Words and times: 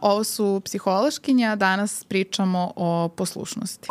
Ovo 0.00 0.24
su 0.24 0.60
psihološkinje, 0.64 1.46
a 1.46 1.56
danas 1.56 2.04
pričamo 2.04 2.72
o 2.76 3.08
poslušnosti. 3.08 3.88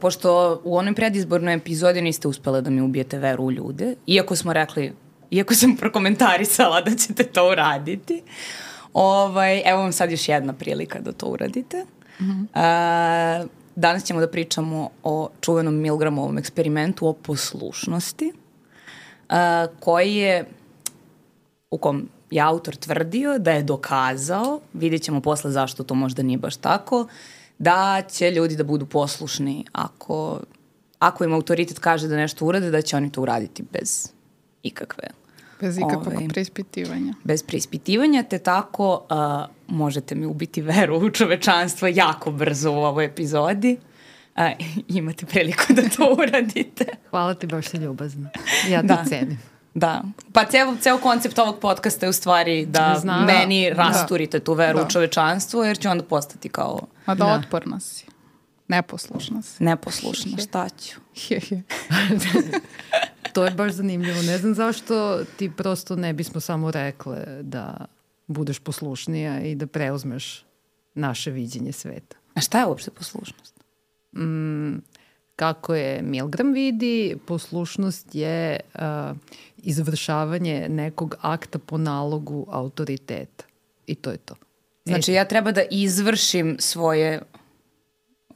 Pošto 0.00 0.60
u 0.64 0.76
onoj 0.76 0.94
predizbornoj 0.94 1.54
epizodi 1.54 2.02
niste 2.02 2.28
uspele 2.28 2.60
da 2.60 2.70
mi 2.70 2.80
ubijete 2.80 3.18
veru 3.18 3.44
u 3.44 3.52
ljude, 3.52 3.94
iako 4.06 4.36
smo 4.36 4.52
rekli, 4.52 4.92
iako 5.30 5.54
sam 5.54 5.76
prokomentarisala 5.80 6.80
da 6.80 6.96
ćete 6.96 7.24
to 7.24 7.50
uraditi, 7.50 8.22
ovaj, 8.92 9.62
evo 9.66 9.82
vam 9.82 9.92
sad 9.92 10.10
još 10.10 10.28
jedna 10.28 10.52
prilika 10.52 10.98
da 11.00 11.12
to 11.12 11.26
uradite. 11.26 11.84
Mm 12.20 12.24
-hmm. 12.24 12.46
A, 12.54 13.44
danas 13.76 14.04
ćemo 14.04 14.20
da 14.20 14.28
pričamo 14.28 14.90
o 15.02 15.28
čuvenom 15.40 15.74
Milgramovom 15.74 16.38
eksperimentu 16.38 17.06
o 17.06 17.12
poslušnosti, 17.12 18.32
koji 19.80 20.14
je, 20.14 20.44
u 21.70 21.78
kom 21.78 22.08
je 22.30 22.40
autor 22.40 22.76
tvrdio 22.76 23.38
da 23.38 23.52
je 23.52 23.62
dokazao, 23.62 24.60
vidjet 24.72 25.02
ćemo 25.02 25.20
posle 25.20 25.50
zašto 25.50 25.84
to 25.84 25.94
možda 25.94 26.22
nije 26.22 26.38
baš 26.38 26.56
tako, 26.56 27.06
da 27.58 28.02
će 28.10 28.30
ljudi 28.30 28.56
da 28.56 28.64
budu 28.64 28.86
poslušni 28.86 29.64
ako, 29.72 30.40
ako 30.98 31.24
im 31.24 31.32
autoritet 31.32 31.78
kaže 31.78 32.08
da 32.08 32.16
nešto 32.16 32.46
urade, 32.46 32.70
da 32.70 32.82
će 32.82 32.96
oni 32.96 33.12
to 33.12 33.22
uraditi 33.22 33.64
bez 33.72 34.08
ikakve 34.62 35.08
Bez 35.60 35.78
ikakvog 35.78 36.14
ovaj, 36.14 36.28
preispitivanja. 36.28 37.14
Bez 37.24 37.42
preispitivanja, 37.42 38.22
te 38.22 38.38
tako 38.38 39.06
uh, 39.10 39.76
možete 39.76 40.14
mi 40.14 40.26
ubiti 40.26 40.62
veru 40.62 40.96
u 40.96 41.10
čovečanstvo 41.10 41.88
jako 41.88 42.30
brzo 42.30 42.72
u 42.72 42.76
ovoj 42.76 43.04
epizodi. 43.04 43.76
Uh, 44.36 44.42
imate 44.98 45.26
priliku 45.26 45.72
da 45.72 45.82
to 45.82 46.16
uradite. 46.18 46.84
Hvala 47.10 47.34
ti, 47.34 47.46
baš 47.46 47.68
se 47.68 47.76
ljubazno. 47.76 48.28
Ja 48.70 48.80
to 48.80 48.86
da. 48.86 49.04
cenim. 49.08 49.38
Da. 49.74 50.02
Pa 50.32 50.44
ceo, 50.44 50.76
ceo 50.80 50.98
koncept 50.98 51.38
ovog 51.38 51.58
podcasta 51.60 52.06
je 52.06 52.10
u 52.10 52.12
stvari 52.12 52.66
da 52.66 52.96
Znam. 53.00 53.24
meni 53.24 53.70
da. 53.70 53.76
rasturite 53.76 54.40
tu 54.40 54.54
veru 54.54 54.78
da. 54.78 54.84
u 54.84 54.88
čovečanstvo, 54.88 55.64
jer 55.64 55.78
ću 55.78 55.88
onda 55.88 56.04
postati 56.04 56.48
kao... 56.48 56.80
A 57.06 57.14
da, 57.14 57.24
da. 57.24 57.32
otporna 57.32 57.80
si. 57.80 58.06
Neposlušna 58.68 59.42
si. 59.42 59.64
Neposlušna, 59.64 60.38
šta 60.38 60.68
ću? 60.68 61.00
to 63.34 63.44
je 63.44 63.50
baš 63.50 63.72
zanimljivo. 63.72 64.22
Ne 64.22 64.38
znam 64.38 64.54
zašto 64.54 65.24
ti 65.36 65.50
prosto 65.56 65.96
ne 65.96 66.12
bismo 66.12 66.40
samo 66.40 66.70
rekle 66.70 67.24
da 67.42 67.86
budeš 68.26 68.58
poslušnija 68.58 69.40
i 69.40 69.54
da 69.54 69.66
preuzmeš 69.66 70.44
naše 70.94 71.30
viđenje 71.30 71.72
sveta. 71.72 72.16
A 72.34 72.40
šta 72.40 72.58
je 72.58 72.66
uopšte 72.66 72.90
poslušnost? 72.90 73.53
Mm, 74.16 74.82
kako 75.36 75.74
je 75.74 76.02
Milgram 76.02 76.52
vidi, 76.52 77.16
poslušnost 77.26 78.14
je 78.14 78.60
uh, 78.74 78.80
izvršavanje 79.56 80.66
nekog 80.68 81.14
akta 81.20 81.58
po 81.58 81.78
nalogu 81.78 82.46
autoriteta. 82.50 83.44
I 83.86 83.94
to 83.94 84.10
je 84.10 84.16
to. 84.16 84.34
Znači 84.84 85.12
ja 85.12 85.24
treba 85.24 85.52
da 85.52 85.62
izvršim 85.70 86.56
svoje 86.58 87.22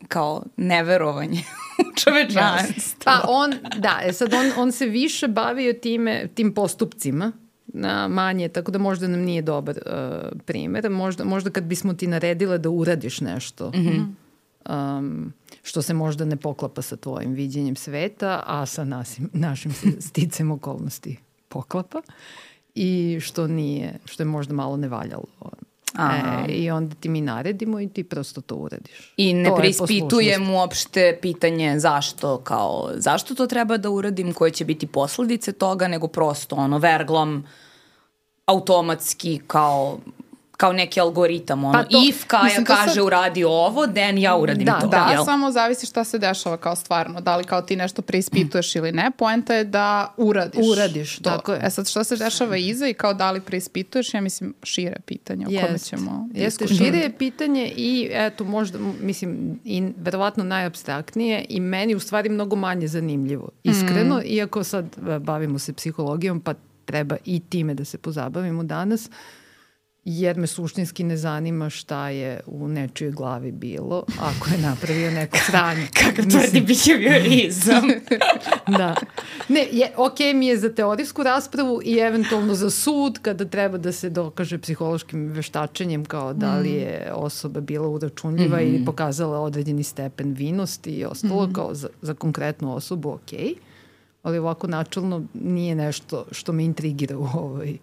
kao 0.09 0.43
neverovanje 0.57 1.43
u 1.79 1.97
čovečanstvo. 1.97 3.03
Pa 3.05 3.25
on, 3.29 3.55
da, 3.79 4.01
e 4.05 4.13
sad 4.13 4.35
on, 4.35 4.53
on 4.57 4.73
se 4.73 4.87
više 4.87 5.29
bavio 5.29 5.73
time, 5.73 6.29
tim 6.35 6.55
postupcima, 6.55 7.33
na 7.67 8.09
manje, 8.09 8.48
tako 8.48 8.70
da 8.70 8.79
možda 8.79 9.09
nam 9.09 9.20
nije 9.20 9.42
dobar 9.42 9.79
uh, 9.87 10.39
primer. 10.45 10.91
Možda, 10.91 11.25
možda 11.25 11.51
kad 11.51 11.65
bismo 11.65 11.95
ti 11.95 12.07
naredile 12.07 12.59
da 12.59 12.70
uradiš 12.70 13.20
nešto, 13.20 13.70
mm 13.70 13.79
-hmm. 13.79 14.98
um, 14.98 15.33
što 15.69 15.83
se 15.83 15.94
možda 15.94 16.24
ne 16.24 16.36
poklapa 16.36 16.83
sa 16.83 16.97
tvojim 16.97 17.33
viđenjem 17.33 17.77
sveta, 17.77 18.42
a 18.47 18.66
sa 18.66 18.84
nasim, 18.84 19.30
našim 19.33 19.74
sticem 20.08 20.50
okolnosti 20.50 21.19
poklapa 21.48 22.02
i 22.74 23.19
što 23.20 23.47
nije, 23.47 23.98
što 24.05 24.22
je 24.22 24.27
možda 24.27 24.55
malo 24.55 24.77
nevaljalo 24.77 25.24
Aha. 25.94 26.44
E, 26.48 26.52
I 26.52 26.70
onda 26.70 26.94
ti 26.94 27.08
mi 27.08 27.20
naredimo 27.20 27.80
i 27.80 27.89
ti 27.89 28.05
prosto 28.05 28.41
to 28.41 28.55
uradiš. 28.55 29.12
I 29.17 29.34
ne 29.34 29.48
to 29.48 29.57
prispitujem 29.57 30.51
uopšte 30.51 31.18
pitanje 31.23 31.78
zašto, 31.78 32.39
kao, 32.39 32.90
zašto 32.95 33.34
to 33.34 33.46
treba 33.46 33.77
da 33.77 33.90
uradim, 33.90 34.33
koje 34.33 34.51
će 34.51 34.64
biti 34.64 34.86
posledice 34.86 35.52
toga, 35.52 35.89
nego 35.89 36.08
prosto 36.08 36.57
ono, 36.57 36.78
verglom 36.78 37.45
automatski 38.46 39.40
kao 39.46 39.98
kao 40.58 40.73
neki 40.73 41.01
algoritam, 41.01 41.64
ono, 41.64 41.73
pa 41.73 41.85
to, 41.85 42.02
if 42.08 42.24
Kaja 42.27 42.64
kaže 42.64 42.95
sad... 42.95 43.05
uradi 43.05 43.45
ovo, 43.45 43.86
then 43.86 44.19
ja 44.19 44.36
uradim 44.36 44.64
da, 44.64 44.80
to. 44.80 44.86
Da, 44.86 45.08
jel? 45.13 45.24
samo 45.24 45.51
zavisi 45.51 45.86
šta 45.86 46.05
se 46.05 46.19
dešava 46.19 46.57
kao 46.57 46.77
stvarno, 46.77 47.20
da 47.20 47.36
li 47.36 47.45
kao 47.45 47.63
ti 47.63 47.77
nešto 47.77 48.02
preispituješ 48.02 48.74
mm. 48.74 48.79
ili 48.79 48.92
ne, 48.92 49.11
poenta 49.19 49.55
je 49.55 49.64
da 49.64 50.14
uradiš. 50.17 50.67
Uradiš, 50.73 51.17
to. 51.17 51.30
tako 51.30 51.52
je. 51.52 51.61
E 51.63 51.70
sad 51.70 51.89
šta 51.89 52.05
se 52.05 52.17
dešava 52.17 52.57
iza 52.57 52.89
i 52.89 52.95
kao 52.95 53.14
da 53.14 53.30
li 53.30 53.41
preispituješ, 53.41 54.14
ja 54.14 54.20
mislim 54.20 54.55
šire 54.63 54.96
pitanje 55.07 55.46
o 55.46 55.51
Jest. 55.51 55.67
kome 55.67 55.79
ćemo 55.79 56.29
Jeste, 56.35 56.67
šire 56.67 56.98
je 56.98 57.19
pitanje 57.19 57.73
i 57.77 58.08
eto 58.13 58.45
možda, 58.45 58.79
mislim, 59.01 59.61
i 59.64 59.92
verovatno 59.96 60.45
najabstraktnije 60.45 61.45
i 61.48 61.61
meni 61.61 61.95
u 61.95 62.01
stvari 62.01 62.29
mnogo 62.29 62.57
manje 62.57 62.89
zanimljivo, 62.89 63.48
iskreno, 63.63 64.17
mm. 64.17 64.23
iako 64.25 64.64
sad 64.64 64.85
e, 65.08 65.19
bavimo 65.19 65.58
se 65.58 65.73
psihologijom, 65.73 66.40
pa 66.40 66.55
treba 66.85 67.17
i 67.25 67.40
time 67.40 67.75
da 67.75 67.85
se 67.85 67.98
pozabavimo 67.98 68.63
danas, 68.63 69.07
uh, 69.07 69.13
jer 70.08 70.36
me 70.36 70.46
suštinski 70.46 71.05
ne 71.05 71.17
zanima 71.17 71.70
šta 71.70 72.08
je 72.08 72.41
u 72.46 72.69
nečijoj 72.69 73.11
glavi 73.11 73.52
bilo 73.52 74.05
ako 74.20 74.51
je 74.51 74.58
napravio 74.58 75.11
neko 75.11 75.39
sranje. 75.46 75.89
Kakav 75.95 76.24
tvrdi 76.30 76.61
behaviorizam. 76.61 77.83
da. 78.79 78.95
Ne, 79.48 79.67
je, 79.73 79.92
ok 79.96 80.19
mi 80.35 80.46
je 80.46 80.58
za 80.58 80.74
teorijsku 80.74 81.23
raspravu 81.23 81.80
i 81.85 81.98
eventualno 81.98 82.55
za 82.55 82.70
sud 82.70 83.19
kada 83.23 83.45
treba 83.45 83.79
da 83.79 83.92
se 83.92 84.11
dokaže 84.11 84.58
psihološkim 84.58 85.27
veštačenjem 85.27 86.05
kao 86.05 86.33
da 86.33 86.58
li 86.58 86.70
mm. 86.70 86.79
je 86.79 87.13
osoba 87.14 87.61
bila 87.61 87.89
uračunljiva 87.89 88.57
mm. 88.57 88.61
ili 88.61 88.85
pokazala 88.85 89.40
određeni 89.40 89.83
stepen 89.83 90.33
vinosti 90.33 90.90
i 90.90 91.05
ostalo 91.05 91.46
mm. 91.46 91.52
kao 91.52 91.75
za, 91.75 91.89
za 92.02 92.14
konkretnu 92.14 92.75
osobu 92.75 93.08
ok. 93.11 93.20
Okay 93.20 93.55
ali 94.28 94.39
ovako 94.39 94.66
načalno 94.66 95.22
nije 95.34 95.74
nešto 95.74 96.24
što 96.33 96.52
me 96.52 96.64
intrigira 96.64 97.18
u 97.18 97.24
ovoj 97.34 97.78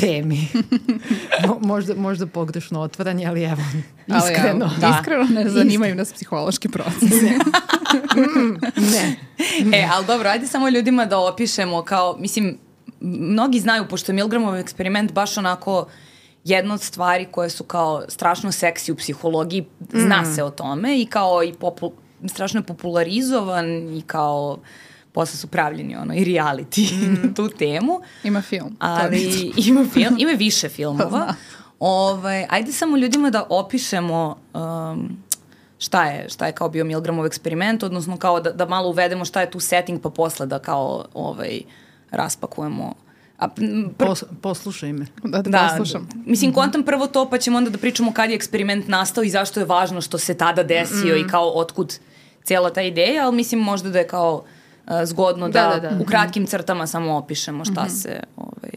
temi. 0.00 0.48
Mo, 1.46 1.58
možda, 1.60 1.94
možda 1.94 2.26
pogrešno 2.26 2.80
otvaranje, 2.80 3.26
ali 3.26 3.42
evo, 3.42 3.62
iskreno. 4.06 4.64
Ali, 4.64 4.80
da. 4.80 4.96
Iskreno 5.00 5.24
ne 5.24 5.48
zanimaju 5.48 5.94
nas 5.94 6.12
psihološki 6.12 6.68
procesi. 6.68 7.26
ne. 8.92 9.16
E, 9.72 9.88
ali 9.92 10.06
dobro, 10.06 10.28
ajde 10.28 10.46
samo 10.46 10.68
ljudima 10.68 11.04
da 11.04 11.18
opišemo 11.18 11.82
kao, 11.82 12.16
mislim, 12.18 12.58
mnogi 13.00 13.60
znaju, 13.60 13.88
pošto 13.88 14.12
je 14.12 14.16
Milgramov 14.16 14.56
eksperiment 14.56 15.12
baš 15.12 15.38
onako 15.38 15.86
jedna 16.44 16.74
od 16.74 16.82
stvari 16.82 17.26
koje 17.30 17.50
su 17.50 17.64
kao 17.64 18.02
strašno 18.08 18.52
seksi 18.52 18.92
u 18.92 18.96
psihologiji, 18.96 19.64
zna 19.92 20.22
mm. 20.22 20.34
se 20.34 20.42
o 20.44 20.50
tome 20.50 21.00
i 21.00 21.06
kao 21.06 21.44
i 21.44 21.52
popu, 21.52 21.92
strašno 22.28 22.60
je 22.60 22.64
popularizovan 22.64 23.98
i 23.98 24.02
kao 24.06 24.58
posle 25.12 25.36
su 25.36 25.46
pravljeni 25.46 25.96
ono 25.96 26.14
i 26.14 26.24
reality 26.24 26.92
mm. 26.94 27.26
na 27.26 27.34
tu 27.34 27.48
temu. 27.48 28.00
Ima 28.24 28.42
film. 28.42 28.76
Ali 28.78 29.22
ima 29.68 29.84
film, 29.92 30.16
ima 30.18 30.32
više 30.46 30.68
filmova. 30.68 31.34
ovaj, 31.78 32.46
ajde 32.50 32.72
samo 32.72 32.96
ljudima 32.96 33.30
da 33.30 33.46
opišemo 33.48 34.36
um, 34.54 35.18
šta 35.78 36.04
je, 36.04 36.28
šta 36.28 36.46
je 36.46 36.52
kao 36.52 36.68
bio 36.68 36.84
Milgramov 36.84 37.26
eksperiment, 37.26 37.82
odnosno 37.82 38.16
kao 38.16 38.40
da, 38.40 38.52
da 38.52 38.66
malo 38.66 38.88
uvedemo 38.88 39.24
šta 39.24 39.40
je 39.40 39.50
tu 39.50 39.60
setting, 39.60 40.00
pa 40.00 40.10
posle 40.10 40.46
da 40.46 40.58
kao 40.58 41.04
ovaj, 41.14 41.60
raspakujemo 42.10 42.94
A, 43.40 43.48
pr... 43.48 43.62
Pos, 43.96 44.24
poslušaj 44.40 44.92
me. 44.92 45.06
Da, 45.22 45.42
da, 45.42 45.50
da 45.50 45.68
poslušam. 45.78 46.08
Mislim, 46.26 46.52
kontam 46.52 46.82
prvo 46.82 47.06
to, 47.06 47.30
pa 47.30 47.38
ćemo 47.38 47.58
onda 47.58 47.70
da 47.70 47.78
pričamo 47.78 48.12
kad 48.12 48.30
je 48.30 48.36
eksperiment 48.36 48.88
nastao 48.88 49.24
i 49.24 49.30
zašto 49.30 49.60
je 49.60 49.66
važno 49.66 50.00
što 50.00 50.18
se 50.18 50.34
tada 50.34 50.62
desio 50.62 51.16
mm. 51.16 51.20
i 51.20 51.28
kao 51.28 51.52
otkud 51.54 51.98
cijela 52.44 52.72
ta 52.72 52.82
ideja, 52.82 53.26
ali 53.26 53.36
mislim 53.36 53.60
možda 53.60 53.90
da 53.90 53.98
je 53.98 54.06
kao 54.06 54.44
zgodno 55.04 55.48
da, 55.48 55.70
da, 55.74 55.88
da, 55.88 55.94
da. 55.96 56.02
u 56.02 56.04
kratkim 56.04 56.46
crtama 56.46 56.86
samo 56.86 57.16
opišemo 57.16 57.64
šta 57.64 57.82
mm 57.82 57.86
-hmm. 57.86 58.02
se 58.02 58.20
ovaj, 58.36 58.70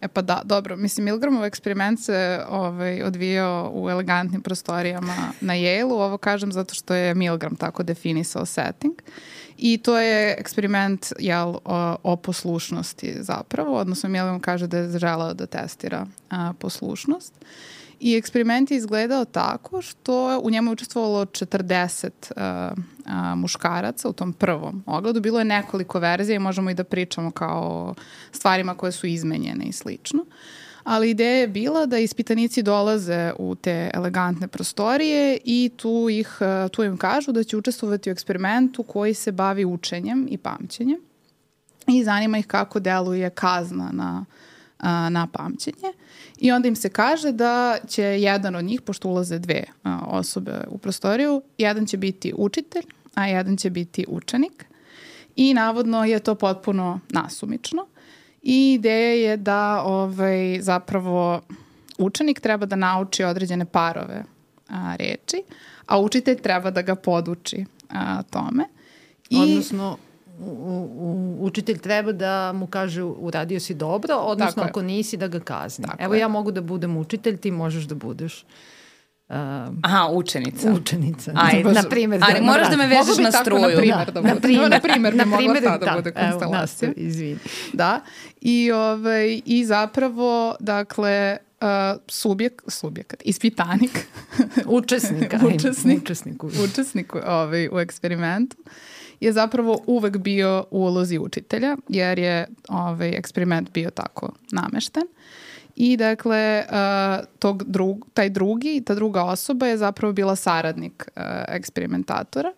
E 0.00 0.08
pa 0.08 0.22
da, 0.22 0.42
dobro. 0.44 0.76
Mislim, 0.76 1.04
Milgramov 1.04 1.44
eksperiment 1.44 2.00
se 2.00 2.44
ovaj, 2.48 3.02
odvijao 3.02 3.70
u 3.74 3.90
elegantnim 3.90 4.40
prostorijama 4.40 5.14
na 5.40 5.54
Yale-u. 5.54 5.94
Ovo 5.94 6.18
kažem 6.18 6.52
zato 6.52 6.74
što 6.74 6.94
je 6.94 7.14
Milgram 7.14 7.56
tako 7.56 7.82
definisao 7.82 8.46
setting. 8.46 8.94
I 9.58 9.78
to 9.78 9.98
je 9.98 10.36
eksperiment 10.38 11.12
jel, 11.18 11.54
o, 11.64 11.96
o 12.02 12.16
poslušnosti 12.16 13.16
zapravo, 13.20 13.76
odnosno 13.76 14.08
Milgram 14.08 14.40
kaže 14.40 14.66
da 14.66 14.78
je 14.78 14.98
želeo 14.98 15.34
da 15.34 15.46
testira 15.46 16.06
a, 16.30 16.52
poslušnost. 16.58 17.34
I 18.00 18.16
eksperiment 18.16 18.70
je 18.70 18.76
izgledao 18.76 19.24
tako 19.24 19.82
što 19.82 20.40
u 20.42 20.50
njemu 20.50 20.70
je 20.70 20.72
učestvovalo 20.72 21.24
40 21.24 22.10
uh, 22.36 22.84
uh, 23.06 23.38
muškaraca 23.38 24.08
u 24.08 24.12
tom 24.12 24.32
prvom 24.32 24.82
ogledu. 24.86 25.20
Bilo 25.20 25.38
je 25.38 25.44
nekoliko 25.44 25.98
verzija 25.98 26.36
i 26.36 26.38
možemo 26.38 26.70
i 26.70 26.74
da 26.74 26.84
pričamo 26.84 27.30
kao 27.30 27.94
stvarima 28.32 28.74
koje 28.74 28.92
su 28.92 29.06
izmenjene 29.06 29.64
i 29.64 29.72
slično. 29.72 30.24
Ali 30.84 31.10
ideja 31.10 31.36
je 31.36 31.48
bila 31.48 31.86
da 31.86 31.98
ispitanici 31.98 32.62
dolaze 32.62 33.32
u 33.38 33.54
te 33.54 33.90
elegantne 33.94 34.48
prostorije 34.48 35.38
i 35.44 35.70
tu, 35.76 36.08
ih, 36.10 36.38
tu 36.72 36.84
im 36.84 36.96
kažu 36.96 37.32
da 37.32 37.44
će 37.44 37.56
učestvovati 37.56 38.10
u 38.10 38.12
eksperimentu 38.12 38.82
koji 38.82 39.14
se 39.14 39.32
bavi 39.32 39.64
učenjem 39.64 40.26
i 40.30 40.38
pamćenjem 40.38 41.00
i 41.86 42.04
zanima 42.04 42.38
ih 42.38 42.46
kako 42.46 42.80
deluje 42.80 43.30
kazna 43.30 43.90
na, 43.92 44.24
a, 44.78 45.08
na 45.10 45.26
pamćenje. 45.26 45.92
I 46.38 46.52
onda 46.52 46.68
im 46.68 46.76
se 46.76 46.88
kaže 46.88 47.32
da 47.32 47.76
će 47.88 48.02
jedan 48.02 48.56
od 48.56 48.64
njih, 48.64 48.80
pošto 48.80 49.08
ulaze 49.08 49.38
dve 49.38 49.64
a, 49.82 50.00
osobe 50.06 50.64
u 50.68 50.78
prostoriju, 50.78 51.42
jedan 51.58 51.86
će 51.86 51.96
biti 51.96 52.32
učitelj, 52.36 52.84
a 53.16 53.26
jedan 53.26 53.56
će 53.56 53.70
biti 53.70 54.04
učenik. 54.08 54.66
I 55.36 55.54
navodno 55.54 56.04
je 56.04 56.18
to 56.18 56.34
potpuno 56.34 57.00
nasumično. 57.08 57.86
I 58.42 58.72
ideja 58.72 59.30
je 59.30 59.36
da 59.36 59.82
ovaj, 59.82 60.60
zapravo 60.60 61.40
učenik 61.98 62.40
treba 62.40 62.66
da 62.66 62.76
nauči 62.76 63.24
određene 63.24 63.64
parove 63.64 64.24
a, 64.68 64.96
reči, 64.98 65.42
a 65.86 66.00
učitelj 66.00 66.40
treba 66.42 66.70
da 66.70 66.82
ga 66.82 66.94
poduči 66.94 67.64
a, 67.88 68.22
tome. 68.22 68.64
I, 69.30 69.40
Odnosno, 69.40 69.96
u, 70.38 70.50
u, 70.98 71.36
učitelj 71.40 71.78
treba 71.78 72.12
da 72.12 72.52
mu 72.52 72.66
kaže 72.66 73.02
uradio 73.02 73.60
si 73.60 73.74
dobro, 73.74 74.14
odnosno 74.14 74.62
ako 74.62 74.82
nisi 74.82 75.16
da 75.16 75.28
ga 75.28 75.40
kazni. 75.40 75.84
Tako 75.84 76.02
Evo 76.02 76.14
je. 76.14 76.20
ja 76.20 76.28
mogu 76.28 76.50
da 76.50 76.60
budem 76.60 76.96
učitelj, 76.96 77.36
ti 77.36 77.50
možeš 77.50 77.84
da 77.84 77.94
budeš 77.94 78.44
Uh, 79.28 79.36
Aha, 79.82 80.08
učenica. 80.12 80.72
Učenica. 80.72 81.32
Ajde. 81.34 81.72
Na 81.72 81.82
primjer. 81.82 82.20
Ali 82.24 82.34
da, 82.34 82.46
moraš 82.46 82.70
da 82.70 82.76
me 82.76 82.86
vežeš 82.86 83.18
na 83.18 83.32
struju. 83.32 83.62
Na 83.62 83.68
primjer, 83.76 84.10
da, 84.14 84.20
na 84.20 84.34
primjer, 84.36 84.70
na 84.70 84.80
primjer 84.80 85.12
bi 85.12 85.18
na 85.18 85.36
primjer, 85.36 85.62
da, 85.62 85.78
da 85.78 85.92
bude 85.96 86.12
konstelacija. 86.12 86.86
Evo, 86.86 86.94
izvini. 86.96 87.38
Da. 87.72 88.00
I, 88.40 88.72
ovaj, 88.72 89.40
I 89.44 89.64
zapravo, 89.64 90.56
dakle, 90.60 91.36
uh, 91.60 92.00
subjek, 92.08 92.62
subjekat, 92.68 93.22
ispitanik. 93.24 94.06
Učesnik. 94.66 95.34
učesnik. 95.54 96.02
Učesnik. 96.02 96.42
Učesnik 96.44 97.14
ovaj, 97.14 97.68
u 97.72 97.78
eksperimentu 97.78 98.56
je 99.20 99.32
zapravo 99.32 99.82
uvek 99.86 100.16
bio 100.16 100.64
u 100.70 100.78
ulozi 100.80 101.18
učitelja, 101.18 101.76
jer 101.88 102.18
je 102.18 102.46
ovaj 102.68 103.08
eksperiment 103.08 103.72
bio 103.72 103.90
tako 103.90 104.32
namešten. 104.50 105.02
I 105.76 105.96
dakle, 105.96 106.64
uh, 106.70 107.24
tog 107.38 107.64
drug, 107.64 108.06
taj 108.14 108.30
drugi, 108.30 108.82
ta 108.86 108.94
druga 108.94 109.24
osoba 109.24 109.66
je 109.66 109.76
zapravo 109.76 110.12
bila 110.12 110.36
saradnik 110.36 111.08
uh, 111.16 111.22
eksperimentatora 111.48 112.52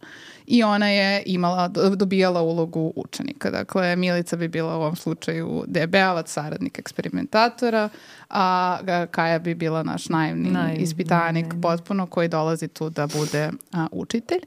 i 0.51 0.63
ona 0.63 0.89
je 0.89 1.23
imala, 1.27 1.69
dobijala 1.97 2.43
ulogu 2.43 2.93
učenika. 2.97 3.51
Dakle, 3.51 3.97
Milica 3.97 4.37
bi 4.37 4.49
bila 4.49 4.77
u 4.77 4.81
ovom 4.81 4.97
slučaju 4.97 5.65
DB-ovac, 5.67 6.29
saradnik 6.29 6.79
eksperimentatora, 6.79 7.89
a 8.31 8.79
Kaja 9.11 9.39
bi 9.39 9.55
bila 9.55 9.83
naš 9.83 10.09
naivni 10.09 10.51
Naj, 10.51 10.77
ispitanik 10.79 11.55
ne. 11.55 11.61
potpuno 11.61 12.07
koji 12.07 12.29
dolazi 12.29 12.69
tu 12.69 12.91
da 12.91 13.07
bude 13.07 13.51
a, 13.73 13.87
učitelj. 13.93 14.41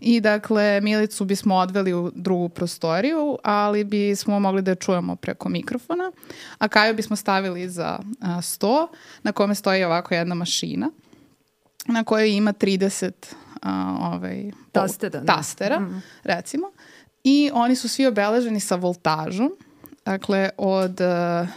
I 0.00 0.20
dakle, 0.20 0.80
Milicu 0.80 1.24
bismo 1.24 1.54
odveli 1.54 1.94
u 1.94 2.12
drugu 2.14 2.48
prostoriju, 2.48 3.38
ali 3.42 3.84
bismo 3.84 4.40
mogli 4.40 4.62
da 4.62 4.70
je 4.70 4.74
čujemo 4.74 5.16
preko 5.16 5.48
mikrofona, 5.48 6.12
a 6.58 6.68
Kaju 6.68 6.94
bismo 6.94 7.16
stavili 7.16 7.68
za 7.68 7.98
a, 8.20 8.42
sto 8.42 8.88
na 9.22 9.32
kome 9.32 9.54
stoji 9.54 9.84
ovako 9.84 10.14
jedna 10.14 10.34
mašina 10.34 10.90
na 11.88 12.04
kojoj 12.04 12.36
ima 12.36 12.52
30 12.52 13.10
a, 13.62 13.98
ovaj, 14.14 14.50
tastera, 14.72 15.24
tastera 15.24 15.80
mm. 15.80 16.02
recimo. 16.22 16.70
I 17.24 17.50
oni 17.54 17.76
su 17.76 17.88
svi 17.88 18.06
obeleženi 18.06 18.60
sa 18.60 18.76
voltažom, 18.76 19.50
dakle 20.04 20.50
od 20.56 21.00
uh, 21.00 21.48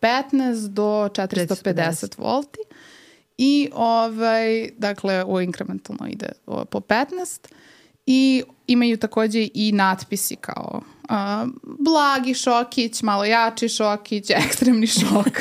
15 0.00 0.68
do 0.68 1.08
450 1.08 2.18
volti. 2.18 2.58
I 3.38 3.70
ovaj, 3.74 4.70
dakle, 4.78 5.24
ovo 5.24 5.40
inkrementalno 5.40 6.06
ide 6.06 6.28
po 6.46 6.80
15 6.80 7.48
i 8.06 8.42
imaju 8.66 8.96
takođe 8.96 9.48
i 9.54 9.72
natpisi 9.72 10.36
kao 10.36 10.82
uh, 11.10 11.48
blagi 11.78 12.34
šokić, 12.34 13.02
malo 13.02 13.24
jači 13.24 13.68
šokić, 13.68 14.30
ekstremni 14.46 14.86
šok. 14.86 15.40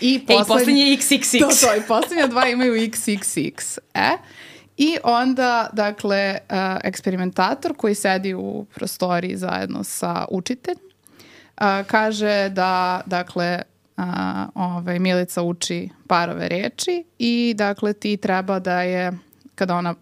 I 0.00 0.26
poslednji 0.26 0.96
XXX. 0.96 1.40
To, 1.40 1.66
to, 1.66 1.74
i 1.76 1.80
poslednja 1.88 2.26
dva 2.26 2.48
imaju 2.48 2.74
XXX. 2.74 3.78
E, 3.94 4.10
I 4.76 4.96
onda, 5.04 5.70
dakle, 5.72 6.38
uh, 6.50 6.56
eksperimentator 6.84 7.76
koji 7.76 7.94
sedi 7.94 8.34
u 8.34 8.66
prostoriji 8.74 9.36
zajedno 9.36 9.84
sa 9.84 10.24
učiteljem 10.30 10.86
uh, 11.60 11.86
kaže 11.86 12.48
da, 12.48 13.00
dakle, 13.06 13.62
uh, 13.96 14.04
ovaj, 14.54 14.98
Milica 14.98 15.42
uči 15.42 15.88
parove 16.06 16.48
reči 16.48 17.04
i, 17.18 17.54
dakle, 17.56 17.92
ti 17.92 18.16
treba 18.16 18.58
da 18.58 18.82
je, 18.82 19.12
kada 19.54 19.76
ona 19.76 19.94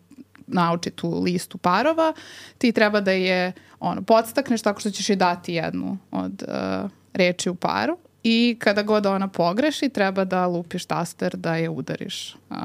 nauči 0.46 0.90
tu 0.90 1.20
listu 1.20 1.58
parova, 1.58 2.12
ti 2.58 2.72
treba 2.72 3.00
da 3.00 3.10
je 3.10 3.52
ono, 3.80 4.02
podstakneš 4.02 4.62
tako 4.62 4.80
što 4.80 4.90
ćeš 4.90 5.08
joj 5.08 5.16
dati 5.16 5.54
jednu 5.54 5.98
od 6.10 6.42
uh, 6.48 6.90
reči 7.12 7.50
u 7.50 7.54
paru 7.54 7.98
i 8.22 8.56
kada 8.60 8.82
god 8.82 9.06
ona 9.06 9.28
pogreši 9.28 9.88
treba 9.88 10.24
da 10.24 10.46
lupiš 10.46 10.84
taster 10.84 11.36
da 11.36 11.56
je 11.56 11.70
udariš 11.70 12.36
uh, 12.50 12.56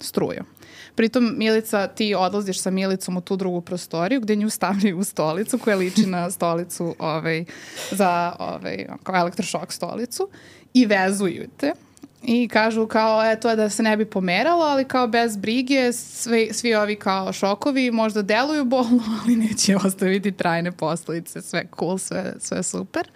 strujom. 0.00 0.46
Pritom, 0.94 1.34
Milica, 1.36 1.86
ti 1.86 2.14
odlaziš 2.14 2.60
sa 2.60 2.70
Milicom 2.70 3.16
u 3.16 3.20
tu 3.20 3.36
drugu 3.36 3.60
prostoriju 3.60 4.20
gde 4.20 4.36
nju 4.36 4.50
stavljaju 4.50 5.04
stolicu 5.04 5.58
koja 5.58 5.76
liči 5.76 6.06
na 6.06 6.30
stolicu 6.30 6.94
ovaj, 6.98 7.44
za 7.90 8.36
ovaj, 8.38 8.86
kao 9.02 9.16
elektrošok 9.16 9.72
stolicu 9.72 10.28
i 10.74 10.86
vezuju 10.86 11.48
te 11.56 11.72
i 12.26 12.48
kažu 12.48 12.86
kao, 12.86 13.24
e, 13.24 13.40
to 13.40 13.50
je 13.50 13.56
da 13.56 13.70
se 13.70 13.82
ne 13.82 13.96
bi 13.96 14.04
pomeralo, 14.04 14.64
ali 14.64 14.84
kao 14.84 15.06
bez 15.06 15.36
brige, 15.36 15.92
svi, 15.92 16.50
svi 16.52 16.74
ovi 16.74 16.96
kao 16.96 17.32
šokovi 17.32 17.90
možda 17.90 18.22
deluju 18.22 18.64
bolno, 18.64 19.02
ali 19.22 19.36
neće 19.36 19.76
ostaviti 19.76 20.32
trajne 20.32 20.72
posledice, 20.72 21.42
sve 21.42 21.64
cool, 21.78 21.98
sve, 21.98 22.34
sve 22.38 22.62
super. 22.62 23.08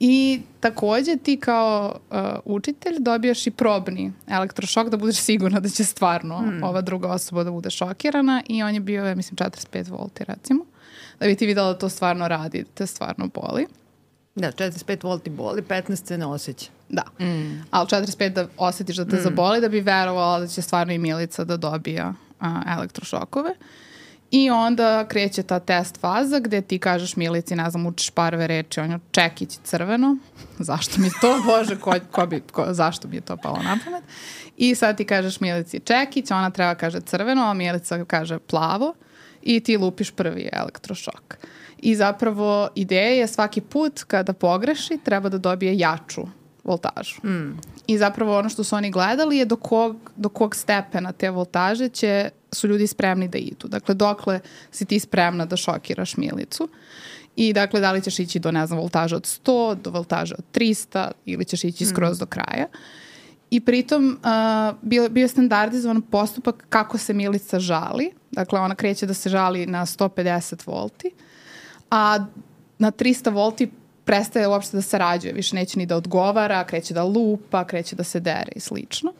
I 0.00 0.40
takođe 0.60 1.16
ti 1.16 1.36
kao 1.36 1.98
uh, 2.10 2.18
učitelj 2.44 2.96
dobijaš 2.98 3.46
i 3.46 3.50
probni 3.50 4.12
elektrošok 4.28 4.88
da 4.88 4.96
budeš 4.96 5.16
sigurna 5.16 5.60
da 5.60 5.68
će 5.68 5.84
stvarno 5.84 6.38
hmm. 6.38 6.62
ova 6.62 6.80
druga 6.80 7.08
osoba 7.08 7.44
da 7.44 7.50
bude 7.50 7.70
šokirana 7.70 8.42
i 8.48 8.62
on 8.62 8.74
je 8.74 8.80
bio, 8.80 9.04
ja 9.04 9.14
mislim, 9.14 9.36
45 9.36 9.90
volti 9.90 10.24
recimo. 10.24 10.64
Da 11.20 11.26
bi 11.26 11.34
ti 11.34 11.46
videla 11.46 11.72
da 11.72 11.78
to 11.78 11.88
stvarno 11.88 12.28
radi, 12.28 12.62
da 12.62 12.68
te 12.74 12.86
stvarno 12.86 13.28
boli. 13.34 13.66
Da, 14.34 14.52
45 14.52 15.04
volti 15.04 15.30
boli, 15.30 15.62
15 15.62 16.06
se 16.06 16.18
ne 16.18 16.26
osjeća. 16.26 16.70
Da, 16.88 17.02
mm. 17.20 17.64
ali 17.70 17.86
45 17.86 18.28
da 18.28 18.46
osjetiš 18.56 18.96
da 18.96 19.04
te 19.04 19.16
mm. 19.16 19.22
zaboli 19.22 19.60
da 19.60 19.68
bi 19.68 19.80
verovala 19.80 20.40
da 20.40 20.46
će 20.46 20.62
stvarno 20.62 20.92
i 20.92 20.98
Milica 20.98 21.44
da 21.44 21.56
dobija 21.56 22.14
a, 22.40 22.62
elektrošokove. 22.76 23.54
I 24.30 24.50
onda 24.50 25.08
kreće 25.08 25.42
ta 25.42 25.58
test 25.58 26.00
faza 26.00 26.38
gde 26.38 26.60
ti 26.60 26.78
kažeš 26.78 27.16
Milici, 27.16 27.56
ne 27.56 27.70
znam, 27.70 27.86
učiš 27.86 28.10
parve 28.10 28.46
reči, 28.46 28.80
on 28.80 28.90
je 28.90 28.98
čekić 29.10 29.58
crveno. 29.64 30.16
Zašto 30.58 31.00
mi 31.00 31.10
to, 31.20 31.42
bože, 31.46 31.76
ko, 31.80 31.94
ko 32.10 32.26
bi, 32.26 32.40
ko, 32.40 32.66
zašto 32.70 33.08
mi 33.08 33.16
je 33.16 33.20
to 33.20 33.36
palo 33.36 33.62
na 33.62 33.78
pamet? 33.84 34.04
I 34.56 34.74
sad 34.74 34.96
ti 34.96 35.04
kažeš 35.04 35.40
Milici 35.40 35.80
čekić, 35.80 36.30
ona 36.30 36.50
treba 36.50 36.74
kaže 36.74 37.00
crveno, 37.00 37.42
a 37.42 37.54
Milica 37.54 38.04
kaže 38.04 38.38
plavo 38.38 38.94
i 39.42 39.60
ti 39.60 39.76
lupiš 39.76 40.10
prvi 40.10 40.48
elektrošok. 40.52 41.36
I 41.82 41.94
zapravo 41.96 42.68
ideja 42.74 43.10
je 43.10 43.26
svaki 43.26 43.60
put 43.60 44.02
kada 44.02 44.32
pogreši 44.32 44.98
treba 45.04 45.28
da 45.28 45.38
dobije 45.38 45.78
jaču 45.78 46.22
voltažu. 46.64 47.26
Mm. 47.26 47.58
I 47.86 47.98
zapravo 47.98 48.38
ono 48.38 48.48
što 48.48 48.64
su 48.64 48.76
oni 48.76 48.90
gledali 48.90 49.36
je 49.36 49.44
do 49.44 49.56
kog, 49.56 50.12
do 50.16 50.28
kog 50.28 50.56
stepena 50.56 51.12
te 51.12 51.30
voltaže 51.30 51.88
će, 51.88 52.30
su 52.52 52.68
ljudi 52.68 52.86
spremni 52.86 53.28
da 53.28 53.38
idu. 53.38 53.68
Dakle, 53.68 53.94
dokle 53.94 54.40
si 54.70 54.84
ti 54.84 55.00
spremna 55.00 55.46
da 55.46 55.56
šokiraš 55.56 56.16
milicu. 56.16 56.68
I 57.36 57.52
dakle, 57.52 57.80
da 57.80 57.92
li 57.92 58.02
ćeš 58.02 58.18
ići 58.18 58.38
do, 58.38 58.52
ne 58.52 58.66
znam, 58.66 58.78
voltaža 58.78 59.16
od 59.16 59.22
100, 59.22 59.74
do 59.74 59.90
voltaža 59.90 60.34
od 60.38 60.44
300 60.52 61.10
ili 61.24 61.44
ćeš 61.44 61.64
ići 61.64 61.86
skroz 61.86 62.16
mm. 62.16 62.20
do 62.20 62.26
kraja. 62.26 62.66
I 63.50 63.60
pritom 63.60 64.18
uh, 64.22 64.76
bio, 64.82 65.08
bio 65.08 65.22
je 65.22 65.28
standardizovan 65.28 66.02
postupak 66.02 66.64
kako 66.68 66.98
se 66.98 67.12
milica 67.12 67.60
žali. 67.60 68.12
Dakle, 68.30 68.60
ona 68.60 68.74
kreće 68.74 69.06
da 69.06 69.14
se 69.14 69.28
žali 69.28 69.66
na 69.66 69.86
150 69.86 70.66
volti, 70.66 71.10
a 71.92 72.26
na 72.78 72.90
300 72.90 73.32
volti 73.32 73.70
prestaje 74.04 74.48
uopšte 74.48 74.76
da 74.76 74.82
sarađuje, 74.82 75.32
više 75.32 75.56
neće 75.56 75.78
ni 75.78 75.86
da 75.86 75.96
odgovara, 75.96 76.64
kreće 76.64 76.94
da 76.94 77.04
lupa, 77.04 77.64
kreće 77.64 77.96
da 77.96 78.04
se 78.04 78.20
dere 78.20 78.52
i 78.56 78.60
slično. 78.60 79.12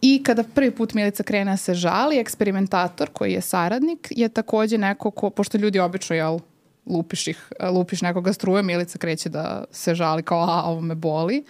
I 0.00 0.22
kada 0.24 0.44
prvi 0.54 0.70
put 0.70 0.94
Milica 0.94 1.22
krene 1.22 1.50
da 1.50 1.56
se 1.56 1.74
žali, 1.74 2.18
eksperimentator 2.18 3.10
koji 3.12 3.32
je 3.32 3.40
saradnik 3.40 4.08
je 4.10 4.28
takođe 4.28 4.78
neko 4.78 5.10
ko, 5.10 5.30
pošto 5.30 5.58
ljudi 5.58 5.78
obično, 5.78 6.16
jel, 6.16 6.38
lupiš 6.86 7.28
ih, 7.28 7.52
lupiš 7.70 8.02
nekoga 8.02 8.32
struje, 8.32 8.62
Milica 8.62 8.98
kreće 8.98 9.28
da 9.28 9.64
se 9.70 9.94
žali 9.94 10.22
kao, 10.22 10.40
a, 10.40 10.62
ovo 10.64 10.80
me 10.80 10.94
boli. 10.94 11.44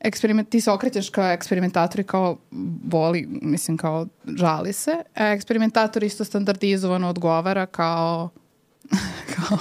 Eksperiment, 0.00 0.48
ti 0.48 0.60
se 0.60 0.70
okrećeš 0.70 1.10
kao 1.10 1.32
eksperimentator 1.32 2.00
i 2.00 2.04
kao 2.04 2.36
boli, 2.82 3.26
mislim 3.30 3.76
kao 3.76 4.06
žali 4.36 4.72
se. 4.72 4.92
Eksperimentator 5.14 6.04
isto 6.04 6.24
standardizovano 6.24 7.08
odgovara 7.08 7.66
kao 7.66 8.28
kao 9.36 9.58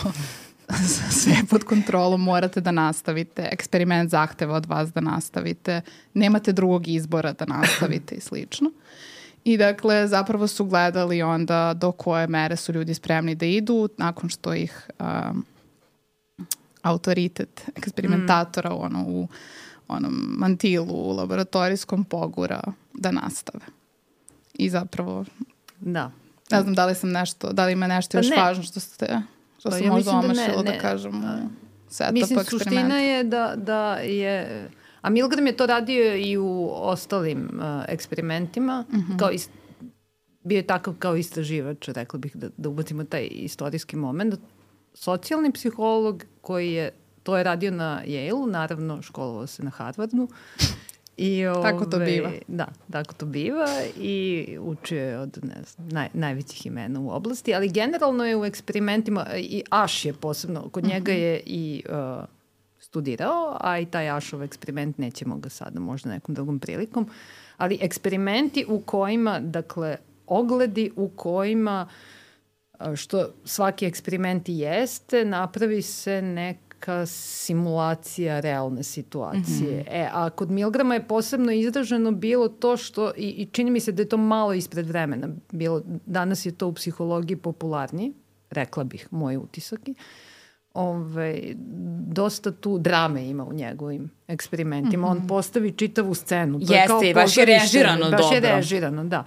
sve 1.12 1.34
pod 1.50 1.64
kontrolom, 1.64 2.22
morate 2.22 2.62
da 2.62 2.72
nastavite, 2.72 3.50
eksperiment 3.52 4.12
zahteva 4.12 4.56
od 4.56 4.66
vas 4.66 4.94
da 4.94 5.02
nastavite, 5.02 5.82
nemate 6.14 6.52
drugog 6.52 6.88
izbora 6.88 7.34
da 7.34 7.46
nastavite 7.46 8.16
i 8.16 8.20
slično. 8.20 8.72
I 9.44 9.58
dakle, 9.58 10.08
zapravo 10.08 10.48
su 10.48 10.66
gledali 10.66 11.22
onda 11.22 11.74
do 11.74 11.92
koje 11.92 12.28
mere 12.28 12.56
su 12.56 12.72
ljudi 12.74 12.94
spremni 12.94 13.36
da 13.36 13.46
idu 13.46 13.90
nakon 13.98 14.30
što 14.30 14.54
ih 14.54 14.90
um, 15.00 15.46
autoritet 16.82 17.70
eksperimentatora 17.76 18.74
u, 18.74 18.82
ono, 18.82 19.04
u 19.08 19.28
onom 19.88 20.36
mantilu 20.38 20.94
u 20.94 21.12
laboratorijskom 21.12 22.04
pogura 22.04 22.62
da 22.94 23.12
nastave. 23.12 23.66
I 24.54 24.70
zapravo, 24.70 25.26
Da. 25.80 26.12
Ne 26.52 26.62
znam 26.62 26.74
da 26.76 26.86
li 26.86 26.96
sam 26.96 27.12
nešto, 27.12 27.54
da 27.54 27.66
li 27.66 27.74
ima 27.74 27.88
nešto 27.88 28.12
Pa 28.12 28.20
još 28.20 28.30
ne. 28.30 28.36
važno 28.38 28.64
što 28.64 28.80
ste, 28.80 29.06
što 29.60 29.70
Pa 29.70 29.76
sam 29.76 29.86
ja 29.86 29.92
možda 29.92 30.12
da 30.12 30.18
omašila 30.18 30.64
da, 30.64 30.72
ne. 30.72 30.80
kažem 30.80 31.12
u 31.16 31.50
setupu 31.90 32.14
Mislim, 32.14 32.40
suština 32.42 32.96
je 32.96 33.24
da, 33.24 33.54
da 33.58 33.96
je... 33.96 34.70
A 35.02 35.10
Milgram 35.10 35.48
je 35.48 35.58
to 35.58 35.66
radio 35.66 36.16
i 36.16 36.38
u 36.38 36.70
ostalim 36.74 37.50
uh, 37.54 37.62
eksperimentima, 37.88 38.86
Mhm. 38.94 39.18
kao 39.18 39.32
ist, 39.32 39.50
bio 40.44 40.56
je 40.56 40.68
takav 40.68 40.94
kao 40.94 41.16
istraživač, 41.16 41.88
rekla 41.88 42.20
bih 42.20 42.36
da, 42.36 42.50
da 42.58 42.70
ubacimo 42.70 43.04
taj 43.04 43.28
istorijski 43.32 43.96
moment. 43.96 44.36
Socijalni 44.94 45.52
psiholog 45.52 46.24
koji 46.42 46.74
je, 46.74 46.92
to 47.24 47.38
je 47.38 47.44
radio 47.44 47.72
na 47.72 48.02
Yale-u, 48.06 48.46
naravno 48.46 49.02
školovao 49.02 49.48
se 49.48 49.64
na 49.64 49.70
Harvardu. 49.70 50.28
I, 51.22 51.44
Tako 51.64 51.86
to 51.86 51.98
ove, 51.98 52.06
biva. 52.06 52.32
Da, 52.48 52.68
tako 52.92 53.14
to 53.14 53.26
biva 53.26 53.68
i 53.98 54.48
učio 54.62 55.04
je 55.04 55.20
od 55.20 55.40
ne 55.44 55.64
znam, 55.68 55.88
naj, 55.90 56.10
najvećih 56.14 56.66
imena 56.66 57.00
u 57.00 57.10
oblasti, 57.10 57.56
ali 57.56 57.70
generalno 57.70 58.26
je 58.26 58.38
u 58.38 58.46
eksperimentima, 58.46 59.26
i 59.38 59.64
Aš 59.70 60.06
je 60.06 60.14
posebno, 60.14 60.70
kod 60.70 60.84
njega 60.84 61.12
Mhm. 61.12 61.22
je 61.22 61.42
i 61.46 61.84
uh, 61.90 62.24
studirao, 62.80 63.58
a 63.62 63.80
i 63.80 63.86
taj 63.86 64.10
Ašov 64.10 64.44
eksperiment, 64.44 64.98
nećemo 64.98 65.38
ga 65.38 65.50
sada, 65.50 65.80
možda 65.80 66.10
nekom 66.10 66.36
drugom 66.36 66.60
prilikom, 66.60 67.10
ali 67.58 67.78
eksperimenti 67.82 68.66
u 68.68 68.80
kojima, 68.80 69.40
dakle, 69.40 69.98
ogledi 70.28 70.92
u 70.96 71.10
kojima 71.10 71.88
a, 72.80 72.96
što 72.96 73.30
svaki 73.46 73.86
eksperiment 73.86 74.50
i 74.50 74.58
jeste, 74.58 75.26
napravi 75.26 75.82
se 75.82 76.22
neka 76.22 76.69
simulacija 77.06 78.40
realne 78.40 78.84
situacije. 78.84 79.82
Mm 79.82 79.84
-hmm. 79.84 79.88
E, 79.88 80.10
a 80.14 80.30
kod 80.30 80.52
Milgrama 80.52 80.94
je 80.94 81.08
posebno 81.08 81.52
izraženo 81.52 82.12
bilo 82.12 82.48
to 82.48 82.78
što, 82.78 83.12
i, 83.18 83.30
i 83.30 83.46
čini 83.46 83.72
mi 83.72 83.80
se 83.80 83.92
da 83.92 84.02
je 84.02 84.10
to 84.10 84.18
malo 84.18 84.54
ispred 84.54 84.88
vremena 84.88 85.28
bilo, 85.52 85.82
danas 86.06 86.46
je 86.46 86.52
to 86.52 86.68
u 86.68 86.74
psihologiji 86.74 87.38
popularnije, 87.38 88.12
rekla 88.50 88.84
bih, 88.84 89.08
moj 89.12 89.38
utisak 89.38 89.88
je, 89.88 89.94
Ove, 90.74 91.42
dosta 92.08 92.52
tu 92.52 92.78
drame 92.78 93.30
ima 93.30 93.46
u 93.46 93.54
njegovim 93.54 94.10
eksperimentima. 94.28 95.08
Mm 95.08 95.10
-hmm. 95.10 95.22
On 95.22 95.28
postavi 95.28 95.72
čitavu 95.72 96.14
scenu. 96.14 96.60
To 96.60 96.74
je 96.74 96.78
Jeste, 96.78 96.88
kao 96.88 97.04
i 97.04 97.14
baš 97.14 97.38
je 97.38 97.46
režirano 97.46 98.12
baš 98.12 98.32
je 98.32 98.42
dobro. 98.42 98.56
režirano, 98.56 99.04
da. 99.04 99.26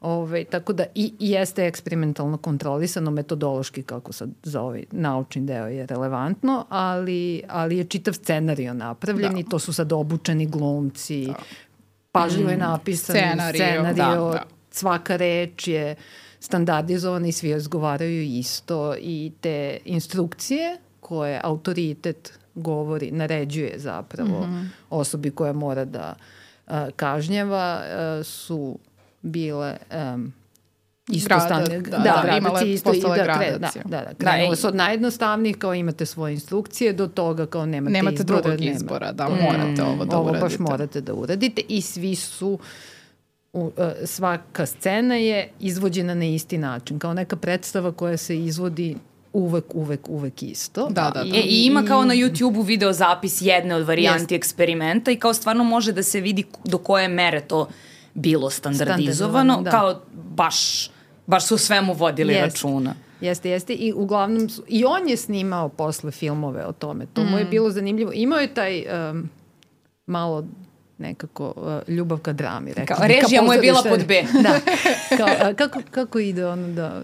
Ove, 0.00 0.44
tako 0.44 0.72
da 0.72 0.84
i, 0.94 1.14
i 1.18 1.30
jeste 1.30 1.66
eksperimentalno 1.66 2.36
kontrolisano 2.36 3.10
metodološki 3.10 3.82
kako 3.82 4.12
sad 4.12 4.30
za 4.42 4.62
ovaj 4.62 4.84
naučni 4.90 5.42
deo 5.42 5.66
je 5.66 5.86
relevantno, 5.86 6.66
ali, 6.68 7.42
ali 7.48 7.78
je 7.78 7.84
čitav 7.84 8.14
scenario 8.14 8.74
napravljen 8.74 9.32
Da. 9.32 9.38
i 9.38 9.44
to 9.44 9.58
su 9.58 9.72
sad 9.72 9.92
obučeni 9.92 10.46
glumci, 10.46 11.26
da. 11.26 11.34
pažljivo 12.12 12.50
je 12.50 12.56
napisan 12.56 13.16
Scenario, 13.16 13.58
scenario, 13.58 14.24
da, 14.24 14.32
da. 14.32 14.44
svaka 14.70 15.16
reč 15.16 15.68
je 15.68 15.94
standardizovana 16.40 17.26
i 17.26 17.32
svi 17.32 17.52
razgovaraju 17.52 18.22
isto 18.22 18.94
i 19.00 19.32
te 19.40 19.78
instrukcije 19.84 20.76
koje 21.00 21.40
autoritet 21.44 22.38
govori, 22.54 23.10
naređuje 23.10 23.78
zapravo 23.78 24.46
mm 24.46 24.50
-hmm. 24.50 24.68
osobi 24.90 25.30
koja 25.30 25.52
mora 25.52 25.84
da 25.84 26.14
uh, 26.66 26.74
kažnjava 26.96 27.82
su 28.24 28.78
bile 29.22 29.76
um, 30.14 30.32
isto 31.08 31.28
Grada- 31.28 31.40
stane, 31.40 31.64
da, 31.70 31.90
da, 31.90 31.98
da, 31.98 32.02
gradacije 32.02 32.38
imala 32.38 32.60
je- 32.60 32.72
isto 32.72 32.84
da, 32.84 32.94
postala 32.94 33.16
da, 33.16 33.22
gradacija. 33.24 33.82
da, 33.84 33.90
da, 33.90 34.04
Da, 34.04 34.14
krenulo 34.14 34.52
i- 34.52 34.56
se 34.56 34.68
od 34.68 34.74
najjednostavnijih 34.74 35.56
kao 35.56 35.74
imate 35.74 36.06
svoje 36.06 36.34
instrukcije 36.34 36.92
do 36.92 37.06
toga 37.06 37.46
kao 37.46 37.66
nemate, 37.66 37.92
Nemate 37.92 38.14
izbora, 38.14 38.40
drugog 38.40 38.60
nema. 38.60 38.72
izbora, 38.72 39.12
da, 39.12 39.28
Mm, 39.28 39.32
morate 39.42 39.82
ovo 39.84 40.04
da 40.04 40.16
ovo 40.16 40.24
uradite. 40.24 40.42
baš 40.42 40.58
morate 40.60 41.00
da 41.00 41.14
uradite 41.14 41.62
i 41.68 41.80
svi 41.82 42.14
su 42.14 42.58
u, 43.52 43.60
uh, 43.66 43.72
svaka 44.04 44.66
scena 44.66 45.14
je 45.14 45.48
izvođena 45.60 46.14
na 46.14 46.24
isti 46.26 46.58
način, 46.58 46.98
kao 46.98 47.14
neka 47.14 47.36
predstava 47.36 47.92
koja 47.92 48.16
se 48.16 48.38
izvodi 48.38 48.96
uvek, 49.32 49.64
uvek, 49.70 50.08
uvek 50.08 50.42
isto. 50.42 50.86
Da, 50.86 51.02
da, 51.04 51.22
da. 51.22 51.28
E, 51.28 51.40
I 51.40 51.64
ima 51.64 51.82
kao 51.82 52.04
na 52.04 52.14
YouTube-u 52.14 52.62
video 52.62 52.92
zapis 52.92 53.38
jedne 53.40 53.74
od 53.74 53.86
varijanti 53.86 54.22
Jeste. 54.24 54.34
eksperimenta 54.34 55.10
i 55.10 55.16
kao 55.16 55.34
stvarno 55.34 55.64
može 55.64 55.92
da 55.92 56.02
se 56.02 56.20
vidi 56.20 56.44
do 56.64 56.78
koje 56.78 57.08
mere 57.08 57.40
to 57.40 57.68
bilo 58.14 58.50
standardizovano, 58.50 59.54
Standardizovano, 59.54 59.62
da. 59.62 59.70
kao 59.70 60.00
baš, 60.14 60.90
baš 61.26 61.46
su 61.46 61.58
svemu 61.58 61.92
vodili 61.94 62.32
Jeste. 62.32 62.46
računa. 62.46 62.94
Jeste, 63.20 63.50
jeste. 63.50 63.74
I 63.74 63.92
uglavnom 63.92 64.48
su, 64.48 64.62
i 64.68 64.84
on 64.84 65.08
je 65.08 65.16
snimao 65.16 65.68
posle 65.68 66.10
filmove 66.10 66.66
o 66.66 66.72
tome. 66.72 67.06
To 67.06 67.24
mu 67.24 67.38
je 67.38 67.44
Mm. 67.44 67.50
bilo 67.50 67.70
zanimljivo. 67.70 68.12
Imao 68.14 68.38
je 68.38 68.54
taj 68.54 68.84
um, 69.10 69.28
malo 70.06 70.44
nekako 71.00 71.52
uh, 71.56 71.88
ljubav 71.88 72.18
ka 72.18 72.32
drami. 72.32 72.72
Rekla 72.72 72.96
Kao, 72.96 73.06
režija 73.08 73.42
mu 73.42 73.52
je 73.52 73.58
bila 73.60 73.82
pod 73.84 74.06
B. 74.06 74.22
da. 74.42 74.60
Kao, 75.18 75.28
kako, 75.54 75.80
kako 75.90 76.18
ide 76.18 76.46
ono 76.46 76.68
da... 76.68 77.02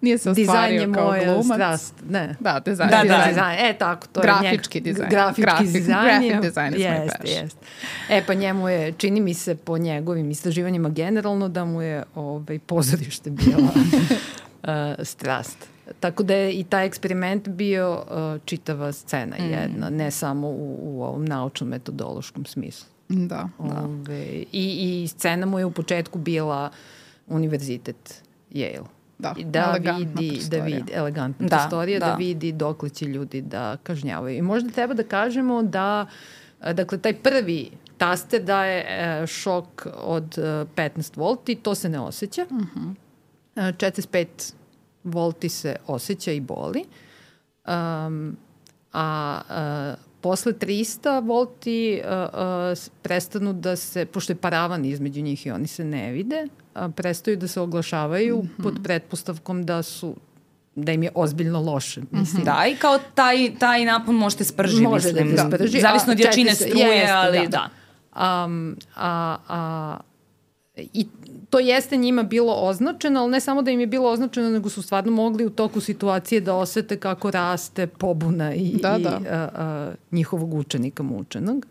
Nije 0.00 0.18
se 0.18 0.32
Dizajn 0.32 0.46
je 0.72 0.80
ostvario 0.80 0.92
kao 0.94 1.06
moja 1.06 1.24
glumac. 1.24 1.44
strast. 1.46 1.94
Ne. 2.08 2.34
Da, 2.40 2.60
dizajn. 2.60 2.90
Da, 2.90 2.96
da. 2.98 3.24
Dizajn. 3.28 3.58
E, 3.60 3.74
tako, 3.74 4.06
to 4.06 4.20
Grafički 4.20 4.78
je 4.78 4.80
njeg, 4.80 4.84
dizajn. 4.84 5.10
Grafički 5.10 5.42
Grafik- 5.44 5.72
dizajn. 5.72 6.22
je- 6.22 6.28
is 6.38 6.54
my 6.54 6.76
jeste, 6.76 7.18
passion. 7.18 7.44
jeste. 7.44 7.58
E, 8.08 8.22
pa 8.26 8.34
njemu 8.34 8.68
je, 8.68 8.92
čini 8.92 9.20
mi 9.20 9.34
se 9.34 9.54
po 9.56 9.78
njegovim 9.78 10.30
istraživanjima 10.30 10.88
generalno 10.88 11.48
da 11.48 11.64
mu 11.64 11.82
je 11.82 12.04
ovaj, 12.14 12.58
pozorište 12.58 13.30
bila 13.30 13.58
uh, 13.68 14.70
strast. 15.00 15.58
Tako 16.00 16.22
da 16.22 16.34
je 16.34 16.52
i 16.52 16.64
taj 16.64 16.86
eksperiment 16.86 17.48
bio 17.48 17.92
uh, 18.00 18.04
čitava 18.44 18.92
scena 18.92 19.36
Mm. 19.38 19.44
jedna, 19.44 19.90
ne 19.90 20.10
samo 20.10 20.48
u, 20.48 20.54
u 20.82 21.02
ovom 21.02 21.24
naučnom 21.24 21.70
metodološkom 21.70 22.44
smislu. 22.44 22.86
Da, 23.08 23.48
da. 23.58 23.82
Ove, 23.84 24.44
i, 24.52 25.02
I 25.02 25.08
scena 25.08 25.46
mu 25.46 25.58
je 25.58 25.64
u 25.64 25.70
početku 25.70 26.18
bila 26.18 26.70
univerzitet 27.26 28.22
Yale. 28.50 28.84
Da, 29.18 29.34
da 29.44 29.72
vidi, 29.72 30.30
da 30.30 30.34
prostorija. 30.34 30.64
vidi, 30.64 30.92
elegantna 30.94 31.48
Da, 31.48 31.56
prostorija, 31.56 31.98
da. 31.98 32.06
da. 32.06 32.14
vidi 32.14 32.52
dokle 32.52 32.88
će 32.88 33.04
ljudi 33.04 33.40
da 33.42 33.76
kažnjavaju. 33.82 34.36
I 34.36 34.42
možda 34.42 34.70
treba 34.70 34.94
da 34.94 35.02
kažemo 35.02 35.62
da, 35.62 36.06
e, 36.62 36.74
dakle, 36.74 36.98
taj 36.98 37.14
prvi 37.14 37.70
taster 37.98 38.42
daje 38.42 38.84
e, 38.88 39.26
šok 39.26 39.86
od 40.02 40.38
e, 40.38 40.42
15 40.74 41.16
volti, 41.16 41.54
to 41.54 41.74
se 41.74 41.88
ne 41.88 42.00
osjeća. 42.00 42.46
Uh 42.50 42.58
-huh. 42.58 42.94
45 43.54 44.26
volti 45.04 45.48
se 45.48 45.76
osjeća 45.86 46.32
i 46.32 46.40
boli. 46.40 46.84
Um, 47.66 48.36
a, 48.92 49.40
a 49.48 49.94
posle 50.20 50.52
300 50.54 50.86
volti 51.20 52.00
a, 52.00 52.28
a, 52.32 52.46
s- 52.70 52.90
prestanu 53.02 53.52
da 53.52 53.76
se, 53.76 54.04
pošto 54.06 54.32
je 54.32 54.36
paravan 54.36 54.84
između 54.84 55.22
njih 55.22 55.46
i 55.46 55.50
oni 55.50 55.66
se 55.66 55.84
ne 55.86 56.12
vide, 56.12 56.46
a, 56.74 56.88
prestaju 56.88 57.36
da 57.36 57.48
se 57.48 57.60
oglašavaju 57.60 58.38
Mhm. 58.38 58.62
pod 58.62 58.78
pretpostavkom 58.84 59.64
da 59.64 59.82
su 59.82 60.14
da 60.76 60.92
im 60.92 61.02
je 61.02 61.10
ozbiljno 61.14 61.60
loše. 61.62 62.00
Mislim, 62.10 62.44
Da, 62.44 62.64
i 62.66 62.76
kao 62.76 62.98
taj, 63.14 63.54
taj 63.56 63.84
napon 63.84 64.14
možete 64.16 64.44
sprži, 64.44 64.82
Može 64.82 65.12
da 65.12 65.24
mislim. 65.24 65.50
te 65.50 65.56
sprži. 65.56 65.80
Zavisno 65.80 66.12
od 66.12 66.20
jačine 66.20 66.50
četiri 66.50 66.64
se- 66.64 66.70
struje, 66.70 66.86
jeste, 66.88 67.12
ali 67.12 67.48
da. 67.48 67.68
Um, 68.44 68.76
a, 68.96 69.36
a, 69.48 69.96
I 70.92 71.06
to 71.50 71.58
jeste 71.58 71.96
njima 71.96 72.22
bilo 72.22 72.54
označeno, 72.54 73.20
ali 73.20 73.30
ne 73.30 73.40
samo 73.40 73.62
da 73.62 73.70
im 73.70 73.80
je 73.80 73.86
bilo 73.86 74.10
označeno, 74.10 74.50
nego 74.50 74.68
su 74.68 74.82
stvarno 74.82 75.12
mogli 75.12 75.46
u 75.46 75.50
toku 75.50 75.80
situacije 75.80 76.40
da 76.40 76.54
osete 76.54 76.96
kako 76.96 77.30
raste 77.30 77.86
pobuna 77.86 78.54
i, 78.54 78.72
Da, 78.72 78.96
i 78.96 79.02
da. 79.02 79.20
A, 79.30 79.48
a, 79.54 79.90
njihovog 80.12 80.54
učenika 80.54 81.02
mučenog. 81.02 81.66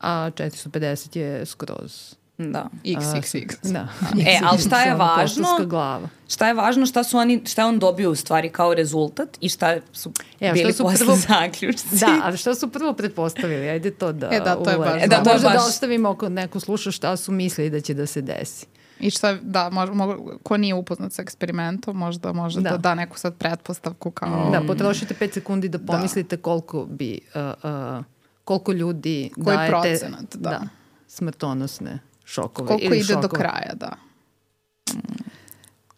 A 0.00 0.30
450 0.30 1.16
je 1.16 1.46
skroz... 1.46 2.14
Da. 2.42 2.68
XXX. 2.84 3.72
Da. 3.72 3.88
E, 4.20 4.40
ali 4.44 4.58
šta 4.58 4.82
je 4.82 4.94
važno? 4.94 5.46
glava. 5.60 6.08
Šta 6.28 6.48
je 6.48 6.54
važno, 6.54 6.86
šta 6.86 7.04
su 7.04 7.18
oni, 7.18 7.42
šta 7.46 7.62
je 7.62 7.66
on 7.66 7.78
dobio 7.78 8.10
u 8.10 8.14
stvari 8.14 8.48
kao 8.48 8.74
rezultat 8.74 9.28
i 9.40 9.48
šta 9.48 9.76
su 9.92 10.12
E, 10.40 10.48
a 10.48 10.48
šta 10.48 10.54
bili 10.54 10.72
su 10.72 10.82
posle 10.82 10.98
prvo- 10.98 11.16
zaključci. 11.18 11.86
Da, 11.92 12.20
ali 12.22 12.36
šta 12.36 12.54
su 12.54 12.68
prvo 12.68 12.92
pretpostavili? 12.92 13.68
Ajde 13.68 13.90
to 13.90 14.12
da 14.12 14.28
E, 14.28 14.40
da, 14.40 14.54
to 14.54 14.70
je 14.70 14.78
baš 14.78 14.86
uledimo. 14.86 15.04
E, 15.04 15.08
da, 15.08 15.22
to 15.22 15.30
je 15.30 15.34
Možda 15.34 15.48
da 15.48 15.54
baš- 15.54 15.68
ostavimo 15.68 16.08
ako 16.08 16.28
neko 16.28 16.60
sluša 16.60 16.90
šta 16.90 17.16
su 17.16 17.32
mislili 17.32 17.70
da 17.70 17.80
će 17.80 17.94
da 17.94 18.06
se 18.06 18.20
desi. 18.22 18.66
I 19.00 19.10
šta, 19.10 19.34
da, 19.42 19.70
mož, 19.70 19.90
mo, 19.92 20.16
ko 20.42 20.56
nije 20.56 20.74
upoznat 20.74 21.12
sa 21.12 21.22
eksperimentom, 21.22 21.96
možda 21.96 22.32
može 22.32 22.60
da, 22.60 22.70
Da. 22.70 22.76
da 22.76 22.94
neku 22.94 23.18
sad 23.18 23.36
pretpostavku 23.36 24.10
kao... 24.10 24.50
Da, 24.50 24.62
potrošite 24.66 25.14
5 25.14 25.34
sekundi 25.34 25.68
da 25.68 25.78
pomislite 25.78 26.36
koliko 26.36 26.84
bi, 26.84 27.20
uh, 27.34 27.70
uh, 27.98 28.04
koliko 28.44 28.72
ljudi 28.72 29.30
Koji 29.44 29.56
dajete 29.56 29.70
procenat, 29.70 30.36
da. 30.36 30.60
smrtonosne 31.06 31.98
šokove. 32.24 32.68
Koliko 32.68 32.86
ili 32.86 32.98
ide 32.98 33.14
do 33.14 33.22
šokove. 33.22 33.40
kraja, 33.42 33.74
da. 33.74 33.92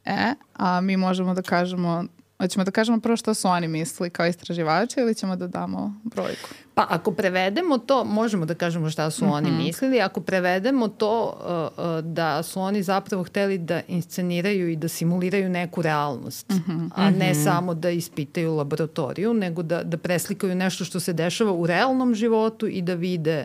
E, 0.04 0.34
a 0.54 0.80
mi 0.80 0.96
možemo 0.96 1.34
da 1.34 1.42
kažemo 1.42 2.04
Hoćemo 2.42 2.64
da 2.64 2.70
kažemo 2.70 3.00
prvo 3.00 3.16
što 3.16 3.34
su 3.34 3.48
oni 3.48 3.68
mislili 3.68 4.10
kao 4.10 4.26
istraživači 4.26 5.00
ili 5.00 5.14
ćemo 5.14 5.36
da 5.36 5.46
damo 5.46 5.94
brojku? 6.04 6.48
Pa 6.74 6.86
ako 6.88 7.12
prevedemo 7.12 7.78
to, 7.78 8.04
možemo 8.04 8.46
da 8.46 8.54
kažemo 8.54 8.90
šta 8.90 9.10
su 9.10 9.24
mm 9.24 9.28
-hmm. 9.28 9.32
oni 9.34 9.50
Mhm. 9.50 9.58
mislili, 9.58 10.00
ako 10.00 10.20
prevedemo 10.20 10.88
to 10.88 11.24
uh, 11.24 11.84
uh, 11.84 12.04
da 12.04 12.42
su 12.42 12.60
oni 12.60 12.82
zapravo 12.82 13.24
hteli 13.24 13.58
da 13.58 13.80
insceniraju 13.88 14.68
i 14.68 14.76
da 14.76 14.88
simuliraju 14.88 15.48
neku 15.48 15.82
realnost, 15.82 16.48
mm. 16.50 16.54
-hmm. 16.54 16.90
a 16.94 17.10
ne 17.10 17.34
samo 17.34 17.74
da 17.74 17.90
ispitaju 17.90 18.54
laboratoriju, 18.54 19.34
nego 19.34 19.62
da, 19.62 19.82
da 19.82 19.96
preslikaju 19.96 20.54
nešto 20.54 20.84
što 20.84 21.00
se 21.00 21.12
dešava 21.12 21.52
u 21.52 21.66
realnom 21.66 22.14
životu 22.14 22.66
i 22.66 22.82
da 22.82 22.94
vide 22.94 23.44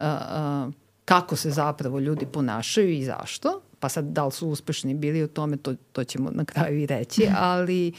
uh, 0.00 0.06
uh, 0.06 0.72
kako 1.04 1.36
se 1.36 1.50
zapravo 1.50 1.98
ljudi 1.98 2.26
ponašaju 2.26 2.90
i 2.90 3.04
zašto. 3.04 3.60
Pa 3.80 3.88
sad, 3.88 4.04
da 4.04 4.24
li 4.24 4.32
su 4.32 4.48
uspešni 4.48 4.94
bili 4.94 5.22
u 5.22 5.28
tome, 5.28 5.56
to, 5.56 5.74
to 5.92 6.04
ćemo 6.04 6.30
na 6.30 6.44
kraju 6.44 6.78
i 6.78 6.86
reći, 6.86 7.28
ali 7.52 7.92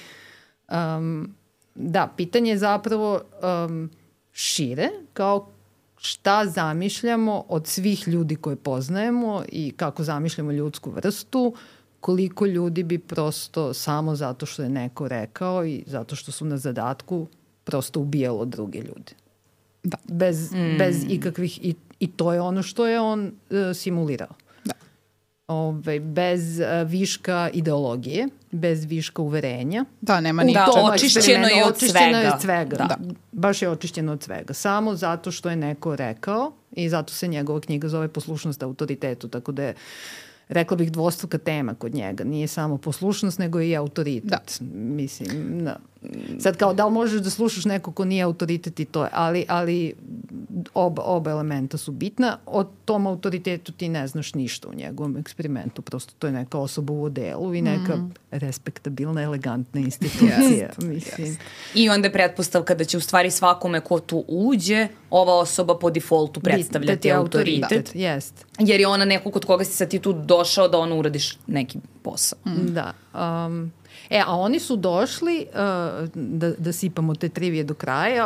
um, 0.72 1.36
da, 1.76 2.14
pitanje 2.18 2.52
je 2.52 2.58
zapravo 2.58 3.22
um, 3.68 3.90
šire, 4.32 4.90
kao 5.14 5.50
šta 5.98 6.46
zamišljamo 6.46 7.46
od 7.48 7.68
svih 7.68 8.08
ljudi 8.08 8.36
koje 8.36 8.56
poznajemo 8.56 9.44
i 9.50 9.72
kako 9.78 10.04
zamišljamo 10.04 10.52
ljudsku 10.52 10.92
vrstu, 10.92 11.54
koliko 12.00 12.46
ljudi 12.46 12.84
bi 12.84 13.00
prosto 13.00 13.74
samo 13.74 14.16
zato 14.16 14.46
što 14.46 14.64
je 14.64 14.70
neko 14.70 15.08
rekao 15.08 15.66
i 15.66 15.84
zato 15.88 16.16
što 16.16 16.32
su 16.32 16.46
na 16.46 16.58
zadatku 16.58 17.28
prosto 17.64 18.00
ubijalo 18.00 18.46
druge 18.46 18.80
ljude. 18.80 19.12
Da. 19.84 19.98
Bez, 20.04 20.52
mm. 20.52 20.78
bez 20.78 21.06
ikakvih, 21.10 21.66
i, 21.66 21.76
i 22.00 22.08
to 22.08 22.34
je 22.34 22.42
ono 22.42 22.64
što 22.64 22.88
je 22.88 23.00
on 23.00 23.26
uh, 23.26 23.58
simulirao. 23.76 24.34
Da. 25.50 25.54
Ove, 25.54 26.00
bez 26.00 26.60
uh, 26.60 26.90
viška 26.90 27.50
ideologije, 27.54 28.28
bez 28.52 28.86
viška 28.86 29.22
uverenja. 29.22 29.86
Da, 30.02 30.22
nema 30.22 30.42
Da, 30.42 30.48
ničega. 30.48 30.66
tom 30.66 30.86
očišćeno 30.94 31.48
je 31.48 31.66
od 31.66 31.76
očišćeno 31.76 32.06
je 32.06 32.14
svega. 32.14 32.36
od 32.36 32.42
svega. 32.42 32.76
Da. 32.78 32.84
Da. 32.84 32.98
Baš 33.32 33.62
je 33.62 33.70
očišćeno 33.70 34.12
od 34.12 34.24
svega. 34.24 34.54
Samo 34.54 34.96
zato 34.96 35.32
što 35.32 35.50
je 35.50 35.56
neko 35.56 35.96
rekao 35.96 36.52
i 36.72 36.90
zato 36.90 37.14
se 37.14 37.28
njegova 37.28 37.60
knjiga 37.62 37.88
zove 37.88 38.08
Poslušnost 38.08 38.64
autoritetu, 38.64 39.28
tako 39.28 39.52
da 39.52 39.64
je 39.64 39.76
rekla 40.50 40.78
bih 40.78 40.92
dvostruka 40.92 41.38
tema 41.38 41.74
kod 41.74 41.94
njega. 41.94 42.24
Nije 42.24 42.48
samo 42.48 42.78
poslušnost, 42.78 43.40
nego 43.40 43.62
i 43.62 43.76
autoritet. 43.76 44.30
Da. 44.30 44.66
Mislim, 44.76 45.60
da. 45.66 45.78
Sad 46.40 46.58
kao 46.58 46.74
da 46.74 46.86
li 46.86 46.92
možeš 46.92 47.22
da 47.22 47.30
slušaš 47.30 47.66
neko 47.66 47.92
ko 47.92 48.06
nije 48.06 48.24
autoritet 48.24 48.80
i 48.80 48.86
to 48.86 49.04
je, 49.04 49.10
ali, 49.14 49.46
ali 49.48 49.94
oba, 50.74 51.04
oba 51.04 51.32
elementa 51.32 51.78
su 51.78 51.92
bitna. 51.92 52.38
O 52.46 52.64
tom 52.64 53.08
autoritetu 53.08 53.72
ti 53.72 53.90
ne 53.90 54.08
znaš 54.08 54.34
ništa 54.34 54.68
u 54.68 54.74
njegovom 54.74 55.18
eksperimentu. 55.18 55.82
Prosto 55.82 56.14
to 56.20 56.28
je 56.28 56.34
neka 56.34 56.58
osoba 56.58 56.94
u 56.94 57.04
odelu 57.04 57.54
i 57.54 57.62
neka 57.62 57.96
mm. 57.96 58.14
respektabilna, 58.32 59.22
elegantna 59.22 59.82
institucija. 59.82 60.70
Mislim. 60.82 61.38
I 61.76 61.90
onda 61.90 62.08
je 62.08 62.14
pretpostavka 62.14 62.76
da 62.76 62.84
će 62.84 62.98
u 62.98 63.02
stvari 63.02 63.32
svakome 63.32 63.82
ko 63.82 64.00
tu 64.00 64.26
uđe, 64.28 64.88
ova 65.10 65.34
osoba 65.34 65.78
po 65.80 65.92
defaultu 65.92 66.40
predstavljati 66.40 66.96
da 66.96 67.02
ti 67.02 67.08
je 67.08 67.14
autoritet. 67.14 67.92
Jest. 67.96 68.46
Jer 68.60 68.80
je 68.80 68.88
ona 68.88 69.06
neko 69.06 69.32
kod 69.32 69.46
koga 69.46 69.64
si 69.64 69.74
sad 69.74 69.90
ti 69.90 70.00
tu 70.00 70.14
došao 70.14 70.68
da 70.68 70.78
ono 70.78 71.00
uradiš 71.00 71.38
neki 71.48 71.80
posao. 72.04 72.40
Mm. 72.46 72.74
Da. 72.74 72.94
Um, 73.14 73.72
e, 74.10 74.24
a 74.26 74.36
oni 74.36 74.60
su 74.60 74.76
došli, 74.76 75.46
uh, 75.50 76.10
da, 76.14 76.52
da 76.52 76.74
sipamo 76.74 77.16
te 77.16 77.30
trivije 77.30 77.64
do 77.64 77.74
kraja, 77.74 78.26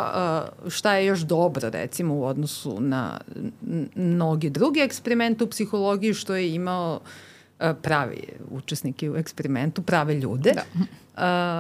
uh, 0.63 0.71
šta 0.71 0.93
je 0.93 1.05
još 1.05 1.19
dobro 1.19 1.69
recimo 1.69 2.15
u 2.15 2.23
odnosu 2.25 2.79
na 2.79 3.19
mnoge 3.95 4.49
druge 4.49 4.79
eksperimente 4.79 5.43
u 5.43 5.47
psihologiji, 5.47 6.13
što 6.13 6.35
je 6.35 6.53
imao 6.53 6.99
uh, 7.59 7.67
pravi 7.81 8.23
učesnike 8.51 9.11
u 9.11 9.15
eksperimentu, 9.15 9.81
prave 9.81 10.15
ljude. 10.15 10.53
Da. 10.53 10.63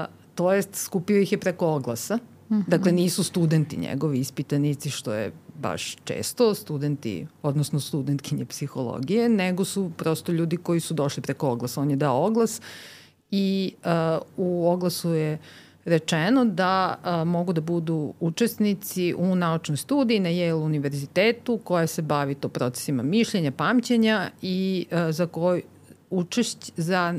Uh, 0.07 0.13
to 0.35 0.53
jest, 0.53 0.75
skupio 0.75 1.17
ih 1.17 1.31
je 1.31 1.37
preko 1.37 1.67
oglasa. 1.67 2.15
Mm 2.15 2.55
-hmm. 2.55 2.63
Dakle, 2.67 2.91
nisu 2.91 3.23
studenti 3.23 3.77
njegovi 3.77 4.19
ispitanici, 4.19 4.89
što 4.89 5.13
je 5.13 5.31
baš 5.59 5.95
često 6.03 6.55
studenti, 6.55 7.27
odnosno 7.43 7.79
studentkinje 7.79 8.45
psihologije, 8.45 9.29
nego 9.29 9.65
su 9.65 9.91
prosto 9.97 10.31
ljudi 10.31 10.57
koji 10.57 10.79
su 10.79 10.93
došli 10.93 11.23
preko 11.23 11.49
oglasa. 11.49 11.81
On 11.81 11.89
je 11.89 11.95
dao 11.95 12.25
oglas 12.25 12.61
i 13.33 13.73
uh, 13.77 13.91
u 14.37 14.67
oglasu 14.67 15.13
je 15.13 15.37
rečeno 15.85 16.45
da 16.45 16.95
uh, 16.99 17.27
mogu 17.27 17.53
da 17.53 17.61
budu 17.61 18.13
učesnici 18.19 19.13
u 19.13 19.35
naučnoj 19.35 19.77
studiji 19.77 20.19
na 20.19 20.29
Yale 20.29 20.53
univerzitetu 20.55 21.57
koja 21.57 21.87
se 21.87 22.01
bavi 22.01 22.35
to 22.35 22.49
procesima 22.49 23.03
mišljenja, 23.03 23.51
pamćenja 23.51 24.29
i 24.41 24.85
uh, 24.91 24.97
za 25.11 25.27
koji 25.27 25.61
učešć, 26.09 26.71
za 26.77 27.13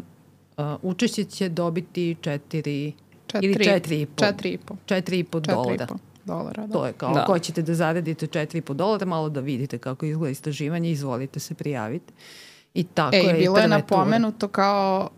uh, 0.57 0.65
učešće 0.83 1.25
će 1.25 1.49
dobiti 1.49 2.17
četiri, 2.21 2.93
Četiri- 3.27 3.45
ili 3.45 3.65
četiri 3.65 4.01
i 4.01 4.07
po. 4.07 4.25
četiri 4.25 4.51
i 4.51 4.59
po. 4.59 4.77
Četiri 4.87 5.19
i 5.19 5.25
po 5.25 5.41
Četiri 5.41 5.55
dolara. 5.55 5.85
i 5.85 5.89
po 5.89 5.95
dolara, 6.25 6.67
da. 6.67 6.73
To 6.73 6.87
je 6.87 6.93
kao, 6.93 7.15
Da. 7.15 7.21
da. 7.21 7.27
ko 7.27 7.39
ćete 7.39 7.63
da 7.63 7.75
zaradite 7.75 8.27
4,5 8.29 8.75
dolara, 8.75 9.07
malo 9.07 9.29
da 9.29 9.41
vidite 9.41 9.79
kako 9.79 10.07
izgleda 10.07 10.31
istraživanje, 10.31 10.91
izvolite 10.91 11.41
se 11.41 11.55
prijaviti. 11.55 12.13
I 12.75 12.85
tako 12.85 13.17
E, 13.17 13.19
je 13.19 13.31
i 13.31 13.39
bilo 13.39 13.59
je 13.59 13.69
napomenuto 13.69 14.49
kao 14.49 15.11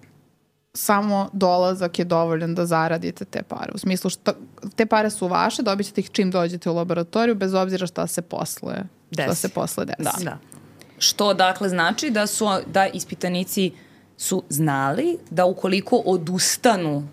samo 0.77 1.29
dolazak 1.33 1.99
je 1.99 2.05
dovoljan 2.05 2.55
da 2.55 2.67
zaradite 2.67 3.25
te 3.25 3.43
pare. 3.43 3.73
U 3.75 3.79
smislu, 3.79 4.11
šta, 4.11 4.33
te 4.77 4.87
pare 4.87 5.11
su 5.11 5.29
vaše, 5.29 5.63
dobit 5.63 5.87
ćete 5.87 6.01
ih 6.01 6.11
čim 6.11 6.31
dođete 6.31 6.71
u 6.71 6.75
laboratoriju, 6.75 7.35
bez 7.35 7.55
obzira 7.55 7.87
šta 7.87 8.07
se 8.07 8.23
posle, 8.23 8.75
šta 9.13 9.27
Desi. 9.27 9.41
se 9.41 9.49
posle 9.49 9.85
desi. 9.85 10.19
ture. 10.19 10.25
Da. 10.25 10.39
Što 10.99 11.35
dakle 11.35 11.69
znači 11.69 12.11
da 12.11 12.27
su 12.27 12.49
da 12.67 12.87
ispitanici 12.87 13.73
su 14.17 14.43
znali 14.49 15.19
da 15.31 15.45
ukoliko 15.45 16.03
odustanu 16.07 17.09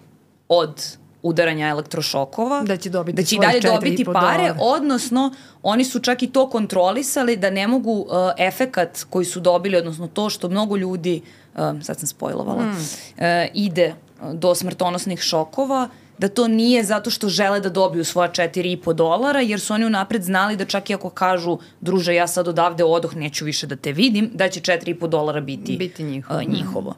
od 0.50 0.98
udaranja 1.22 1.68
elektrošokova, 1.68 2.64
Da 2.64 2.78
će 2.78 2.90
dobiti 2.90 3.16
da 3.16 3.24
će 3.24 3.36
dalje 3.42 3.60
dobiti 3.62 4.04
4,5 4.06 4.14
pare, 4.14 4.38
dolara. 4.38 4.56
odnosno 4.60 5.34
oni 5.62 5.86
su 5.86 6.00
čak 6.00 6.24
i 6.24 6.28
to 6.32 6.50
kontrolisali 6.50 7.38
da 7.38 7.50
ne 7.50 7.68
mogu 7.68 7.92
uh, 7.92 8.08
efekat 8.38 9.06
koji 9.10 9.26
su 9.26 9.40
dobili, 9.40 9.78
odnosno 9.78 10.08
to 10.08 10.30
što 10.30 10.50
mnogo 10.50 10.78
ljudi, 10.78 11.22
uh, 11.24 11.43
sad 11.82 12.00
sam 12.00 12.08
spojlovala, 12.08 12.64
mm. 12.64 12.70
uh, 12.70 13.26
ide 13.54 13.96
uh, 14.22 14.34
do 14.34 14.56
smrtonosnih 14.56 15.20
šokova, 15.22 15.90
da 16.18 16.28
to 16.30 16.48
nije 16.48 16.84
zato 16.84 17.10
što 17.10 17.30
žele 17.30 17.60
da 17.60 17.70
dobiju 17.70 18.06
svoja 18.06 18.32
4,5 18.32 18.94
dolara, 18.94 19.42
jer 19.42 19.60
su 19.60 19.74
oni 19.74 19.86
unapred 19.86 20.24
znali 20.24 20.56
da 20.56 20.66
čak 20.66 20.90
i 20.90 20.94
ako 20.94 21.10
kažu, 21.10 21.58
druže, 21.82 22.16
ja 22.16 22.28
sad 22.28 22.48
odavde 22.48 22.84
odoh, 22.84 23.16
neću 23.16 23.46
više 23.46 23.68
da 23.68 23.76
te 23.76 23.92
vidim, 23.92 24.30
da 24.34 24.50
će 24.50 24.60
4,5 24.60 25.08
dolara 25.08 25.42
biti, 25.42 25.78
Biti 25.78 26.04
njihovo. 26.04 26.40
Uh, 26.40 26.50
njihovo. 26.50 26.96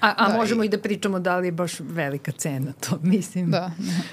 A, 0.00 0.14
a 0.16 0.28
Da, 0.28 0.36
možemo 0.36 0.64
i 0.64 0.68
da 0.68 0.78
pričamo 0.78 1.18
da 1.18 1.36
li 1.36 1.48
je 1.48 1.52
baš 1.52 1.72
velika 1.80 2.32
cena 2.32 2.72
to, 2.72 2.98
mislim. 3.14 3.50
Da. 3.50 3.70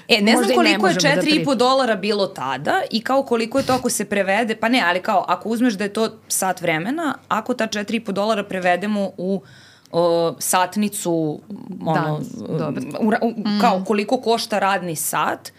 E, 0.08 0.20
ne 0.20 0.32
Možda 0.32 0.52
znam 0.54 0.66
i 0.66 0.68
ne 0.68 0.78
koliko 0.78 0.86
je 0.86 0.94
možemo 0.94 1.14
da 1.14 1.22
4,5 1.22 1.30
pričamo. 1.30 1.54
dolara 1.54 1.96
bilo 1.96 2.26
tada 2.26 2.82
i 2.90 3.00
kao 3.00 3.22
koliko 3.22 3.58
je 3.58 3.66
to 3.66 3.72
ako 3.72 3.90
se 3.90 4.04
prevede, 4.04 4.56
pa 4.56 4.68
ne, 4.68 4.82
ali 4.86 5.02
kao 5.02 5.24
ako 5.28 5.48
uzmeš 5.48 5.74
da 5.74 5.84
je 5.84 5.92
to 5.92 6.18
sat 6.28 6.60
vremena, 6.60 7.14
ako 7.28 7.54
ta 7.54 7.66
4,5 7.66 8.12
dolara 8.12 8.44
prevedemo 8.44 9.10
u 9.16 9.42
o, 9.92 10.34
satnicu, 10.40 11.40
ono, 11.80 12.20
Da, 12.48 12.70
dobro. 12.70 13.18
u, 13.22 13.28
u, 13.28 13.34
kao 13.60 13.84
koliko 13.84 14.16
košta 14.18 14.58
radni 14.58 14.96
sat, 14.96 15.52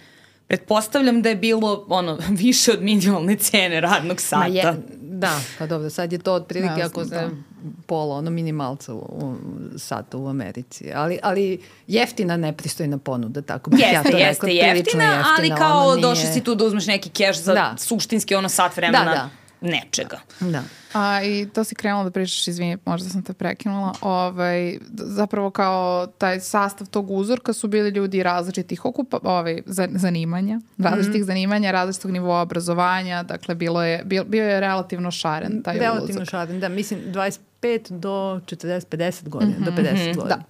pretpostavljam 0.48 1.22
da 1.22 1.30
je 1.30 1.36
bilo 1.36 1.86
ono 1.90 2.18
više 2.44 2.72
od 2.72 2.82
minimalne 2.82 3.36
cene 3.36 3.82
radnog 3.82 4.22
sata. 4.22 4.38
Ma 4.40 4.48
je, 4.48 4.74
da, 5.02 5.40
pa 5.60 5.66
dobro, 5.66 5.90
sad 5.90 6.14
je 6.14 6.20
to 6.20 6.34
otprilike 6.34 6.82
ako 6.84 7.04
znam, 7.04 7.30
se 7.30 7.36
pola, 7.86 8.16
ono 8.16 8.30
minimalca 8.32 8.94
u, 8.94 8.98
u, 8.98 9.36
sata 9.78 10.18
u 10.18 10.28
Americi. 10.28 10.92
Ali, 10.94 11.20
ali 11.24 11.58
jeftina 11.88 12.38
nepristojna 12.38 12.98
ponuda, 12.98 13.42
tako 13.42 13.70
bih 13.70 13.80
ja 13.84 14.04
to 14.04 14.18
jeste 14.18 14.48
rekla. 14.48 14.62
prilično 14.64 15.02
jeftina, 15.02 15.26
ali 15.30 15.48
ono 15.48 15.58
kao 15.58 15.92
nije- 15.92 16.02
došli 16.02 16.26
si 16.26 16.42
tu 16.42 16.56
da 16.56 16.66
uzmeš 16.66 16.86
neki 16.88 17.10
keš 17.10 17.38
za 17.38 17.54
Da. 17.54 17.76
suštinski 17.78 18.36
ono 18.36 18.50
sat 18.50 18.78
vremena 18.78 19.06
Da, 19.06 19.12
da. 19.12 19.30
Nečega. 19.62 20.20
Da. 20.42 20.64
A, 20.94 21.24
I 21.24 21.48
to 21.48 21.64
si 21.64 21.76
krenula 21.76 22.04
da 22.04 22.12
pričaš, 22.12 22.48
izvini, 22.48 22.78
možda 22.86 23.10
sam 23.10 23.24
te 23.24 23.34
prekinula, 23.34 23.94
ovaj, 24.02 24.78
zapravo 24.92 25.50
kao 25.50 25.78
taj 26.10 26.40
sastav 26.40 26.88
tog 26.88 27.12
uzorka 27.12 27.54
su 27.54 27.68
bili 27.68 27.90
ljudi 27.90 28.24
različitih 28.24 28.86
okupa, 28.86 29.20
ovaj, 29.24 29.62
za- 29.66 29.88
zanimanja, 29.92 30.60
različitih 30.78 31.22
Mhm. 31.22 31.26
zanimanja, 31.26 31.72
različitog 31.72 32.12
nivoa 32.12 32.42
obrazovanja, 32.42 33.24
dakle 33.24 33.56
bilo 33.56 33.84
je, 33.84 34.04
bio, 34.06 34.24
bio 34.26 34.44
je 34.44 34.60
relativno 34.60 35.12
šaren 35.12 35.64
taj 35.64 35.78
Relativno 35.78 36.12
uzork. 36.12 36.30
šaden, 36.30 36.60
da, 36.60 36.70
mislim 36.70 37.00
25 37.06 37.40
do 37.92 38.10
40-50 38.42 38.88
godina, 39.24 39.56
do 39.60 39.72
50 39.74 39.84
godina. 40.16 40.36
da. 40.38 40.44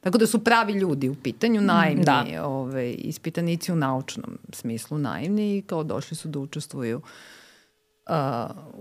Tako 0.00 0.18
da 0.18 0.26
su 0.26 0.38
pravi 0.40 0.72
ljudi 0.72 1.08
u 1.08 1.14
pitanju, 1.16 1.60
naivni 1.62 2.04
Da. 2.04 2.24
ovaj, 2.40 2.94
ispitanici 2.98 3.72
u 3.72 3.76
naučnom 3.76 4.38
smislu 4.52 4.98
naivni 4.98 5.58
i 5.58 5.62
kao 5.62 5.84
došli 5.84 6.16
su 6.16 6.28
da 6.28 6.38
učestvuju 6.38 6.96
uh, 6.96 7.02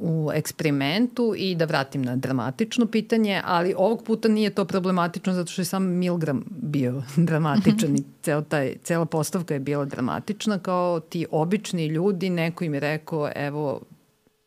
u 0.01 0.31
eksperimentu 0.33 1.33
i 1.37 1.55
da 1.55 1.65
vratim 1.65 2.01
na 2.01 2.15
dramatično 2.15 2.85
pitanje, 2.85 3.41
ali 3.45 3.73
ovog 3.77 4.03
puta 4.03 4.27
nije 4.27 4.49
to 4.49 4.65
problematično 4.65 5.33
zato 5.33 5.51
što 5.51 5.61
je 5.61 5.65
sam 5.65 5.83
Milgram 5.83 6.43
bio 6.49 7.03
dramatičan 7.27 7.95
i 7.95 8.03
ceo 8.21 8.41
taj, 8.41 8.75
cela 8.83 9.05
postavka 9.05 9.53
je 9.53 9.59
bila 9.59 9.85
dramatična 9.85 10.59
kao 10.59 10.99
ti 10.99 11.25
obični 11.31 11.85
ljudi, 11.85 12.29
neko 12.29 12.63
im 12.63 12.73
je 12.73 12.79
rekao 12.79 13.29
evo 13.35 13.81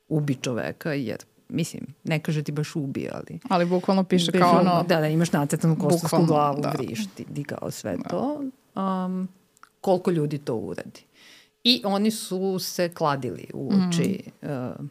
ubi 0.08 0.34
čoveka 0.34 0.92
jer 0.92 1.18
mislim, 1.48 1.86
ne 2.04 2.20
kaže 2.20 2.42
ti 2.42 2.52
baš 2.52 2.76
ubi, 2.76 3.08
ali 3.12 3.38
Ali 3.48 3.66
bukvalno 3.66 4.04
piše 4.04 4.32
kao 4.32 4.60
ono, 4.60 4.84
Da, 4.88 5.00
da, 5.00 5.08
imaš 5.08 5.32
nacrtanu 5.32 5.76
kostovsku 5.78 6.06
Bukvalno, 6.06 6.26
glavu, 6.26 6.60
da. 6.60 6.70
vrišti, 6.70 7.24
di 7.28 7.44
kao 7.44 7.70
sve 7.70 7.96
to. 8.10 8.42
um, 8.76 9.28
koliko 9.80 10.10
ljudi 10.10 10.38
to 10.38 10.54
uradi. 10.54 11.04
I 11.64 11.82
oni 11.84 12.10
su 12.10 12.58
se 12.58 12.88
kladili 12.88 13.46
u 13.54 13.72
oči, 13.72 14.22
mm. 14.42 14.46
uh, 14.50 14.86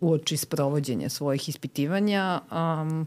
u 0.00 0.12
oči 0.12 0.36
sprovođenja 0.36 1.08
svojih 1.08 1.48
ispitivanja 1.48 2.40
um, 2.50 3.06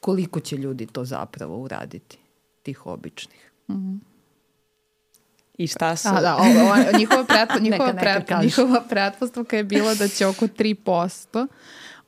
koliko 0.00 0.40
će 0.40 0.56
ljudi 0.56 0.86
to 0.86 1.04
zapravo 1.04 1.56
uraditi, 1.56 2.18
tih 2.62 2.86
običnih. 2.86 3.52
Mm. 3.68 3.96
I 5.58 5.66
šta 5.66 5.96
su? 5.96 6.08
A, 6.08 6.20
da, 6.20 6.36
ovo, 6.36 6.60
ovo, 6.60 6.98
njihova, 6.98 7.24
pretpo, 7.24 7.58
njihova, 7.64 7.92
neka, 7.92 8.10
neka 8.10 8.24
pret, 8.24 8.42
njihova 8.42 8.82
pretpostavka 8.88 9.56
je 9.56 9.64
bila 9.64 9.94
da 9.94 10.08
će 10.08 10.26
oko 10.26 10.46
3% 10.46 11.46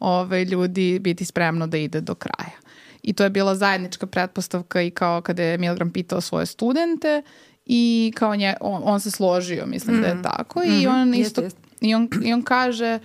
ove, 0.01 0.45
ljudi 0.45 0.99
biti 0.99 1.25
spremno 1.25 1.67
da 1.67 1.77
ide 1.77 2.01
do 2.01 2.14
kraja. 2.14 2.59
I 3.03 3.12
to 3.12 3.25
je 3.25 3.31
bila 3.31 3.55
zajednička 3.55 4.07
pretpostavka 4.07 4.83
i 4.83 4.90
kao 4.90 5.21
kada 5.21 5.43
je 5.43 5.59
Milgram 5.59 5.90
pitao 5.90 6.21
svoje 6.21 6.47
studente 6.47 7.23
i 7.66 8.12
kao 8.16 8.37
nje, 8.37 8.55
on, 8.61 8.83
on 8.85 9.00
se 9.00 9.11
složio, 9.11 9.66
mislim 9.66 9.96
mm. 9.96 10.00
da 10.00 10.07
je 10.07 10.22
tako. 10.22 10.61
Mm 10.61 10.62
-hmm. 10.62 10.83
I 10.83 10.87
on 10.87 11.14
isto, 11.14 11.42
jest, 11.42 11.57
jest. 11.57 11.74
I, 11.81 11.94
on, 11.94 12.09
i 12.24 12.33
on 12.33 12.42
kaže 12.42 12.98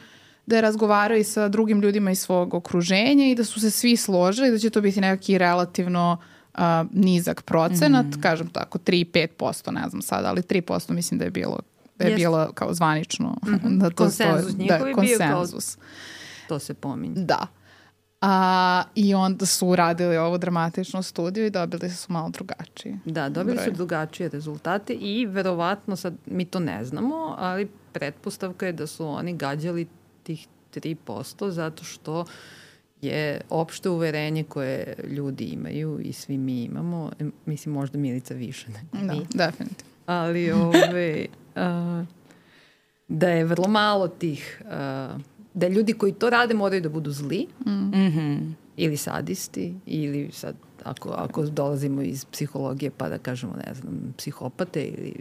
da 0.46 0.56
je 0.56 0.62
razgovarao 0.62 1.18
i 1.18 1.24
sa 1.24 1.48
drugim 1.48 1.82
ljudima 1.82 2.12
iz 2.12 2.20
svog 2.20 2.54
okruženja 2.54 3.28
i 3.28 3.36
da 3.36 3.44
su 3.44 3.60
se 3.60 3.72
svi 3.72 3.98
složili 3.98 4.52
da 4.52 4.58
će 4.58 4.70
to 4.70 4.82
biti 4.82 5.02
neki 5.02 5.38
relativno 5.38 6.18
uh, 6.54 6.62
nizak 6.92 7.42
procenat, 7.42 8.06
mm. 8.06 8.22
kažem 8.22 8.48
tako 8.48 8.78
3-5%, 8.78 9.72
ne 9.72 9.90
znam 9.90 10.02
sada, 10.02 10.30
ali 10.30 10.42
3% 10.42 10.92
mislim 10.92 11.18
da 11.18 11.26
je 11.26 11.32
bilo 11.32 11.60
da 12.00 12.08
je 12.08 12.16
bilo 12.16 12.52
kao 12.54 12.74
zvanično 12.74 13.30
mm 13.30 13.50
-hmm. 13.50 13.78
da 13.78 13.90
to 13.90 13.96
konsenzus 13.96 14.54
stoji, 14.54 14.68
da, 14.68 14.80
konsenzus. 14.94 15.18
Bio 15.18 15.28
kao, 15.28 15.46
to 16.48 16.60
se 16.60 16.74
pominje. 16.74 17.24
Da. 17.26 17.48
A, 18.22 18.84
I 18.96 19.14
onda 19.14 19.46
su 19.46 19.68
uradili 19.68 20.18
ovu 20.18 20.38
dramatičnu 20.38 21.04
studiju 21.04 21.46
i 21.46 21.50
dobili 21.50 21.90
su 21.90 22.14
malo 22.14 22.30
drugačije. 22.30 23.00
Da, 23.06 23.30
dobili 23.30 23.56
broj. 23.56 23.66
su 23.66 23.72
drugačije 23.72 24.30
rezultate 24.30 24.94
i 24.94 25.26
verovatno 25.26 25.96
sad 25.96 26.14
mi 26.26 26.46
to 26.46 26.60
ne 26.60 26.86
znamo, 26.86 27.36
ali 27.38 27.70
pretpostavka 27.94 28.66
je 28.66 28.74
da 28.74 28.88
su 28.88 29.08
oni 29.08 29.38
gađali 29.38 29.88
tih 30.24 30.48
3% 30.76 31.50
zato 31.50 31.84
što 31.84 32.26
je 33.02 33.42
opšte 33.50 33.90
uverenje 33.90 34.44
koje 34.44 34.96
ljudi 35.08 35.44
imaju 35.46 36.00
i 36.00 36.14
svi 36.14 36.38
mi 36.38 36.64
imamo, 36.64 37.12
mislim 37.46 37.74
možda 37.76 37.98
Milica 37.98 38.34
više 38.34 38.68
nego 38.72 39.06
da, 39.08 39.14
mi. 39.14 39.26
definitivno. 39.34 39.94
Ali 40.06 40.52
ove, 40.52 41.26
uh, 41.56 42.06
da 43.08 43.30
je 43.30 43.46
vrlo 43.46 43.68
malo 43.68 44.08
tih, 44.08 44.62
uh, 44.66 45.22
da 45.54 45.68
ljudi 45.68 45.94
koji 45.94 46.14
to 46.14 46.30
rade 46.30 46.54
moraju 46.54 46.82
da 46.82 46.90
budu 46.90 47.12
zli 47.12 47.48
mm 47.66 47.92
-hmm. 47.92 48.52
ili 48.78 48.98
sadisti 48.98 49.76
ili 49.86 50.30
sad 50.34 50.56
ako, 50.84 51.10
ako 51.10 51.46
dolazimo 51.46 52.02
iz 52.02 52.26
psihologije 52.26 52.92
pa 52.98 53.10
da 53.10 53.18
kažemo 53.18 53.54
ne 53.68 53.74
znam 53.74 54.14
psihopate 54.18 54.84
ili 54.84 55.14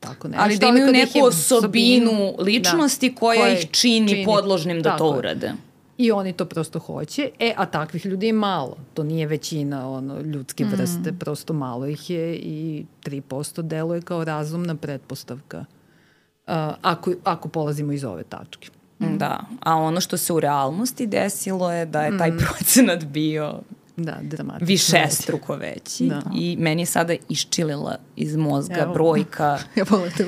tako 0.00 0.28
nešto. 0.28 0.42
Ali 0.42 0.58
da 0.58 0.66
imaju 0.66 0.92
neku 0.92 1.18
osobinu 1.22 2.34
ličnosti 2.38 3.10
da, 3.10 3.16
koja 3.16 3.52
ih 3.52 3.66
čini, 3.70 4.08
čini 4.08 4.24
podložnim 4.24 4.82
da 4.82 4.96
to 4.96 5.10
urade. 5.18 5.52
I 5.98 6.12
oni 6.12 6.32
to 6.32 6.44
prosto 6.44 6.78
hoće. 6.78 7.30
E, 7.38 7.54
a 7.56 7.66
takvih 7.66 8.06
ljudi 8.06 8.26
je 8.26 8.32
malo. 8.32 8.76
To 8.94 9.02
nije 9.02 9.26
većina 9.26 9.90
ono, 9.90 10.20
ljudske 10.20 10.64
mm. 10.64 10.68
vrste, 10.68 11.12
prosto 11.12 11.52
malo 11.52 11.86
ih 11.86 12.10
je 12.10 12.36
i 12.36 12.86
3% 13.04 13.62
deluje 13.62 14.02
kao 14.02 14.24
razumna 14.24 14.74
pretpostavka. 14.74 15.58
Uh, 15.58 16.54
ako, 16.82 17.12
ako 17.24 17.48
polazimo 17.48 17.92
iz 17.92 18.04
ove 18.04 18.24
tačke. 18.24 18.68
Mm. 19.04 19.18
Da, 19.18 19.40
a 19.60 19.76
ono 19.76 20.00
što 20.00 20.16
se 20.16 20.32
u 20.32 20.40
realnosti 20.40 21.06
desilo 21.06 21.72
je 21.72 21.86
da 21.86 22.02
je 22.02 22.18
taj 22.18 22.30
mm. 22.30 22.38
procenat 22.38 23.04
bio 23.04 23.60
Da, 23.96 24.18
dramatično. 24.22 24.66
Više 24.66 25.06
struko 25.10 25.56
veći. 25.56 26.04
Da. 26.04 26.22
I 26.34 26.56
meni 26.60 26.82
je 26.82 26.86
sada 26.86 27.14
iščilila 27.28 27.96
iz 28.16 28.36
mozga 28.36 28.80
Evo. 28.80 28.92
brojka. 28.92 29.58
ja 29.76 29.84
volim 29.88 30.12
te 30.12 30.24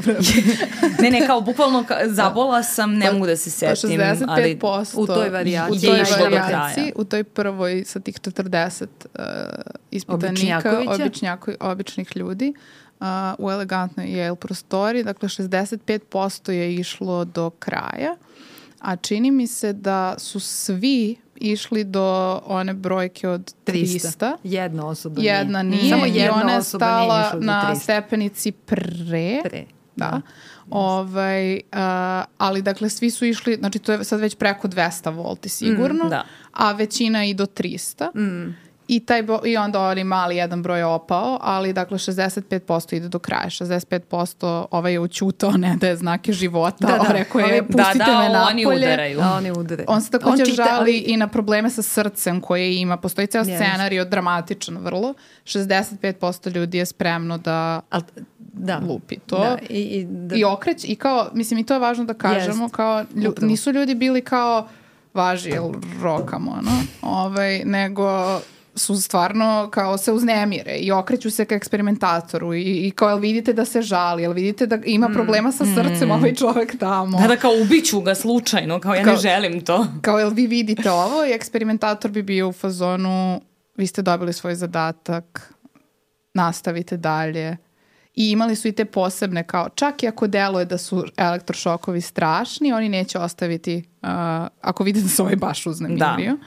ne, 1.02 1.10
ne, 1.10 1.26
kao 1.26 1.40
bukvalno 1.40 1.84
ka, 1.84 1.98
zabola 2.04 2.62
sam, 2.62 2.94
ne 2.94 3.06
pa, 3.06 3.12
mogu 3.12 3.26
da 3.26 3.36
se 3.36 3.50
setim. 3.50 3.98
Pa 3.98 4.04
65% 4.04 4.24
ali, 4.28 4.58
u 4.94 5.06
toj 5.06 5.28
varijaciji. 5.28 5.90
U 5.90 6.04
toj 6.18 6.30
varijaciji, 6.30 6.92
u 6.96 7.04
toj 7.04 7.24
prvoj 7.24 7.84
sa 7.86 8.00
tih 8.00 8.14
40 8.14 8.82
uh, 8.82 9.20
ispitanika, 9.90 10.80
običnjako, 10.88 11.52
običnih 11.60 12.16
ljudi, 12.16 12.54
uh, 13.00 13.06
u 13.38 13.50
elegantnoj 13.50 14.06
Yale 14.06 14.36
prostori, 14.36 15.04
dakle 15.04 15.28
65% 15.28 16.50
je 16.50 16.74
išlo 16.74 17.24
do 17.24 17.50
kraja, 17.50 18.16
a 18.80 18.96
čini 18.96 19.30
mi 19.30 19.46
se 19.46 19.72
da 19.72 20.14
su 20.18 20.40
svi 20.40 21.16
išli 21.36 21.84
do 21.84 22.40
one 22.46 22.74
brojke 22.74 23.28
od 23.28 23.54
300. 23.66 23.72
300. 23.72 24.36
Jedna 24.44 24.86
osoba 24.86 25.22
Jedna 25.22 25.62
nije. 25.62 25.82
nije. 25.82 25.90
Samo 25.90 26.06
jedna 26.06 26.24
I 26.24 26.42
ona 26.42 26.52
je 26.52 26.62
stala 26.62 27.32
na 27.40 27.74
stepenici 27.74 28.52
pre. 28.52 29.40
Pre. 29.44 29.64
Da. 29.96 30.06
da. 30.06 30.20
Ovaj, 30.70 31.54
uh, 31.54 31.60
ali 32.38 32.62
dakle 32.62 32.90
svi 32.90 33.10
su 33.10 33.24
išli, 33.24 33.54
znači 33.54 33.78
to 33.78 33.92
je 33.92 34.04
sad 34.04 34.20
već 34.20 34.34
preko 34.34 34.68
200 34.68 35.14
volti 35.14 35.48
sigurno, 35.48 36.04
mm, 36.04 36.10
da. 36.10 36.24
a 36.52 36.72
većina 36.72 37.24
i 37.24 37.34
do 37.34 37.46
300. 37.46 38.16
Mm. 38.16 38.56
I, 38.88 39.00
taj, 39.00 39.22
I 39.44 39.56
onda 39.56 39.80
oni 39.80 40.04
mali 40.04 40.36
jedan 40.36 40.62
broj 40.62 40.78
je 40.78 40.84
opao, 40.84 41.38
ali 41.42 41.72
dakle 41.72 41.98
65% 41.98 42.96
ide 42.96 43.08
do 43.08 43.18
kraja. 43.18 43.46
65% 43.46 44.66
ovaj 44.70 44.92
je 44.92 45.00
učutao, 45.00 45.50
ne 45.50 45.76
da 45.76 45.88
je 45.88 45.96
znake 45.96 46.32
života. 46.32 46.86
Da, 46.86 46.98
da. 46.98 47.12
Rekao 47.12 47.40
je, 47.40 47.60
da, 47.60 47.66
pustite 47.66 47.98
da, 47.98 48.04
da, 48.04 48.18
me 48.18 48.28
napolje. 48.28 48.66
Oni 48.66 48.76
udaraju. 48.76 49.18
Da, 49.18 49.34
oni 49.34 49.50
udaraju. 49.50 49.86
On 49.88 50.02
se 50.02 50.10
takođe 50.10 50.44
čita, 50.44 50.64
žali 50.64 50.78
ali... 50.78 50.98
i 50.98 51.16
na 51.16 51.28
probleme 51.28 51.70
sa 51.70 51.82
srcem 51.82 52.40
koje 52.40 52.80
ima. 52.80 52.96
Postoji 52.96 53.26
ceo 53.26 53.44
yes. 53.44 53.56
scenarij 53.56 54.04
dramatičan 54.04 54.78
vrlo. 54.78 55.14
65% 55.44 56.54
ljudi 56.54 56.78
je 56.78 56.86
spremno 56.86 57.38
da... 57.38 57.80
Al, 57.90 58.00
da. 58.38 58.78
lupi 58.88 59.16
to 59.26 59.38
da, 59.38 59.58
i, 59.70 59.80
i, 59.80 60.04
da. 60.04 60.36
i 60.36 60.44
okreć 60.44 60.84
i 60.84 60.96
kao, 60.96 61.30
mislim 61.32 61.60
i 61.60 61.66
to 61.66 61.74
je 61.74 61.80
važno 61.80 62.04
da 62.04 62.14
kažemo, 62.14 62.68
yes. 62.68 62.70
kao 62.70 63.04
lju, 63.16 63.34
nisu 63.40 63.72
ljudi 63.72 63.94
bili 63.94 64.20
kao 64.20 64.68
važi, 65.14 65.50
jel 65.50 65.72
rokamo, 66.02 66.50
ono, 66.50 66.70
ovaj, 67.02 67.62
nego 67.64 68.40
su 68.76 69.02
stvarno 69.02 69.68
kao 69.72 69.98
se 69.98 70.12
uznemire 70.12 70.76
i 70.76 70.92
okreću 70.92 71.30
se 71.30 71.44
ka 71.44 71.54
eksperimentatoru 71.54 72.54
i, 72.54 72.62
i 72.62 72.90
kao 72.90 73.08
jel 73.08 73.18
vidite 73.18 73.52
da 73.52 73.64
se 73.64 73.82
žali, 73.82 74.22
jel 74.22 74.32
vidite 74.32 74.66
da 74.66 74.78
ima 74.84 75.08
mm, 75.08 75.12
problema 75.12 75.52
sa 75.52 75.64
srcem 75.64 76.08
mm. 76.08 76.10
ovaj 76.10 76.34
čovek 76.34 76.78
tamo. 76.78 77.20
Da, 77.20 77.28
da 77.28 77.36
kao 77.36 77.52
ubiću 77.62 78.00
ga 78.00 78.14
slučajno, 78.14 78.80
kao 78.80 78.94
ja 78.94 79.04
kao, 79.04 79.12
ne 79.12 79.18
želim 79.18 79.64
to. 79.64 79.86
Kao 80.02 80.18
jel 80.18 80.30
vi 80.30 80.46
vidite 80.46 80.90
ovo 80.90 81.26
i 81.26 81.32
eksperimentator 81.32 82.10
bi 82.10 82.22
bio 82.22 82.48
u 82.48 82.52
fazonu 82.52 83.40
vi 83.76 83.86
ste 83.86 84.02
dobili 84.02 84.32
svoj 84.32 84.54
zadatak, 84.54 85.54
nastavite 86.34 86.96
dalje. 86.96 87.56
I 88.14 88.30
imali 88.30 88.56
su 88.56 88.68
i 88.68 88.72
te 88.72 88.84
posebne 88.84 89.46
kao, 89.46 89.68
čak 89.68 90.02
i 90.02 90.08
ako 90.08 90.26
deluje 90.26 90.64
da 90.64 90.78
su 90.78 91.04
elektrošokovi 91.16 92.00
strašni, 92.00 92.72
oni 92.72 92.88
neće 92.88 93.18
ostaviti, 93.18 93.76
uh, 93.76 94.08
ako 94.60 94.84
vide 94.84 95.00
da 95.00 95.08
se 95.08 95.22
ovaj 95.22 95.36
baš 95.36 95.66
uznemirio. 95.66 96.32
Da 96.32 96.46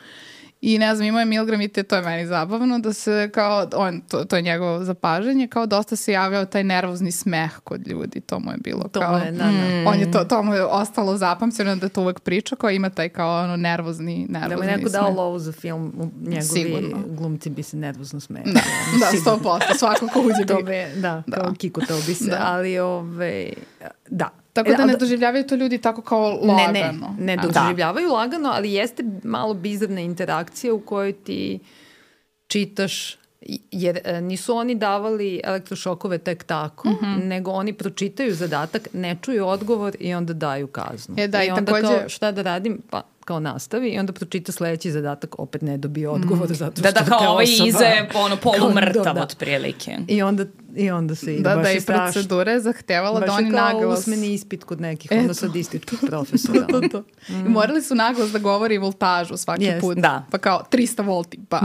I 0.62 0.78
ne 0.78 0.96
znam, 0.96 1.08
imao 1.08 1.20
je 1.20 1.26
Milgram 1.26 1.62
i 1.62 1.68
te, 1.68 1.84
to 1.84 1.96
je 1.96 2.02
meni 2.02 2.28
zabavno, 2.28 2.80
da 2.80 2.94
se 2.94 3.30
kao, 3.34 3.68
on, 3.76 4.02
to, 4.02 4.26
to 4.26 4.36
je 4.36 4.42
njegovo 4.42 4.84
zapažanje, 4.84 5.48
kao 5.48 5.66
dosta 5.66 5.96
se 5.96 6.12
javljao 6.12 6.46
taj 6.46 6.64
nervozni 6.64 7.12
smeh 7.12 7.60
kod 7.64 7.88
ljudi, 7.88 8.22
to 8.22 8.40
mu 8.40 8.52
je 8.52 8.58
bilo 8.58 8.84
to 8.92 9.00
kao, 9.00 9.18
je, 9.18 9.32
da, 9.32 9.38
da. 9.38 9.52
Mm. 9.52 9.88
on 9.88 10.00
je 10.00 10.12
to, 10.12 10.24
to 10.24 10.44
mu 10.44 10.54
je 10.54 10.64
ostalo 10.66 11.18
zapamćeno 11.18 11.76
da 11.76 11.90
to 11.90 12.02
uvek 12.02 12.20
priča, 12.20 12.56
kao 12.56 12.70
ima 12.70 12.90
taj 12.90 13.10
kao 13.10 13.44
ono 13.44 13.56
nervozni, 13.56 14.26
nervozni 14.30 14.50
Da 14.50 14.64
mu 14.64 14.70
je 14.72 14.78
neko 14.78 14.90
dao 14.90 15.10
lovu 15.14 15.40
za 15.40 15.52
film, 15.52 16.12
njegovi 16.22 16.42
Sigurno. 16.42 16.98
glumci 17.08 17.50
bi 17.50 17.64
se 17.64 17.78
nervozno 17.78 18.20
smeli. 18.20 18.52
Da, 18.54 18.62
da, 19.00 19.18
sto 19.22 19.40
posto, 19.44 19.74
svako 19.78 20.08
ko 20.08 20.20
uđe 20.20 20.46
bi. 20.58 20.64
Be, 20.64 20.92
da, 20.96 21.24
da, 21.28 21.36
kao 21.38 21.54
Kiko 21.58 21.82
to 21.82 21.96
bi 22.08 22.14
se, 22.14 22.30
da. 22.30 22.38
ali 22.42 22.80
ove, 22.80 23.50
da, 24.10 24.30
Tako 24.54 24.74
da 24.74 24.86
ne 24.86 24.96
doživljavaju 24.96 25.48
to 25.48 25.56
ljudi 25.56 25.78
tako 25.78 26.02
kao 26.02 26.30
lagano. 26.30 26.72
Ne, 26.74 26.94
ne, 27.18 27.36
ne 27.36 27.38
doživljavaju 27.38 28.08
da. 28.08 28.14
lagano, 28.14 28.50
ali 28.50 28.74
jeste 28.74 29.04
malo 29.24 29.54
bizarna 29.54 30.02
interakcija 30.02 30.74
u 30.74 30.80
kojoj 30.80 31.14
ti 31.14 31.60
čitaš 32.48 33.20
jer 33.72 34.00
e, 34.04 34.22
nisu 34.22 34.56
oni 34.56 34.76
davali 34.76 35.42
elektrošokove 35.44 36.18
tek 36.18 36.44
tako, 36.44 36.90
mm 36.90 36.98
-hmm. 37.02 37.24
nego 37.24 37.52
oni 37.52 37.74
pročitaju 37.74 38.34
zadatak, 38.36 38.88
ne 38.94 39.18
čuju 39.22 39.48
odgovor 39.48 39.96
i 40.00 40.14
onda 40.14 40.34
daju 40.34 40.68
kaznu. 40.68 41.16
E, 41.18 41.28
da, 41.28 41.44
I, 41.44 41.48
i 41.48 41.50
onda 41.50 41.66
takođe... 41.66 42.00
kao 42.00 42.10
šta 42.10 42.32
da 42.32 42.42
radim? 42.42 42.82
Pa 42.90 43.02
kao 43.30 43.40
nastavi 43.40 43.90
i 43.90 44.00
onda 44.00 44.14
pročita 44.14 44.52
sledeći 44.52 44.92
zadatak, 44.92 45.40
opet 45.40 45.62
ne 45.62 45.78
dobije 45.78 46.10
odgovor 46.10 46.50
mm. 46.50 46.54
zato 46.54 46.82
da, 46.82 46.90
što 46.90 47.00
da, 47.00 47.10
da, 47.10 47.18
kao 47.18 47.32
ovaj 47.32 47.46
iza 47.66 47.84
je 47.84 48.10
ono 48.14 48.36
polumrtav 48.44 49.16
da, 49.16 49.22
otprilike. 49.22 49.98
I 50.08 50.22
onda, 50.22 50.46
I 50.76 50.92
onda 50.92 51.16
se 51.16 51.34
ide 51.34 51.50
da, 51.50 51.56
baš 51.56 51.64
da, 51.64 51.72
i 51.72 51.82
procedura 51.82 52.52
je 52.52 52.60
zahtevala 52.60 53.20
da 53.20 53.34
oni 53.34 53.50
naglas... 53.50 53.74
Baš 53.74 53.82
je 53.82 53.82
kao 53.82 53.94
usmeni 53.94 54.34
ispit 54.34 54.64
kod 54.64 54.82
nekih, 54.82 55.12
ono 55.12 55.34
sadističkih 55.34 56.00
profesora. 56.10 56.68
to, 56.68 56.82
to, 56.82 56.88
to. 56.88 57.04
Mm. 57.34 57.46
I 57.46 57.50
morali 57.50 57.82
su 57.82 57.96
naglas 57.96 58.32
da 58.32 58.40
govori 58.40 58.78
voltažu 58.78 59.38
svaki 59.38 59.66
yes. 59.66 59.82
put. 59.82 59.98
Da. 59.98 60.26
Pa 60.32 60.38
kao 60.38 60.64
300 60.72 61.06
volti, 61.06 61.40
pa. 61.50 61.62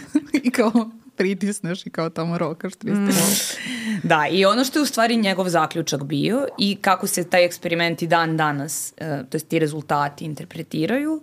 I 0.44 0.50
kao 0.50 0.90
pritisneš 1.18 1.86
i 1.86 1.90
kao 1.90 2.10
tamo 2.10 2.38
rokaš 2.38 2.72
300 2.72 2.94
mm. 2.94 4.08
Da, 4.08 4.26
i 4.30 4.44
ono 4.44 4.64
što 4.64 4.78
je 4.78 4.82
u 4.82 4.86
stvari 4.86 5.16
njegov 5.16 5.48
zaključak 5.48 6.04
bio 6.04 6.46
i 6.58 6.76
kako 6.80 7.06
se 7.06 7.30
taj 7.30 7.44
eksperiment 7.44 8.02
i 8.02 8.06
dan 8.06 8.36
danas, 8.36 8.92
uh, 9.00 9.06
to 9.06 9.36
jest 9.36 9.48
ti 9.48 9.58
rezultati 9.58 10.24
interpretiraju, 10.24 11.22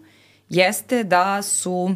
jeste 0.50 1.04
da 1.04 1.42
su, 1.42 1.96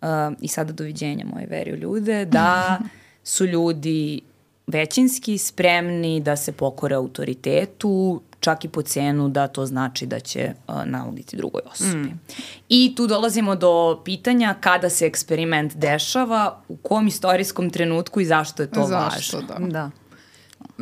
uh, 0.00 0.08
i 0.40 0.48
sada 0.48 0.72
doviđenja 0.72 1.24
moje 1.34 1.46
veri 1.46 1.72
u 1.72 1.76
ljude, 1.76 2.24
da 2.24 2.78
su 3.24 3.46
ljudi 3.46 4.20
većinski 4.66 5.38
spremni 5.38 6.20
da 6.20 6.36
se 6.36 6.52
pokore 6.52 6.94
autoritetu, 6.94 8.22
čak 8.42 8.64
i 8.64 8.68
po 8.68 8.82
cenu 8.82 9.28
da 9.28 9.48
to 9.48 9.66
znači 9.66 10.06
da 10.06 10.20
će 10.20 10.54
uh, 10.68 10.74
nauditi 10.84 11.36
drugoj 11.36 11.62
osobi. 11.72 11.96
Mm. 11.96 12.20
I 12.68 12.94
tu 12.96 13.06
dolazimo 13.06 13.56
do 13.56 14.02
pitanja 14.04 14.54
kada 14.60 14.90
se 14.90 15.06
eksperiment 15.06 15.76
dešava, 15.76 16.62
u 16.68 16.76
kom 16.76 17.06
istorijskom 17.06 17.70
trenutku 17.70 18.20
i 18.20 18.24
zašto 18.24 18.62
je 18.62 18.70
to 18.70 18.84
Zašto, 18.86 19.36
važno. 19.36 19.54
da. 19.58 19.66
Da. 19.68 19.90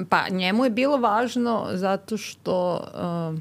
Pa 0.09 0.29
njemu 0.31 0.65
je 0.65 0.71
bilo 0.71 0.97
važno 0.97 1.69
zato 1.73 2.17
što 2.17 2.81
uh, 3.35 3.41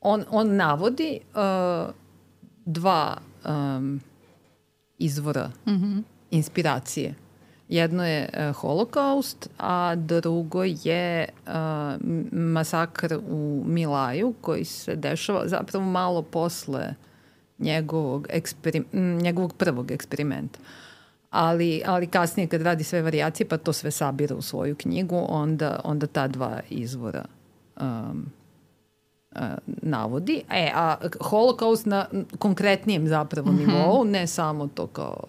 on, 0.00 0.24
on 0.30 0.56
navodi 0.56 1.20
uh, 1.34 1.94
dva 2.64 3.16
um, 3.44 4.00
izvora 4.98 5.50
mm 5.66 5.72
-hmm. 5.72 6.02
inspiracije. 6.30 7.14
Jedno 7.74 8.06
je 8.06 8.28
uh, 8.28 8.56
holokaust, 8.56 9.48
a 9.58 9.94
drugo 9.94 10.64
je 10.64 11.28
uh, 11.46 11.52
masakr 12.32 13.18
u 13.28 13.62
Milaju 13.66 14.34
koji 14.40 14.64
se 14.64 14.96
dešava 14.96 15.48
zapravo 15.48 15.84
malo 15.84 16.22
posle 16.22 16.94
njegovog, 17.58 18.26
eksperim, 18.30 18.84
njegovog 19.22 19.52
prvog 19.52 19.90
eksperimenta. 19.90 20.58
Ali, 21.30 21.82
ali 21.86 22.06
kasnije 22.06 22.48
kad 22.48 22.62
radi 22.62 22.84
sve 22.84 23.02
variacije 23.02 23.48
pa 23.48 23.56
to 23.56 23.72
sve 23.72 23.90
sabira 23.90 24.36
u 24.36 24.42
svoju 24.42 24.76
knjigu, 24.76 25.26
onda, 25.28 25.80
onda 25.84 26.06
ta 26.06 26.28
dva 26.28 26.60
izvora 26.70 27.24
um, 27.80 28.26
navodi. 29.66 30.42
E, 30.50 30.70
a 30.74 30.96
holokaust 31.20 31.86
na 31.86 32.06
konkretnijem 32.38 33.08
zapravo 33.08 33.52
mm 33.52 33.58
-hmm. 33.58 33.66
nivou, 33.66 34.04
ne 34.04 34.26
samo 34.26 34.66
to 34.66 34.86
kao 34.86 35.24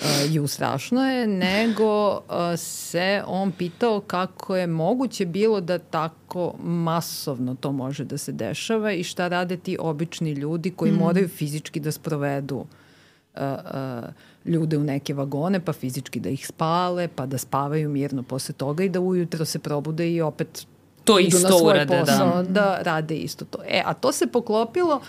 uh, 0.00 0.34
ju 0.34 0.46
strašno 0.46 1.10
je, 1.10 1.26
nego 1.26 2.10
uh, 2.10 2.20
se 2.56 3.22
on 3.26 3.52
pitao 3.52 4.00
kako 4.00 4.56
je 4.56 4.66
moguće 4.66 5.26
bilo 5.26 5.60
da 5.60 5.78
tako 5.78 6.54
masovno 6.62 7.54
to 7.54 7.72
može 7.72 8.04
da 8.04 8.18
se 8.18 8.32
dešava 8.32 8.92
i 8.92 9.02
šta 9.04 9.28
rade 9.28 9.56
ti 9.56 9.76
obični 9.80 10.32
ljudi 10.32 10.70
koji 10.70 10.92
mm. 10.92 10.96
moraju 10.96 11.28
fizički 11.28 11.80
da 11.80 11.92
sprovedu 11.92 12.56
uh, 12.56 13.42
uh, 13.42 14.08
ljude 14.44 14.78
u 14.78 14.84
neke 14.84 15.14
vagone, 15.14 15.60
pa 15.60 15.72
fizički 15.72 16.20
da 16.20 16.28
ih 16.28 16.46
spale, 16.46 17.08
pa 17.08 17.26
da 17.26 17.38
spavaju 17.38 17.88
mirno 17.88 18.22
posle 18.22 18.54
toga 18.54 18.84
i 18.84 18.88
da 18.88 19.00
ujutro 19.00 19.44
se 19.44 19.58
probude 19.58 20.12
i 20.12 20.20
opet 20.20 20.66
to 21.04 21.18
idu 21.18 21.36
isto 21.36 21.48
na 21.48 21.58
svoj 21.58 21.72
urade, 21.72 21.96
da. 21.96 22.00
posao, 22.00 22.42
da. 22.42 22.50
da 22.50 22.78
rade 22.82 23.16
isto 23.16 23.44
to. 23.44 23.58
E, 23.68 23.82
a 23.86 23.94
to 23.94 24.12
se 24.12 24.26
poklopilo 24.26 25.00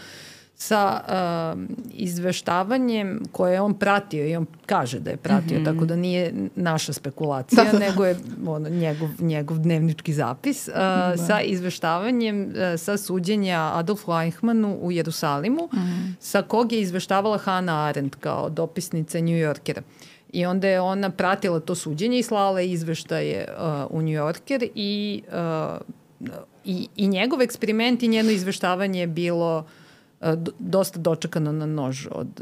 sa 0.62 1.02
uh, 1.02 1.60
izveštavanjem 1.94 3.24
koje 3.32 3.54
je 3.54 3.62
on 3.62 3.74
pratio 3.74 4.28
i 4.28 4.36
on 4.36 4.46
kaže 4.66 5.00
da 5.00 5.10
je 5.10 5.18
pratio, 5.18 5.60
mm 5.60 5.62
-hmm. 5.62 5.66
tako 5.66 5.86
da 5.86 5.96
nije 5.96 6.34
naša 6.56 6.94
spekulacija, 6.94 7.64
da, 7.64 7.72
da. 7.72 7.80
nego 7.80 8.06
je 8.06 8.18
ono, 8.46 8.70
njegov, 8.70 9.10
njegov 9.20 9.58
dnevnički 9.58 10.14
zapis, 10.14 10.68
uh, 10.68 10.74
da. 10.76 11.18
sa 11.18 11.42
izveštavanjem 11.42 12.44
uh, 12.44 12.80
sa 12.80 12.98
suđenja 12.98 13.72
Adolfu 13.74 14.12
Eichmannu 14.12 14.78
u 14.82 14.92
Jerusalimu, 14.92 15.70
mm 15.74 15.78
-hmm. 15.78 16.14
sa 16.20 16.42
kog 16.42 16.72
je 16.72 16.82
izveštavala 16.82 17.38
Hannah 17.38 17.90
Arendt 17.90 18.16
kao 18.16 18.50
dopisnica 18.50 19.20
New 19.20 19.38
Yorkera. 19.38 19.82
I 20.34 20.46
onda 20.46 20.68
je 20.68 20.82
ona 20.82 21.10
pratila 21.10 21.60
to 21.60 21.76
suđenje 21.76 22.20
i 22.20 22.24
slala 22.24 22.62
izveštaje 22.62 23.48
uh, 23.58 23.98
u 23.98 24.02
New 24.02 24.14
Yorker 24.14 24.68
i, 24.76 25.24
uh, 25.28 25.82
i, 26.66 26.88
i 26.96 27.08
njegov 27.08 27.42
eksperiment 27.42 28.04
i 28.04 28.08
njeno 28.08 28.32
izveštavanje 28.32 29.00
je 29.00 29.08
bilo 29.08 29.60
uh, 29.60 29.81
dosta 30.60 31.00
dočekano 31.00 31.52
na 31.52 31.66
nož 31.66 32.08
od 32.12 32.42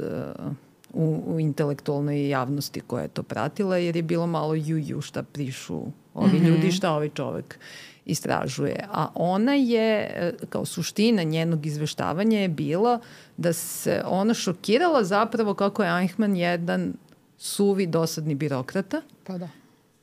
u, 0.93 1.23
u 1.27 1.39
intelektualnoj 1.39 2.29
javnosti 2.29 2.81
koja 2.81 3.01
je 3.01 3.07
to 3.07 3.23
pratila, 3.23 3.77
jer 3.77 3.95
je 3.95 4.03
bilo 4.03 4.27
malo 4.27 4.53
ju-ju 4.53 5.01
šta 5.01 5.23
prišu 5.23 5.81
ovi 6.13 6.39
mm 6.39 6.41
-hmm. 6.41 6.47
ljudi, 6.47 6.71
šta 6.71 6.91
ovaj 6.91 7.09
čovek 7.09 7.59
istražuje. 8.05 8.85
A 8.91 9.07
ona 9.15 9.53
je, 9.53 10.09
kao 10.49 10.65
suština 10.65 11.23
njenog 11.23 11.65
izveštavanja 11.65 12.39
je 12.39 12.49
bila 12.49 12.99
da 13.37 13.53
se 13.53 14.03
ona 14.05 14.33
šokirala 14.33 15.03
zapravo 15.03 15.53
kako 15.53 15.83
je 15.83 16.01
Eichmann 16.01 16.35
jedan 16.35 16.93
suvi, 17.37 17.87
dosadni 17.87 18.35
birokrata. 18.35 19.01
Pa 19.23 19.37
da 19.37 19.49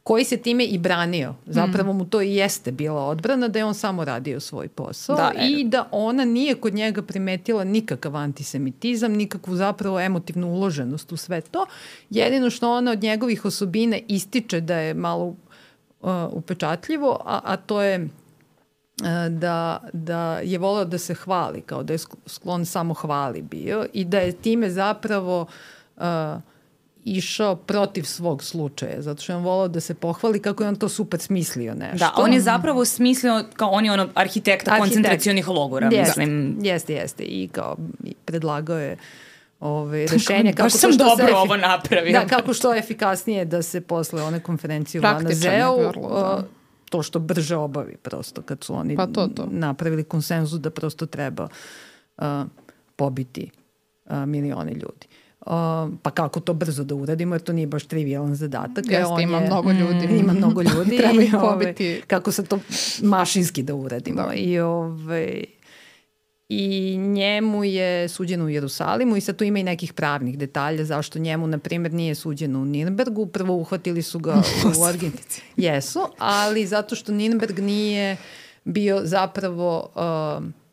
koji 0.06 0.24
se 0.24 0.36
time 0.36 0.64
i 0.64 0.78
branio. 0.78 1.34
Zapravo 1.46 1.92
mu 1.92 2.04
to 2.04 2.22
i 2.22 2.34
jeste 2.34 2.72
bila 2.72 3.06
odbrana 3.06 3.48
da 3.48 3.58
je 3.58 3.64
on 3.64 3.74
samo 3.74 4.04
radio 4.04 4.40
svoj 4.40 4.68
posao 4.68 5.16
da, 5.16 5.32
i 5.42 5.64
da 5.64 5.88
ona 5.90 6.24
nije 6.24 6.54
kod 6.54 6.74
njega 6.74 7.02
primetila 7.02 7.64
nikakav 7.64 8.16
antisemitizam, 8.16 9.12
nikakvu 9.12 9.56
zapravo 9.56 10.00
emotivnu 10.00 10.48
uloženost 10.48 11.12
u 11.12 11.16
sve 11.16 11.40
to. 11.40 11.66
Jedino 12.10 12.50
što 12.50 12.72
ona 12.72 12.90
od 12.90 13.02
njegovih 13.02 13.44
osobina 13.44 13.98
ističe 14.08 14.60
da 14.60 14.76
je 14.76 14.94
malo 14.94 15.26
uh, 15.26 15.36
upečatljivo, 16.30 17.20
a, 17.24 17.40
a 17.44 17.56
to 17.56 17.82
je 17.82 18.04
uh, 18.04 18.08
da, 19.30 19.80
da 19.92 20.38
je 20.38 20.58
voleo 20.58 20.84
da 20.84 20.98
se 20.98 21.14
hvali, 21.14 21.60
kao 21.60 21.82
da 21.82 21.92
je 21.92 21.98
sklon 22.26 22.66
samo 22.66 22.94
hvali 22.94 23.42
bio 23.42 23.86
i 23.92 24.04
da 24.04 24.18
je 24.18 24.32
time 24.32 24.70
zapravo 24.70 25.46
uh, 25.96 26.02
išao 27.06 27.56
protiv 27.56 28.02
svog 28.02 28.42
slučaja, 28.42 29.02
zato 29.02 29.22
što 29.22 29.32
je 29.32 29.36
on 29.36 29.42
volao 29.42 29.68
da 29.68 29.80
se 29.80 29.94
pohvali 29.94 30.42
kako 30.42 30.62
je 30.62 30.68
on 30.68 30.76
to 30.76 30.88
super 30.88 31.20
smislio 31.20 31.74
nešto. 31.74 31.98
Da, 31.98 32.12
on 32.16 32.32
je 32.32 32.40
zapravo 32.40 32.84
smislio, 32.84 33.44
kao 33.54 33.68
on 33.70 33.84
je 33.84 33.92
ono 33.92 34.08
arhitekta 34.14 34.70
Arhitekt. 34.70 34.94
koncentracionih 34.94 35.48
logora, 35.48 35.88
jeste, 35.92 36.20
mislim. 36.20 36.56
Jeste, 36.62 36.94
jeste, 36.94 37.22
i 37.22 37.48
kao 37.52 37.76
predlagao 38.24 38.78
je 38.78 38.96
ove, 39.60 40.06
rešenje 40.06 40.52
kako 40.52 40.70
to 40.70 40.78
što 40.78 41.04
dobro 41.04 41.26
se 41.26 41.34
ovo 41.34 41.56
napravio. 41.56 42.12
Da, 42.12 42.26
kako 42.26 42.54
što 42.54 42.74
efikasnije 42.74 43.44
da 43.44 43.62
se 43.62 43.80
posle 43.80 44.22
one 44.22 44.40
konferencije 44.40 45.00
u 45.00 45.04
Lanazeu 45.04 45.92
da. 46.10 46.44
to 46.90 47.02
što 47.02 47.18
brže 47.18 47.56
obavi 47.56 47.96
prosto 47.96 48.42
kad 48.42 48.64
su 48.64 48.74
oni 48.74 48.96
pa 48.96 49.06
to, 49.06 49.26
to. 49.26 49.48
napravili 49.50 50.04
konsenzus 50.04 50.60
da 50.60 50.70
prosto 50.70 51.06
treba 51.06 51.48
uh, 52.16 52.24
pobiti 52.96 53.50
uh, 54.04 54.16
milione 54.26 54.72
ljudi. 54.72 55.06
Uh, 55.46 55.52
pa 56.02 56.10
kako 56.10 56.40
to 56.40 56.54
brzo 56.54 56.84
da 56.84 56.94
uradimo, 56.94 57.34
jer 57.34 57.42
to 57.42 57.52
nije 57.52 57.66
baš 57.66 57.86
trivialan 57.86 58.34
zadatak. 58.34 58.84
Jeste, 58.88 59.06
on 59.06 59.20
ima 59.20 59.38
je, 59.38 59.46
mnogo 59.46 59.72
ljudi. 59.72 60.06
Mm, 60.06 60.16
ima 60.16 60.32
mnogo 60.32 60.62
ljudi. 60.74 60.96
Treba 60.96 61.22
ih 61.22 61.34
pobiti. 61.40 62.02
kako 62.06 62.32
se 62.32 62.44
to 62.44 62.58
mašinski 63.02 63.62
da 63.62 63.74
uradimo. 63.74 64.22
Da. 64.22 64.34
I, 64.34 64.58
ove, 64.58 65.44
I 66.48 66.96
njemu 66.98 67.64
je 67.64 68.08
suđeno 68.08 68.44
u 68.44 68.48
Jerusalimu 68.48 69.16
i 69.16 69.20
sad 69.20 69.36
tu 69.36 69.44
ima 69.44 69.58
i 69.58 69.62
nekih 69.62 69.92
pravnih 69.92 70.38
detalja 70.38 70.84
zašto 70.84 71.18
njemu, 71.18 71.46
na 71.46 71.58
primjer, 71.58 71.92
nije 71.92 72.14
suđeno 72.14 72.60
u 72.60 72.64
Nirnbergu. 72.64 73.26
Prvo 73.26 73.54
uhvatili 73.54 74.02
su 74.02 74.18
ga 74.18 74.42
u 74.80 74.84
Argentini. 74.84 75.42
Jesu, 75.56 76.00
ali 76.18 76.66
zato 76.66 76.94
što 76.94 77.12
Nirnberg 77.12 77.58
nije 77.58 78.16
bio 78.64 79.00
zapravo... 79.04 79.90
Uh, 80.38 80.65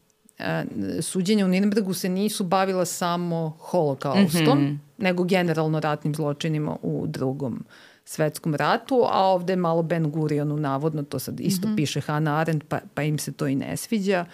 suđenja 1.01 1.45
u 1.45 1.47
Nirnbergu 1.47 1.93
se 1.93 2.09
nisu 2.09 2.43
bavila 2.43 2.85
samo 2.85 3.57
holokaustom, 3.59 4.59
mm 4.59 4.67
-hmm. 4.67 4.77
nego 4.97 5.23
generalno 5.23 5.79
ratnim 5.79 6.15
zločinima 6.15 6.77
u 6.81 7.07
drugom 7.07 7.65
svetskom 8.05 8.55
ratu, 8.55 9.03
a 9.11 9.25
ovde 9.25 9.53
je 9.53 9.57
malo 9.57 9.83
Ben 9.83 10.11
Gurionu 10.11 10.57
navodno, 10.57 11.03
to 11.03 11.19
sad 11.19 11.39
isto 11.39 11.67
mm 11.67 11.71
-hmm. 11.71 11.75
piše 11.75 12.01
Hannah 12.01 12.39
Arendt, 12.39 12.65
pa, 12.67 12.79
pa 12.93 13.03
im 13.03 13.17
se 13.17 13.31
to 13.31 13.47
i 13.47 13.55
ne 13.55 13.77
sviđa, 13.77 14.25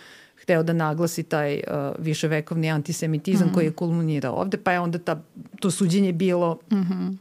hteo 0.41 0.63
da 0.63 0.73
naglasi 0.73 1.23
taj 1.23 1.53
uh, 1.53 1.95
viševekovni 1.99 2.69
antisemitizam 2.69 3.47
mm 3.47 3.49
-hmm. 3.49 3.53
koji 3.53 3.65
je 3.65 3.71
kulminirao 3.71 4.35
ovde, 4.35 4.57
pa 4.57 4.71
je 4.71 4.79
onda 4.79 4.99
ta, 4.99 5.21
to 5.59 5.71
suđenje 5.71 6.13
bilo 6.13 6.59
mm 6.71 6.75
-hmm. 6.75 7.17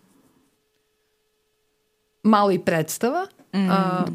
malo 2.22 2.52
i 2.52 2.58
predstava, 2.58 3.26
Mm, 3.54 3.68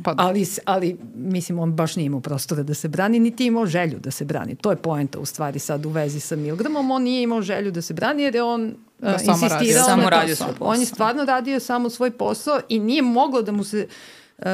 pa 0.03 0.13
da. 0.13 0.23
ali, 0.23 0.45
ali, 0.65 0.97
mislim, 1.15 1.59
on 1.59 1.73
baš 1.73 1.95
nije 1.95 2.05
imao 2.05 2.19
prostora 2.19 2.63
da 2.63 2.73
se 2.73 2.87
brani, 2.87 3.19
niti 3.19 3.45
imao 3.45 3.65
želju 3.65 3.99
da 3.99 4.11
se 4.11 4.25
brani. 4.25 4.55
To 4.55 4.69
je 4.69 4.75
poenta 4.75 5.19
u 5.19 5.25
stvari 5.25 5.59
sad 5.59 5.85
u 5.85 5.89
vezi 5.89 6.19
sa 6.19 6.35
Milgramom. 6.35 6.91
On 6.91 7.03
nije 7.03 7.23
imao 7.23 7.41
želju 7.41 7.71
da 7.71 7.81
se 7.81 7.93
brani 7.93 8.23
jer 8.23 8.35
je 8.35 8.43
on 8.43 8.73
da, 8.99 9.15
uh, 9.15 9.21
insistirao 9.27 9.85
samo 9.85 10.09
radio 10.09 10.35
svoj 10.35 10.53
posao. 10.59 10.67
On 10.67 10.79
je 10.79 10.85
stvarno 10.85 11.25
radio 11.25 11.59
samo 11.59 11.89
svoj 11.89 12.11
posao 12.11 12.59
i 12.69 12.79
nije 12.79 13.01
moglo 13.01 13.41
da 13.41 13.51
mu 13.51 13.63
se 13.63 13.77
E, 13.79 13.87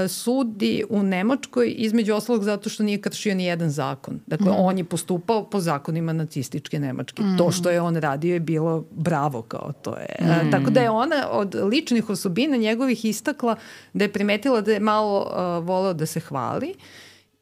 sudi 0.08 0.84
u 0.90 1.04
Nemačkoj 1.04 1.74
između 1.78 2.14
ostalog 2.14 2.44
zato 2.44 2.70
što 2.70 2.84
nije 2.84 3.02
kršio 3.02 3.36
ni 3.36 3.46
jedan 3.46 3.70
zakon. 3.70 4.20
Dakle, 4.28 4.52
mm. 4.52 4.56
on 4.58 4.78
je 4.78 4.84
postupao 4.84 5.50
po 5.50 5.60
zakonima 5.60 6.14
nacističke 6.14 6.80
Nemačke. 6.80 7.24
Mm. 7.24 7.38
To 7.38 7.52
što 7.52 7.70
je 7.70 7.82
on 7.82 7.96
radio 7.96 8.34
je 8.34 8.40
bilo 8.40 8.86
bravo 8.92 9.42
kao 9.42 9.72
to 9.82 9.96
je. 9.96 10.16
E, 10.20 10.44
mm. 10.44 10.52
tako 10.52 10.70
da 10.70 10.82
je 10.82 10.90
ona 10.90 11.28
od 11.32 11.56
ličnih 11.64 12.10
osobina 12.10 12.58
njegovih 12.58 13.06
istakla 13.06 13.56
da 13.94 14.04
je 14.04 14.14
primetila 14.14 14.62
da 14.62 14.72
je 14.72 14.80
malo 14.80 15.20
uh, 15.20 15.68
voleo 15.68 15.94
da 15.94 16.06
se 16.06 16.20
hvali 16.20 16.74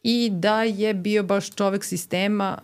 i 0.09 0.29
da 0.29 0.63
je 0.63 0.93
bio 0.93 1.23
baš 1.23 1.51
čovek 1.51 1.83
sistema 1.83 2.57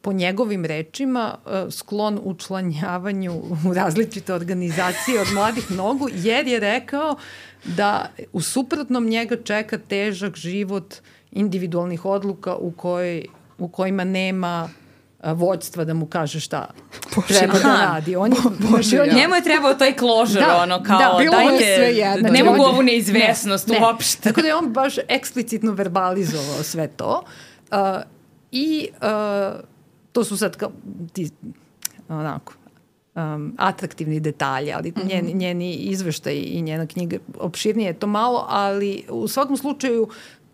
po 0.00 0.12
njegovim 0.12 0.64
rečima 0.64 1.34
sklon 1.70 2.20
učlanjavanju 2.22 3.32
u 3.68 3.74
različite 3.74 4.34
organizacije 4.34 5.20
od 5.20 5.26
mladih 5.34 5.70
nogu 5.70 6.08
jer 6.14 6.46
je 6.46 6.60
rekao 6.60 7.16
da 7.64 8.10
u 8.32 8.40
suprotnom 8.40 9.06
njega 9.06 9.36
čeka 9.44 9.78
težak 9.78 10.36
život 10.36 10.94
individualnih 11.32 12.04
odluka 12.04 12.56
u, 12.56 12.70
kojoj, 12.70 13.24
u 13.58 13.68
kojima 13.68 14.04
nema 14.04 14.70
vođstva 15.24 15.84
da 15.84 15.94
mu 15.94 16.06
kaže 16.06 16.40
šta 16.40 16.66
treba 17.28 17.52
da 17.54 17.86
radi. 17.86 18.16
On 18.16 18.32
je, 18.32 18.38
Bože, 18.60 18.96
ja. 18.96 19.14
Njemu 19.14 19.34
je 19.34 19.42
trebao 19.42 19.74
taj 19.74 19.94
closure, 19.94 20.40
Da, 20.40 20.56
ono, 20.56 20.82
kao, 20.82 20.98
da, 20.98 21.16
bilo 21.18 21.34
mu 21.34 21.40
je 21.40 21.50
dajte, 21.50 21.74
sve 21.76 21.86
jedno. 21.88 22.22
ne 22.22 22.28
Znači, 22.28 22.44
mogu 22.44 22.62
ovu 22.64 22.82
neizvesnost 22.82 23.68
Ne, 23.68 23.78
ne. 23.80 23.86
uopšte. 23.86 24.22
Tako 24.22 24.40
da 24.40 24.48
je 24.48 24.54
on 24.54 24.72
baš 24.72 24.94
eksplicitno 25.08 25.72
verbalizovao 25.72 26.62
sve 26.62 26.88
to. 26.88 27.22
Uh, 27.70 27.76
I 28.52 28.88
uh, 28.92 29.60
to 30.12 30.24
su 30.24 30.36
sad 30.36 30.56
kao 30.56 30.70
ti, 31.12 31.30
onako, 32.08 32.52
um, 33.14 33.54
atraktivni 33.58 34.20
detalji, 34.20 34.72
ali 34.72 34.90
Mhm. 34.90 35.08
njeni, 35.08 35.34
njeni 35.34 35.74
izveštaj 35.74 36.34
i 36.36 36.62
njena 36.62 36.86
knjiga 36.86 37.16
opširnije 37.36 37.86
je 37.86 37.92
to 37.94 38.06
malo, 38.06 38.46
ali 38.48 39.04
u 39.08 39.28
svakom 39.28 39.56
slučaju 39.56 40.08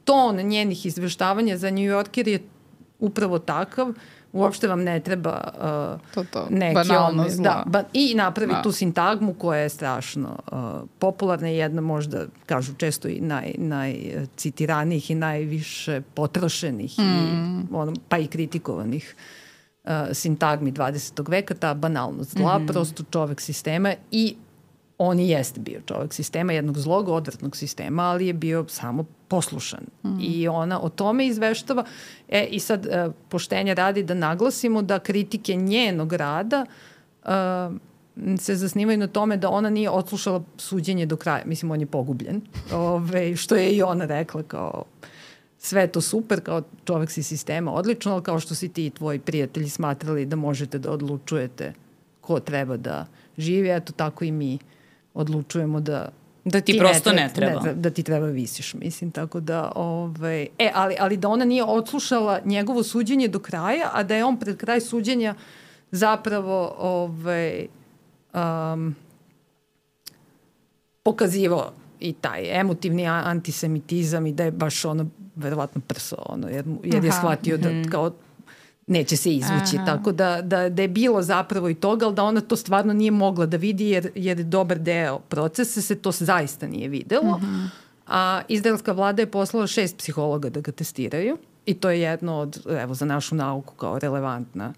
ton 0.05 0.37
njenih 0.37 0.87
izveštavanja 0.87 1.57
za 1.57 1.70
New 1.70 1.85
Yorker 1.85 2.29
je 2.29 2.42
upravo 2.98 3.38
takav 3.38 3.92
uopšte 4.35 4.68
vam 4.68 4.83
ne 4.83 5.01
treba 5.01 5.40
uh, 5.55 6.14
To, 6.14 6.25
to, 6.25 6.47
neki 6.51 6.75
banalno 6.75 7.29
zla. 7.29 7.42
da, 7.42 7.62
ba, 7.66 7.85
i 7.92 8.14
napravi 8.14 8.53
Da. 8.53 8.62
tu 8.62 8.73
sintagmu 8.73 9.35
koja 9.35 9.59
je 9.59 9.68
strašno 9.68 10.38
uh, 10.53 10.59
popularna 10.99 11.51
i 11.51 11.57
jedna 11.57 11.81
možda, 11.81 12.27
kažu 12.47 12.75
često 12.75 13.09
i 13.09 13.20
naj, 13.20 13.53
najcitiranijih 13.59 15.11
i 15.11 15.14
najviše 15.14 16.01
potrošenih 16.14 16.99
mm. 16.99 17.03
i, 17.03 17.64
ono, 17.73 17.92
pa 18.09 18.18
i 18.18 18.27
kritikovanih 18.27 19.14
uh, 19.85 19.90
sintagmi 20.12 20.73
20. 20.73 21.31
veka, 21.31 21.55
ta 21.55 21.75
banalnost 21.75 22.31
zla, 22.31 22.59
mm. 22.59 22.66
prosto 22.66 23.03
čovek 23.11 23.40
sistema 23.40 23.94
i 24.11 24.37
on 24.99 25.20
i 25.20 25.29
jeste 25.29 25.61
bio 25.61 25.81
čovek 25.87 26.12
sistema, 26.12 26.53
jednog 26.53 26.79
zlog, 26.79 27.09
odvratnog 27.09 27.57
sistema, 27.57 28.03
ali 28.03 28.27
je 28.27 28.33
bio 28.33 28.64
samo 28.68 29.05
poslušan. 29.35 29.85
Mm. 30.05 30.18
I 30.20 30.49
ona 30.49 30.81
o 30.81 30.88
tome 30.88 31.27
izveštava. 31.27 31.85
E, 32.29 32.44
I 32.44 32.61
sad, 32.61 32.87
e, 32.87 33.09
poštenja 33.29 33.75
radi 33.75 34.03
da 34.03 34.14
naglasimo 34.14 34.83
da 34.83 34.99
kritike 34.99 35.55
njenog 35.55 36.12
rada 36.12 36.66
e, 36.66 37.29
se 38.38 38.55
zasnivaju 38.55 38.99
na 38.99 39.07
tome 39.07 39.37
da 39.37 39.51
ona 39.51 39.70
nije 39.70 39.90
odslušala 39.90 40.42
suđenje 40.57 41.07
do 41.07 41.16
kraja. 41.16 41.42
Mislim, 41.47 41.70
on 41.70 41.81
je 41.81 41.87
pogubljen. 41.87 42.40
Ove, 42.73 43.37
što 43.37 43.57
je 43.57 43.73
i 43.73 43.83
ona 43.83 44.05
rekla 44.05 44.42
kao 44.42 44.85
sve 45.59 45.87
to 45.87 46.01
super, 46.01 46.40
kao 46.40 46.62
čovek 46.85 47.11
si 47.11 47.23
sistema 47.23 47.73
odlično, 47.75 48.12
ali 48.12 48.23
kao 48.23 48.38
što 48.40 48.55
si 48.55 48.68
ti 48.68 48.87
i 48.87 48.90
tvoji 48.90 49.18
prijatelji 49.18 49.68
smatrali 49.68 50.27
da 50.27 50.37
možete 50.37 50.79
da 50.79 50.92
odlučujete 50.92 51.73
ko 52.20 52.40
treba 52.40 52.77
da 52.77 53.07
živi, 53.38 53.70
eto 53.70 53.92
tako 53.92 54.25
i 54.25 54.33
mi 54.33 54.59
odlučujemo 55.14 55.81
da 55.81 56.09
Da 56.44 56.61
ti 56.61 56.78
prosto 56.78 57.12
ne 57.12 57.30
treba. 57.35 57.61
Ne, 57.61 57.74
da 57.74 57.90
ti 57.90 58.02
treba 58.02 58.26
visiš, 58.26 58.74
mislim, 58.74 59.11
tako 59.11 59.40
da, 59.40 59.72
ovaj, 59.74 60.42
e, 60.59 60.70
ali, 60.74 60.96
ali 60.98 61.16
da 61.16 61.28
ona 61.28 61.44
nije 61.44 61.64
odslušala 61.64 62.40
njegovo 62.44 62.83
suđenje 62.83 63.28
do 63.28 63.38
kraja, 63.38 63.90
a 63.92 64.02
da 64.02 64.14
je 64.14 64.24
on 64.24 64.37
pred 64.40 64.57
kraj 64.57 64.80
suđenja 64.80 65.35
zapravo, 65.90 66.74
ovaj, 66.78 67.66
um, 68.35 68.94
pokazivao 71.02 71.72
i 72.00 72.12
taj 72.12 72.61
emotivni 72.61 73.07
antisemitizam 73.07 74.26
i 74.26 74.33
da 74.33 74.44
je 74.44 74.50
baš 74.50 74.85
ono 74.85 75.07
verovatno 75.37 75.80
prso 75.87 76.16
ono 76.26 76.48
jer, 76.48 76.64
jer 76.85 77.04
je 77.04 77.12
shvatio 77.12 77.57
da 77.57 77.68
kao 77.90 78.12
neće 78.87 79.16
se 79.16 79.35
izvući, 79.35 79.77
Aha. 79.77 79.85
tako 79.87 80.12
da, 80.12 80.42
da, 80.42 80.68
da 80.68 80.83
je 80.83 80.88
bilo 80.88 81.23
zapravo 81.23 81.68
i 81.68 81.75
toga, 81.75 82.07
ali 82.07 82.14
da 82.14 82.25
ona 82.25 82.40
to 82.40 82.57
stvarno 82.57 82.92
nije 82.92 83.11
mogla 83.11 83.47
da 83.47 83.57
vidi 83.57 83.88
jer, 83.88 84.11
jer 84.14 84.44
dobar 84.44 84.79
deo 84.79 85.18
procesa 85.18 85.83
se 85.83 85.94
to 85.94 86.11
zaista 86.12 86.66
nije 86.66 86.88
videlo. 86.88 87.40
A 88.07 88.42
izraelska 88.49 88.92
vlada 88.92 89.23
je 89.23 89.31
poslala 89.31 89.66
šest 89.66 89.97
psihologa 89.97 90.49
da 90.49 90.61
ga 90.61 90.73
testiraju 90.73 91.38
i 91.66 91.75
to 91.75 91.90
je 91.90 92.01
jedno 92.01 92.38
od, 92.38 92.66
evo, 92.83 92.94
za 92.94 93.05
našu 93.05 93.35
nauku 93.35 93.75
kao 93.75 93.99
relevantna 93.99 94.75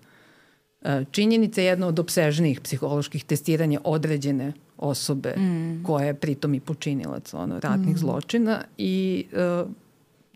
e, 0.83 1.05
činjenica, 1.11 1.61
jedno 1.61 1.87
od 1.87 1.99
obsežnijih 1.99 2.61
psiholoških 2.61 3.25
testiranja 3.25 3.81
određene 3.85 4.53
osobe 4.79 5.35
mm. 5.37 5.85
koja 5.85 6.07
je 6.07 6.15
pritom 6.15 6.55
i 6.55 6.61
počinilac 6.61 7.35
ono, 7.35 7.61
ratnih 7.61 7.95
mm. 7.95 7.99
zločina 7.99 8.65
i, 8.79 9.27
uh, 9.63 9.71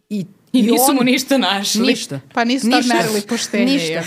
i, 0.09 0.26
I 0.52 0.62
nisu 0.62 0.84
on- 0.88 0.96
mu 0.96 1.02
ništa 1.02 1.38
našli. 1.38 1.86
Ništa. 1.86 2.20
Pa 2.34 2.44
nisu 2.44 2.70
tad 2.70 2.78
Ništa. 2.78 2.94
merili 2.94 3.20
poštenje. 3.28 3.64
Ništa. 3.64 4.02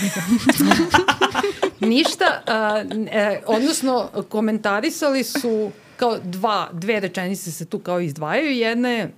Ništa, 1.80 2.42
a, 2.46 2.84
e, 3.10 3.42
odnosno 3.46 4.10
komentarisali 4.28 5.24
su 5.24 5.70
kao 5.96 6.18
dva, 6.24 6.68
dve 6.72 7.00
rečenice 7.00 7.52
se 7.52 7.64
tu 7.64 7.78
kao 7.78 8.00
izdvajaju. 8.00 8.50
Jedna 8.50 8.88
je 8.88 9.12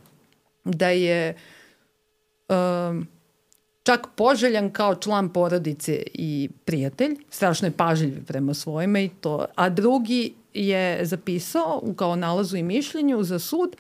da 0.65 0.89
je 0.89 1.37
um, 2.49 3.07
čak 3.83 4.07
poželjan 4.17 4.71
kao 4.71 4.95
član 4.95 5.29
porodice 5.33 6.03
i 6.15 6.49
prijatelj, 6.65 7.17
strašno 7.31 7.69
je 7.69 7.73
pažljiv 7.73 8.25
prema 8.27 8.55
svojima 8.55 9.01
i 9.01 9.09
to, 9.09 9.45
a 9.55 9.69
drugi 9.69 10.35
je 10.55 11.05
zapisao 11.05 11.81
u 11.83 11.95
kao 11.95 12.17
nalazu 12.17 12.57
i 12.57 12.63
mišljenju 12.63 13.23
za 13.23 13.39
sud 13.39 13.77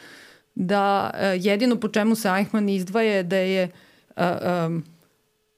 da 0.56 1.10
uh, 1.14 1.44
jedino 1.44 1.76
po 1.80 1.88
čemu 1.88 2.14
se 2.14 2.28
Eichmann 2.28 2.68
izdvaja 2.68 3.12
je 3.12 3.22
da 3.22 3.36
je 3.36 3.70
uh, 4.16 4.22
um, 4.66 4.84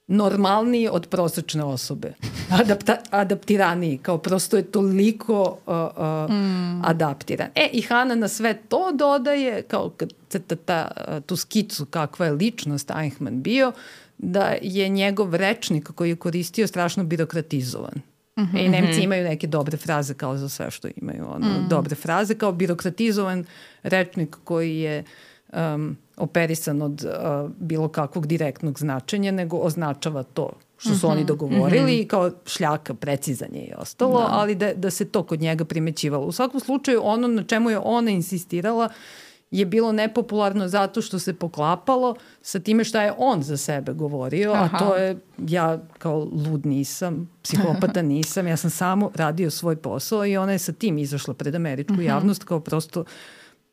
normalniji 0.06 0.88
od 0.88 1.06
prosečne 1.06 1.64
osobe. 1.64 2.12
Adapta, 2.61 2.96
adaptiraniji, 3.11 3.98
kao 3.98 4.18
prosto 4.18 4.56
je 4.56 4.62
toliko 4.62 5.58
uh, 5.66 5.74
uh, 5.74 6.34
mm. 6.34 6.84
adaptiran. 6.84 7.48
E, 7.54 7.68
i 7.72 7.82
Hana 7.82 8.14
na 8.14 8.28
sve 8.28 8.54
to 8.68 8.92
dodaje, 8.92 9.62
kao 9.62 9.90
kad 9.96 10.12
crta 10.28 10.56
ta, 10.56 10.90
uh, 10.96 11.22
tu 11.24 11.37
skicu 11.37 11.87
kakva 11.87 12.26
je 12.26 12.32
ličnost 12.32 12.90
Eichmann 12.90 13.42
bio, 13.42 13.72
da 14.18 14.54
je 14.62 14.88
njegov 14.88 15.34
rečnik 15.34 15.92
koji 15.94 16.08
je 16.08 16.16
koristio 16.16 16.66
strašno 16.66 17.04
birokratizovan. 17.04 17.94
Mm 18.38 18.42
-hmm. 18.42 18.64
I 18.64 18.68
Nemci 18.68 19.00
imaju 19.00 19.24
neke 19.24 19.46
dobre 19.46 19.76
fraze 19.76 20.14
kao 20.14 20.37
za 20.37 20.48
sve 20.48 20.70
što 20.70 20.88
imaju. 20.96 21.24
Ono, 21.28 21.46
mm. 21.46 21.68
Dobre 21.68 21.94
fraze 21.94 22.34
kao 22.34 22.52
birokratizovan 22.52 23.44
rečnik 23.88 24.37
koji 24.44 24.79
je 24.79 25.05
um, 25.53 25.96
operisan 26.16 26.83
od 26.83 27.05
uh, 27.05 27.51
bilo 27.59 27.88
kakvog 27.88 28.27
direktnog 28.27 28.79
značenja, 28.79 29.33
nego 29.33 29.57
označava 29.57 30.22
to 30.22 30.51
što 30.79 30.94
su 30.94 31.09
oni 31.09 31.24
dogovorili 31.24 31.98
i 31.98 32.09
kao 32.09 32.31
šljaka, 32.46 32.94
precizan 32.94 33.55
je 33.55 33.62
i 33.62 33.72
ostalo, 33.79 34.27
ali 34.29 34.55
da, 34.55 34.74
da 34.74 34.90
se 34.90 35.05
to 35.05 35.22
kod 35.22 35.40
njega 35.40 35.64
primećivalo. 35.64 36.27
U 36.27 36.33
svakom 36.33 36.61
slučaju, 36.61 37.01
ono 37.05 37.29
na 37.29 37.42
čemu 37.42 37.70
je 37.70 37.79
ona 37.79 38.11
insistirala 38.11 38.88
je 39.51 39.66
bilo 39.66 39.92
nepopularno 39.92 40.68
zato 40.68 41.03
što 41.03 41.18
se 41.18 41.35
poklapalo 41.35 42.16
sa 42.42 42.59
time 42.59 42.85
šta 42.85 43.03
je 43.03 43.12
on 43.18 43.42
za 43.42 43.57
sebe 43.57 43.92
govorio, 43.92 44.53
Aha. 44.53 44.77
a 44.77 44.79
to 44.79 44.96
je, 44.96 45.18
ja 45.38 45.79
kao 45.98 46.18
lud 46.18 46.66
nisam, 46.66 47.31
psihopata 47.42 48.03
nisam, 48.12 48.46
ja 48.46 48.57
sam 48.57 48.70
samo 48.70 49.11
radio 49.14 49.51
svoj 49.51 49.77
posao 49.77 50.27
i 50.27 50.37
ona 50.37 50.53
je 50.53 50.59
sa 50.59 50.72
tim 50.72 50.98
izašla 50.98 51.35
pred 51.35 51.55
američku 51.55 52.01
javnost 52.01 52.44
kao 52.44 52.61
prosto 52.61 53.05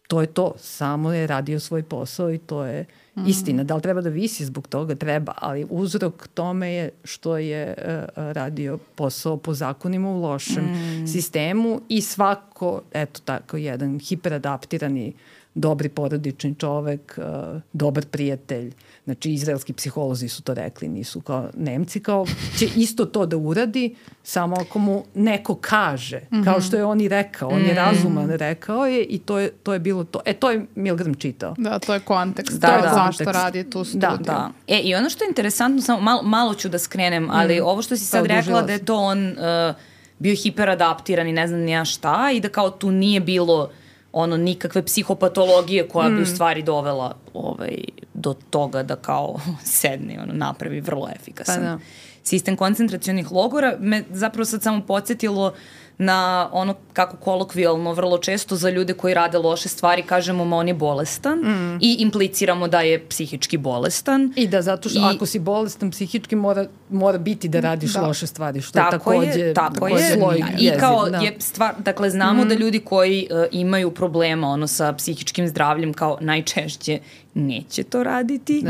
to 0.08 0.22
je 0.22 0.28
to, 0.28 0.54
samo 0.58 1.14
je 1.14 1.28
radio 1.28 1.60
svoj 1.60 1.84
posao 1.84 2.32
i 2.32 2.38
to 2.38 2.64
je 2.64 2.86
mm. 3.16 3.28
istina. 3.28 3.64
Da 3.64 3.76
li 3.76 3.82
treba 3.82 4.02
da 4.02 4.10
visi 4.10 4.46
zbog 4.46 4.68
toga? 4.68 4.96
Treba, 4.96 5.34
ali 5.36 5.68
uzrok 5.70 6.28
tome 6.28 6.74
je 6.74 6.90
što 7.04 7.38
je 7.38 7.76
uh, 7.78 8.32
radio 8.32 8.78
posao 8.96 9.38
po 9.38 9.54
zakonima 9.54 10.10
u 10.10 10.22
lošem 10.22 10.64
mm. 10.64 11.08
sistemu 11.08 11.82
i 11.90 12.02
svako, 12.02 12.82
eto 12.94 13.22
tako, 13.26 13.58
jedan 13.58 14.00
hiperadaptirani 14.00 15.14
dobri 15.56 15.90
porodični 15.90 16.56
čovek, 16.56 17.18
uh, 17.18 17.62
dobar 17.74 18.06
prijatelj, 18.06 18.74
znači 19.06 19.34
izraelski 19.34 19.74
psiholozi 19.74 20.30
su 20.30 20.42
to 20.42 20.54
rekli, 20.54 20.88
nisu 20.88 21.22
kao 21.22 21.50
Nemci, 21.58 22.00
kao 22.00 22.26
će 22.58 22.68
isto 22.76 23.06
to 23.06 23.26
da 23.26 23.38
uradi, 23.38 23.96
samo 24.24 24.56
ako 24.60 24.80
mu 24.80 25.04
neko 25.14 25.56
kaže, 25.56 26.18
mm 26.18 26.36
-hmm. 26.36 26.44
kao 26.44 26.62
što 26.62 26.78
je 26.78 26.86
on 26.86 27.02
i 27.02 27.08
rekao, 27.08 27.50
on 27.50 27.62
je 27.62 27.74
razuman, 27.74 28.30
rekao 28.30 28.86
je 28.86 29.04
i 29.04 29.20
to 29.20 29.40
je, 29.40 29.50
to 29.50 29.74
je 29.74 29.80
bilo 29.80 30.04
to. 30.04 30.20
E, 30.26 30.34
to 30.34 30.52
je 30.52 30.66
Milgram 30.76 31.16
čitao. 31.16 31.56
Da, 31.58 31.80
to 31.80 31.94
je 31.94 32.00
kontekst. 32.00 32.60
Da, 32.60 32.68
Da, 32.68 32.82
da. 32.82 32.94
Zašto 32.94 33.24
Kontekst. 33.24 33.44
radi 33.44 33.70
tu 33.70 33.84
studiju. 33.84 34.10
Da, 34.10 34.18
Da. 34.24 34.52
E, 34.68 34.80
i 34.80 34.96
ono 34.96 35.10
što 35.10 35.24
je 35.24 35.28
interesantno, 35.28 35.82
samo 35.82 36.02
malo, 36.02 36.22
malo 36.24 36.54
ću 36.54 36.70
da 36.70 36.80
skrenem, 36.80 37.30
ali 37.32 37.60
ovo 37.60 37.82
što 37.82 37.98
si 37.98 38.06
sad 38.06 38.28
Pa, 38.28 38.34
rekla 38.34 38.62
da 38.62 38.74
je 38.74 38.86
to 38.86 38.96
on 38.96 39.28
uh, 39.28 39.76
bio 40.20 40.36
hiperadaptiran 40.36 41.28
i 41.28 41.32
ne 41.32 41.48
znam 41.48 41.60
ni 41.60 41.72
ja 41.72 41.86
šta 41.86 42.32
i 42.34 42.40
da 42.40 42.50
kao 42.50 42.70
tu 42.70 42.92
nije 42.92 43.20
bilo 43.20 43.70
ono 44.16 44.38
nikakve 44.38 44.86
psihopatologije 44.86 45.88
koja 45.88 46.10
bi 46.10 46.22
u 46.22 46.26
stvari 46.26 46.64
dovela 46.64 47.16
ovaj, 47.34 47.85
do 48.26 48.34
toga 48.50 48.84
da 48.84 48.96
kao 48.96 49.40
sedne 49.64 50.20
ono, 50.22 50.34
napravi 50.34 50.82
vrlo 50.82 51.10
efikasan 51.16 51.56
Pa 51.56 51.62
da. 51.62 51.80
Sistem 52.26 52.56
koncentracionih 52.56 53.32
logora. 53.32 53.76
Me 53.80 54.04
zapravo 54.12 54.46
sad 54.46 54.64
samo 54.64 54.82
podsjetilo 54.82 55.54
na 55.98 56.50
ono 56.52 56.76
kako 56.94 57.18
kolokvijalno 57.18 57.94
vrlo 57.94 58.18
često 58.18 58.56
za 58.56 58.70
ljude 58.70 58.94
koji 58.94 59.14
rade 59.14 59.38
loše 59.40 59.70
stvari 59.70 60.04
kažemo 60.04 60.46
ma 60.46 60.58
on 60.58 60.68
je 60.68 60.74
bolestan 60.74 61.38
Mm. 61.38 61.78
i 61.82 61.96
impliciramo 61.96 62.68
da 62.68 62.82
je 62.82 63.08
psihički 63.08 63.58
bolestan. 63.58 64.34
I 64.36 64.48
da 64.48 64.62
zato 64.62 64.90
što 64.90 65.00
I- 65.00 65.16
ako 65.16 65.26
si 65.26 65.40
bolestan 65.42 65.92
psihički 65.92 66.36
mora, 66.38 66.66
mora 66.92 67.18
biti 67.18 67.48
da 67.50 67.60
radiš 67.60 67.94
Da. 67.94 68.02
loše 68.02 68.28
stvari, 68.28 68.62
što 68.62 68.80
je 68.80 68.84
Tako 68.84 68.92
takođe, 69.12 69.30
je, 69.32 69.54
tako 69.54 69.74
takođe 69.76 69.96
je. 69.96 70.14
sloj 70.14 70.44
I 70.60 70.72
kao 70.80 71.10
da. 71.10 71.18
je 71.18 71.36
stvar, 71.40 71.74
dakle 71.80 72.10
znamo 72.10 72.46
da 72.46 72.54
ljudi 72.56 72.80
koji 72.80 73.28
uh, 73.32 73.38
imaju 73.54 73.92
problema 73.92 74.48
ono 74.48 74.68
sa 74.68 74.94
psihičkim 74.94 75.48
zdravljem 75.48 75.94
kao 75.94 76.18
najčešće 76.22 77.00
neće 77.34 77.84
to 77.84 78.04
raditi, 78.04 78.64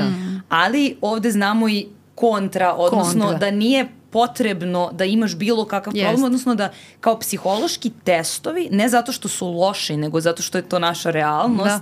ali 0.49 0.97
ovde 1.01 1.31
znamo 1.31 1.69
i 1.69 1.85
kontra, 2.15 2.73
odnosno 2.73 3.21
Kontra. 3.25 3.39
da 3.39 3.51
nije 3.51 3.87
potrebno 4.09 4.89
da 4.93 5.05
imaš 5.05 5.35
bilo 5.35 5.65
kakav 5.65 5.95
Jest. 5.95 6.05
problem, 6.07 6.23
odnosno 6.25 6.55
da 6.55 6.71
kao 6.99 7.19
psihološki 7.19 7.91
testovi, 8.03 8.69
ne 8.71 8.89
zato 8.89 9.11
što 9.11 9.27
su 9.27 9.47
loši, 9.47 9.97
nego 9.97 10.21
zato 10.21 10.43
što 10.43 10.57
je 10.57 10.69
to 10.69 10.79
naša 10.79 11.11
realnost, 11.11 11.65
Da. 11.69 11.79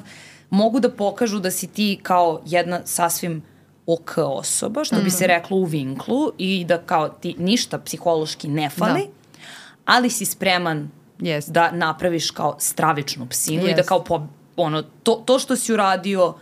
mogu 0.50 0.80
da 0.80 0.90
pokažu 0.92 1.40
da 1.40 1.52
si 1.52 1.68
ti 1.68 2.00
kao 2.04 2.42
jedna 2.46 2.82
sasvim 2.86 3.44
ok 3.86 4.12
osoba, 4.18 4.84
što 4.84 4.96
bi 4.96 5.10
se 5.12 5.28
reklo 5.28 5.58
u 5.58 5.64
vinklu 5.64 6.32
i 6.38 6.66
da 6.66 6.78
kao 6.78 7.10
ti 7.10 7.36
ništa 7.40 7.78
psihološki 7.80 8.48
ne 8.48 8.70
fali, 8.70 9.02
Da. 9.02 9.40
ali 9.86 10.10
si 10.10 10.26
spreman 10.26 10.90
Jest. 11.20 11.52
da 11.52 11.72
napraviš 11.72 12.32
kao 12.32 12.56
stravičnu 12.60 13.28
psinu 13.30 13.64
i 13.64 13.72
da 13.72 13.78
Jest. 13.78 13.90
kao 13.90 14.04
po, 14.04 14.28
ono, 14.58 14.82
to, 15.04 15.24
to 15.26 15.40
što 15.40 15.56
si 15.56 15.74
uradio 15.74 16.34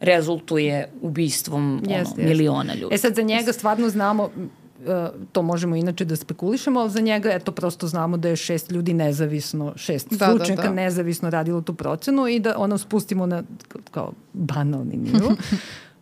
rezultuje 0.00 0.88
ubistvom 1.02 1.62
ono, 1.72 1.80
Jeste, 1.80 1.94
jeste. 1.94 2.22
miliona 2.24 2.74
ljudi. 2.74 2.94
E 2.94 2.98
sad 2.98 3.14
za 3.14 3.22
njega 3.22 3.52
stvarno 3.52 3.88
znamo 3.88 4.30
e, 4.86 5.08
to 5.32 5.42
možemo 5.42 5.76
inače 5.76 6.04
da 6.04 6.16
spekulišemo, 6.16 6.80
ali 6.80 6.90
za 6.90 7.00
njega 7.00 7.30
eto 7.32 7.52
prosto 7.52 7.86
znamo 7.86 8.16
da 8.16 8.28
je 8.28 8.36
šest 8.36 8.70
ljudi 8.70 8.94
nezavisno, 8.94 9.72
šest 9.76 10.08
Da, 10.10 10.16
da, 10.16 10.26
stručnjaka 10.26 10.62
da. 10.62 10.74
nezavisno 10.74 11.30
radilo 11.30 11.60
tu 11.60 11.74
procenu 11.74 12.28
i 12.28 12.40
da 12.40 12.54
ono 12.58 12.78
spustimo 12.78 13.26
na 13.26 13.42
kao 13.90 14.12
banalni 14.32 14.96
nivo. 14.96 15.32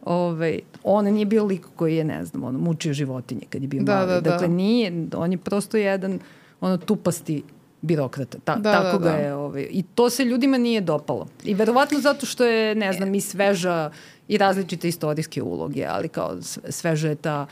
Ove, 0.04 0.58
on 0.82 1.04
nije 1.04 1.26
bio 1.26 1.44
lik 1.44 1.66
koji 1.76 1.96
je, 1.96 2.04
ne 2.04 2.24
znam, 2.24 2.44
ono, 2.44 2.58
mučio 2.58 2.92
životinje 2.92 3.40
kad 3.50 3.62
je 3.62 3.68
bio 3.68 3.82
Da, 3.82 3.94
mali. 3.94 4.06
da, 4.06 4.14
da. 4.14 4.30
dakle, 4.30 4.48
nije, 4.48 4.92
on 5.16 5.32
je 5.32 5.38
prosto 5.38 5.76
jedan 5.76 6.18
ono 6.60 6.76
tupasti 6.76 7.42
birokrata. 7.84 8.38
Ta, 8.44 8.56
Da, 8.56 8.72
tako 8.72 8.98
da, 8.98 9.10
ga 9.10 9.16
da. 9.16 9.22
je. 9.22 9.34
Ovaj, 9.34 9.66
I 9.70 9.82
to 9.94 10.10
se 10.10 10.24
ljudima 10.24 10.58
nije 10.58 10.80
dopalo. 10.80 11.26
I 11.44 11.54
verovatno 11.54 12.00
zato 12.00 12.26
što 12.26 12.44
je, 12.44 12.74
ne 12.74 12.92
znam, 12.92 13.14
i 13.14 13.20
sveža 13.20 13.90
i 14.28 14.38
različite 14.38 14.88
istorijske 14.88 15.42
uloge, 15.42 15.86
ali 15.86 16.08
kao 16.08 16.36
sveža 16.68 17.08
je 17.08 17.14
ta 17.14 17.46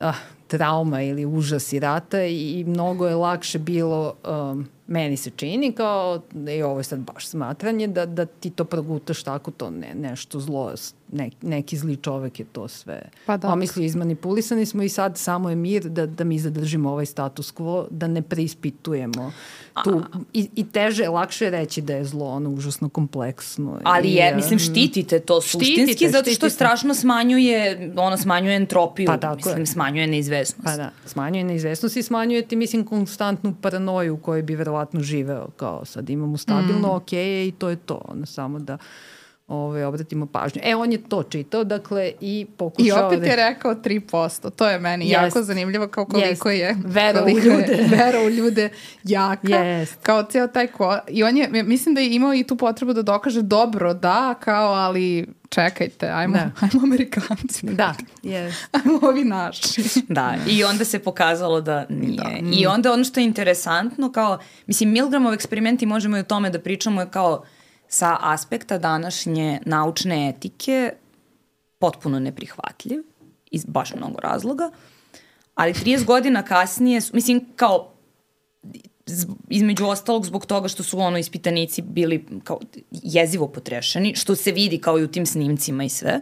ah, 0.00 0.14
trauma 0.46 1.02
ili 1.02 1.26
užas 1.26 1.72
i 1.72 1.80
rata 1.80 2.24
i, 2.24 2.60
i 2.60 2.64
mnogo 2.64 3.06
je 3.06 3.14
lakše 3.14 3.58
bilo 3.58 4.14
um, 4.24 4.68
meni 4.86 5.16
se 5.16 5.30
čini 5.30 5.72
kao 5.72 6.20
i 6.56 6.62
ovo 6.62 6.80
je 6.80 6.84
sad 6.84 6.98
baš 6.98 7.28
smatranje 7.28 7.86
da, 7.86 8.06
da 8.06 8.26
ti 8.26 8.50
to 8.50 8.64
progutaš 8.64 9.22
tako 9.22 9.50
to 9.50 9.70
ne, 9.70 9.94
nešto 9.94 10.40
zlo 10.40 10.72
ne, 11.14 11.30
neki 11.42 11.76
zli 11.76 11.96
čovek 11.96 12.40
je 12.40 12.46
to 12.52 12.68
sve 12.68 13.02
Pa 13.26 13.36
da. 13.36 13.52
omislio 13.52 13.84
izmanipulisani 13.84 14.66
smo 14.66 14.82
i 14.82 14.88
sad 14.88 15.18
samo 15.18 15.50
je 15.50 15.56
mir 15.56 15.84
da, 15.84 16.06
da 16.06 16.24
mi 16.24 16.38
zadržimo 16.38 16.90
ovaj 16.90 17.06
status 17.06 17.54
quo 17.54 17.86
da 17.90 18.06
ne 18.06 18.22
preispitujemo 18.22 19.32
tu 19.84 20.02
i, 20.32 20.48
i 20.54 20.64
teže, 20.70 21.08
lakše 21.08 21.44
je 21.44 21.50
reći 21.50 21.80
da 21.80 21.94
je 21.94 22.04
zlo 22.04 22.26
ono 22.26 22.50
užasno 22.50 22.88
kompleksno 22.88 23.80
Ali 23.84 24.08
i, 24.08 24.14
je, 24.14 24.30
um, 24.30 24.36
mislim, 24.36 24.58
štitite 24.58 25.20
to 25.20 25.40
Štitite, 25.40 25.64
suštinski, 25.64 26.08
zato 26.08 26.24
što 26.24 26.30
štitite. 26.30 26.50
strašno 26.50 26.94
smanjuje, 26.94 27.92
ono, 27.96 28.16
smanjuje 28.16 28.56
entropiju, 28.56 29.06
Pa 29.06 29.16
tako 29.16 29.36
mislim, 29.36 29.58
je. 29.58 29.66
smanjuje 29.66 30.06
neizvesnost. 30.06 30.64
Pa 30.64 30.76
da, 30.76 30.90
smanjuje 31.06 31.44
neizvesnost 31.44 31.96
i 31.96 32.02
smanjuje 32.02 32.42
ti, 32.42 32.56
mislim, 32.56 32.84
konstantnu 32.84 33.54
paranoju 33.60 34.14
u 34.14 34.16
kojoj 34.16 34.42
bi 34.42 34.54
verovatno 34.54 35.00
živeo. 35.00 35.48
Kao 35.56 35.84
sad 35.84 36.10
imamo 36.10 36.36
stabilno, 36.36 36.88
mm. 36.88 36.96
ok, 36.96 37.12
i 37.12 37.52
to 37.58 37.68
je 37.68 37.76
to. 37.76 38.00
Ono, 38.08 38.26
samo 38.26 38.58
da 38.58 38.78
ove, 39.46 39.86
obratimo 39.86 40.26
pažnju. 40.26 40.60
E, 40.64 40.74
on 40.76 40.92
je 40.92 40.98
to 41.08 41.22
čitao, 41.22 41.64
dakle, 41.64 42.12
i 42.20 42.46
pokušao... 42.56 42.86
I 42.86 43.06
opet 43.06 43.20
da... 43.20 43.26
je 43.26 43.36
rekao 43.36 43.74
3%. 43.74 44.50
To 44.50 44.68
je 44.68 44.78
meni 44.78 45.04
Jest. 45.08 45.22
jako 45.22 45.42
zanimljivo 45.42 45.88
kao 45.88 46.06
koliko 46.06 46.50
Jest. 46.50 46.60
je 46.60 46.76
Vera 46.84 47.24
u 47.24 47.28
je 47.28 47.34
ljude. 47.34 47.86
vera 47.96 48.20
u 48.20 48.28
ljude 48.28 48.68
jaka. 49.04 49.56
Jest. 49.56 49.96
Kao 50.02 50.22
cijel 50.22 50.48
taj 50.54 50.66
ko... 50.66 50.98
I 51.08 51.24
on 51.24 51.36
je, 51.36 51.48
mislim 51.64 51.94
da 51.94 52.00
je 52.00 52.14
imao 52.14 52.34
i 52.34 52.44
tu 52.44 52.56
potrebu 52.56 52.92
da 52.92 53.02
dokaže 53.02 53.42
dobro, 53.42 53.94
da, 53.94 54.34
kao, 54.40 54.72
ali 54.72 55.26
čekajte, 55.48 56.08
ajmo, 56.08 56.34
Da. 56.34 56.50
ajmo 56.60 56.82
Amerikanci. 56.82 57.66
Da, 57.66 57.94
yes. 58.22 58.52
Ajmo 58.84 58.98
ovi 59.02 59.24
naši. 59.24 59.82
Da, 60.08 60.34
i 60.48 60.64
onda 60.64 60.84
se 60.84 60.98
pokazalo 60.98 61.60
da 61.60 61.86
nije. 61.88 62.16
Da. 62.16 62.30
I 62.52 62.66
onda 62.66 62.92
ono 62.92 63.04
što 63.04 63.20
je 63.20 63.26
interesantno, 63.26 64.12
kao, 64.12 64.38
mislim, 64.66 64.90
Milgramov 64.90 65.32
eksperimenti 65.34 65.86
možemo 65.86 66.16
i 66.16 66.20
o 66.20 66.24
tome 66.24 66.50
da 66.50 66.58
pričamo 66.58 67.00
je 67.00 67.10
kao 67.10 67.44
sa 67.94 68.16
aspekta 68.20 68.78
današnje 68.78 69.60
naučne 69.66 70.28
etike 70.28 70.92
potpuno 71.78 72.18
neprihvatljiv 72.18 73.02
iz 73.50 73.64
baš 73.64 73.94
mnogo 73.94 74.20
razloga, 74.20 74.70
ali 75.54 75.72
30 75.72 76.04
godina 76.04 76.42
kasnije, 76.42 77.00
mislim, 77.12 77.44
kao 77.56 77.92
između 79.48 79.86
ostalog 79.86 80.26
zbog 80.26 80.46
toga 80.46 80.68
što 80.68 80.82
su 80.82 80.98
ono 80.98 81.18
ispitanici 81.18 81.82
bili 81.82 82.26
kao 82.44 82.60
jezivo 82.90 83.48
potrešeni, 83.48 84.14
što 84.16 84.36
se 84.36 84.52
vidi 84.52 84.78
kao 84.78 84.98
i 84.98 85.04
u 85.04 85.08
tim 85.08 85.26
snimcima 85.26 85.84
i 85.84 85.88
sve. 85.88 86.20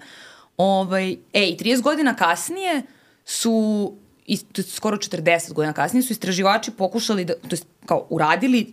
Ovaj, 0.57 1.13
e, 1.33 1.49
i 1.49 1.57
30 1.57 1.83
godina 1.83 2.17
kasnije 2.17 2.83
su, 3.25 3.93
i, 4.27 4.39
je 4.57 4.65
skoro 4.65 4.97
40 4.97 5.53
godina 5.53 5.73
kasnije, 5.73 6.03
su 6.03 6.13
istraživači 6.13 6.71
pokušali 6.71 7.25
da, 7.25 7.35
to 7.35 7.49
jest 7.51 7.67
kao 7.87 8.07
uradili 8.11 8.73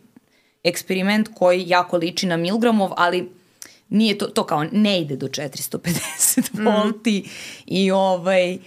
eksperiment 0.63 1.29
koji 1.35 1.69
jako 1.69 1.97
liči 1.97 2.27
na 2.27 2.37
Milgramov, 2.37 2.91
ali 2.97 3.29
nije 3.89 4.17
to, 4.17 4.25
to 4.27 4.43
kao 4.43 4.63
ne 4.71 5.01
ide 5.01 5.15
do 5.15 5.27
450 5.27 6.63
volti 6.65 7.29
i 7.65 7.91
ovaj 7.91 8.53
i, 8.53 8.57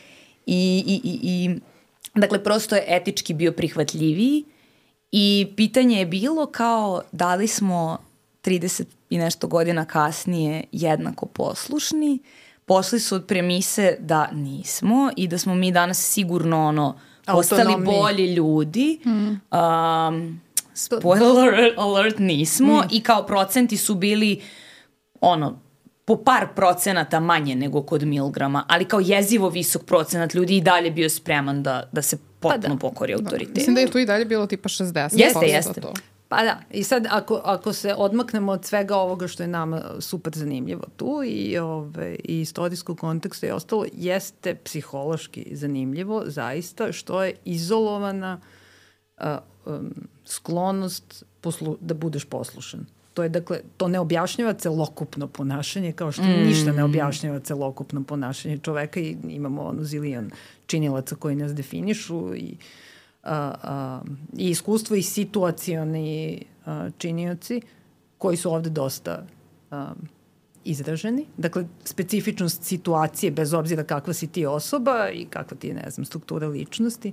i, 0.47 1.01
i, 1.05 1.19
i 1.23 1.61
dakle 2.15 2.45
prosto 2.45 2.77
je 2.77 2.85
etički 2.87 3.35
bio 3.35 3.53
prihvatljiviji 3.53 4.45
i 5.13 5.47
pitanje 5.57 5.99
je 5.99 6.07
bilo 6.07 6.47
kao 6.47 7.03
da 7.13 7.35
li 7.35 7.49
smo 7.49 7.99
30 8.45 8.85
i 9.11 9.19
nešto 9.19 9.47
godina 9.47 9.85
kasnije 9.85 10.65
jednako 10.73 11.27
poslušni? 11.27 12.19
Pošli 12.67 13.01
su 13.01 13.15
od 13.15 13.27
premise 13.27 13.97
da 13.99 14.31
nismo 14.33 15.11
i 15.17 15.29
da 15.29 15.39
smo 15.39 15.55
mi 15.55 15.73
danas 15.73 16.13
sigurno 16.13 16.67
ono 16.67 17.01
postali 17.27 17.85
bolji 17.85 18.35
ljudi. 18.35 19.01
Um, 19.05 20.41
spoiler 20.75 21.75
alert 21.77 22.19
nismo 22.19 22.85
i 22.91 23.03
kao 23.03 23.27
procenti 23.27 23.77
su 23.77 23.95
bili 23.95 24.41
ono 25.21 25.61
po 26.05 26.17
par 26.25 26.49
procenata 26.55 27.21
manje 27.21 27.57
nego 27.57 27.83
kod 27.83 28.03
Milgrama, 28.03 28.65
ali 28.69 28.85
kao 28.85 29.01
jezivo 29.01 29.49
visok 29.49 29.85
procenat 29.85 30.35
ljudi 30.35 30.57
i 30.57 30.61
dalje 30.61 30.91
bio 30.91 31.09
spreman 31.11 31.63
da, 31.63 31.89
da 31.93 32.03
se 32.03 32.19
potpuno 32.41 32.75
da. 32.75 32.81
pokori 32.81 33.15
autoritetu. 33.15 33.53
Mislim 33.55 33.75
da 33.75 33.81
je 33.81 33.91
tu 33.91 33.99
i 33.99 34.07
dalje 34.07 34.25
bilo 34.25 34.47
tipa 34.47 34.69
60%. 34.69 35.11
Jeste, 35.13 35.47
jeste. 35.47 35.81
To. 35.81 35.93
Pa 36.29 36.43
da, 36.43 36.59
i 36.71 36.85
sad 36.85 37.07
ako, 37.11 37.41
ako 37.45 37.73
se 37.73 37.95
odmaknemo 37.95 38.53
od 38.53 38.65
svega 38.65 38.97
ovoga 38.97 39.29
što 39.29 39.43
je 39.43 39.49
nama 39.49 39.83
super 40.01 40.33
zanimljivo 40.37 40.85
tu 40.97 41.23
i, 41.27 41.59
ove, 41.59 42.17
i 42.25 42.41
istorijskog 42.41 42.99
konteksta 42.99 43.47
i 43.47 43.51
ostalo, 43.51 43.85
jeste 43.93 44.55
psihološki 44.55 45.47
zanimljivo 45.53 46.23
zaista 46.27 46.93
što 46.93 47.25
je 47.25 47.35
izolovana 47.45 48.41
a, 49.17 49.39
um, 49.67 49.95
sklonost 50.25 51.25
poslu, 51.41 51.77
da 51.81 51.95
budeš 51.95 52.25
poslušan. 52.25 52.87
To 53.15 53.23
je 53.23 53.29
dakle, 53.29 53.61
to 53.77 53.89
ne 53.89 54.01
objašnjava 54.01 54.53
celokupno 54.53 55.27
ponašanje, 55.27 55.93
kao 55.93 56.13
što 56.13 56.23
mm. 56.23 56.47
ništa 56.47 56.73
ne 56.73 56.85
objašnjava 56.85 57.41
celokupno 57.41 58.05
ponašanje 58.05 58.59
čoveka 58.59 59.01
i 59.01 59.17
imamo 59.29 59.63
ono 59.63 59.85
zilijan 59.85 60.31
činilaca 60.67 61.15
koji 61.15 61.37
nas 61.37 61.55
definišu 61.55 62.35
i 62.35 62.57
a, 63.23 63.55
a, 63.63 64.03
i 64.37 64.51
iskustvo 64.51 64.97
i 64.97 65.03
situacioni 65.03 66.45
a, 66.67 66.91
činioci 66.99 67.61
koji 68.19 68.37
su 68.37 68.53
ovde 68.53 68.71
dosta 68.71 69.27
a, 69.71 69.93
izraženi. 70.65 71.27
Dakle, 71.37 71.65
specifičnost 71.85 72.63
situacije, 72.65 73.31
bez 73.31 73.55
obzira 73.55 73.85
kakva 73.85 74.13
si 74.13 74.27
ti 74.27 74.47
osoba 74.47 75.09
i 75.13 75.25
kakva 75.25 75.57
ti 75.57 75.69
je, 75.69 75.75
ne 75.75 75.91
znam, 75.91 76.05
struktura 76.05 76.49
ličnosti, 76.49 77.13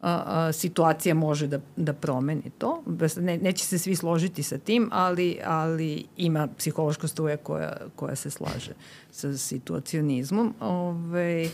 a, 0.00 0.22
a, 0.26 0.52
situacija 0.52 1.14
može 1.14 1.46
da, 1.46 1.60
da 1.76 1.92
promeni 1.92 2.50
to. 2.58 2.82
Ne, 3.16 3.38
neće 3.38 3.64
se 3.64 3.78
svi 3.78 3.96
složiti 3.96 4.42
sa 4.42 4.58
tim, 4.58 4.88
ali, 4.92 5.38
ali 5.44 6.04
ima 6.16 6.48
psihološka 6.58 7.08
struja 7.08 7.36
koja, 7.36 7.76
koja 7.96 8.16
se 8.16 8.30
slaže 8.30 8.72
sa 9.10 9.36
situacionizmom. 9.36 10.54
Ove, 10.60 11.48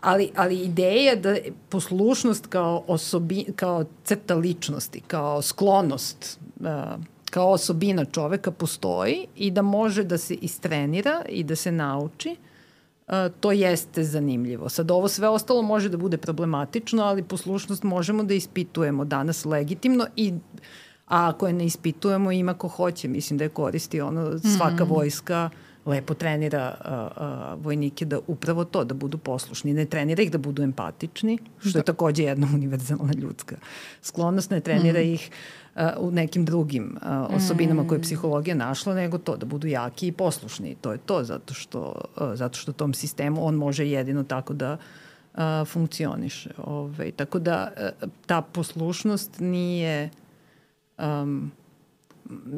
ali, 0.00 0.30
ali 0.36 0.58
ideja 0.58 1.16
da 1.16 1.36
poslušnost 1.68 2.46
kao, 2.46 2.84
osobi, 2.86 3.44
kao 3.56 3.84
crta 4.04 4.34
ličnosti, 4.34 5.00
kao 5.00 5.42
sklonost, 5.42 6.38
a, 6.64 6.96
kao 7.30 7.50
osobina 7.50 8.04
čoveka 8.04 8.50
postoji 8.50 9.26
i 9.36 9.50
da 9.50 9.62
može 9.62 10.04
da 10.04 10.18
se 10.18 10.34
istrenira 10.34 11.22
i 11.28 11.44
da 11.44 11.56
se 11.56 11.72
nauči, 11.72 12.36
to 13.40 13.52
jeste 13.52 14.04
zanimljivo. 14.04 14.68
Sad 14.68 14.90
ovo 14.90 15.08
sve 15.08 15.28
ostalo 15.28 15.62
može 15.62 15.88
da 15.88 15.96
bude 15.96 16.16
problematično, 16.16 17.02
ali 17.02 17.22
poslušnost 17.22 17.82
možemo 17.82 18.22
da 18.22 18.34
ispitujemo 18.34 19.04
danas 19.04 19.44
legitimno 19.44 20.06
i 20.16 20.34
a 21.08 21.28
ako 21.28 21.46
je 21.46 21.52
ne 21.52 21.66
ispitujemo 21.66 22.32
ima 22.32 22.54
ko 22.54 22.68
hoće. 22.68 23.08
Mislim 23.08 23.38
da 23.38 23.44
je 23.44 23.48
koristi 23.48 24.00
ono 24.00 24.38
svaka 24.38 24.84
mm. 24.84 24.88
vojska 24.88 25.50
lepo 25.86 26.14
trenira 26.14 26.76
a, 26.84 27.08
a, 27.16 27.56
vojnike 27.62 28.04
da 28.04 28.18
upravo 28.26 28.64
to, 28.64 28.84
da 28.84 28.94
budu 28.94 29.18
poslušni. 29.18 29.72
Ne 29.72 29.84
trenira 29.84 30.22
ih 30.22 30.30
da 30.30 30.38
budu 30.38 30.62
empatični, 30.62 31.38
što 31.58 31.78
je 31.78 31.84
takođe 31.84 32.22
jedna 32.22 32.48
univerzalna 32.54 33.12
ljudska 33.12 33.56
sklonost, 34.02 34.50
ne 34.50 34.60
trenira 34.60 35.00
mm. 35.00 35.12
ih 35.14 35.30
u 35.98 36.10
nekim 36.10 36.44
drugim 36.44 36.96
osobinama 37.36 37.88
koje 37.88 37.98
je 37.98 38.02
psihologija 38.02 38.56
našla, 38.56 38.94
nego 38.94 39.18
to, 39.18 39.36
da 39.36 39.46
budu 39.46 39.66
jaki 39.66 40.06
i 40.06 40.12
poslušni. 40.12 40.74
To 40.80 40.92
je 40.92 40.98
to, 40.98 41.24
zato 41.24 41.54
što, 41.54 42.00
zato 42.34 42.58
što 42.58 42.72
tom 42.72 42.94
sistemu 42.94 43.46
on 43.46 43.54
može 43.54 43.86
jedino 43.86 44.24
tako 44.24 44.54
da 44.54 44.76
funkcioniše. 45.66 46.50
Ovaj, 46.64 47.12
tako 47.12 47.38
da 47.38 47.72
ta 48.26 48.42
poslušnost 48.42 49.40
nije... 49.40 50.10
Um, 50.98 51.52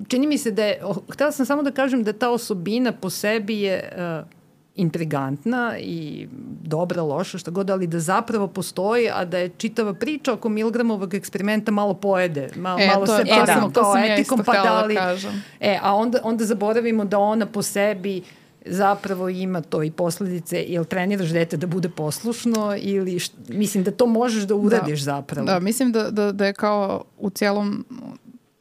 čini 0.08 0.26
mi 0.26 0.38
se 0.38 0.50
da 0.50 0.64
je, 0.64 0.82
htela 1.12 1.32
sam 1.32 1.46
samo 1.46 1.62
da 1.62 1.70
kažem 1.70 2.04
da 2.04 2.12
ta 2.12 2.30
osobina 2.30 2.92
po 2.92 3.10
sebi 3.10 3.60
je 3.60 3.92
uh, 4.22 4.39
intrigantna 4.76 5.74
i 5.78 6.28
dobra, 6.62 7.02
loša, 7.02 7.38
šta 7.38 7.50
god, 7.50 7.70
ali 7.70 7.86
da 7.86 8.00
zapravo 8.00 8.46
postoji, 8.48 9.10
a 9.10 9.24
da 9.24 9.38
je 9.38 9.48
čitava 9.50 9.94
priča 9.94 10.32
oko 10.32 10.48
Milgramovog 10.48 11.14
eksperimenta 11.14 11.72
malo 11.72 11.94
pojede. 11.94 12.50
Malo, 12.56 12.80
E, 12.80 12.86
malo 12.86 13.06
to- 13.06 13.16
se 13.16 13.22
e, 13.22 13.42
da, 13.46 13.70
to 13.70 13.96
ja 13.96 14.14
etikom, 14.14 14.40
isto 14.40 14.52
pa 14.52 14.58
da 14.58 14.62
da 14.64 14.82
li... 14.82 14.94
kažem. 14.96 15.42
E, 15.60 15.78
a 15.82 15.94
onda, 15.94 16.18
onda 16.22 16.44
zaboravimo 16.44 17.04
da 17.04 17.18
ona 17.18 17.46
po 17.46 17.62
sebi 17.62 18.22
zapravo 18.66 19.28
ima 19.28 19.60
to 19.60 19.82
i 19.82 19.90
posledice, 19.90 20.64
jel 20.64 20.84
treniraš 20.84 21.28
dete 21.28 21.56
da 21.56 21.66
bude 21.66 21.88
poslušno 21.88 22.76
ili, 22.78 23.18
št, 23.18 23.32
mislim 23.48 23.84
da 23.84 23.90
to 23.90 24.06
možeš 24.06 24.42
da 24.42 24.54
uradiš 24.54 25.02
zapravo. 25.02 25.46
Da, 25.46 25.58
mislim 25.60 25.92
da, 25.92 26.10
da, 26.10 26.32
da 26.32 26.46
je 26.46 26.52
kao 26.52 27.04
u 27.18 27.30
cijelom 27.30 27.84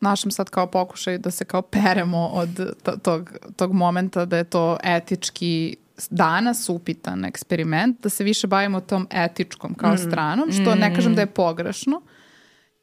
našem 0.02 0.32
sad 0.32 0.50
kao 0.50 0.68
pokušaj 0.68 1.18
da 1.18 1.32
se 1.32 1.46
kao 1.46 1.62
peremo 1.62 2.28
od 2.28 2.50
to- 2.84 2.98
tog, 2.98 3.32
tog 3.56 3.74
momenta 3.74 4.26
da 4.26 4.38
je 4.38 4.44
to 4.44 4.78
etički 4.84 5.76
danas 6.10 6.70
upitan 6.70 7.26
eksperiment, 7.26 8.04
da 8.04 8.10
se 8.10 8.24
više 8.24 8.48
bavimo 8.48 8.82
tom 8.82 9.08
etičkom 9.12 9.74
kao 9.74 9.98
stranom, 9.98 10.52
što 10.52 10.76
ne 10.76 10.96
kažem 10.96 11.16
da 11.16 11.22
je 11.22 11.28
pogrešno, 11.28 12.02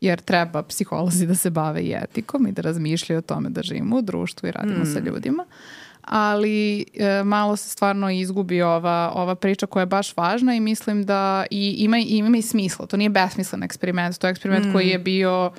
jer 0.01 0.21
treba 0.21 0.62
psiholozi 0.62 1.27
da 1.27 1.35
se 1.35 1.51
bave 1.51 1.83
i 1.83 1.95
etikom 2.03 2.47
i 2.47 2.53
da 2.53 2.62
razmišljaju 2.62 3.19
o 3.19 3.23
tome 3.23 3.51
da 3.51 3.62
živimo 3.62 3.97
u 3.97 4.03
društvu 4.03 4.49
i 4.49 4.53
radimo 4.53 4.85
sa 4.85 4.99
ljudima. 4.99 5.45
Ali 6.01 6.85
e, 6.95 7.23
malo 7.25 7.57
se 7.57 7.71
stvarno 7.71 8.11
izgubi 8.11 8.62
ova, 8.62 9.12
ova 9.14 9.35
priča 9.35 9.67
koja 9.67 9.83
je 9.83 9.87
baš 9.87 10.17
važna 10.17 10.55
i 10.55 10.61
mislim 10.61 11.05
da 11.05 11.45
i 11.51 11.75
ima, 11.79 11.99
ima 11.99 12.37
i 12.37 12.43
smisla. 12.43 12.87
To 12.87 12.97
nije 12.97 13.11
besmislen 13.11 13.62
eksperiment, 13.62 14.19
to 14.19 14.27
je 14.27 14.31
eksperiment 14.31 14.73
koji 14.73 14.89
je 14.89 14.99
bio 14.99 15.51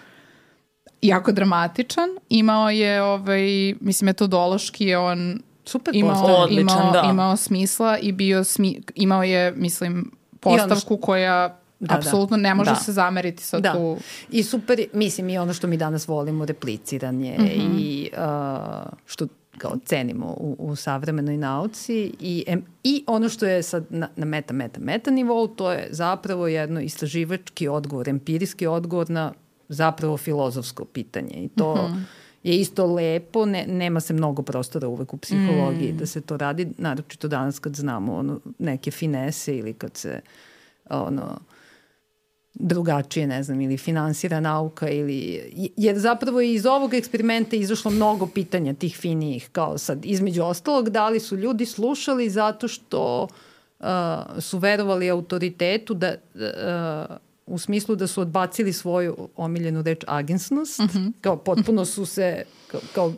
jako 1.01 1.31
dramatičan. 1.31 2.09
Imao 2.29 2.69
je, 2.69 3.01
ovaj, 3.01 3.73
mislim, 3.81 4.05
metodološki 4.05 4.85
je 4.85 4.97
on 4.97 5.41
Super 5.67 5.95
imao. 5.95 6.25
Odličan, 6.35 6.61
imao, 6.61 6.91
da. 6.93 7.01
imao 7.03 7.37
smisla 7.37 7.97
i 7.97 8.11
bio 8.11 8.43
smi, 8.43 8.81
imao 8.95 9.23
je, 9.23 9.51
mislim, 9.51 10.11
postavku 10.39 10.97
koja 10.97 11.47
Da, 11.79 11.87
da. 11.87 11.95
apsolutno 11.95 12.37
ne 12.37 12.55
može 12.55 12.69
Da. 12.69 12.75
se 12.75 12.91
zameriti 12.91 13.43
sa 13.43 13.59
Da. 13.59 13.73
tu... 13.73 13.97
I 14.31 14.43
super, 14.43 14.79
mislim 14.93 15.29
i 15.29 15.37
ono 15.37 15.53
što 15.53 15.67
mi 15.67 15.77
danas 15.77 16.07
volimo, 16.07 16.45
repliciranje 16.45 17.35
Mhm. 17.39 17.77
i 17.77 18.09
uh, 18.13 18.19
što 19.05 19.27
kao 19.57 19.71
cenimo 19.77 20.25
u, 20.27 20.55
u 20.59 20.75
savremenoj 20.75 21.37
nauci 21.37 22.13
i, 22.19 22.45
i 22.83 23.03
ono 23.07 23.29
što 23.29 23.45
je 23.45 23.63
sad 23.63 23.85
na, 23.89 24.09
na 24.15 24.25
meta, 24.25 24.53
meta, 24.53 24.79
meta 24.79 25.11
nivou, 25.11 25.47
to 25.47 25.71
je 25.71 25.87
zapravo 25.91 26.47
jedno 26.47 26.81
istraživački 26.81 27.67
odgovor, 27.67 28.09
empirijski 28.09 28.67
odgovor 28.67 29.09
na 29.09 29.33
zapravo 29.69 30.17
filozofsko 30.17 30.85
pitanje 30.85 31.33
i 31.33 31.49
to 31.49 31.75
Mhm. 31.87 31.99
Je 32.47 32.59
isto 32.59 32.85
lepo, 32.85 33.45
ne, 33.45 33.65
nema 33.67 33.99
se 33.99 34.13
mnogo 34.13 34.41
prostora 34.41 34.87
uvek 34.87 35.13
u 35.13 35.17
psihologiji 35.17 35.91
Mm. 35.93 35.97
da 35.97 36.05
se 36.05 36.21
to 36.21 36.37
radi, 36.37 36.67
naročito 36.77 37.27
danas 37.27 37.59
kad 37.59 37.75
znamo 37.75 38.15
ono, 38.15 38.39
neke 38.59 38.91
finese 38.91 39.57
ili 39.57 39.73
kad 39.73 39.97
se 39.97 40.21
ono, 40.89 41.39
drugačije, 42.53 43.27
ne 43.27 43.43
znam, 43.43 43.61
ili 43.61 43.77
finansira 43.77 44.39
nauka 44.39 44.89
ili, 44.89 45.41
jer 45.77 45.99
zapravo 45.99 46.41
iz 46.41 46.65
ovog 46.65 46.93
eksperimenta 46.93 47.55
izašlo 47.55 47.91
mnogo 47.91 48.27
pitanja 48.27 48.73
tih 48.73 48.97
finijih, 48.97 49.49
kao 49.51 49.77
sad, 49.77 50.05
između 50.05 50.43
ostalog, 50.43 50.89
da 50.89 51.09
li 51.09 51.19
su 51.19 51.37
ljudi 51.37 51.65
slušali 51.65 52.29
zato 52.29 52.67
što 52.67 53.27
uh, 53.79 53.87
su 54.39 54.57
verovali 54.57 55.09
autoritetu 55.09 55.93
da 55.93 56.15
uh, 56.35 57.26
u 57.47 57.57
smislu 57.57 57.95
da 57.95 58.07
su 58.07 58.21
odbacili 58.21 58.73
svoju 58.73 59.29
omiljenu 59.37 59.81
reč 59.81 60.03
agensnost, 60.07 60.81
kao 61.21 61.37
potpuno 61.37 61.85
su 61.85 62.05
se 62.05 62.43
kao, 62.67 62.81
kao 62.95 63.13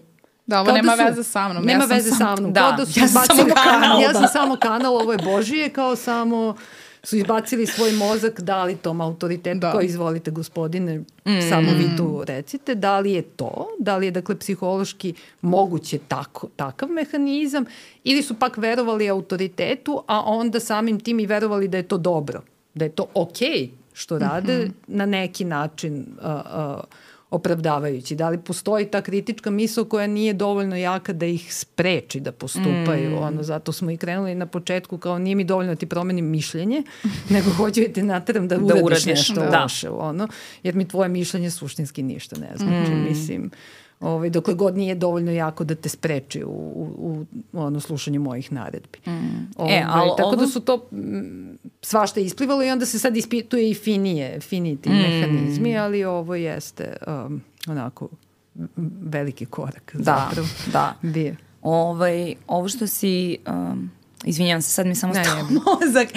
Da, 0.46 0.60
ovo 0.60 0.66
kao 0.66 0.76
nema 0.76 0.92
su- 0.94 1.04
veze 1.06 1.24
sa 1.24 1.48
mnom. 1.50 1.64
Nema 1.64 1.84
ja 1.84 1.88
veze 1.88 2.10
sam- 2.10 2.18
sa 2.18 2.36
mnom. 2.36 2.54
Da, 2.54 2.60
kao 2.62 2.72
da 2.72 2.86
su 2.86 3.00
ja 3.00 3.08
sam 3.08 3.24
samo 3.28 3.44
kanal, 3.56 4.02
Ja 4.02 4.08
da. 4.08 4.14
sam 4.16 4.28
samo 4.30 4.56
kanal, 4.58 4.96
ovo 4.96 5.12
je 5.12 5.20
Božije, 5.20 5.70
kao 5.70 5.96
samo 5.96 6.56
su 7.04 7.18
izbacili 7.18 7.66
svoj 7.66 7.92
mozak, 7.94 8.42
dali 8.42 8.76
tom 8.76 9.02
autoritetu, 9.02 9.60
Da. 9.60 9.72
kao 9.72 9.82
izvolite 9.82 10.32
gospodine, 10.32 11.04
samo 11.50 11.72
vi 11.72 11.98
tu 11.98 12.24
recite, 12.26 12.76
da 12.76 13.00
li 13.00 13.12
je 13.12 13.22
to, 13.22 13.68
da 13.80 13.98
li 13.98 14.06
je 14.06 14.12
dakle 14.12 14.36
psihološki 14.38 15.14
moguće 15.42 16.00
tako, 16.00 16.48
takav 16.50 16.90
mehanizam, 16.90 17.66
ili 18.04 18.24
su 18.24 18.34
pak 18.36 18.58
verovali 18.58 19.10
autoritetu, 19.10 20.04
a 20.08 20.22
onda 20.22 20.60
samim 20.60 21.00
tim 21.00 21.20
i 21.20 21.26
verovali 21.26 21.68
da 21.68 21.78
je 21.78 21.84
to 21.84 21.98
dobro, 21.98 22.42
da 22.74 22.86
je 22.86 22.92
to 22.92 23.06
okej 23.14 23.70
što 24.00 24.18
rade 24.20 24.70
na 24.88 25.06
neki 25.06 25.46
način 25.46 26.06
a, 26.22 26.42
a, 26.46 26.82
opravdavajući. 27.32 28.16
Da 28.16 28.30
li 28.30 28.38
postoji 28.38 28.86
ta 28.86 29.02
kritička 29.02 29.50
misla 29.50 29.84
koja 29.84 30.08
nije 30.08 30.34
dovoljno 30.34 30.76
jaka 30.76 31.14
da 31.14 31.26
ih 31.26 31.56
spreči 31.56 32.20
da 32.20 32.32
postupaju. 32.32 33.18
Ono, 33.18 33.44
zato 33.44 33.72
smo 33.72 33.92
i 33.92 33.98
krenuli 33.98 34.36
na 34.36 34.46
početku 34.46 34.98
kao 34.98 35.20
nije 35.20 35.36
mi 35.36 35.44
dovoljno 35.44 35.72
da 35.72 35.80
ti 35.80 35.86
promenim 35.86 36.26
mišljenje, 36.26 36.84
nego 37.30 37.50
hoću 37.50 37.82
da 37.82 37.94
te 37.94 38.04
nateram 38.04 38.48
da, 38.48 38.56
uradiš, 38.58 38.84
uradiš, 38.84 39.06
nešto 39.06 39.34
da. 39.34 39.62
loše. 39.62 39.90
Ono, 39.90 40.28
jer 40.64 40.76
mi 40.76 40.88
tvoje 40.88 41.10
mišljenje 41.10 41.52
suštinski 41.52 42.04
ništa 42.04 42.36
ne 42.40 42.52
znači. 42.56 42.92
Mislim, 42.92 43.52
ovaj, 44.00 44.30
dokle 44.30 44.54
god 44.54 44.78
nije 44.78 44.96
dovoljno 44.96 45.32
jako 45.32 45.64
da 45.64 45.76
te 45.76 45.90
spreči 45.90 46.44
u, 46.44 46.50
u, 46.50 47.26
u 47.52 47.60
ono, 47.60 47.80
slušanju 47.80 48.22
mojih 48.22 48.52
naredbi. 48.52 49.00
Ovaj, 49.58 49.78
E, 49.78 49.86
ali 49.88 50.12
tako 50.18 50.36
da 50.36 50.42
ovo- 50.44 50.52
su 50.52 50.60
to 50.60 50.90
mm, 51.80 51.84
svašta 51.84 52.20
isplivalo 52.20 52.64
i 52.64 52.70
onda 52.70 52.86
se 52.86 53.00
sad 53.00 53.18
ispituje 53.18 53.70
i 53.70 53.74
finije, 53.74 54.40
finiji 54.40 54.78
ti 54.78 54.90
mehanizmi, 54.90 55.78
ali 55.78 56.04
ovo 56.04 56.36
jeste 56.36 56.98
um, 57.08 57.42
onako 57.68 58.10
veliki 59.02 59.46
korak 59.46 59.92
Da, 59.94 60.04
zapravo. 60.28 60.48
da. 60.68 60.96
Bio. 61.04 61.36
Ovaj, 61.62 62.36
ovo 62.48 62.68
što 62.70 62.88
si, 62.88 63.38
um, 63.48 63.92
izvinjam 64.26 64.62
se, 64.62 64.72
sad 64.72 64.86
mi 64.86 64.92
je 64.92 64.96
samo 64.96 65.14
stao 65.16 65.36
mozak, 65.44 66.08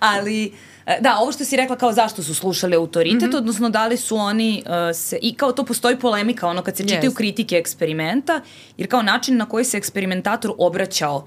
ali 0.00 0.52
e, 0.86 0.98
da, 1.00 1.16
ovo 1.18 1.32
što 1.32 1.44
si 1.44 1.56
rekla 1.56 1.76
kao 1.76 1.92
zašto 1.92 2.22
su 2.22 2.34
slušali 2.34 2.76
autoritet, 2.76 3.28
Mhm. 3.28 3.36
odnosno 3.36 3.70
da 3.70 3.86
li 3.86 3.96
su 3.96 4.16
oni 4.16 4.62
uh, 4.66 4.72
se, 4.96 5.18
i 5.22 5.34
kao 5.34 5.52
to 5.52 5.64
postoji 5.64 5.98
polemika, 5.98 6.48
ono 6.48 6.62
kad 6.62 6.76
se 6.76 6.82
čitaju 6.82 7.00
Jeste. 7.02 7.16
kritike 7.16 7.56
eksperimenta, 7.56 8.40
jer 8.76 8.88
kao 8.88 9.02
način 9.02 9.36
na 9.36 9.46
koji 9.46 9.64
se 9.64 9.76
eksperimentator 9.76 10.52
obraćao 10.58 11.16
uh, 11.16 11.24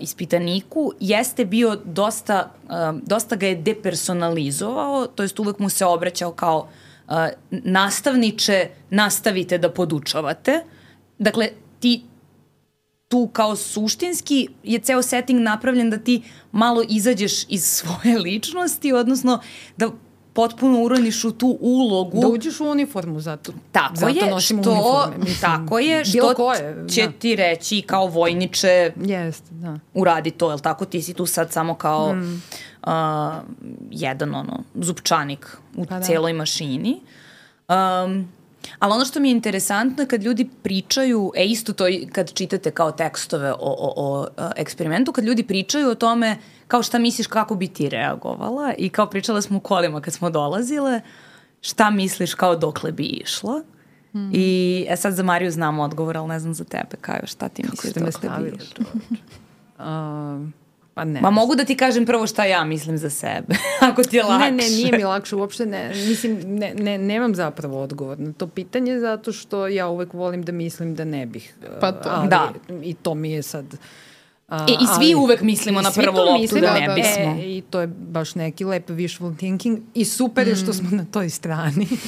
ispitaniku 0.00 0.92
jeste 1.00 1.44
bio 1.44 1.76
dosta, 1.84 2.50
um, 2.90 3.02
dosta 3.06 3.36
ga 3.36 3.46
je 3.46 3.54
depersonalizovao, 3.54 5.06
to 5.06 5.22
jest 5.22 5.38
uvek 5.38 5.58
mu 5.58 5.68
se 5.68 5.84
obraćao 5.84 6.32
kao 6.32 6.68
uh, 7.08 7.14
nastavniče, 7.50 8.68
nastavite 8.90 9.58
da 9.58 9.70
podučavate. 9.70 10.64
Dakle, 11.18 11.48
ti 11.80 12.02
tu 13.08 13.28
kao 13.32 13.56
suštinski 13.56 14.48
je 14.62 14.78
ceo 14.78 15.02
setting 15.02 15.40
napravljen 15.40 15.90
da 15.90 15.98
ti 15.98 16.22
malo 16.52 16.82
izađeš 16.88 17.44
iz 17.48 17.64
svoje 17.76 18.18
ličnosti, 18.18 18.92
odnosno 18.92 19.40
da 19.76 19.90
potpuno 20.32 20.82
uroniš 20.82 21.24
u 21.24 21.32
tu 21.32 21.58
ulogu. 21.60 22.20
Da 22.20 22.26
uđeš 22.28 22.60
u 22.60 22.66
uniformu 22.66 23.20
zato. 23.20 23.52
Tako 23.72 23.96
zato 23.96 24.24
je, 24.24 24.30
nosimo 24.30 24.62
što, 24.62 24.70
uniforme, 24.72 25.18
mislim, 25.18 25.40
tako 25.40 25.78
je, 25.78 26.02
bilo 26.12 26.28
što 26.28 26.34
koje, 26.34 26.84
će 26.88 27.06
da. 27.06 27.12
ti 27.12 27.36
reći 27.36 27.82
kao 27.86 28.06
vojniče 28.06 28.92
Jeste, 28.96 29.46
da. 29.50 29.78
uradi 29.94 30.30
to, 30.30 30.48
jel 30.50 30.58
tako? 30.58 30.84
Ti 30.84 31.02
si 31.02 31.14
tu 31.14 31.26
sad 31.26 31.52
samo 31.52 31.74
kao 31.74 32.14
Mm. 32.14 32.42
uh, 32.86 32.92
jedan 33.90 34.34
ono, 34.34 34.62
zupčanik 34.74 35.46
u 35.76 35.84
Pa 35.84 35.98
da. 35.98 36.04
celoj 36.04 36.32
mašini. 36.32 37.00
Um, 37.68 38.28
ali 38.78 38.92
ono 38.92 39.04
što 39.04 39.20
mi 39.20 39.28
je 39.28 39.32
interesantno 39.32 40.02
je 40.02 40.08
kad 40.08 40.22
ljudi 40.22 40.48
pričaju, 40.62 41.32
e 41.36 41.44
isto 41.44 41.72
to 41.72 41.84
kad 42.12 42.32
čitate 42.32 42.70
kao 42.70 42.92
tekstove 42.92 43.52
o, 43.52 43.56
o, 43.60 43.92
o 43.96 44.26
a, 44.36 44.50
eksperimentu, 44.56 45.12
kad 45.12 45.24
ljudi 45.24 45.42
pričaju 45.42 45.88
o 45.88 45.94
tome 45.94 46.36
kao 46.68 46.82
šta 46.82 46.98
misliš 46.98 47.26
kako 47.26 47.54
bi 47.54 47.68
ti 47.68 47.88
reagovala 47.88 48.72
i 48.78 48.88
kao 48.88 49.06
pričala 49.06 49.42
smo 49.42 49.56
u 49.56 49.60
kolima 49.60 50.00
kad 50.00 50.14
smo 50.14 50.30
dolazile, 50.30 51.00
šta 51.60 51.90
misliš 51.90 52.34
kao 52.34 52.56
dokle 52.56 52.92
bi 52.92 53.04
išla. 53.04 53.62
Mm. 54.14 54.30
I 54.32 54.86
e 54.88 54.96
sad 54.96 55.14
za 55.14 55.22
Mariju 55.22 55.50
znam 55.50 55.78
odgovor, 55.78 56.16
ali 56.16 56.28
ne 56.28 56.40
znam 56.40 56.54
za 56.54 56.64
tebe, 56.64 56.96
kao 57.00 57.16
šta 57.24 57.48
ti 57.48 57.62
Kako 57.62 57.72
misliš 57.72 57.90
ste 57.90 58.00
me 58.00 58.06
dokle 58.06 58.20
bi 58.20 58.26
stavili, 58.28 58.56
išla. 58.56 58.84
čoveče. 58.84 60.52
Pa 60.94 61.04
ne. 61.04 61.20
Ma 61.20 61.30
mogu 61.30 61.54
da 61.54 61.64
ti 61.64 61.76
kažem 61.76 62.06
prvo 62.06 62.26
šta 62.26 62.44
ja 62.44 62.64
mislim 62.64 62.98
za 62.98 63.10
sebe, 63.10 63.54
ako 63.90 64.02
ti 64.02 64.16
je 64.16 64.22
lakše. 64.22 64.50
Ne, 64.50 64.50
ne, 64.50 64.70
nije 64.70 64.92
mi 64.92 65.04
lakše 65.04 65.36
uopšte, 65.36 65.66
ne, 65.66 65.88
mislim, 65.88 66.40
ne, 66.46 66.74
ne, 66.74 66.98
nemam 66.98 67.34
zapravo 67.34 67.82
odgovor 67.82 68.18
na 68.18 68.32
to 68.32 68.46
pitanje 68.46 69.00
zato 69.00 69.32
što 69.32 69.66
ja 69.68 69.88
uvek 69.88 70.14
volim 70.14 70.42
da 70.42 70.52
mislim 70.52 70.94
da 70.94 71.04
ne 71.04 71.26
bih. 71.26 71.54
Pa 71.80 71.92
to, 71.92 72.08
ali, 72.12 72.28
da. 72.28 72.52
I 72.82 72.94
to 72.94 73.14
mi 73.14 73.30
je 73.30 73.42
sad... 73.42 73.64
A, 74.52 74.66
E, 74.68 74.72
i 74.74 74.86
svi 74.96 75.14
uvek 75.14 75.40
mislimo 75.42 75.82
na 75.82 75.90
prvu 75.90 76.16
loptu 76.16 76.40
misle, 76.40 76.60
da 76.60 76.74
ne 76.74 76.88
bismo. 76.88 77.36
E, 77.38 77.48
I 77.48 77.62
to 77.62 77.80
je 77.80 77.86
baš 77.88 78.34
neki 78.34 78.64
lep 78.64 78.90
wishful 78.90 79.36
thinking 79.36 79.78
i 79.94 80.04
super 80.04 80.48
je 80.48 80.56
što 80.56 80.72
smo 80.72 80.88
na 80.92 81.04
toj 81.04 81.30
strani. 81.30 81.86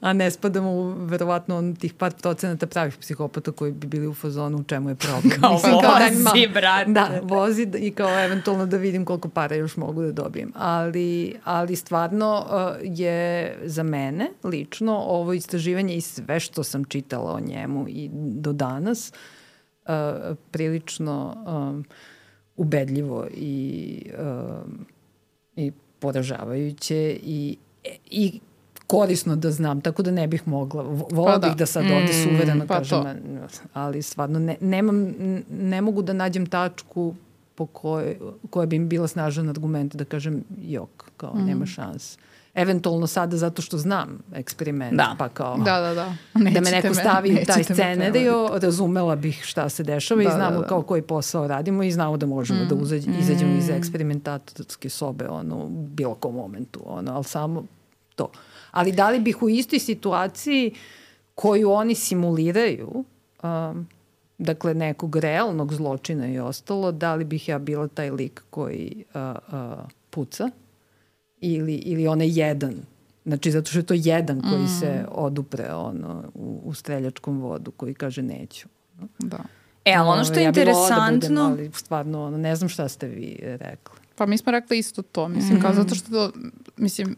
a 0.00 0.12
ne 0.12 0.30
spadamo 0.30 0.70
u 0.70 0.82
verovatno 0.96 1.58
on 1.58 1.76
tih 1.76 1.94
par 1.94 2.12
procenata 2.12 2.66
pravih 2.66 2.96
psihopata 2.96 3.52
koji 3.52 3.72
bi 3.72 3.86
bili 3.86 4.06
u 4.06 4.14
fazonu 4.14 4.58
u 4.58 4.64
čemu 4.64 4.88
je 4.88 4.94
problem. 4.94 5.30
Kao 5.40 5.52
Mislim, 5.52 5.72
daj 5.82 6.10
mi 6.10 6.16
vozi, 6.16 6.22
malo- 6.24 6.52
brate. 6.54 6.90
Da, 6.90 7.20
vozi 7.22 7.66
d- 7.66 7.78
i 7.78 7.90
kao 7.90 8.24
eventualno 8.24 8.66
da 8.66 8.76
vidim 8.76 9.04
koliko 9.04 9.28
para 9.28 9.56
još 9.56 9.76
mogu 9.76 10.02
da 10.02 10.12
dobijem. 10.12 10.52
Ali, 10.56 11.34
ali 11.44 11.76
stvarno 11.76 12.46
uh, 12.46 12.56
je 12.90 13.56
za 13.64 13.82
mene 13.82 14.30
lično 14.44 14.96
ovo 14.96 15.32
istraživanje 15.32 15.94
i 15.94 16.00
sve 16.00 16.40
što 16.40 16.64
sam 16.64 16.84
čitala 16.84 17.32
o 17.32 17.40
njemu 17.40 17.84
i 17.88 18.10
do 18.12 18.52
danas 18.52 19.08
uh, 19.10 19.37
prilično 20.50 21.36
um, 21.48 21.84
ubedljivo 22.56 23.26
i, 23.32 24.02
um, 24.18 24.86
i 25.56 25.72
poražavajuće 25.98 26.96
i, 27.22 27.56
i 28.06 28.40
korisno 28.86 29.36
da 29.36 29.50
znam, 29.50 29.80
tako 29.80 30.02
da 30.02 30.10
ne 30.10 30.26
bih 30.26 30.48
mogla. 30.48 30.82
Vo- 30.82 31.08
Vola 31.10 31.32
Pa 31.32 31.38
da. 31.38 31.48
bih 31.48 31.56
da 31.56 31.66
sad 31.66 31.84
ovde 31.84 32.12
suvereno 32.14 32.64
pa 32.66 32.74
kažem, 32.74 32.98
to. 32.98 33.04
"Ma, 33.04 33.14
ali 33.74 34.02
stvarno 34.02 34.38
ne, 34.38 34.56
nemam, 34.62 35.14
ne 35.50 35.80
mogu 35.80 36.02
da 36.02 36.12
nađem 36.14 36.46
tačku 36.46 37.14
po 37.54 37.66
kojoj, 37.66 38.16
koja 38.50 38.66
bi 38.66 38.78
mi 38.78 38.86
bila 38.86 39.08
snažan 39.08 39.48
argument 39.48 39.94
da 39.94 40.04
kažem 40.06 40.44
jok, 40.60 41.10
kao 41.16 41.34
Mhm. 41.34 41.46
nema 41.46 41.66
šans. 41.66 42.18
Eventualno 42.58 43.06
sada 43.06 43.36
zato 43.36 43.62
što 43.62 43.78
znam 43.78 44.18
eksperiment, 44.34 44.96
Da. 44.96 45.14
pa 45.18 45.28
kao 45.28 45.56
Da, 45.56 45.80
da, 45.80 45.94
da. 45.94 46.14
da 46.50 46.60
me 46.60 46.70
neko 46.70 46.94
stavi 46.94 47.32
u 47.32 47.46
taj 47.46 47.56
me 47.58 47.64
scenario, 47.64 48.50
razumela 48.62 49.16
bih 49.16 49.40
šta 49.44 49.68
se 49.68 49.82
dešava 49.82 50.22
Da, 50.22 50.28
i 50.28 50.32
znamo 50.32 50.56
da, 50.56 50.60
da. 50.62 50.66
kao 50.66 50.82
koji 50.82 51.02
posao 51.02 51.46
radimo 51.46 51.82
i 51.82 51.90
znamo 51.92 52.16
da 52.16 52.26
možemo 52.26 52.64
da 52.64 52.74
uzađ, 52.74 53.06
izađemo 53.20 53.56
iz 53.58 53.70
eksperimentatorske 53.70 54.88
sobe 54.88 55.28
ono, 55.28 55.56
u 55.56 55.68
bilo 55.68 56.14
kom 56.14 56.34
momentu, 56.34 56.80
ono, 56.86 57.12
ali 57.14 57.24
samo 57.24 57.64
to. 58.14 58.30
Ali 58.70 58.92
da 58.92 59.10
li 59.10 59.20
bih 59.20 59.42
u 59.42 59.48
istoj 59.48 59.78
situaciji 59.78 60.74
koju 61.34 61.70
oni 61.70 61.94
simuliraju, 61.94 63.04
um, 63.42 63.86
dakle 64.38 64.74
nekog 64.74 65.16
realnog 65.16 65.74
zločina 65.74 66.28
i 66.28 66.38
ostalo, 66.38 66.92
da 66.92 67.14
li 67.14 67.24
bih 67.24 67.48
ja 67.48 67.58
bila 67.58 67.88
taj 67.88 68.10
lik 68.10 68.42
koji 68.50 69.04
uh, 69.14 69.20
uh, 69.52 69.78
puca 70.10 70.50
ili, 71.40 71.74
ili 71.74 72.08
onaj 72.08 72.38
jedan 72.40 72.74
Znači, 73.26 73.50
zato 73.50 73.70
što 73.70 73.78
je 73.78 73.82
to 73.82 73.94
jedan 73.94 74.40
koji 74.40 74.62
Mm. 74.62 74.68
se 74.80 75.04
odupre 75.10 75.72
ono, 75.72 76.24
u, 76.34 76.60
u 76.64 76.74
streljačkom 76.74 77.40
vodu, 77.40 77.70
koji 77.70 77.94
kaže 77.94 78.22
neću. 78.22 78.68
Da. 79.18 79.38
E, 79.84 79.94
ali 79.94 80.08
ono 80.08 80.24
što 80.24 80.34
je 80.34 80.44
ja 80.44 80.52
bih 80.52 80.64
volela 80.66 80.88
da 80.88 80.94
budem, 80.94 81.14
interesantno... 81.14 81.42
ali 81.42 81.70
stvarno, 81.74 82.24
ono, 82.24 82.36
ne 82.38 82.56
znam 82.56 82.68
šta 82.68 82.88
ste 82.88 83.06
vi 83.08 83.36
rekli. 83.42 83.94
Pa 84.14 84.26
mi 84.26 84.38
smo 84.38 84.52
rekli 84.52 84.78
isto 84.78 85.02
to, 85.02 85.28
mislim, 85.28 85.52
Mhm. 85.52 85.62
kao 85.62 85.74
zato 85.74 85.94
što, 85.94 86.10
to, 86.10 86.32
mislim, 86.76 87.16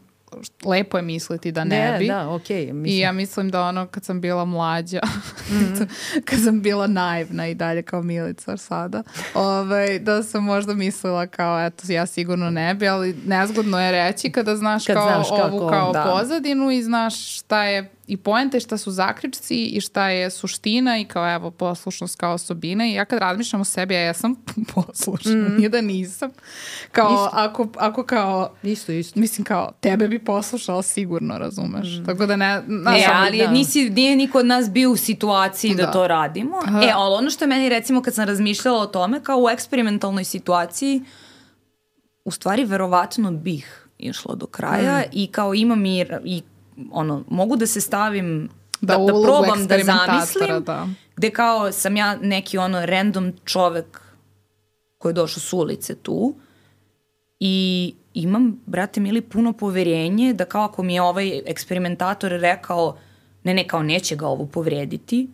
lepo 0.65 0.97
je 0.97 1.01
misliti 1.01 1.51
da 1.51 1.63
ne, 1.63 1.95
bi. 1.99 2.07
Da, 2.07 2.29
okej. 2.29 2.73
mislim, 2.73 2.85
I 2.85 2.99
ja 2.99 3.11
mislim 3.11 3.49
da 3.49 3.61
ono 3.61 3.87
kad 3.87 4.05
sam 4.05 4.21
bila 4.21 4.45
mlađa, 4.45 4.99
kad, 5.67 5.77
sam, 5.77 5.87
kad 6.25 6.39
sam 6.43 6.61
bila 6.61 6.87
naivna 6.87 7.47
i 7.47 7.55
dalje 7.55 7.81
kao 7.81 8.01
Milica 8.01 8.57
sada, 8.57 9.03
ovaj, 9.33 9.99
da 9.99 10.23
sam 10.23 10.43
možda 10.43 10.73
mislila 10.73 11.27
kao 11.27 11.65
eto 11.65 11.91
ja 11.91 12.05
sigurno 12.05 12.49
ne 12.49 12.73
bi, 12.73 12.87
ali 12.87 13.15
nezgodno 13.25 13.79
je 13.81 13.91
reći 13.91 14.31
kada 14.31 14.55
znaš 14.55 14.85
Kad 14.85 14.95
kao 14.95 15.07
znaš 15.07 15.29
kako, 15.29 15.57
ovu 15.57 15.69
kao 15.69 15.91
da. 15.91 16.03
pozadinu 16.03 16.71
i 16.71 16.83
znaš 16.83 17.37
šta 17.37 17.63
je 17.63 17.91
i 18.11 18.17
poente, 18.17 18.59
šta 18.59 18.77
su 18.77 18.91
zaključci 18.91 19.55
i 19.55 19.81
šta 19.81 20.09
je 20.09 20.29
suština 20.29 20.99
i 20.99 21.05
kao 21.05 21.33
evo 21.33 21.51
poslušnost 21.51 22.15
kao 22.15 22.33
osobina 22.33 22.87
i 22.87 22.93
ja 22.93 23.05
kad 23.05 23.19
razmišljam 23.19 23.61
o 23.61 23.65
sebi, 23.65 23.93
ja 23.93 23.99
jesam 23.99 24.35
poslušna, 24.75 25.47
nije 25.57 25.69
da 25.69 25.81
nisam. 25.81 26.31
Kao. 26.91 27.09
Isto. 27.13 27.29
ako, 27.33 27.67
ako 27.77 28.03
kao 28.03 28.53
Isto, 28.63 28.91
isto. 28.91 29.19
Mislim 29.19 29.45
kao, 29.45 29.71
tebe 29.79 30.07
bi 30.07 30.19
poslušao 30.19 30.81
sigurno, 30.81 31.37
razumeš? 31.37 31.87
Tako 32.05 32.25
da 32.25 32.35
ne... 32.35 32.61
Znaš, 32.67 33.01
E, 33.01 33.05
ali 33.13 33.27
ali 33.27 33.37
da. 33.37 33.51
nisi, 33.51 33.89
nije 33.89 34.15
niko 34.15 34.39
od 34.39 34.45
nas 34.45 34.69
bio 34.71 34.91
u 34.91 34.97
situaciji 34.97 35.75
da, 35.75 35.85
Da. 35.85 35.91
to 35.91 36.07
radimo. 36.07 36.57
Aha. 36.63 36.81
E, 36.83 36.91
ali 36.95 37.15
ono 37.15 37.29
što 37.29 37.43
je 37.43 37.49
meni 37.49 37.69
recimo 37.69 38.01
kad 38.01 38.13
sam 38.13 38.27
razmišljala 38.27 38.79
o 38.81 38.85
tome, 38.87 39.23
kao 39.23 39.37
u 39.37 39.49
eksperimentalnoj 39.49 40.23
situaciji, 40.23 41.01
u 42.25 42.31
stvari 42.31 42.65
verovatno 42.65 43.31
bih 43.31 43.87
išla 43.97 44.35
do 44.35 44.45
kraja 44.45 44.97
Mm. 44.99 45.09
i 45.11 45.27
kao 45.27 45.53
imam 45.53 45.85
i, 45.85 46.05
i 46.25 46.41
ono, 46.91 47.23
mogu 47.29 47.55
da 47.55 47.67
se 47.67 47.81
stavim 47.81 48.49
Da 48.81 48.97
da, 48.97 49.03
da, 49.03 49.13
probam 49.23 49.67
da 49.67 49.77
zamislim 49.79 50.63
da. 50.63 50.87
gde 51.15 51.29
kao 51.29 51.71
sam 51.71 51.97
ja 51.97 52.15
neki 52.17 52.57
ono 52.57 52.85
random 52.85 53.33
čovek 53.45 54.01
koji 54.97 55.09
je 55.09 55.15
došao 55.15 55.39
s 55.39 55.53
ulice 55.53 55.95
tu 55.95 56.35
i 57.39 57.55
imam, 58.13 58.59
brate 58.65 58.99
mili, 58.99 59.21
puno 59.21 59.53
poverenje 59.53 60.33
da 60.33 60.45
kao 60.45 60.63
ako 60.63 60.83
mi 60.83 60.93
je 60.93 61.01
ovaj 61.01 61.41
eksperimentator 61.45 62.31
rekao 62.31 62.97
ne, 63.43 63.53
ne, 63.53 63.67
kao 63.67 63.83
neće 63.83 64.15
ga 64.15 64.27
ovo 64.27 64.45
povrediti, 64.45 65.27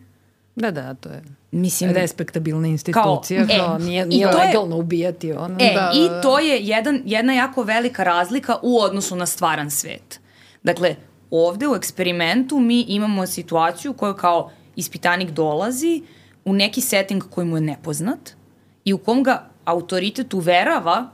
Da, 0.56 0.70
da, 0.70 0.94
to 0.94 1.08
je 1.08 1.22
mislim, 1.52 1.90
respektabilna 1.92 2.68
institucija, 2.68 3.46
Kao, 3.46 3.56
e, 3.56 3.58
kao, 3.58 3.78
nije, 3.78 4.06
nije 4.06 4.22
to 4.24 4.38
je- 4.38 4.46
legalno 4.46 4.76
ubijati 4.76 5.32
ono. 5.32 5.54
E, 5.54 5.72
Da, 5.74 5.92
i 5.94 6.00
da, 6.00 6.08
da. 6.08 6.20
to 6.20 6.38
je 6.38 6.58
jedan, 6.58 7.02
jedna 7.04 7.32
jako 7.34 7.62
velika 7.62 8.04
razlika 8.04 8.56
u 8.62 8.80
odnosu 8.80 9.16
na 9.16 9.26
stvaran 9.26 9.70
svet. 9.70 10.20
Dakle, 10.62 10.96
ovde 11.30 11.68
u 11.68 11.74
eksperimentu 11.74 12.58
mi 12.58 12.80
imamo 12.80 13.26
situaciju 13.26 13.90
u 13.90 13.94
kojoj 13.94 14.16
kao 14.16 14.50
ispitanik 14.76 15.30
dolazi 15.30 16.02
u 16.44 16.52
neki 16.52 16.80
setting 16.80 17.22
koji 17.30 17.46
mu 17.46 17.56
je 17.56 17.60
nepoznat 17.60 18.34
i 18.84 18.92
u 18.92 18.98
kom 18.98 19.22
ga 19.22 19.50
autoritet 19.64 20.34
uverava 20.34 21.10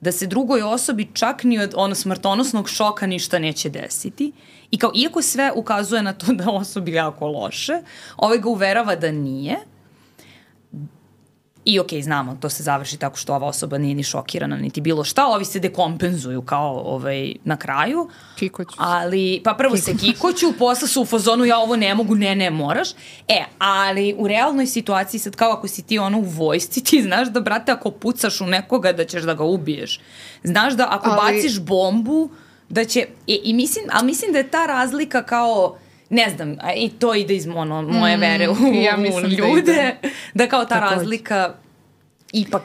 da 0.00 0.12
se 0.12 0.26
drugoj 0.26 0.62
osobi 0.62 1.08
čak 1.12 1.44
ni 1.44 1.58
od 1.58 1.72
ono 1.76 1.94
smrtonosnog 1.94 2.68
šoka 2.68 3.06
ništa 3.06 3.38
neće 3.38 3.68
desiti. 3.68 4.32
I 4.70 4.78
kao, 4.78 4.90
iako 4.94 5.22
sve 5.22 5.52
ukazuje 5.56 6.02
na 6.02 6.12
to 6.12 6.32
da 6.32 6.50
osobi 6.50 6.92
jako 6.92 7.26
loše, 7.26 7.82
ovaj 8.16 8.38
ga 8.38 8.48
uverava 8.48 8.96
da 8.96 9.12
nije, 9.12 9.56
I 11.66 11.80
okej, 11.80 12.02
znamo, 12.02 12.36
to 12.40 12.48
se 12.48 12.62
završi 12.62 12.96
tako 12.96 13.16
što 13.16 13.34
ova 13.34 13.46
osoba 13.46 13.78
nije 13.78 13.94
ni 13.94 14.02
šokirana, 14.02 14.56
niti 14.56 14.80
bilo 14.80 15.04
šta, 15.04 15.26
ovi 15.26 15.44
se 15.44 15.60
dekompenzuju 15.60 16.42
kao 16.42 16.82
ovaj, 16.84 17.34
na 17.44 17.56
kraju. 17.56 18.08
Kikoću. 18.38 18.76
Ali, 18.78 19.40
pa 19.44 19.54
prvo 19.54 19.76
se 19.76 19.96
kikoću, 19.96 20.52
posle 20.58 20.88
su 20.88 21.02
u 21.02 21.04
fazonu, 21.04 21.44
ja 21.44 21.58
ovo 21.58 21.76
ne 21.76 21.94
mogu, 21.94 22.14
ne, 22.14 22.36
ne, 22.36 22.50
moraš. 22.50 22.88
E, 23.28 23.44
ali 23.58 24.14
u 24.18 24.28
realnoj 24.28 24.66
situaciji, 24.66 25.20
sad 25.20 25.36
kao 25.36 25.52
ako 25.52 25.68
si 25.68 25.82
ti 25.82 25.98
ono 25.98 26.18
u 26.18 26.22
vojsci, 26.24 26.84
ti 26.84 27.02
znaš 27.02 27.28
da, 27.28 27.40
brate, 27.40 27.72
ako 27.72 27.90
pucaš 27.90 28.40
u 28.40 28.46
nekoga, 28.46 28.92
da 28.92 29.04
ćeš 29.04 29.22
da 29.22 29.34
ga 29.34 29.44
ubiješ. 29.44 30.00
Znaš 30.44 30.74
da 30.74 30.86
ako 30.90 31.10
Ali- 31.10 31.36
baciš 31.36 31.60
bombu, 31.60 32.30
da 32.68 32.84
će, 32.84 33.00
e, 33.00 33.38
i 33.44 33.54
mislim, 33.54 33.84
ali 33.92 34.06
mislim 34.06 34.32
da 34.32 34.38
je 34.38 34.50
ta 34.50 34.66
razlika 34.66 35.22
kao, 35.22 35.76
ne 36.10 36.30
znam, 36.30 36.56
i 36.76 36.88
to 36.90 37.14
ide 37.14 37.34
iz 37.34 37.46
ono, 37.46 37.82
moje 37.82 38.16
vere 38.16 38.48
u, 38.48 38.54
ja 38.74 38.96
u 38.96 39.20
da 39.20 39.28
ljude, 39.28 39.72
ide. 39.72 39.96
da 40.34 40.46
kao 40.46 40.64
ta 40.64 40.80
Takođe. 40.80 40.94
razlika 40.96 41.54
ipak 42.32 42.62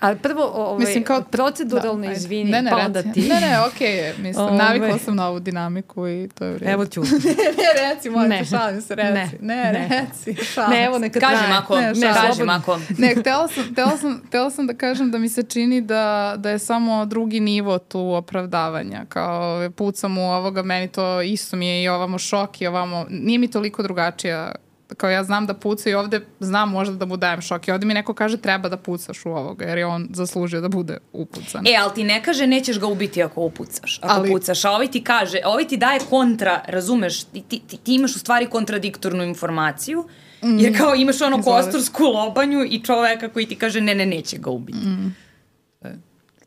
Ali 0.00 0.18
prvo, 0.18 0.42
ovaj, 0.44 0.78
Mislim 0.86 1.04
kao... 1.04 1.22
proceduralno 1.22 2.02
ajde. 2.02 2.14
izvini, 2.14 2.50
ne, 2.50 2.62
ne, 2.62 2.70
pa 2.70 2.76
reci. 2.76 2.86
onda 2.86 3.02
ti. 3.02 3.20
Ne, 3.20 3.40
ne, 3.40 3.60
okej 3.66 3.96
je. 3.96 4.14
Mislim, 4.18 4.44
Ovaj. 4.46 4.56
navikla 4.58 4.98
sam 4.98 5.16
na 5.16 5.28
ovu 5.28 5.40
dinamiku 5.40 6.08
i 6.08 6.28
to 6.34 6.44
je 6.44 6.54
u 6.54 6.58
redu. 6.58 6.70
Evo 6.72 6.86
ću. 6.86 7.00
ne, 7.58 7.94
reci, 7.94 8.10
molim 8.10 8.30
te, 8.30 8.36
Ne. 8.36 8.44
šalim 8.44 8.80
se, 8.80 8.94
reci. 8.94 9.12
Ne, 9.12 9.30
Ne, 9.40 9.72
ne, 9.72 9.88
reci, 9.90 10.44
šalim 10.44 10.70
Ne, 10.70 10.84
evo 10.84 10.98
neka 10.98 11.20
Kažem 11.20 11.38
traje. 11.38 11.54
ako, 11.54 11.76
Ne, 11.76 11.92
ne, 11.92 12.12
kažem 12.14 12.48
ako. 12.48 12.78
Ne, 12.98 13.14
htela 13.14 13.48
sam, 13.48 13.64
htela, 13.72 13.96
sam, 13.96 14.22
htela 14.28 14.50
sam 14.50 14.66
da 14.66 14.74
kažem 14.74 15.10
da 15.10 15.18
mi 15.18 15.28
se 15.28 15.42
čini 15.42 15.80
da, 15.80 16.34
da 16.38 16.50
je 16.50 16.58
samo 16.58 17.06
drugi 17.06 17.40
nivo 17.40 17.78
tu 17.78 18.00
opravdavanja. 18.00 19.04
Kao 19.08 19.70
pucam 19.70 20.18
u 20.18 20.32
ovoga, 20.32 20.62
meni 20.62 20.88
to 20.88 21.22
isto 21.22 21.56
mi 21.56 21.68
je 21.68 21.82
i 21.82 21.88
ovamo 21.88 22.18
šok 22.18 22.60
i 22.60 22.66
ovamo, 22.66 23.06
nije 23.10 23.38
mi 23.38 23.48
toliko 23.48 23.82
drugačija 23.82 24.52
kao 24.96 25.10
ja 25.10 25.24
znam 25.24 25.46
da 25.46 25.54
puca 25.54 25.90
i 25.90 25.94
ovde 25.94 26.20
znam 26.40 26.70
možda 26.70 26.94
da 26.94 27.04
mu 27.04 27.16
dajem 27.16 27.40
šok 27.42 27.68
i 27.68 27.70
ovde 27.70 27.86
mi 27.86 27.94
neko 27.94 28.14
kaže 28.14 28.36
treba 28.36 28.68
da 28.68 28.76
pucaš 28.76 29.26
u 29.26 29.28
ovoga 29.28 29.64
jer 29.64 29.78
je 29.78 29.86
on 29.86 30.08
zaslužio 30.12 30.60
da 30.60 30.68
bude 30.68 30.98
upucan. 31.12 31.66
E, 31.66 31.76
ali 31.80 31.94
ti 31.94 32.04
ne 32.04 32.22
kaže 32.22 32.46
nećeš 32.46 32.80
ga 32.80 32.86
ubiti 32.86 33.22
ako 33.22 33.40
upucaš, 33.40 33.98
ako 34.02 34.20
Ali- 34.20 34.30
pucaš, 34.30 34.64
a 34.64 34.70
ovaj 34.70 34.90
ti 34.90 35.04
kaže, 35.04 35.40
ovaj 35.44 35.68
ti 35.68 35.76
daje 35.76 36.00
kontra, 36.10 36.62
razumeš, 36.66 37.24
ti, 37.24 37.42
ti, 37.48 37.62
ti, 37.66 37.76
ti 37.76 37.94
imaš 37.94 38.16
u 38.16 38.18
stvari 38.18 38.46
kontradiktornu 38.46 39.24
informaciju, 39.24 40.04
jer 40.42 40.78
kao 40.78 40.94
imaš 40.94 41.20
ono 41.20 41.42
kostursku 41.42 42.02
lobanju 42.02 42.64
i 42.70 42.80
čoveka 42.84 43.28
koji 43.28 43.46
ti 43.46 43.56
kaže 43.56 43.80
ne, 43.80 43.94
ne, 43.94 44.06
neće 44.06 44.38
ga 44.38 44.50
ubiti. 44.50 44.78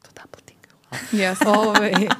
To 0.01 0.09
double 0.15 0.41
tick. 0.45 0.67
Yes. 1.11 1.35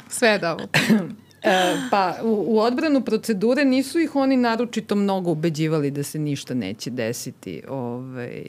Sve 0.09 0.29
je 0.29 0.39
dobro. 0.39 0.67
E, 1.43 1.51
pa 1.91 2.15
u, 2.23 2.45
u 2.47 2.59
odbranu 2.59 3.01
procedure 3.01 3.65
nisu 3.65 3.99
ih 3.99 4.15
oni 4.15 4.37
naročito 4.37 4.95
mnogo 4.95 5.31
ubeđivali 5.31 5.91
da 5.91 6.03
se 6.03 6.19
ništa 6.19 6.53
neće 6.53 6.89
desiti 6.89 7.61
ovaj, 7.69 8.43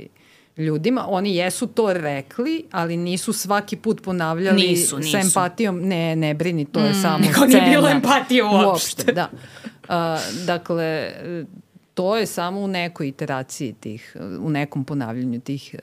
ljudima. 0.56 1.04
Oni 1.08 1.36
jesu 1.36 1.66
to 1.66 1.92
rekli, 1.92 2.64
ali 2.70 2.96
nisu 2.96 3.32
svaki 3.32 3.76
put 3.76 4.02
ponavljali 4.02 4.62
Nisu, 4.62 4.98
nisu. 4.98 5.10
sa 5.10 5.18
empatijom. 5.20 5.80
Ne, 5.80 6.16
ne 6.16 6.34
brini, 6.34 6.64
to 6.64 6.80
je 6.80 6.94
samo 6.94 7.24
scena. 7.32 7.46
nije 7.46 7.70
bilo 7.70 7.88
empatije 7.88 8.44
uopšte. 8.44 9.12
da. 9.12 9.30
A, 9.88 10.18
dakle, 10.46 11.12
to 11.94 12.16
je 12.16 12.26
samo 12.26 12.60
u 12.60 12.66
nekoj 12.66 13.08
iteraciji 13.08 13.72
tih, 13.72 14.16
u 14.40 14.50
nekom 14.50 14.84
ponavljanju 14.84 15.40
tih 15.40 15.74
uh, 15.74 15.80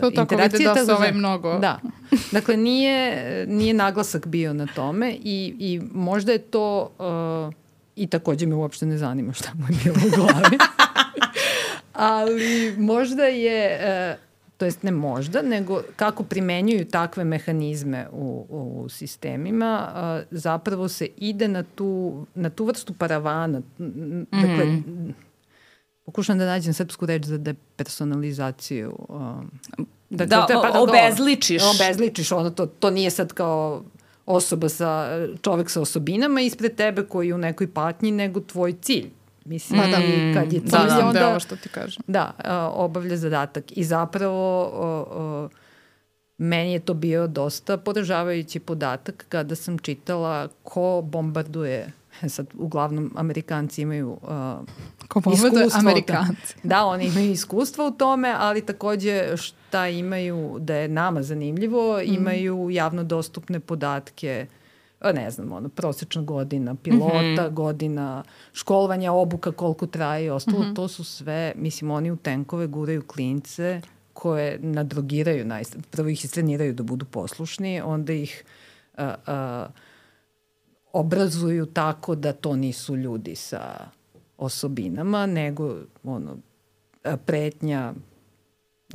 To 0.00 0.10
tako 0.10 0.34
vidi 0.34 0.44
interakcija. 0.44 0.74
da 0.74 0.84
se 0.84 0.92
ovaj 0.92 1.12
mnogo- 1.12 1.58
Da. 1.58 1.80
Dakle, 2.32 2.56
nije, 2.56 3.16
nije 3.46 3.74
naglasak 3.74 4.26
bio 4.26 4.52
na 4.52 4.66
tome 4.66 5.12
i, 5.14 5.54
i 5.58 5.80
možda 5.92 6.32
je 6.32 6.38
to 6.38 6.90
uh, 7.48 7.54
I 7.96 8.06
takođe 8.06 8.46
me 8.46 8.54
uopšte 8.54 8.86
ne 8.86 8.98
zanima 8.98 9.32
šta 9.32 9.50
mu 9.54 9.64
je 9.64 9.78
bilo 9.84 9.96
u 10.06 10.16
glavi. 10.16 10.58
Ali 11.92 12.74
možda 12.78 13.24
je, 13.24 13.78
e, 13.80 14.16
to 14.56 14.64
jest 14.64 14.82
ne 14.82 14.90
možda, 14.90 15.42
nego 15.42 15.82
kako 15.96 16.22
primenjuju 16.22 16.84
takve 16.84 17.24
mehanizme 17.24 18.08
u, 18.12 18.46
u 18.50 18.88
sistemima, 18.88 19.90
a, 19.94 20.22
zapravo 20.30 20.88
se 20.88 21.08
ide 21.16 21.48
na 21.48 21.62
tu, 21.62 22.12
na 22.34 22.50
tu 22.50 22.64
vrstu 22.64 22.92
paravana. 22.94 23.60
Dakle, 24.30 24.64
mm 24.64 24.84
-hmm. 24.86 25.12
Pokušam 26.04 26.38
da 26.38 26.46
nađem 26.46 26.74
srpsku 26.74 27.06
reč 27.06 27.24
za 27.24 27.38
depersonalizaciju. 27.38 28.96
Um, 29.08 29.50
dakle, 30.10 30.26
da, 30.26 30.46
to 30.46 30.52
je, 30.52 30.72
pa, 30.72 30.80
obezličiš. 30.80 31.62
Obezličiš, 31.74 32.32
ono, 32.32 32.50
to, 32.50 32.66
to 32.66 32.90
nije 32.90 33.10
sad 33.10 33.32
kao 33.32 33.82
osoba 34.26 34.68
sa, 34.68 35.08
čovek 35.42 35.70
sa 35.70 35.80
osobinama 35.80 36.40
ispred 36.40 36.74
tebe 36.74 37.04
koji 37.04 37.28
je 37.28 37.34
u 37.34 37.38
nekoj 37.38 37.72
patnji, 37.72 38.10
nego 38.10 38.40
tvoj 38.40 38.72
cilj. 38.72 39.10
Mislim, 39.44 39.80
Ma 39.80 39.86
da, 39.86 40.04
i 40.04 40.34
kad 40.34 40.52
je 40.52 40.60
cilj, 40.60 40.70
da, 40.70 40.84
da, 40.84 41.06
onda... 41.06 41.20
Da, 41.20 41.28
ovo 41.28 41.40
što 41.40 41.56
ti 41.56 41.68
kažem. 41.68 42.02
Da, 42.06 42.32
obavlja 42.74 43.16
zadatak. 43.16 43.64
I 43.76 43.84
zapravo 43.84 44.70
meni 46.38 46.72
je 46.72 46.78
to 46.78 46.94
bio 46.94 47.26
dosta 47.26 47.76
poražavajući 47.76 48.60
podatak 48.60 49.26
kada 49.28 49.54
sam 49.54 49.78
čitala 49.78 50.48
ko 50.62 51.02
bombarduje 51.04 51.92
sad 52.28 52.46
uglavnom 52.54 53.12
Amerikanci 53.16 53.82
imaju 53.82 54.10
uh, 54.10 54.28
Ko 55.12 55.20
bombarduje 55.20 55.68
Amerikanci. 55.74 56.54
Da, 56.62 56.84
oni 56.84 57.06
imaju 57.06 57.30
iskustva 57.30 57.86
u 57.86 57.90
tome, 57.90 58.34
ali 58.38 58.66
takođe 58.66 59.36
šta 59.36 59.88
imaju 59.88 60.56
da 60.60 60.74
je 60.74 60.88
nama 60.88 61.22
zanimljivo, 61.22 61.98
mm. 61.98 62.14
imaju 62.14 62.70
javno 62.70 63.04
dostupne 63.04 63.60
podatke 63.60 64.46
ne 65.10 65.30
znam, 65.30 65.52
ono, 65.52 65.68
prosečna 65.68 66.22
godina 66.22 66.74
pilota, 66.74 67.14
mm 67.14 67.36
-hmm. 67.36 67.50
godina 67.50 68.24
školovanja, 68.52 69.12
obuka, 69.12 69.52
koliko 69.52 69.86
traje 69.86 70.24
i 70.24 70.30
ostalo, 70.30 70.58
mm 70.58 70.62
-hmm. 70.62 70.76
to 70.76 70.88
su 70.88 71.04
sve, 71.04 71.52
mislim, 71.56 71.90
oni 71.90 72.10
u 72.10 72.16
tenkove 72.16 72.66
guraju 72.66 73.02
klince 73.06 73.80
koje 74.12 74.58
nadrogiraju, 74.58 75.44
naj, 75.44 75.62
prvo 75.90 76.08
ih 76.08 76.24
istreniraju 76.24 76.72
da 76.72 76.82
budu 76.82 77.04
poslušni, 77.04 77.80
onda 77.80 78.12
ih 78.12 78.44
uh, 78.98 79.04
uh, 79.04 79.70
obrazuju 80.92 81.66
tako 81.66 82.14
da 82.14 82.32
to 82.32 82.56
nisu 82.56 82.96
ljudi 82.96 83.36
sa 83.36 83.88
osobinama, 84.44 85.26
nego 85.26 85.76
ono, 86.04 86.36
pretnja 87.26 87.94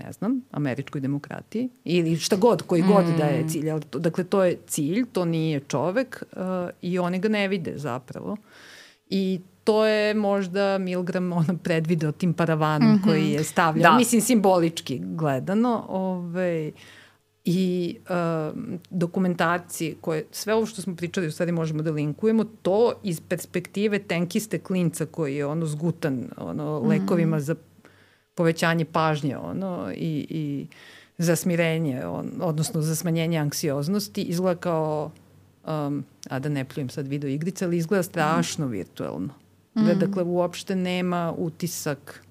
ne 0.03 0.11
znam, 0.11 0.41
američkoj 0.51 1.01
demokratiji 1.01 1.69
ili 1.83 2.17
šta 2.17 2.35
god, 2.35 2.61
koji 2.61 2.81
god 2.81 3.05
mm. 3.05 3.17
da 3.17 3.25
je 3.25 3.47
cilj. 3.49 3.71
Ali 3.71 3.81
dakle, 3.93 4.23
to 4.23 4.43
je 4.43 4.57
cilj, 4.67 5.05
to 5.11 5.25
nije 5.25 5.59
čovek 5.59 6.23
uh, 6.31 6.39
i 6.81 6.99
oni 6.99 7.19
ga 7.19 7.29
ne 7.29 7.47
vide 7.47 7.73
zapravo. 7.75 8.37
I 9.09 9.39
to 9.63 9.85
je 9.85 10.13
možda 10.13 10.77
Milgram 10.77 11.33
ono 11.33 11.57
predvideo 11.63 12.11
tim 12.11 12.33
paravanom 12.33 12.91
mm 12.91 12.95
-hmm. 12.95 13.03
koji 13.03 13.29
je 13.29 13.43
stavljan, 13.43 13.91
da. 13.91 13.97
mislim 13.97 14.21
simbolički 14.21 15.01
gledano, 15.03 15.85
ovaj, 15.89 16.71
i 17.49 17.95
uh, 18.09 18.57
dokumentaciji 18.89 19.95
koje, 20.01 20.25
sve 20.31 20.53
ovo 20.53 20.65
što 20.65 20.81
smo 20.81 20.95
pričali 20.95 21.27
u 21.27 21.31
stvari 21.31 21.51
možemo 21.51 21.83
da 21.83 21.91
linkujemo, 21.91 22.43
to 22.43 22.93
iz 23.03 23.21
perspektive 23.21 23.99
tenkiste 23.99 24.59
klinca 24.59 25.05
koji 25.05 25.35
je 25.35 25.45
ono 25.45 25.65
zgutan 25.65 26.29
ono, 26.37 26.81
mm. 26.81 26.87
lekovima 26.87 27.39
za 27.39 27.55
povećanje 28.35 28.85
pažnje 28.85 29.37
ono, 29.37 29.91
i, 29.95 30.27
i 30.29 30.67
za 31.17 31.35
smirenje, 31.35 32.05
on, 32.05 32.31
odnosno 32.41 32.81
za 32.81 32.95
smanjenje 32.95 33.37
anksioznosti, 33.37 34.21
izgleda 34.21 34.59
kao, 34.59 35.11
um, 35.67 36.03
a 36.29 36.39
da 36.39 36.49
ne 36.49 36.65
pljujem 36.65 36.89
sad 36.89 37.07
video 37.07 37.29
igrice, 37.29 37.65
ali 37.65 37.77
izgleda 37.77 38.03
strašno 38.03 38.67
mm. 38.67 38.71
virtuelno. 38.71 39.33
Mm. 39.75 39.85
Da, 39.85 39.93
dakle, 39.93 40.23
uopšte 40.23 40.75
nema 40.75 41.33
utisak 41.37 42.23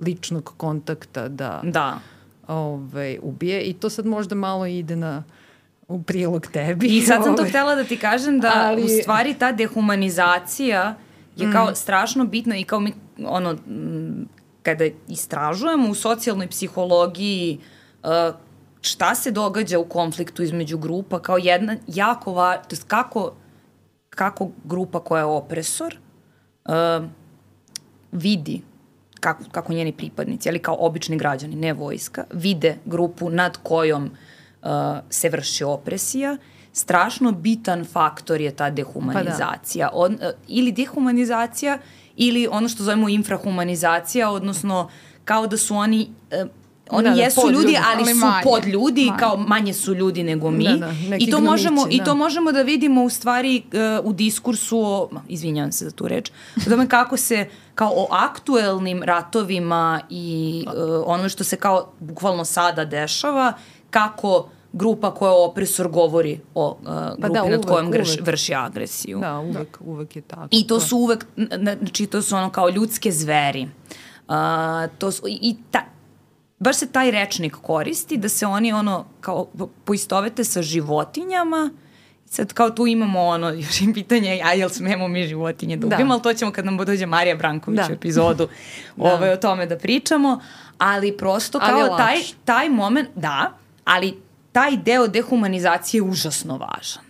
ličnog 0.00 0.54
kontakta 0.56 1.28
da, 1.28 1.60
da. 1.64 2.00
Ovaj, 2.48 3.18
ubije 3.22 3.62
i 3.62 3.72
to 3.72 3.90
sad 3.90 4.06
možda 4.06 4.34
malo 4.34 4.66
ide 4.66 4.96
na 4.96 5.22
u 5.88 6.02
prilog 6.02 6.46
tebi. 6.46 6.86
I 6.86 7.00
sad 7.00 7.24
sam 7.24 7.36
to 7.36 7.40
ovaj. 7.42 7.50
htela 7.50 7.74
da 7.74 7.84
ti 7.84 7.96
kažem 7.96 8.40
da 8.40 8.52
ali... 8.54 8.84
u 8.84 8.88
stvari 8.88 9.34
ta 9.34 9.52
dehumanizacija 9.52 10.94
je 11.36 11.52
kao 11.52 11.70
mm. 11.70 11.74
strašno 11.74 12.24
bitna 12.24 12.56
i 12.56 12.64
kao 12.64 12.80
mi 12.80 12.92
ono 13.24 13.56
kada 14.62 14.84
istražujemo 15.08 15.90
u 15.90 15.94
socijalnoj 15.94 16.48
psihologiji 16.48 17.58
uh, 18.02 18.10
šta 18.80 19.14
se 19.14 19.30
događa 19.30 19.78
u 19.78 19.84
konfliktu 19.84 20.42
između 20.42 20.78
grupa 20.78 21.22
kao 21.22 21.38
jedna 21.38 21.76
jako 21.86 22.32
va, 22.32 22.56
to 22.56 22.74
jest 22.74 22.84
kako, 22.88 23.32
kako 24.10 24.50
grupa 24.64 25.00
koja 25.00 25.20
je 25.20 25.24
opresor 25.24 25.96
uh, 26.64 27.04
vidi 28.12 28.62
kako, 29.24 29.44
kako 29.52 29.72
njeni 29.72 29.92
pripadnici, 29.92 30.48
ali 30.48 30.58
kao 30.58 30.76
obični 30.80 31.16
građani, 31.16 31.56
ne 31.56 31.72
vojska, 31.72 32.24
vide 32.32 32.76
grupu 32.84 33.30
nad 33.30 33.56
kojom 33.62 34.04
uh, 34.04 34.68
se 35.10 35.28
vrši 35.28 35.64
opresija, 35.64 36.36
strašno 36.72 37.32
bitan 37.32 37.84
faktor 37.84 38.40
je 38.40 38.50
ta 38.50 38.70
dehumanizacija. 38.70 39.88
Pa 39.88 39.92
da. 39.92 39.98
On, 39.98 40.12
uh, 40.14 40.20
ili 40.48 40.72
dehumanizacija 40.72 41.78
ili 42.16 42.48
ono 42.50 42.68
što 42.68 42.84
zovemo 42.84 43.08
infrahumanizacija, 43.08 44.30
odnosno 44.30 44.90
kao 45.24 45.46
da 45.46 45.56
su 45.56 45.76
oni 45.76 46.08
uh, 46.42 46.50
oni 46.90 47.08
da, 47.08 47.14
da, 47.14 47.22
jesu 47.22 47.40
ljudi, 47.50 47.54
ljudi, 47.54 47.76
ali, 47.86 48.02
ali 48.02 48.14
su 48.14 48.26
manje, 48.26 48.42
pod 48.44 48.64
ljudi, 48.64 49.06
manje. 49.06 49.18
kao 49.18 49.36
manje 49.36 49.74
su 49.74 49.94
ljudi 49.94 50.22
nego 50.22 50.50
mi. 50.50 50.78
Da, 50.78 50.86
da, 51.08 51.16
I 51.18 51.30
to 51.30 51.40
možemo 51.40 51.84
da. 51.84 51.90
i 51.90 52.04
to 52.04 52.14
možemo 52.14 52.52
da 52.52 52.62
vidimo 52.62 53.04
u 53.04 53.10
stvari 53.10 53.62
uh, 54.00 54.06
u 54.06 54.12
diskursu 54.12 54.80
o, 54.80 55.10
izvinjavam 55.28 55.72
se 55.72 55.84
za 55.84 55.90
tu 55.90 56.08
reč, 56.08 56.30
o 56.66 56.70
tome 56.70 56.88
kako 56.88 57.16
se 57.16 57.48
kao 57.74 57.92
o 57.96 58.08
aktuelnim 58.10 59.02
ratovima 59.02 60.00
i 60.10 60.64
uh, 60.66 61.02
onome 61.06 61.28
što 61.28 61.44
se 61.44 61.56
kao 61.56 61.92
bukvalno 62.00 62.44
sada 62.44 62.84
dešava, 62.84 63.52
kako 63.90 64.48
grupa 64.72 65.14
koja 65.14 65.30
je 65.30 65.36
opresor 65.38 65.88
govori 65.88 66.40
o 66.54 66.76
uh, 66.82 66.88
grupi 66.88 67.22
pa 67.22 67.28
da, 67.28 67.42
uvek, 67.42 67.56
nad 67.56 67.66
kojom 67.66 67.90
grš, 67.90 68.20
vrši 68.20 68.54
agresiju. 68.54 69.18
Da, 69.18 69.38
uvek, 69.38 69.78
uvek 69.80 70.16
je 70.16 70.22
tako. 70.22 70.48
I 70.50 70.66
to 70.66 70.80
su 70.80 70.96
uvek, 70.96 71.26
znači 71.80 72.06
to 72.06 72.22
su 72.22 72.36
ono 72.36 72.50
kao 72.50 72.68
ljudske 72.68 73.12
zveri. 73.12 73.68
Uh, 74.28 74.34
to 74.98 75.12
su, 75.12 75.22
i 75.28 75.56
ta, 75.70 75.80
baš 76.64 76.76
se 76.76 76.92
taj 76.92 77.10
rečnik 77.10 77.56
koristi 77.62 78.16
da 78.16 78.28
se 78.28 78.46
oni 78.46 78.72
ono 78.72 79.04
kao 79.20 79.46
poistovete 79.84 80.44
sa 80.44 80.62
životinjama 80.62 81.70
Sad 82.26 82.52
kao 82.52 82.70
tu 82.70 82.86
imamo 82.86 83.20
ono, 83.22 83.48
još 83.62 83.80
im 83.80 83.94
pitanje, 83.94 84.40
a 84.44 84.52
jel 84.52 84.68
smemo 84.68 85.08
mi 85.08 85.26
životinje 85.26 85.76
da 85.76 85.86
ubijemo, 85.86 86.08
da. 86.08 86.12
ali 86.14 86.22
to 86.22 86.34
ćemo 86.34 86.52
kad 86.52 86.64
nam 86.64 86.76
dođe 86.76 87.06
Marija 87.06 87.36
Branković 87.36 87.80
da. 87.80 87.86
u 87.90 87.92
epizodu 87.92 88.48
da. 88.96 89.14
ovaj, 89.14 89.32
o 89.32 89.36
tome 89.36 89.66
da 89.66 89.78
pričamo, 89.78 90.40
ali 90.78 91.16
prosto 91.16 91.58
kao 91.58 91.80
ali 91.80 91.90
taj, 91.96 92.16
taj 92.44 92.68
moment, 92.68 93.08
da, 93.14 93.52
ali 93.84 94.14
taj 94.52 94.76
deo 94.76 95.06
dehumanizacije 95.06 95.98
je 95.98 96.02
užasno 96.02 96.56
važan. 96.56 97.04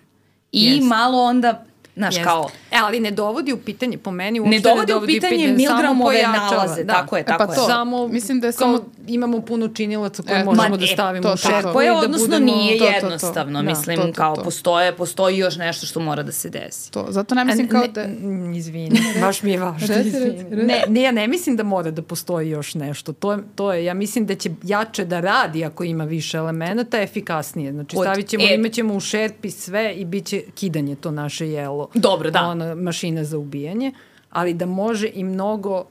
I 0.53 0.81
yes. 0.81 0.89
malo 0.89 1.23
onda 1.23 1.65
Znaš, 1.97 2.15
Jest. 2.15 2.25
kao... 2.25 2.49
E, 2.75 2.79
ali 2.83 3.01
ne 3.01 3.11
dovodi 3.11 3.53
u 3.53 3.57
pitanje, 3.57 3.99
po 3.99 4.11
meni 4.11 4.41
uopšte 4.41 4.57
ne 4.57 4.61
dovodi, 4.61 4.81
ne 4.81 4.87
dovodi 4.87 5.13
u 5.13 5.15
pitanje, 5.15 5.37
pitanje 5.37 5.57
Milgramove 5.57 6.23
nalaze, 6.23 6.85
da. 6.85 6.93
tako 6.93 7.17
je, 7.17 7.21
e, 7.21 7.25
tako 7.25 7.47
pa 7.47 7.53
je. 7.53 7.57
To, 7.57 7.67
samo, 7.67 8.09
mislim 8.09 8.41
da 8.41 8.47
je 8.47 8.53
samo 8.53 8.81
imamo 9.07 9.41
puno 9.41 9.69
činilaca 9.69 10.23
koje 10.23 10.41
e, 10.41 10.45
možemo 10.45 10.77
da 10.77 10.87
stavimo 10.87 11.23
to, 11.23 11.35
u 11.35 11.37
šerpu. 11.37 11.63
Tako 11.63 11.83
je, 11.83 11.91
da 11.91 11.97
odnosno 11.97 12.29
da 12.29 12.39
budemo, 12.39 12.57
nije 12.57 12.79
to, 12.79 12.85
jednostavno, 12.85 13.61
to, 13.61 13.65
to. 13.65 13.71
mislim, 13.71 13.97
da, 13.97 14.03
to, 14.03 14.09
to, 14.09 14.15
kao 14.15 14.37
to. 14.37 14.43
postoje, 14.43 14.97
postoji 14.97 15.39
još 15.39 15.57
nešto 15.57 15.87
što 15.87 16.01
mora 16.01 16.23
da 16.23 16.33
se 16.33 16.51
desi. 16.51 16.91
To, 16.91 17.07
zato 17.09 17.35
ne 17.35 17.45
mislim 17.45 17.69
kao 17.69 17.87
da... 17.87 18.05
Izvini, 18.57 19.01
baš 19.21 19.43
mi 19.43 19.51
je 19.51 19.59
važno, 19.59 19.97
izvini. 20.05 20.45
Ne, 20.51 20.85
ne, 20.89 21.03
ja 21.03 21.13
ne 21.13 21.29
mislim 21.29 21.57
da 21.57 21.63
mora 21.63 21.91
da 21.91 22.03
postoji 22.03 22.51
još 22.51 22.75
nešto, 22.75 23.13
to 23.13 23.33
je, 23.33 23.39
to 23.55 23.73
je, 23.73 23.85
ja 23.85 23.95
mislim 23.95 24.27
da 24.27 24.35
će 24.35 24.51
jače 24.63 25.05
da 25.05 25.21
radi 25.21 25.65
ako 25.65 25.85
ima 25.85 26.05
više 26.05 26.37
elemenata, 26.37 27.01
efikasnije. 27.01 27.73
Znači, 27.73 27.97
stavit 27.97 28.29
ćemo, 28.29 28.45
e, 28.45 28.55
imaćemo 28.55 28.95
u 28.95 29.01
šerpi 29.01 29.51
sve 29.51 29.95
i 29.95 30.05
bit 30.05 30.27
će 30.27 30.43
kidanje 30.55 30.97
to 30.97 31.11
naše 31.11 31.49
jelo. 31.49 31.89
Dobro, 31.95 32.31
da. 32.31 32.43
Ono, 32.43 32.64
mašina 32.75 33.25
za 33.25 33.39
ubijanje, 33.39 33.93
ali 34.31 34.55
da 34.55 34.67
može 34.67 35.11
i 35.15 35.25
mnogo 35.25 35.85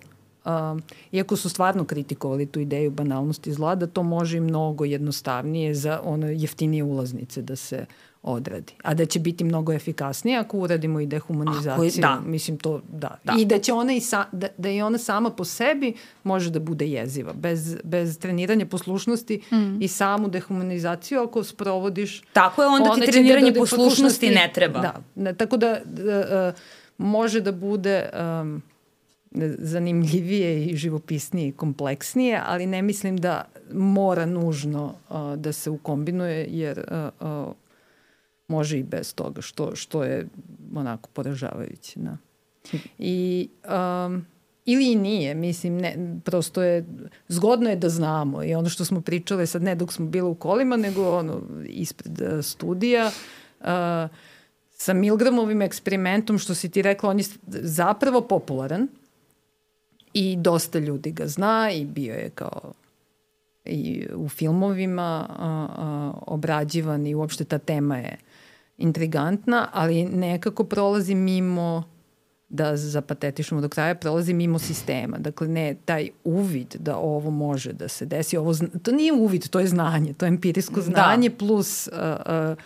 Um, 0.45 0.81
iako 1.11 1.35
su 1.35 1.49
stvarno 1.49 1.85
kritikovali 1.85 2.45
tu 2.45 2.59
ideju 2.59 2.91
banalnosti 2.91 3.53
zla, 3.53 3.75
da 3.75 3.87
to 3.87 4.03
može 4.03 4.37
i 4.37 4.41
mnogo 4.41 4.85
jednostavnije 4.85 5.75
za 5.75 5.99
ono 6.03 6.27
jeftinije 6.27 6.83
ulaznice 6.83 7.41
da 7.41 7.55
se 7.55 7.85
odradi. 8.23 8.73
A 8.83 8.93
da 8.93 9.05
će 9.05 9.19
biti 9.19 9.43
mnogo 9.43 9.73
efikasnije 9.73 10.37
ako 10.37 10.57
uradimo 10.57 10.99
i 10.99 11.05
dehumanizaciju. 11.05 12.01
da. 12.01 12.21
Mislim 12.25 12.57
to, 12.57 12.81
da. 12.91 13.17
da. 13.23 13.33
I 13.39 13.45
da 13.45 13.59
će 13.59 13.73
ona 13.73 13.93
i 13.93 13.99
sa, 13.99 14.25
da, 14.31 14.47
da 14.57 14.69
i 14.69 14.81
ona 14.81 14.97
sama 14.97 15.29
po 15.29 15.45
sebi 15.45 15.93
može 16.23 16.49
da 16.49 16.59
bude 16.59 16.87
jeziva. 16.87 17.33
Bez, 17.33 17.77
bez 17.83 18.19
treniranja 18.19 18.65
poslušnosti 18.65 19.41
mm. 19.51 19.81
i 19.81 19.87
samu 19.87 20.27
dehumanizaciju 20.27 21.21
ako 21.21 21.43
sprovodiš... 21.43 22.21
Tako 22.33 22.61
je, 22.61 22.67
onda 22.67 22.93
ti 22.93 22.99
da 22.99 23.05
treniranje 23.05 23.51
da 23.51 23.59
poslušnosti, 23.59 23.89
poslušnosti 23.89 24.29
ne 24.29 24.51
treba. 24.53 24.79
Da, 24.79 25.01
ne, 25.15 25.33
tako 25.33 25.57
da, 25.57 25.79
da 25.85 26.19
uh, 26.19 26.59
može 26.97 27.41
da 27.41 27.51
bude 27.51 28.09
um, 28.41 28.61
zanimljivije 29.57 30.65
i 30.65 30.75
živopisnije 30.75 31.47
i 31.47 31.51
kompleksnije, 31.51 32.41
ali 32.45 32.65
ne 32.65 32.81
mislim 32.81 33.17
da 33.17 33.45
mora 33.73 34.25
nužno 34.25 34.95
da 35.37 35.51
se 35.51 35.69
ukombinuje, 35.69 36.47
jer 36.49 36.85
može 38.47 38.79
i 38.79 38.83
bez 38.83 39.15
toga, 39.15 39.41
što, 39.41 39.75
što 39.75 40.03
je 40.03 40.27
onako 40.75 41.09
poražavajuće. 41.13 41.99
Da. 41.99 42.17
I 42.99 43.49
um, 44.07 44.25
ili 44.65 44.91
i 44.91 44.95
nije, 44.95 45.35
mislim, 45.35 45.77
ne, 45.77 46.19
prosto 46.25 46.63
je, 46.63 46.85
zgodno 47.27 47.69
je 47.69 47.75
da 47.75 47.89
znamo 47.89 48.43
i 48.43 48.53
ono 48.55 48.69
što 48.69 48.85
smo 48.85 49.01
pričale 49.01 49.45
sad 49.45 49.63
ne 49.63 49.75
dok 49.75 49.93
smo 49.93 50.05
bili 50.05 50.29
u 50.29 50.35
kolima, 50.35 50.77
nego 50.77 51.17
ono, 51.17 51.41
ispred 51.65 52.43
studija, 52.43 53.11
uh, 53.59 53.65
sa 54.71 54.93
Milgramovim 54.93 55.61
eksperimentom, 55.61 56.37
što 56.37 56.55
si 56.55 56.69
ti 56.69 56.81
rekla, 56.81 57.09
on 57.09 57.19
je 57.19 57.25
zapravo 57.47 58.21
popularan 58.21 58.87
i 60.13 60.35
dosta 60.35 60.79
ljudi 60.79 61.11
ga 61.11 61.27
zna 61.27 61.71
i 61.71 61.85
bio 61.85 62.13
je 62.13 62.29
kao 62.29 62.73
i 63.65 64.07
u 64.15 64.29
filmovima 64.29 65.27
a, 65.29 65.67
a, 65.77 66.13
obrađivan 66.27 67.07
i 67.07 67.15
uopšte 67.15 67.43
ta 67.43 67.57
tema 67.57 67.97
je 67.97 68.17
intrigantna, 68.77 69.69
ali 69.73 70.05
nekako 70.05 70.63
prolazi 70.63 71.15
mimo 71.15 71.83
da 72.49 72.77
zapatetišemo 72.77 73.61
do 73.61 73.69
kraja, 73.69 73.95
prolazi 73.95 74.33
mimo 74.33 74.59
sistema. 74.59 75.17
Dakle, 75.17 75.47
ne 75.47 75.75
taj 75.85 76.09
uvid 76.23 76.75
da 76.79 76.97
ovo 76.97 77.29
može 77.29 77.73
da 77.73 77.87
se 77.87 78.05
desi. 78.05 78.37
Ovo, 78.37 78.53
to 78.83 78.91
nije 78.91 79.13
uvid, 79.13 79.49
to 79.49 79.59
je 79.59 79.67
znanje. 79.67 80.13
To 80.13 80.25
je 80.25 80.27
empirijsko 80.27 80.75
da. 80.75 80.81
znanje 80.81 81.29
da. 81.29 81.35
plus, 81.37 81.87
uh, 81.87 81.93
uh, 82.51 82.57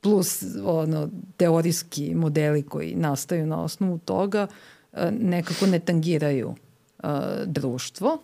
plus 0.00 0.44
ono, 0.64 1.08
teorijski 1.36 2.14
modeli 2.14 2.62
koji 2.62 2.94
nastaju 2.94 3.46
na 3.46 3.62
osnovu 3.62 3.98
toga 3.98 4.46
uh, 4.92 4.98
nekako 5.20 5.66
ne 5.66 5.78
tangiraju 5.78 6.54
uh, 7.06 7.46
društvo 7.46 8.18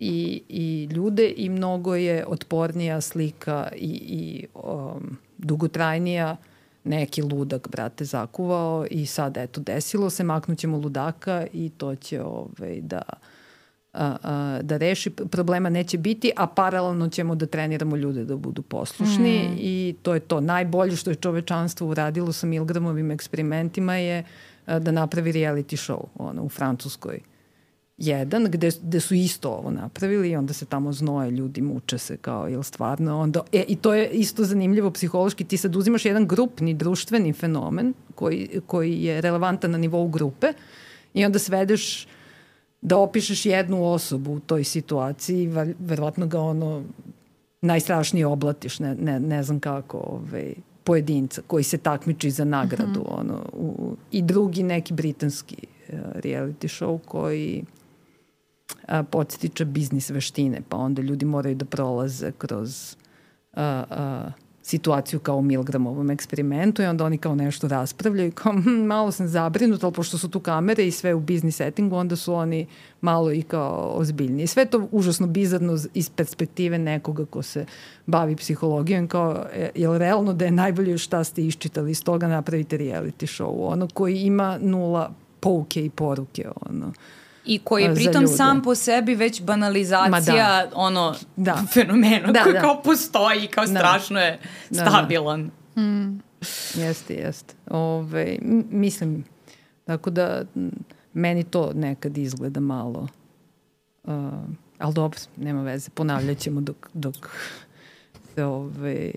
i, 0.00 0.42
i 0.48 0.88
ljude 0.94 1.34
i 1.36 1.48
mnogo 1.48 1.94
je 1.94 2.26
otpornija 2.26 3.00
slika 3.00 3.68
i, 3.76 3.90
i 3.90 4.46
um, 4.54 5.18
dugotrajnija 5.38 6.36
neki 6.84 7.22
ludak, 7.22 7.68
brate, 7.68 8.04
zakuvao 8.04 8.86
i 8.90 9.06
sad, 9.06 9.36
eto, 9.36 9.60
desilo 9.60 10.10
se, 10.10 10.24
maknućemo 10.24 10.78
ludaka 10.78 11.46
i 11.52 11.68
to 11.68 11.94
će 11.94 12.22
ovaj, 12.22 12.80
da, 12.80 13.02
a, 13.92 14.16
a, 14.22 14.58
da 14.62 14.76
reši. 14.76 15.10
Problema 15.10 15.70
neće 15.70 15.98
biti, 15.98 16.32
a 16.36 16.46
paralelno 16.46 17.08
ćemo 17.08 17.34
da 17.34 17.46
treniramo 17.46 17.96
ljude 17.96 18.24
da 18.24 18.36
budu 18.36 18.62
poslušni 18.62 19.48
mm. 19.48 19.56
i 19.58 19.94
to 20.02 20.14
je 20.14 20.20
to. 20.20 20.40
Najbolje 20.40 20.96
što 20.96 21.10
je 21.10 21.14
čovečanstvo 21.14 21.88
uradilo 21.88 22.32
sa 22.32 22.46
Milgramovim 22.46 23.10
eksperimentima 23.10 23.96
je 23.96 24.24
a, 24.66 24.78
da 24.78 24.90
napravi 24.90 25.32
reality 25.32 25.76
show 25.76 26.04
ono, 26.18 26.42
u 26.42 26.48
Francuskoj 26.48 27.20
jedan 28.00 28.44
gde, 28.44 28.70
gde 28.82 29.00
su 29.00 29.14
isto 29.14 29.50
ovo 29.50 29.70
napravili 29.70 30.30
i 30.30 30.36
onda 30.36 30.52
se 30.52 30.66
tamo 30.66 30.92
znoje 30.92 31.30
ljudi, 31.30 31.60
muče 31.60 31.98
se 31.98 32.16
kao, 32.16 32.48
jel 32.48 32.62
stvarno 32.62 33.20
onda, 33.20 33.40
e, 33.52 33.64
i 33.68 33.76
to 33.76 33.94
je 33.94 34.08
isto 34.10 34.44
zanimljivo 34.44 34.90
psihološki, 34.90 35.44
ti 35.44 35.56
sad 35.56 35.76
uzimaš 35.76 36.04
jedan 36.04 36.26
grupni, 36.26 36.74
društveni 36.74 37.32
fenomen 37.32 37.94
koji, 38.14 38.60
koji 38.66 39.04
je 39.04 39.20
relevantan 39.20 39.70
na 39.70 39.78
nivou 39.78 40.08
grupe 40.08 40.52
i 41.14 41.24
onda 41.24 41.38
svedeš 41.38 42.06
da 42.82 42.96
opišeš 42.96 43.46
jednu 43.46 43.84
osobu 43.84 44.32
u 44.32 44.40
toj 44.40 44.64
situaciji, 44.64 45.50
verovatno 45.78 46.26
ga 46.26 46.40
ono 46.40 46.84
najstrašnije 47.60 48.26
oblatiš, 48.26 48.78
ne, 48.78 48.94
ne, 48.94 49.20
ne 49.20 49.42
znam 49.42 49.60
kako, 49.60 49.98
ovaj, 49.98 50.54
pojedinca 50.84 51.42
koji 51.46 51.64
se 51.64 51.78
takmiči 51.78 52.30
za 52.30 52.44
nagradu, 52.44 53.00
mm 53.00 53.04
-hmm. 53.04 53.20
ono, 53.20 53.46
u, 53.52 53.96
i 54.12 54.22
drugi 54.22 54.62
neki 54.62 54.94
britanski 54.94 55.56
uh, 55.88 55.98
reality 56.14 56.68
show 56.80 56.98
koji 57.04 57.64
a, 58.86 59.02
podstiče 59.02 59.64
biznis 59.64 60.10
veštine, 60.10 60.62
pa 60.68 60.76
onda 60.76 61.02
ljudi 61.02 61.24
moraju 61.24 61.54
da 61.54 61.64
prolaze 61.64 62.32
kroz 62.38 62.96
a, 63.52 63.84
a, 63.90 64.30
situaciju 64.62 65.20
kao 65.20 65.36
u 65.36 65.42
Milgramovom 65.42 66.10
eksperimentu 66.10 66.82
i 66.82 66.86
onda 66.86 67.04
oni 67.04 67.18
kao 67.18 67.34
nešto 67.34 67.68
raspravljaju 67.68 68.32
kao 68.32 68.52
hm, 68.52 68.70
malo 68.70 69.12
sam 69.12 69.28
zabrinut, 69.28 69.84
ali 69.84 69.92
pošto 69.92 70.18
su 70.18 70.28
tu 70.28 70.40
kamere 70.40 70.86
i 70.86 70.90
sve 70.90 71.14
u 71.14 71.20
biznis 71.20 71.56
settingu, 71.56 71.96
onda 71.96 72.16
su 72.16 72.34
oni 72.34 72.66
malo 73.00 73.32
i 73.32 73.42
kao 73.42 73.92
ozbiljni. 73.94 74.46
Sve 74.46 74.66
to 74.66 74.88
užasno 74.92 75.26
bizarno 75.26 75.78
iz 75.94 76.10
perspektive 76.10 76.78
nekoga 76.78 77.24
ko 77.24 77.42
se 77.42 77.66
bavi 78.06 78.36
psihologijom, 78.36 79.08
kao 79.08 79.46
e, 79.52 79.70
je 79.74 79.88
li 79.88 79.98
realno 79.98 80.32
da 80.32 80.44
je 80.44 80.50
najbolje 80.50 80.98
šta 80.98 81.24
ste 81.24 81.42
iščitali? 81.42 81.90
Iz 81.90 82.04
toga 82.04 82.28
napravite 82.28 82.78
reality 82.78 83.26
show, 83.26 83.72
ono 83.72 83.88
koji 83.88 84.20
ima 84.20 84.58
nula 84.60 85.10
pouke 85.40 85.84
i 85.84 85.90
poruke, 85.90 86.48
ono 86.66 86.92
i 87.44 87.58
koji 87.58 87.82
je 87.82 87.94
pritom 87.94 88.26
sam 88.26 88.62
po 88.62 88.74
sebi 88.74 89.14
već 89.14 89.42
banalizacija 89.42 90.66
da. 90.66 90.70
ono 90.74 91.14
da. 91.36 91.62
fenomena 91.74 92.32
da, 92.32 92.42
koji 92.42 92.52
da. 92.52 92.60
kao 92.60 92.82
postoji 92.82 93.46
kao 93.46 93.64
da. 93.64 93.70
strašno 93.70 94.20
je 94.20 94.38
da, 94.70 94.84
da. 94.84 94.90
stabilan. 94.90 95.44
Da, 95.44 95.50
Mm. 95.76 96.20
Jeste, 96.74 97.14
jeste. 97.14 97.54
Ove, 97.70 98.38
mislim, 98.70 99.24
tako 99.84 100.10
da 100.10 100.42
meni 101.12 101.44
to 101.44 101.72
nekad 101.74 102.18
izgleda 102.18 102.60
malo 102.60 103.08
uh, 104.04 104.14
ali 104.80 104.94
dobro, 104.94 105.18
nema 105.36 105.62
veze, 105.62 105.90
ponavljat 105.90 106.38
ćemo 106.38 106.60
dok, 106.60 106.90
dok 106.92 107.14
se 108.34 108.44
ove, 108.44 109.10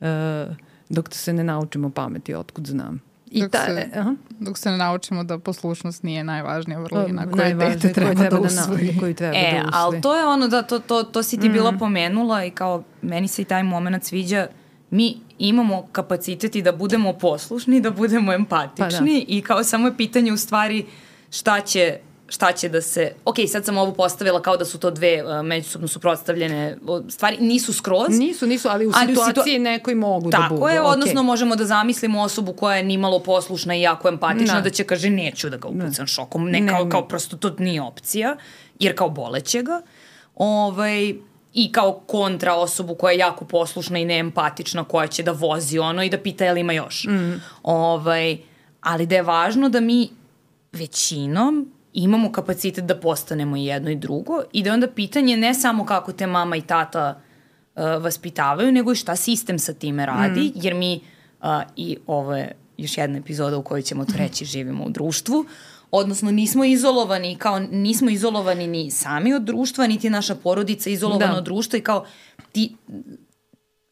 uh, 0.00 0.56
dok 0.88 1.14
se 1.14 1.32
ne 1.32 1.44
naučimo 1.44 1.90
pameti, 1.90 2.34
otkud 2.34 2.66
znam. 2.66 3.00
I 3.30 3.42
dok, 3.42 3.50
ta, 3.50 3.64
se, 3.66 3.90
aha. 3.94 4.14
dok 4.30 4.58
se 4.58 4.70
ne 4.70 4.76
naučimo 4.76 5.24
da 5.24 5.38
poslušnost 5.38 6.02
nije 6.02 6.24
najvažnija 6.24 6.78
vrlina 6.78 7.30
koju 7.30 7.56
dete 7.56 7.92
treba, 7.92 8.14
treba 8.14 8.30
da, 8.30 8.36
da 8.36 8.40
usvoji. 8.40 8.96
Koju 9.00 9.14
treba 9.14 9.36
e, 9.36 9.50
da 9.52 9.68
usvoji. 9.68 9.70
ali 9.72 10.00
to 10.00 10.16
je 10.16 10.26
ono 10.26 10.48
da 10.48 10.62
to, 10.62 10.78
to, 10.78 11.02
to 11.02 11.22
si 11.22 11.40
ti 11.40 11.48
mm. 11.48 11.52
bila 11.52 11.72
pomenula 11.72 12.44
i 12.44 12.50
kao 12.50 12.82
meni 13.02 13.28
se 13.28 13.42
i 13.42 13.44
taj 13.44 13.62
moment 13.62 14.04
sviđa 14.04 14.46
mi 14.90 15.16
imamo 15.38 15.86
kapacitet 15.92 16.56
i 16.56 16.62
da 16.62 16.72
budemo 16.72 17.12
poslušni, 17.12 17.80
da 17.80 17.90
budemo 17.90 18.32
empatični 18.32 19.20
pa 19.20 19.26
da. 19.26 19.36
i 19.36 19.42
kao 19.42 19.64
samo 19.64 19.86
je 19.86 19.96
pitanje 19.96 20.32
u 20.32 20.36
stvari 20.36 20.86
šta 21.30 21.60
će 21.60 21.98
šta 22.28 22.52
će 22.52 22.68
da 22.68 22.80
se... 22.82 23.12
Ok, 23.24 23.36
sad 23.48 23.64
sam 23.64 23.78
ovo 23.78 23.92
postavila 23.92 24.42
kao 24.42 24.56
da 24.56 24.64
su 24.64 24.78
to 24.78 24.90
dve 24.90 25.24
uh, 25.24 25.46
međusobno 25.46 25.88
suprotstavljene 25.88 26.76
stvari. 27.08 27.36
Nisu 27.40 27.72
skroz. 27.72 28.18
Nisu, 28.18 28.46
nisu, 28.46 28.68
ali 28.68 28.86
u 28.86 28.92
ali 28.94 29.08
situaciji 29.08 29.52
situa... 29.52 29.62
nekoj 29.62 29.94
mogu 29.94 30.30
Tako 30.30 30.42
da 30.42 30.48
budu. 30.48 30.60
Tako 30.60 30.68
je, 30.68 30.80
odnosno 30.80 31.22
možemo 31.22 31.56
da 31.56 31.64
zamislimo 31.64 32.22
osobu 32.22 32.52
koja 32.52 32.76
je 32.76 32.82
nimalo 32.82 33.18
poslušna 33.18 33.74
i 33.74 33.80
jako 33.80 34.08
empatična 34.08 34.54
da, 34.54 34.60
da 34.60 34.70
će 34.70 34.84
kaže 34.84 35.10
neću 35.10 35.50
da 35.50 35.56
ga 35.56 35.68
upucam 35.68 36.04
ne. 36.04 36.06
šokom. 36.06 36.50
Ne, 36.50 36.60
ne 36.60 36.68
kao, 36.68 36.84
ne. 36.84 36.90
kao 36.90 37.08
prosto 37.08 37.36
to 37.36 37.54
nije 37.58 37.82
opcija, 37.82 38.36
jer 38.78 38.96
kao 38.96 39.08
boleće 39.08 39.62
ga. 39.62 39.82
Ovaj, 40.34 41.14
i 41.54 41.72
kao 41.72 41.92
kontra 42.06 42.54
osobu 42.54 42.94
koja 42.94 43.12
je 43.12 43.18
jako 43.18 43.44
poslušna 43.44 43.98
i 43.98 44.04
neempatična 44.04 44.84
koja 44.84 45.06
će 45.06 45.22
da 45.22 45.32
vozi 45.32 45.78
ono 45.78 46.02
i 46.02 46.10
da 46.10 46.18
pita 46.18 46.44
je 46.44 46.52
li 46.52 46.60
ima 46.60 46.72
još. 46.72 47.04
Mm. 47.04 47.42
Ovaj, 47.62 48.38
ali 48.80 49.06
da 49.06 49.14
je 49.14 49.22
važno 49.22 49.68
da 49.68 49.80
mi 49.80 50.08
većinom 50.72 51.75
imamo 51.96 52.32
kapacitet 52.32 52.84
da 52.84 52.96
postanemo 52.96 53.56
jedno 53.56 53.90
i 53.90 53.96
drugo 53.96 54.42
i 54.52 54.62
da 54.62 54.68
je 54.68 54.74
onda 54.74 54.90
pitanje 54.90 55.36
ne 55.36 55.54
samo 55.54 55.86
kako 55.86 56.12
te 56.12 56.26
mama 56.26 56.56
i 56.56 56.60
tata 56.60 57.20
uh, 57.74 57.82
vaspitavaju, 58.02 58.72
nego 58.72 58.92
i 58.92 58.94
šta 58.94 59.16
sistem 59.16 59.58
sa 59.58 59.72
time 59.72 60.06
radi, 60.06 60.40
mm. 60.40 60.52
jer 60.54 60.74
mi, 60.74 61.00
uh, 61.42 61.48
i 61.76 61.96
ovo 62.06 62.36
je 62.36 62.56
još 62.76 62.98
jedna 62.98 63.18
epizoda 63.18 63.56
u 63.56 63.62
kojoj 63.62 63.82
ćemo 63.82 64.04
to 64.04 64.12
reći, 64.16 64.44
živimo 64.44 64.84
u 64.84 64.90
društvu, 64.90 65.44
odnosno 65.90 66.30
nismo 66.30 66.64
izolovani, 66.64 67.36
kao 67.36 67.58
nismo 67.58 68.10
izolovani 68.10 68.66
ni 68.66 68.90
sami 68.90 69.34
od 69.34 69.42
društva, 69.42 69.86
niti 69.86 70.10
naša 70.10 70.34
porodica 70.34 70.90
izolovana 70.90 71.32
da. 71.32 71.38
od 71.38 71.44
društva 71.44 71.78
i 71.78 71.82
kao 71.82 72.06
ti, 72.52 72.76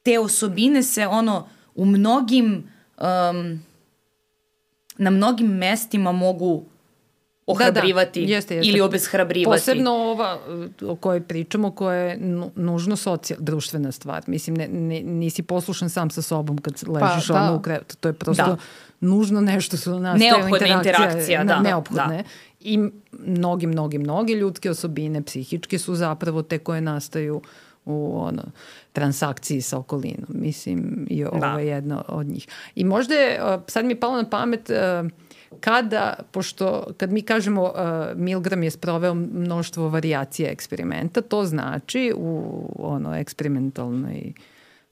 te 0.02 0.18
osobine 0.18 0.82
se 0.82 1.07
ono 1.07 1.48
u 1.74 1.84
mnogim 1.84 2.70
um, 2.98 3.61
na 4.98 5.11
mnogim 5.11 5.46
mestima 5.46 6.12
mogu 6.12 6.64
ohrabrivati 7.47 8.20
da, 8.20 8.26
da. 8.26 8.32
Jeste, 8.32 8.57
jeste. 8.57 8.70
ili 8.70 8.80
obeshrabrivati. 8.80 9.55
Posebno 9.55 9.90
ova 9.90 10.38
o 10.86 10.97
kojoj 10.97 11.20
pričamo, 11.20 11.70
koja 11.70 11.99
je 11.99 12.18
nužno 12.57 12.97
socijal, 12.97 13.40
društvena 13.42 13.92
stvar. 13.92 14.22
Mislim, 14.26 14.57
ne, 14.57 14.68
ne, 14.68 15.01
nisi 15.03 15.42
poslušan 15.42 15.90
sam 15.90 16.11
sa 16.11 16.22
sobom 16.22 16.59
kad 16.59 16.74
ležiš 16.88 17.28
pa, 17.28 17.34
da. 17.34 17.42
ono 17.42 17.57
u 17.57 17.62
krevetu. 17.62 17.97
To 17.97 18.09
je 18.09 18.12
prosto 18.12 18.47
da. 18.47 18.57
nužno 19.01 19.40
nešto 19.40 19.76
su 19.76 20.01
nastaje 20.01 20.30
Neophodna 20.30 20.66
interakcija. 20.66 21.09
interakcija 21.09 21.45
da. 21.45 21.61
Neophodne. 21.61 22.16
Da. 22.16 22.28
I 22.61 22.78
mnogi, 23.12 23.66
mnogi, 23.66 23.99
mnogi 23.99 24.32
ljudske 24.32 24.70
osobine, 24.70 25.22
psihičke 25.22 25.78
su 25.78 25.95
zapravo 25.95 26.42
te 26.42 26.59
koje 26.59 26.80
nastaju 26.80 27.42
u 27.84 28.18
ono, 28.18 28.42
transakciji 28.92 29.61
sa 29.61 29.78
okolinom. 29.78 30.26
Mislim, 30.28 31.07
i 31.11 31.24
ovo 31.24 31.38
da. 31.38 31.59
je 31.59 31.66
jedna 31.66 32.03
od 32.09 32.26
njih. 32.26 32.49
I 32.74 32.84
možda 32.84 33.14
je, 33.14 33.40
sad 33.66 33.84
mi 33.84 33.92
je 33.92 34.01
palo 34.01 34.16
na 34.16 34.30
pamet, 34.30 34.70
uh, 34.70 35.11
kada, 35.61 36.14
pošto 36.30 36.86
kad 36.96 37.12
mi 37.12 37.22
kažemo 37.22 37.62
uh, 37.62 37.70
Milgram 38.16 38.62
je 38.62 38.70
sproveo 38.70 39.14
mnoštvo 39.14 39.88
varijacija 39.88 40.50
eksperimenta, 40.50 41.20
to 41.20 41.44
znači 41.44 42.12
u 42.16 42.42
ono 42.78 43.14
eksperimentalnoj 43.16 44.32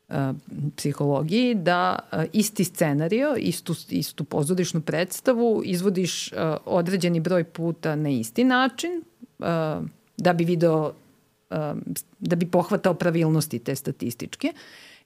uh, 0.08 0.16
psihologiji 0.76 1.54
da 1.54 1.98
uh, 2.12 2.24
isti 2.32 2.64
scenario, 2.64 3.34
istu, 3.38 3.74
istu 3.88 4.24
pozorišnu 4.24 4.80
predstavu 4.80 5.62
izvodiš 5.64 6.32
uh, 6.32 6.38
određeni 6.64 7.20
broj 7.20 7.44
puta 7.44 7.96
na 7.96 8.08
isti 8.08 8.44
način 8.44 8.90
uh, 9.38 9.46
da 10.16 10.32
bi 10.32 10.44
video 10.44 10.92
uh, 11.50 11.56
da 12.18 12.36
bi 12.36 12.46
pohvatao 12.46 12.94
pravilnosti 12.94 13.58
te 13.58 13.74
statističke 13.74 14.52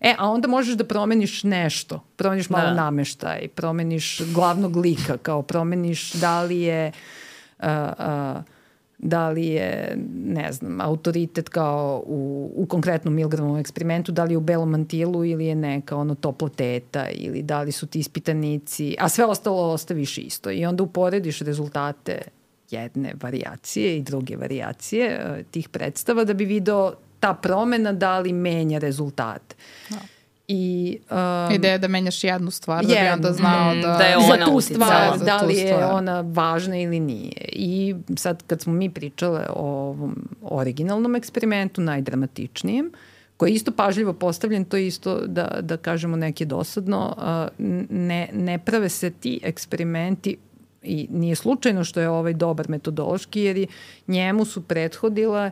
E, 0.00 0.14
a 0.18 0.30
onda 0.30 0.48
možeš 0.48 0.74
da 0.74 0.84
promeniš 0.84 1.42
nešto. 1.44 2.00
Promeniš 2.16 2.50
malo 2.50 2.68
Da. 2.68 2.74
nameštaj, 2.74 3.48
promeniš 3.48 4.20
glavnog 4.34 4.76
lika, 4.76 5.16
kao 5.16 5.42
promeniš 5.42 6.12
da 6.12 6.42
li 6.42 6.60
je... 6.60 6.92
Uh, 7.58 7.66
uh, 7.98 8.42
da 8.98 9.28
li 9.28 9.46
je, 9.46 9.98
ne 10.24 10.52
znam, 10.52 10.80
autoritet 10.80 11.48
kao 11.48 12.04
u, 12.06 12.50
u 12.56 12.66
konkretnom 12.66 13.14
Milgramovom 13.14 13.58
eksperimentu, 13.58 14.12
da 14.12 14.24
li 14.24 14.32
je 14.32 14.36
u 14.36 14.40
belom 14.40 14.70
mantilu 14.70 15.24
ili 15.24 15.46
je 15.46 15.54
neka 15.54 15.96
ono 15.96 16.14
topla 16.14 16.48
teta 16.48 17.08
ili 17.08 17.42
da 17.42 17.62
li 17.62 17.72
su 17.72 17.86
ti 17.86 17.98
ispitanici, 17.98 18.96
a 18.98 19.08
sve 19.08 19.24
ostalo 19.24 19.72
ostaviš 19.72 20.18
isto 20.18 20.50
i 20.50 20.66
onda 20.66 20.82
uporediš 20.82 21.40
rezultate 21.40 22.22
jedne 22.70 23.14
varijacije 23.22 23.96
i 23.96 24.02
druge 24.02 24.36
varijacije 24.36 25.06
eh, 25.06 25.42
tih 25.50 25.68
predstava 25.68 26.24
da 26.24 26.34
bi 26.34 26.44
video 26.44 26.92
ta 27.26 27.34
promena 27.34 27.92
da 27.92 28.18
li 28.18 28.32
menja 28.32 28.78
rezultate. 28.78 29.56
Da. 29.90 29.96
I, 30.48 30.98
um, 31.10 31.54
Ideja 31.54 31.72
je 31.72 31.78
da 31.78 31.88
menjaš 31.88 32.24
jednu 32.24 32.50
stvar, 32.50 32.82
da 32.82 32.88
bi 32.88 32.94
jednu. 32.94 33.12
onda 33.12 33.32
znao 33.32 33.74
Mm, 33.74 33.80
da... 33.82 33.88
da 33.88 34.04
je 34.04 34.16
za 34.18 34.34
ona 34.34 34.44
tu 34.44 34.52
uticala. 34.52 34.86
stvar, 34.86 35.18
Za 35.18 35.24
da 35.24 35.38
tu 35.38 35.46
li 35.46 35.54
je 35.54 35.66
stvar. 35.68 35.90
ona 35.92 36.20
važna 36.22 36.76
ili 36.76 37.00
nije. 37.00 37.32
I 37.48 37.94
sad 38.16 38.42
kad 38.42 38.60
smo 38.60 38.72
mi 38.72 38.90
pričale 38.90 39.46
o 39.50 39.66
ovom 39.68 40.16
originalnom 40.42 41.16
eksperimentu, 41.16 41.80
najdramatičnijem, 41.80 42.90
koji 43.36 43.50
je 43.50 43.54
isto 43.54 43.72
pažljivo 43.72 44.12
postavljen, 44.12 44.64
to 44.64 44.76
je 44.76 44.86
isto 44.86 45.20
da, 45.20 45.58
da 45.60 45.76
kažemo 45.76 46.16
neki 46.16 46.44
dosadno, 46.44 47.14
a, 47.18 47.48
ne, 47.90 48.28
ne 48.32 48.58
prave 48.58 48.88
se 48.88 49.10
ti 49.10 49.40
eksperimenti 49.42 50.36
i 50.82 51.08
nije 51.10 51.34
slučajno 51.34 51.84
što 51.84 52.00
je 52.00 52.08
ovaj 52.08 52.32
dobar 52.32 52.68
metodološki, 52.68 53.40
jer 53.40 53.66
njemu 54.08 54.44
su 54.44 54.60
prethodile 54.62 55.50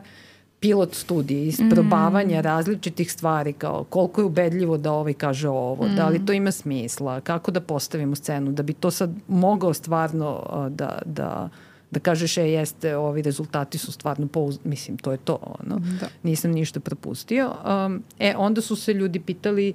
pilot 0.65 0.93
studije, 0.93 1.47
isprobavanja 1.47 2.39
mm. 2.39 2.43
različitih 2.43 3.11
stvari, 3.11 3.53
kao 3.53 3.83
koliko 3.83 4.21
je 4.21 4.25
ubedljivo 4.25 4.77
da 4.77 4.91
ovaj 4.91 5.13
kaže 5.13 5.49
ovo, 5.49 5.87
mm. 5.87 5.95
da 5.95 6.09
li 6.09 6.25
to 6.25 6.33
ima 6.33 6.51
smisla, 6.51 7.21
kako 7.21 7.51
da 7.51 7.61
postavimo 7.61 8.15
scenu, 8.15 8.51
da 8.51 8.63
bi 8.63 8.73
to 8.73 8.91
sad 8.91 9.11
mogao 9.27 9.73
stvarno 9.73 10.43
da, 10.69 11.01
da, 11.05 11.49
da 11.91 11.99
kažeš, 11.99 12.37
e, 12.37 12.41
jeste, 12.41 12.95
ovi 12.97 13.21
rezultati 13.21 13.77
su 13.77 13.91
stvarno 13.91 14.27
pouz... 14.27 14.59
Mislim, 14.63 14.97
to 14.97 15.11
je 15.11 15.17
to, 15.17 15.37
ono. 15.41 15.79
Da. 15.99 16.07
Nisam 16.23 16.51
ništa 16.51 16.79
propustio. 16.79 17.51
Um, 17.85 18.03
e, 18.19 18.33
onda 18.37 18.61
su 18.61 18.75
se 18.75 18.93
ljudi 18.93 19.19
pitali 19.19 19.73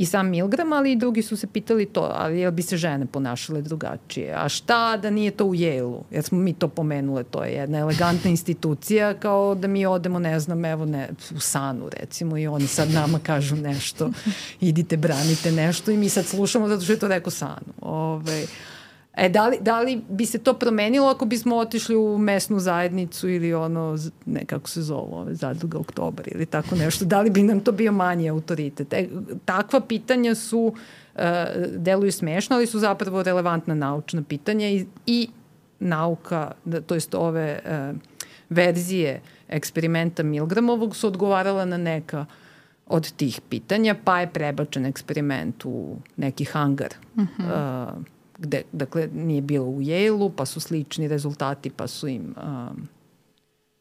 i 0.00 0.06
sam 0.06 0.28
Milgram, 0.28 0.72
ali 0.72 0.92
i 0.92 0.96
drugi 0.96 1.22
su 1.22 1.36
se 1.36 1.46
pitali 1.46 1.86
to, 1.86 2.12
ali 2.14 2.40
jel 2.40 2.50
bi 2.50 2.62
se 2.62 2.76
žene 2.76 3.06
ponašale 3.06 3.62
drugačije? 3.62 4.34
A 4.36 4.48
šta 4.48 4.96
da 4.96 5.10
nije 5.10 5.30
to 5.30 5.44
u 5.44 5.54
Yale-u? 5.54 6.04
Jer 6.10 6.24
smo 6.24 6.38
mi 6.38 6.52
to 6.52 6.68
pomenule, 6.68 7.24
to 7.24 7.44
je 7.44 7.52
jedna 7.52 7.78
elegantna 7.78 8.30
institucija, 8.36 9.14
kao 9.14 9.54
da 9.54 9.68
mi 9.68 9.86
odemo, 9.86 10.18
ne 10.18 10.40
znam, 10.40 10.64
evo, 10.64 10.84
ne, 10.84 11.08
u 11.36 11.40
Sanu 11.40 11.88
recimo 12.00 12.38
i 12.38 12.46
oni 12.46 12.66
sad 12.66 12.90
nama 12.90 13.18
kažu 13.30 13.56
nešto, 13.56 14.10
idite, 14.60 14.96
branite 14.96 15.52
nešto 15.52 15.90
i 15.90 15.96
mi 15.96 16.08
sad 16.08 16.26
slušamo 16.26 16.68
zato 16.68 16.82
što 16.82 16.92
je 16.92 16.98
to 16.98 17.08
rekao 17.08 17.30
Sanu. 17.30 17.72
Ove, 17.80 18.46
E, 19.20 19.28
da 19.28 19.48
li, 19.48 19.58
da 19.60 19.80
li 19.80 20.00
bi 20.08 20.26
se 20.26 20.38
to 20.38 20.54
promenilo 20.54 21.08
ako 21.08 21.24
bismo 21.24 21.56
otišli 21.56 21.96
u 21.96 22.18
mesnu 22.18 22.58
zajednicu 22.58 23.28
ili 23.28 23.54
ono, 23.54 23.96
ne, 24.26 24.44
kako 24.44 24.68
se 24.68 24.82
zove, 24.82 25.14
ove, 25.16 25.34
zadruga 25.34 25.78
oktobar 25.78 26.28
ili 26.28 26.46
tako 26.46 26.76
nešto, 26.76 27.04
da 27.04 27.20
li 27.20 27.30
bi 27.30 27.42
nam 27.42 27.60
to 27.60 27.72
bio 27.72 27.92
manji 27.92 28.30
autoritet? 28.30 28.92
E, 28.92 29.08
takva 29.44 29.80
pitanja 29.80 30.34
su, 30.34 30.74
e, 31.16 31.44
deluju 31.76 32.12
smešno, 32.12 32.56
ali 32.56 32.66
su 32.66 32.78
zapravo 32.78 33.22
relevantna 33.22 33.74
naučna 33.74 34.22
pitanja 34.22 34.68
i, 34.68 34.86
i 35.06 35.28
nauka, 35.80 36.52
da, 36.64 36.80
to 36.80 36.94
jest 36.94 37.14
ove 37.14 37.60
e, 37.64 37.92
verzije 38.48 39.20
eksperimenta 39.48 40.22
Milgramovog 40.22 40.96
su 40.96 41.06
odgovarala 41.06 41.64
na 41.64 41.76
neka 41.76 42.26
od 42.86 43.12
tih 43.12 43.40
pitanja, 43.48 43.94
pa 44.04 44.20
je 44.20 44.32
prebačen 44.32 44.86
eksperiment 44.86 45.64
u 45.64 45.96
neki 46.16 46.44
hangar. 46.44 46.90
Uh 47.16 47.24
-huh. 47.38 47.96
uh, 47.98 48.19
gde, 48.40 48.62
dakle, 48.72 49.08
nije 49.14 49.40
bilo 49.40 49.66
u 49.66 49.80
Yale-u, 49.80 50.30
pa 50.36 50.46
su 50.46 50.60
slični 50.60 51.08
rezultati, 51.08 51.70
pa 51.70 51.86
su 51.86 52.08
im 52.08 52.34
um, 52.36 52.88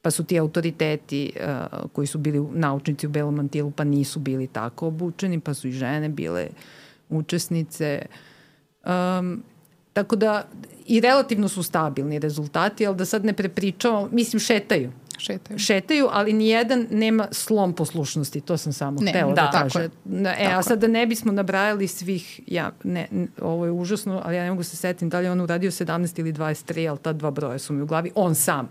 pa 0.01 0.11
su 0.11 0.23
ti 0.23 0.39
autoriteti 0.39 1.31
uh, 1.35 1.89
koji 1.93 2.07
su 2.07 2.17
bili 2.17 2.47
naučnici 2.53 3.07
u 3.07 3.09
belom 3.09 3.35
mantilu, 3.35 3.71
pa 3.71 3.83
nisu 3.83 4.19
bili 4.19 4.47
tako 4.47 4.87
obučeni, 4.87 5.39
pa 5.39 5.53
su 5.53 5.67
i 5.67 5.71
žene 5.71 6.09
bile 6.09 6.47
učesnice. 7.09 8.05
Um, 8.85 9.43
tako 9.93 10.15
da 10.15 10.47
i 10.85 10.99
relativno 10.99 11.47
su 11.47 11.63
stabilni 11.63 12.19
rezultati, 12.19 12.87
ali 12.87 12.95
da 12.95 13.05
sad 13.05 13.25
ne 13.25 13.33
prepričavamo, 13.33 14.09
mislim 14.11 14.39
šetaju. 14.39 14.91
Šetaju. 15.19 15.59
Šetaju, 15.59 16.07
ali 16.11 16.33
nijedan 16.33 16.87
nema 16.91 17.27
slom 17.31 17.73
poslušnosti, 17.73 18.41
to 18.41 18.57
sam 18.57 18.73
samo 18.73 19.01
Ne, 19.01 19.11
htela 19.11 19.29
da, 19.29 19.41
da, 19.41 19.51
tako 19.51 19.63
kaže. 19.63 19.79
je. 19.79 19.89
Na, 20.05 20.29
e, 20.31 20.45
a 20.47 20.61
sad 20.63 20.79
da 20.79 20.87
ne 20.87 21.05
bismo 21.05 21.31
nabrajali 21.31 21.87
svih, 21.87 22.39
ja, 22.47 22.71
ne, 22.83 23.07
n- 23.11 23.27
ovo 23.41 23.65
je 23.65 23.71
užasno, 23.71 24.21
ali 24.25 24.35
ja 24.35 24.43
ne 24.43 24.49
mogu 24.49 24.63
se 24.63 24.75
setim 24.77 25.09
da 25.09 25.19
li 25.19 25.25
je 25.25 25.31
on 25.31 25.41
uradio 25.41 25.71
17 25.71 25.89
ili 26.19 26.33
23, 26.33 26.49
ali 26.87 26.97
ta 26.97 27.13
dva 27.13 27.31
broja 27.31 27.59
su 27.59 27.73
mi 27.73 27.81
u 27.81 27.85
glavi, 27.85 28.11
on 28.15 28.35
sam. 28.35 28.69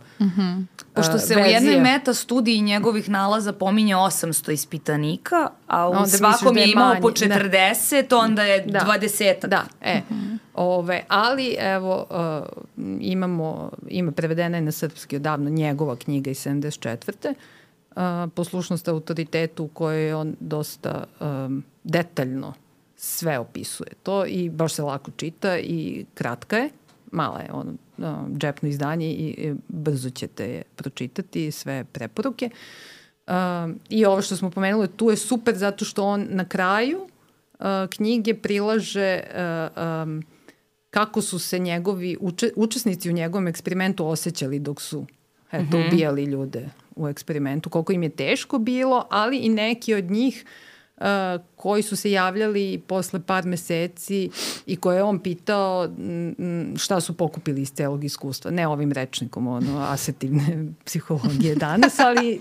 Pošto 0.94 1.12
A, 1.12 1.18
se 1.18 1.34
u 1.34 1.36
verzije. 1.36 1.54
jednoj 1.54 1.80
meta 1.82 2.14
studiji 2.14 2.60
njegovih 2.60 3.08
nalaza 3.08 3.52
pominje 3.52 3.94
800 3.94 4.52
ispitanika, 4.52 5.36
a 5.66 5.88
u 5.88 5.92
Onda 5.92 6.06
svakom 6.08 6.54
da 6.54 6.60
je 6.60 6.70
imao 6.70 6.94
po 6.94 7.08
manje, 7.20 7.28
da. 7.28 7.34
40, 7.40 8.14
onda 8.14 8.42
je 8.42 8.60
Da. 8.62 8.80
20. 8.80 9.46
Da, 9.46 9.64
e. 9.82 10.00
Ove, 10.60 11.04
ali 11.08 11.56
evo 11.58 12.06
uh, 12.10 12.64
imamo, 13.00 13.70
ima 13.88 14.12
prevedena 14.12 14.56
je 14.56 14.62
na 14.62 14.72
srpski 14.72 15.16
odavno 15.16 15.50
njegova 15.50 15.96
knjiga 15.96 16.30
iz 16.30 16.36
74. 16.36 17.34
Uh, 17.90 18.32
poslušnost 18.34 18.88
autoritetu 18.88 19.64
u 19.64 19.68
kojoj 19.68 20.12
on 20.12 20.36
dosta 20.40 21.04
um, 21.20 21.64
detaljno 21.84 22.52
sve 22.96 23.38
opisuje 23.38 23.90
to 24.02 24.26
i 24.26 24.50
baš 24.50 24.72
se 24.72 24.82
lako 24.82 25.10
čita 25.16 25.58
i 25.58 26.04
kratka 26.14 26.56
je, 26.56 26.70
mala 27.12 27.40
je 27.40 27.52
ono, 27.52 27.72
uh, 27.98 28.38
džepno 28.38 28.68
izdanje 28.68 29.06
i, 29.06 29.26
i 29.28 29.54
brzo 29.68 30.10
ćete 30.10 30.50
je 30.50 30.62
pročitati, 30.76 31.50
sve 31.50 31.84
preporuke. 31.84 32.50
Um, 33.26 33.80
I 33.88 34.04
ovo 34.04 34.22
što 34.22 34.36
smo 34.36 34.50
pomenuli, 34.50 34.88
tu 34.88 35.10
je 35.10 35.16
super 35.16 35.56
zato 35.56 35.84
što 35.84 36.04
on 36.04 36.26
na 36.30 36.44
kraju 36.44 36.98
uh, 37.00 37.66
knjige 37.90 38.34
prilaže 38.34 39.20
uh, 39.22 39.84
um, 40.02 40.22
kako 40.90 41.22
su 41.22 41.38
se 41.38 41.58
njegovi 41.58 42.16
uče, 42.20 42.50
učesnici 42.56 43.10
u 43.10 43.12
njegovom 43.12 43.48
eksperimentu 43.48 44.06
osjećali 44.06 44.58
dok 44.58 44.80
su 44.80 45.06
eto, 45.52 45.62
mm 45.62 45.80
-hmm. 45.80 45.88
ubijali 45.88 46.24
ljude 46.24 46.68
u 46.96 47.08
eksperimentu, 47.08 47.70
koliko 47.70 47.92
im 47.92 48.02
je 48.02 48.08
teško 48.08 48.58
bilo, 48.58 49.06
ali 49.10 49.38
i 49.38 49.48
neki 49.48 49.94
od 49.94 50.10
njih 50.10 50.44
uh, 50.44 50.67
koji 51.56 51.82
su 51.82 51.96
se 51.96 52.10
javljali 52.10 52.82
posle 52.86 53.20
par 53.20 53.44
meseci 53.46 54.30
i 54.66 54.76
koje 54.76 54.96
je 54.96 55.02
on 55.02 55.18
pitao 55.18 55.88
šta 56.76 57.00
su 57.00 57.16
pokupili 57.16 57.62
iz 57.62 57.72
celog 57.72 58.04
iskustva. 58.04 58.50
Ne 58.50 58.66
ovim 58.68 58.92
rečnikom, 58.92 59.46
ono, 59.46 59.80
asertivne 59.80 60.64
psihologije 60.84 61.54
danas, 61.54 61.98
ali 61.98 62.40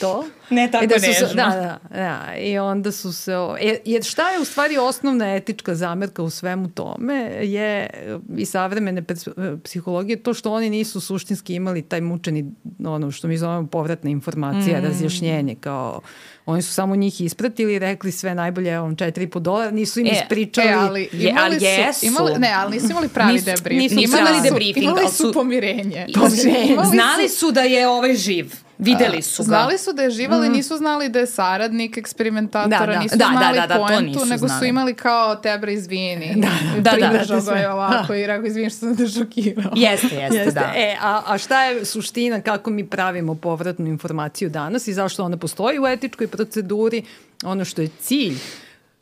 to. 0.00 0.24
Ne 0.50 0.70
tako 0.70 0.84
I 0.84 0.88
da 0.88 0.98
su 0.98 1.06
nežno. 1.06 1.28
da, 1.34 1.78
da, 1.90 1.96
da. 1.96 2.36
I 2.36 2.58
onda 2.58 2.92
su 2.92 3.12
se... 3.12 3.36
o- 3.36 3.56
Jer, 3.84 4.04
šta 4.04 4.30
je 4.30 4.40
u 4.40 4.44
stvari 4.44 4.78
osnovna 4.78 5.34
etička 5.34 5.74
zamerka 5.74 6.22
u 6.22 6.30
svemu 6.30 6.68
tome 6.70 7.14
je 7.42 7.90
e, 7.92 8.18
i 8.36 8.44
savremene 8.44 9.02
pers- 9.02 9.54
e, 9.54 9.58
psihologije 9.64 10.22
to 10.22 10.34
što 10.34 10.52
oni 10.52 10.70
nisu 10.70 11.00
suštinski 11.00 11.54
imali 11.54 11.82
taj 11.82 12.00
mučeni, 12.00 12.52
ono 12.84 13.10
što 13.10 13.28
mi 13.28 13.38
zovemo 13.38 13.66
povratna 13.66 14.10
informacija, 14.10 14.80
mm. 14.80 14.84
razjašnjenje, 14.84 15.54
kao 15.60 16.00
oni 16.46 16.62
su 16.62 16.74
samo 16.74 16.96
njih 16.96 17.20
ispratili 17.20 17.74
i 17.74 17.78
rekli 17.78 17.95
sve 18.06 18.34
najbolje, 18.34 18.70
evo 18.70 18.84
vam 18.84 18.96
4,5 18.96 19.38
dolara, 19.38 19.70
nisu 19.70 20.00
im 20.00 20.06
E, 20.06 20.10
ispričali. 20.12 20.68
E, 20.68 20.72
ali 20.72 21.08
Je- 21.12 21.30
imali 21.30 21.44
ali 21.46 21.58
su, 21.58 21.64
jesu. 21.66 22.06
imali, 22.06 22.38
ne, 22.38 22.52
ali 22.52 22.72
nisu 22.72 22.86
imali 22.90 23.08
pravi 23.08 23.32
Nisu- 23.32 23.44
debriefing. 23.46 23.92
nisu 23.92 24.16
Imali 24.16 24.40
debriefing, 24.42 24.84
Imali 24.84 25.00
ali 25.00 25.08
su 25.08 25.16
su- 25.16 25.32
pomirenje. 25.32 26.06
Pomirenje. 26.14 26.66
Imali 26.66 26.86
su- 26.86 26.90
Znali 26.90 27.28
su 27.28 27.50
da 27.52 27.60
je 27.62 27.88
ovaj 27.88 28.14
živ. 28.16 28.65
Videli 28.78 29.22
su 29.22 29.42
ga. 29.42 29.46
Znali 29.46 29.78
su 29.78 29.92
da 29.92 30.02
je 30.02 30.10
živ, 30.10 30.32
ali 30.32 30.48
nisu 30.48 30.76
znali 30.76 31.08
da 31.08 31.18
je 31.18 31.26
saradnik 31.26 31.96
eksperimentatora, 31.96 32.78
Da, 32.78 32.92
da. 32.92 32.98
nisu 32.98 33.16
Da, 33.16 33.24
da, 33.24 33.30
znali 33.32 33.60
da, 33.60 33.66
da, 33.66 33.74
to 33.74 33.86
poentu, 33.86 34.04
nisu 34.04 34.24
nego 34.26 34.40
su 34.40 34.46
znali. 34.48 34.68
imali 34.68 34.94
kao 34.94 35.36
tebe 35.36 35.72
izvini. 35.72 36.34
Da, 36.36 36.48
da, 36.74 36.80
da, 36.80 36.90
Pridržao 36.90 37.40
da, 37.40 37.44
ga 37.44 37.50
je 37.50 37.58
sve. 37.58 37.70
ovako 37.70 38.14
i 38.14 38.26
rekao 38.26 38.46
izvini 38.46 38.70
što 38.70 38.78
sam 38.78 38.96
te 38.96 39.08
šokirao. 39.08 39.72
Jeste, 39.76 40.06
jeste, 40.08 40.36
Jeste. 40.36 40.50
da. 40.52 40.72
E, 40.76 40.96
a, 41.00 41.22
a 41.26 41.38
šta 41.38 41.64
je 41.64 41.84
suština 41.84 42.40
kako 42.40 42.70
mi 42.70 42.86
pravimo 42.86 43.34
povratnu 43.34 43.86
informaciju 43.86 44.50
danas 44.50 44.88
i 44.88 44.94
zašto 44.94 45.24
ona 45.24 45.36
postoji 45.36 45.78
u 45.78 45.86
etičkoj 45.86 46.26
proceduri? 46.26 47.02
Ono 47.44 47.64
što 47.64 47.82
je 47.82 47.88
cilj 48.00 48.38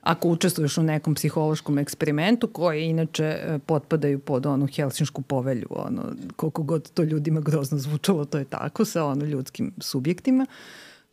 ako 0.05 0.29
učestvuješ 0.29 0.79
u 0.79 0.83
nekom 0.83 1.15
psihološkom 1.15 1.79
eksperimentu 1.79 2.49
koji 2.49 2.85
inače 2.85 3.25
e, 3.25 3.59
potpadaju 3.67 4.19
pod 4.19 4.47
onu 4.47 4.67
helsinšku 4.67 5.23
povelju, 5.23 5.67
ono, 5.71 6.03
koliko 6.37 6.63
god 6.63 6.91
to 6.91 7.03
ljudima 7.03 7.41
grozno 7.41 7.79
zvučalo, 7.79 8.25
to 8.25 8.39
je 8.39 8.45
tako 8.45 8.85
sa 8.85 9.05
ono 9.05 9.25
ljudskim 9.25 9.73
subjektima. 9.79 10.47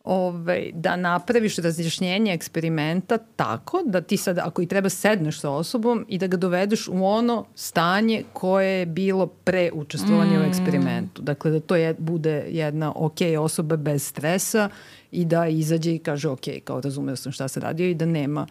ovaj, 0.04 0.72
da 0.74 0.96
napraviš 0.96 1.56
razjašnjenje 1.56 2.34
eksperimenta 2.34 3.18
tako 3.18 3.82
da 3.86 4.02
ti 4.02 4.18
sad, 4.18 4.38
ako 4.38 4.62
i 4.62 4.66
treba 4.66 4.89
sedneš 4.89 5.39
sa 5.39 5.50
osobom 5.50 6.06
i 6.08 6.18
da 6.18 6.28
ga 6.28 6.38
dovedeš 6.38 6.88
u 6.88 7.06
ono 7.06 7.46
stanje 7.56 8.24
koje 8.34 8.80
je 8.80 8.86
bilo 8.86 9.28
pre 9.28 9.72
učestvovanja 9.74 10.39
mm. 10.39 10.42
u 10.42 10.46
eksperimentu. 10.46 11.22
Dakle, 11.22 11.52
da 11.52 11.60
to 11.60 11.76
je, 11.76 11.94
bude 12.00 12.46
jedna 12.50 12.94
ok 12.96 13.18
osoba 13.39 13.76
bez 13.76 14.08
stresa 14.08 14.70
i 15.12 15.26
da 15.26 15.48
izađe 15.48 15.96
i 15.96 16.00
kaže 16.00 16.30
ok, 16.30 16.46
kao 16.64 16.82
razumeo 16.82 17.16
sam 17.16 17.32
šta 17.32 17.48
se 17.48 17.60
radio 17.60 17.88
i 17.88 17.94
da 17.94 18.06
nema 18.06 18.48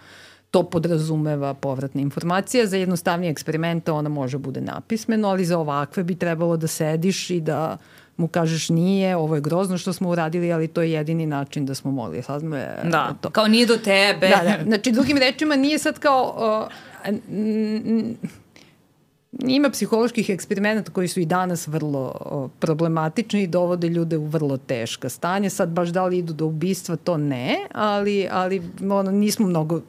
to 0.50 0.62
podrazumeva 0.62 1.54
povratna 1.54 2.00
informacija. 2.00 2.66
Za 2.66 2.76
jednostavnije 2.76 3.30
eksperimente 3.30 3.92
ona 3.92 4.08
može 4.08 4.38
bude 4.38 4.60
napismeno, 4.60 5.28
ali 5.28 5.44
za 5.44 5.58
ovakve 5.58 6.04
bi 6.04 6.14
trebalo 6.14 6.56
da 6.56 6.66
sediš 6.66 7.30
i 7.30 7.40
da 7.40 7.76
mu 8.16 8.28
kažeš 8.28 8.68
nije, 8.68 9.16
ovo 9.16 9.34
je 9.34 9.40
grozno 9.40 9.78
što 9.78 9.92
smo 9.92 10.08
uradili, 10.08 10.52
ali 10.52 10.68
to 10.68 10.82
je 10.82 10.92
jedini 10.92 11.26
način 11.26 11.66
da 11.66 11.74
smo 11.74 11.90
mogli. 11.90 12.22
Sad 12.22 12.44
me, 12.44 12.76
Da, 12.84 13.14
to. 13.20 13.30
kao 13.30 13.48
nije 13.48 13.66
do 13.66 13.76
tebe. 13.76 14.28
Da, 14.28 14.42
da. 14.44 14.64
Znači, 14.64 14.92
drugim 14.92 15.18
rečima, 15.18 15.56
nije 15.56 15.78
sad 15.78 15.98
kao... 15.98 16.34
Uh, 16.62 16.72
ima 19.38 19.70
psiholoških 19.70 20.30
eksperimenta 20.30 20.92
koji 20.92 21.08
su 21.08 21.20
i 21.20 21.26
danas 21.26 21.66
vrlo 21.66 22.14
problematični 22.58 23.42
i 23.42 23.46
dovode 23.46 23.88
ljude 23.88 24.16
u 24.16 24.26
vrlo 24.26 24.56
teška 24.56 25.08
stanje. 25.08 25.50
Sad 25.50 25.68
baš 25.68 25.88
da 25.88 26.06
li 26.06 26.18
idu 26.18 26.32
do 26.32 26.46
ubistva, 26.46 26.96
to 26.96 27.16
ne, 27.16 27.56
ali, 27.72 28.28
ali 28.30 28.62
ono, 28.90 29.10
nismo 29.10 29.46
mnogo 29.46 29.80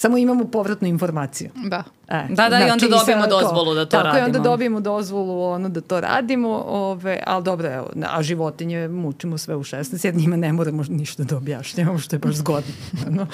Samo 0.00 0.18
imamo 0.18 0.44
povratnu 0.44 0.88
informaciju. 0.88 1.50
Da. 1.54 1.84
E, 2.08 2.26
Da, 2.28 2.48
da, 2.48 2.66
i 2.66 2.70
onda 2.70 2.88
dobijemo 2.88 3.26
dozvolu 3.26 3.74
da 3.74 3.84
to 3.84 3.90
tako, 3.90 4.04
radimo. 4.04 4.12
Tako 4.12 4.18
i 4.18 4.26
onda 4.26 4.38
dobijemo 4.38 4.80
dozvolu 4.80 5.42
ono, 5.42 5.68
da 5.68 5.80
to 5.80 6.00
radimo, 6.00 6.64
ove, 6.66 7.22
ali 7.26 7.44
dobro, 7.44 7.72
evo, 7.72 7.90
a 8.10 8.22
životinje 8.22 8.88
mučimo 8.88 9.38
sve 9.38 9.56
u 9.56 9.64
16, 9.64 10.04
jer 10.04 10.14
njima 10.14 10.36
ne 10.36 10.52
moramo 10.52 10.84
ništa 10.88 11.24
da 11.24 11.36
objašnjamo, 11.36 11.98
što 11.98 12.16
je 12.16 12.20
baš 12.20 12.34
zgodno. 12.34 12.72
Ono. 13.08 13.26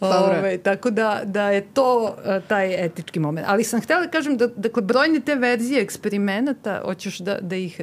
Dobro. 0.00 0.38
Ove, 0.38 0.58
tako 0.58 0.90
da, 0.90 1.20
da 1.24 1.50
je 1.50 1.60
to 1.60 2.16
a, 2.24 2.40
taj 2.40 2.84
etički 2.84 3.20
moment. 3.20 3.46
Ali 3.50 3.64
sam 3.64 3.80
htjela 3.80 4.02
da 4.02 4.10
kažem 4.10 4.36
da, 4.36 4.46
dakle, 4.46 4.82
brojne 4.82 5.20
te 5.20 5.34
verzije 5.34 5.82
eksperimenata, 5.82 6.80
hoćeš 6.84 7.18
da, 7.18 7.38
da 7.40 7.56
ih 7.56 7.80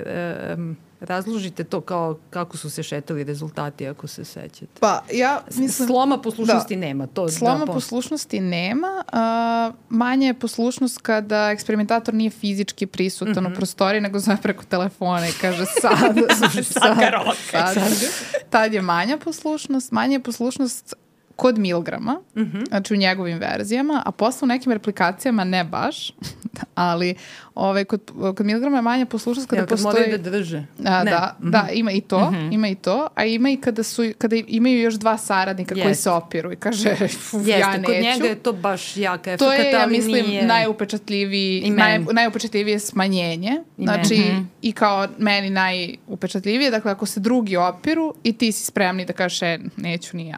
um, 0.57 0.77
razložite 0.99 1.63
to 1.63 1.81
kao 1.81 2.17
kako 2.29 2.57
su 2.57 2.69
se 2.69 2.83
šetali 2.83 3.23
rezultati, 3.23 3.87
ako 3.87 4.07
se 4.07 4.25
sećate. 4.25 4.79
Pa 4.79 5.03
ja 5.13 5.43
mislim... 5.47 5.87
Sloma 5.87 6.21
poslušnosti 6.21 6.75
da. 6.75 6.79
nema. 6.79 7.07
To, 7.07 7.29
Sloma 7.29 7.65
da, 7.65 7.73
poslušnosti 7.73 8.39
nema. 8.39 9.03
Uh, 9.13 9.75
manje 9.89 10.27
je 10.27 10.33
poslušnost 10.33 10.97
kada 10.97 11.51
eksperimentator 11.51 12.13
nije 12.13 12.29
fizički 12.29 12.85
prisutan 12.85 13.43
mm 13.43 13.47
-hmm. 13.47 13.51
u 13.53 13.55
prostoriji, 13.55 14.01
nego 14.01 14.19
zove 14.19 14.37
preko 14.41 14.63
telefona 14.63 15.27
i 15.27 15.31
kaže 15.41 15.65
sad, 15.65 16.15
sad, 16.39 16.65
sad, 16.65 17.35
sad, 17.51 17.73
sad. 17.73 18.09
Tad 18.49 18.73
je 18.73 18.81
manja 18.81 19.17
poslušnost. 19.17 19.91
Manja 19.91 20.13
je 20.13 20.23
poslušnost 20.23 20.95
kod 21.39 21.57
Milgrama, 21.57 22.19
mm 22.35 22.41
-hmm. 22.41 22.67
znači 22.67 22.93
u 22.93 22.97
njegovim 22.97 23.37
verzijama, 23.39 24.01
a 24.05 24.11
posle 24.11 24.45
u 24.45 24.49
nekim 24.49 24.71
replikacijama 24.71 25.43
ne 25.43 25.63
baš, 25.63 26.11
ali 26.75 27.15
ovaj, 27.55 27.85
kod, 27.85 28.01
kod 28.37 28.45
Milgrama 28.45 28.77
je 28.77 28.81
manja 28.81 29.05
poslušnost 29.05 29.49
kada 29.49 29.59
Jel, 29.59 29.67
kad 29.67 29.77
postoji... 29.77 29.93
moraju 29.93 30.17
da 30.17 30.29
drže. 30.29 30.65
A, 30.85 31.03
Ne. 31.03 31.11
da, 31.11 31.35
Mhm. 31.39 31.49
da, 31.49 31.67
ima 31.73 31.91
i 31.91 32.01
to, 32.01 32.31
mm 32.31 32.35
-hmm. 32.35 32.53
ima 32.53 32.67
i 32.67 32.75
to, 32.75 33.07
a 33.15 33.25
ima 33.25 33.49
i 33.49 33.57
kada, 33.57 33.83
su, 33.83 34.03
kada 34.17 34.35
imaju 34.37 34.81
još 34.81 34.93
dva 34.93 35.17
saradnika 35.17 35.75
koji 35.75 35.83
Jeste. 35.83 36.03
se 36.03 36.09
opiru 36.11 36.51
i 36.51 36.55
kaže, 36.55 36.91
"Uf, 36.93 37.03
Jeste, 37.33 37.49
ja 37.51 37.71
neću. 37.71 37.83
kod 37.83 37.95
njega 37.95 38.25
je 38.25 38.35
to 38.35 38.53
baš 38.53 38.97
jaka 38.97 39.31
efekt, 39.31 39.39
To 39.39 39.53
je, 39.53 39.71
ja 39.71 39.87
mislim, 39.87 40.25
nije... 40.25 40.45
najupečatljiviji, 40.45 41.69
naj, 41.69 41.99
najupečatljivije 41.99 42.79
smanjenje. 42.79 43.63
I 43.77 43.83
znači, 43.83 44.15
meni. 44.17 44.45
i 44.61 44.71
kao 44.71 45.07
meni 45.17 45.49
najupečatljivije, 45.49 46.71
dakle, 46.71 46.91
ako 46.91 47.05
se 47.05 47.19
drugi 47.19 47.57
opiru 47.57 48.13
i 48.23 48.33
ti 48.33 48.51
si 48.51 48.65
spremni 48.65 49.05
da 49.05 49.13
kažeš, 49.13 49.41
e, 49.41 49.59
neću 49.77 50.17
ni 50.17 50.27
ja. 50.27 50.37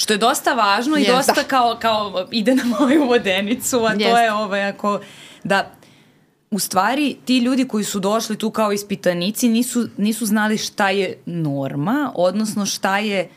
Što 0.00 0.12
je 0.12 0.18
dosta 0.18 0.54
važno 0.54 0.96
i 0.96 1.00
Jeste. 1.00 1.14
dosta 1.14 1.44
kao, 1.44 1.76
kao 1.80 2.28
ide 2.30 2.54
na 2.54 2.64
moju 2.64 3.04
vodenicu, 3.04 3.76
a 3.84 3.92
to 3.92 4.00
Jeste. 4.00 4.20
je 4.20 4.32
ovaj, 4.32 4.64
ako, 4.64 5.00
da 5.44 5.70
u 6.50 6.58
stvari 6.58 7.16
ti 7.24 7.38
ljudi 7.38 7.68
koji 7.68 7.84
su 7.84 8.00
došli 8.00 8.38
tu 8.38 8.50
kao 8.50 8.72
ispitanici 8.72 9.48
nisu, 9.48 9.88
nisu 9.96 10.26
znali 10.26 10.58
šta 10.58 10.90
je 10.90 11.22
norma, 11.26 12.12
odnosno 12.14 12.66
šta 12.66 12.98
je, 12.98 13.28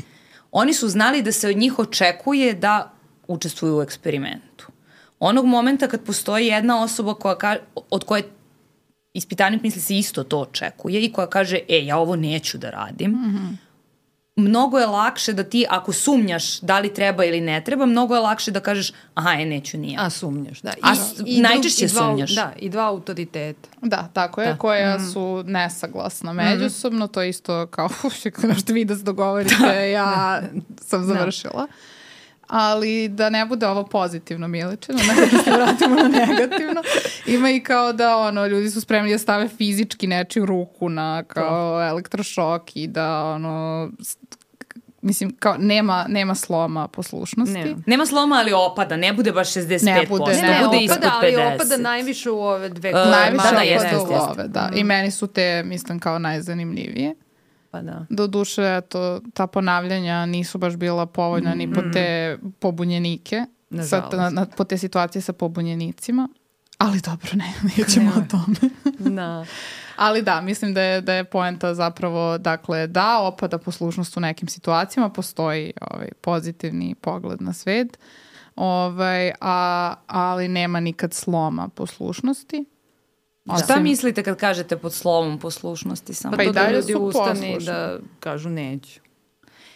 oni 0.52 0.74
su 0.74 0.90
znali 0.90 1.22
da 1.22 1.32
se 1.32 1.50
od 1.50 1.58
njih 1.58 1.80
očekuje 1.80 2.54
da 2.54 2.94
učestvuju 3.28 3.78
u 3.78 3.82
eksperimentu. 3.82 4.68
Onog 5.20 5.46
momenta 5.46 5.88
kad 5.88 6.04
postoji 6.04 6.48
jedna 6.48 6.84
osoba 6.84 7.14
koja 7.14 7.38
ka, 7.38 7.56
od 7.90 8.04
koje 8.04 8.24
ispitanik 9.14 9.64
misli 9.64 9.82
se 9.82 9.98
isto 9.98 10.24
to 10.24 10.40
očekuje 10.40 11.02
i 11.02 11.12
koja 11.12 11.28
kaže, 11.28 11.60
e, 11.70 11.86
ja 11.86 11.98
ovo 11.98 12.16
neću 12.16 12.58
da 12.58 12.70
radim, 12.70 13.12
mm 13.12 13.38
-hmm 13.38 13.63
mnogo 14.36 14.80
je 14.80 14.86
lakše 14.88 15.34
da 15.34 15.44
ti, 15.44 15.66
ako 15.70 15.94
sumnjaš 15.94 16.60
da 16.60 16.80
li 16.80 16.94
treba 16.94 17.26
ili 17.26 17.42
ne 17.42 17.64
treba, 17.64 17.86
mnogo 17.86 18.16
je 18.16 18.22
lakše 18.22 18.52
da 18.52 18.60
kažeš, 18.60 18.92
aha, 19.14 19.32
e, 19.32 19.46
neću 19.46 19.78
nije. 19.78 19.98
A 20.00 20.10
sumnjaš, 20.10 20.62
da. 20.62 20.74
A 20.82 20.96
s- 20.96 21.14
najčešće 21.40 21.86
i 21.86 21.88
dva, 21.88 22.02
sumnjaš. 22.02 22.32
Da, 22.32 22.54
i 22.58 22.70
dva 22.70 22.84
autoriteta. 22.84 23.70
Da, 23.82 24.10
tako 24.10 24.42
je, 24.42 24.48
Da. 24.48 24.58
koja 24.58 25.00
su 25.02 25.44
nesaglasna 25.46 26.34
međusobno, 26.34 27.08
to 27.08 27.22
je 27.22 27.30
isto 27.30 27.68
kao, 27.68 27.90
nešto 28.46 28.74
vi 28.74 28.86
da 28.86 28.96
se 28.96 29.04
dogovorite, 29.04 29.92
ja 29.92 30.42
sam 30.80 31.04
završila. 31.06 31.68
Ali 32.56 33.08
da 33.10 33.30
ne 33.30 33.46
bude 33.46 33.68
ovo 33.68 33.84
pozitivno 33.86 34.48
miličeno, 34.48 35.00
nego 35.08 35.22
da 35.32 35.44
se 35.44 35.52
vratimo 35.52 35.96
na 35.96 36.08
negativno. 36.08 36.82
Ima 37.28 37.52
i 37.52 37.60
kao 37.60 37.94
da 37.94 38.18
ono, 38.18 38.46
ljudi 38.46 38.70
su 38.70 38.82
spremni 38.82 39.12
da 39.12 39.18
stave 39.18 39.48
fizički 39.48 40.08
nečiju 40.08 40.46
ruku 40.46 40.90
na 40.90 41.24
kao 41.24 41.88
elektrošok 41.88 42.76
i 42.76 42.88
da 42.88 43.24
ono, 43.24 43.90
mislim, 45.02 45.36
kao 45.40 45.56
nema, 45.58 46.06
nema 46.10 46.36
sloma 46.36 46.88
poslušnosti. 46.88 47.54
Nema. 47.54 47.82
Nema 47.86 48.06
sloma, 48.06 48.36
ali 48.36 48.54
opada, 48.54 48.98
ne 48.98 49.14
bude 49.14 49.32
baš 49.32 49.54
65%, 49.54 49.86
Ne 49.86 50.06
bude, 50.10 50.34
ne, 50.34 50.42
ne, 50.42 50.60
bude 50.66 50.78
opada, 50.78 50.78
ispod 50.78 51.04
50. 51.04 51.10
ali 51.14 51.56
opada 51.56 51.78
najviše 51.78 52.30
u 52.30 52.40
ove 52.40 52.70
dve 52.70 52.90
E, 52.90 52.94
Najviše 52.94 53.44
da, 53.44 53.44
da, 53.44 53.48
opada 53.50 53.62
jeste, 53.62 53.98
u 53.98 54.32
ove, 54.32 54.48
da. 54.48 54.70
I 54.76 54.84
meni 54.84 55.12
su 55.12 55.28
te, 55.28 55.64
mislim, 55.64 56.00
kao 56.00 56.20
najzanimljivije. 56.20 57.16
Pa 57.74 57.82
da. 57.82 58.06
Do 58.10 58.28
duše, 58.28 58.78
eto, 58.78 59.22
ta 59.34 59.48
ponavljanja 59.48 60.26
nisu 60.26 60.58
baš 60.58 60.76
bila 60.76 61.06
povoljna 61.06 61.56
ni 61.56 61.74
po 61.74 61.82
te 61.94 62.38
pobunjenike, 62.60 63.46
sa, 63.70 63.76
Nažalost. 63.76 64.18
na, 64.18 64.30
na, 64.30 64.46
po 64.46 64.64
te 64.64 64.78
situacije 64.78 65.22
sa 65.22 65.34
pobunjenicima. 65.34 66.30
Ali 66.78 67.00
dobro, 67.00 67.30
ne, 67.34 67.54
nećemo 67.78 68.12
o 68.18 68.22
tome. 68.32 68.70
Da. 69.16 69.46
Ali 69.96 70.22
da, 70.22 70.42
mislim 70.42 70.74
da 70.74 70.82
je, 70.82 71.02
da 71.02 71.14
je 71.14 71.24
poenta 71.24 71.74
zapravo, 71.74 72.38
dakle, 72.38 72.88
da 72.88 73.20
opada 73.20 73.58
poslušnost 73.58 74.18
u 74.18 74.20
nekim 74.20 74.48
situacijama, 74.48 75.10
postoji 75.10 75.74
ovaj, 75.92 76.10
pozitivni 76.22 76.96
pogled 76.96 77.42
na 77.42 77.54
svet, 77.54 78.00
ovaj, 78.56 79.32
a, 79.42 79.94
ali 80.08 80.48
nema 80.48 80.80
nikad 80.80 81.14
sloma 81.14 81.68
poslušnosti. 81.68 82.66
A 83.46 83.58
Šta 83.58 83.80
mislite 83.80 84.24
kad 84.24 84.38
kažete 84.38 84.78
pod 84.78 84.94
slovom 84.94 85.40
poslušnosti 85.40 86.14
samo? 86.14 86.32
Pa, 86.32 86.38
Pa 86.38 86.44
i 86.44 86.46
da 86.46 86.52
dalje 86.52 86.76
ljudi 86.76 86.94
su 86.94 87.00
ustani 87.00 87.54
poslušni. 87.54 87.66
da 87.66 87.98
kažu 88.20 88.50
neću. 88.50 89.00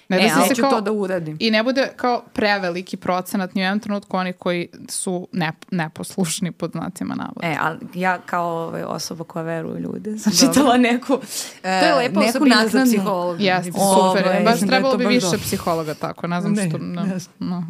Ne 0.10 0.18
E, 0.18 0.22
da 0.22 0.28
se 0.28 0.34
ali 0.40 0.56
se 0.56 0.62
kao, 0.62 0.72
to 0.72 0.82
da 0.82 0.92
uradim. 0.92 1.38
I 1.40 1.52
ne 1.52 1.64
bude 1.64 1.90
kao 1.96 2.24
preveliki 2.34 2.98
procenat 2.98 3.54
ni 3.54 3.62
u 3.62 3.64
jednom 3.64 3.80
trenutku 3.80 4.18
oni 4.18 4.34
koji 4.34 4.68
su 4.90 5.28
ne, 5.32 5.52
neposlušni 5.72 6.52
pod 6.52 6.72
znacima 6.72 7.16
navoda. 7.16 7.48
E, 7.48 7.58
ali 7.62 7.78
ja 7.94 8.18
kao 8.26 8.48
ovaj, 8.48 8.84
osoba 8.84 9.24
koja 9.24 9.44
veruje 9.44 9.80
ljude 9.82 10.18
sam 10.18 10.34
čitala 10.40 10.78
neku 10.78 11.20
e, 11.64 11.80
To 11.80 11.86
je 11.86 11.96
lepa 11.96 12.20
neku 12.20 12.30
osobina 12.30 12.68
za 12.68 12.86
psihologa. 12.86 13.44
Jeste, 13.44 13.72
Ovaj, 13.76 14.22
super. 14.22 14.44
Baš 14.44 14.52
mislim 14.54 14.70
da 14.70 14.76
trebalo 14.76 14.98
bi 14.98 15.04
baš 15.04 15.14
više 15.14 15.26
dobro. 15.26 15.40
psihologa 15.40 15.94
tako, 15.94 16.28
ne 16.28 16.42
znam 16.42 16.54
Ne, 16.54 16.70
što... 16.70 16.78
No, 16.78 17.04
ne. 17.04 17.18
no. 17.40 17.64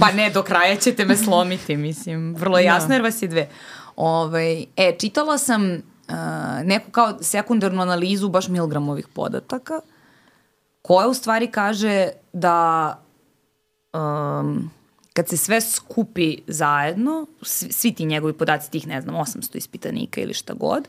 Pa 0.00 0.12
ne, 0.12 0.30
do 0.30 0.42
kraja 0.42 0.76
ćete 0.76 1.04
me 1.04 1.16
slomiti, 1.16 1.76
mislim. 1.76 2.34
Vrlo 2.34 2.58
je 2.58 2.64
jasno 2.64 2.94
jer 2.94 3.02
vas 3.02 3.22
je 3.22 3.28
dve. 3.28 3.48
Ovaj, 3.96 4.64
e, 4.76 4.96
čitala 4.98 5.38
sam 5.38 5.64
uh, 6.08 6.14
neku 6.64 6.90
kao 6.90 7.18
sekundarnu 7.20 7.82
analizu 7.82 8.28
baš 8.28 8.48
Milgramovih 8.48 9.08
podataka, 9.08 9.80
koja 10.82 11.08
u 11.08 11.14
stvari 11.14 11.46
kaže 11.46 12.08
da 12.32 12.88
um, 13.92 14.70
kad 15.12 15.28
se 15.28 15.36
sve 15.36 15.60
skupi 15.60 16.36
zajedno, 16.46 17.26
svi, 17.42 17.72
svi 17.72 17.92
ti 17.92 18.04
njegovi 18.04 18.32
podaci, 18.32 18.70
tih 18.70 18.86
ne 18.86 19.00
znam, 19.00 19.14
800 19.14 19.56
ispitanika 19.56 20.20
ili 20.20 20.34
šta 20.34 20.54
god, 20.54 20.88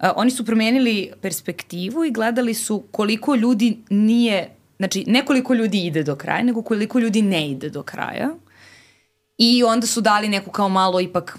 uh, 0.00 0.08
oni 0.16 0.30
su 0.30 0.44
promenili 0.44 1.12
perspektivu 1.20 2.04
i 2.04 2.10
gledali 2.10 2.54
su 2.54 2.84
koliko 2.90 3.34
ljudi 3.34 3.78
nije, 3.90 4.50
znači 4.76 5.04
ne 5.06 5.24
koliko 5.26 5.54
ljudi 5.54 5.86
ide 5.86 6.02
do 6.02 6.16
kraja, 6.16 6.42
nego 6.42 6.62
koliko 6.62 6.98
ljudi 6.98 7.22
ne 7.22 7.50
ide 7.50 7.70
do 7.70 7.82
kraja. 7.82 8.28
I 9.38 9.64
onda 9.64 9.86
su 9.86 10.00
dali 10.00 10.28
neku 10.28 10.50
kao 10.50 10.68
malo 10.68 11.00
ipak 11.00 11.38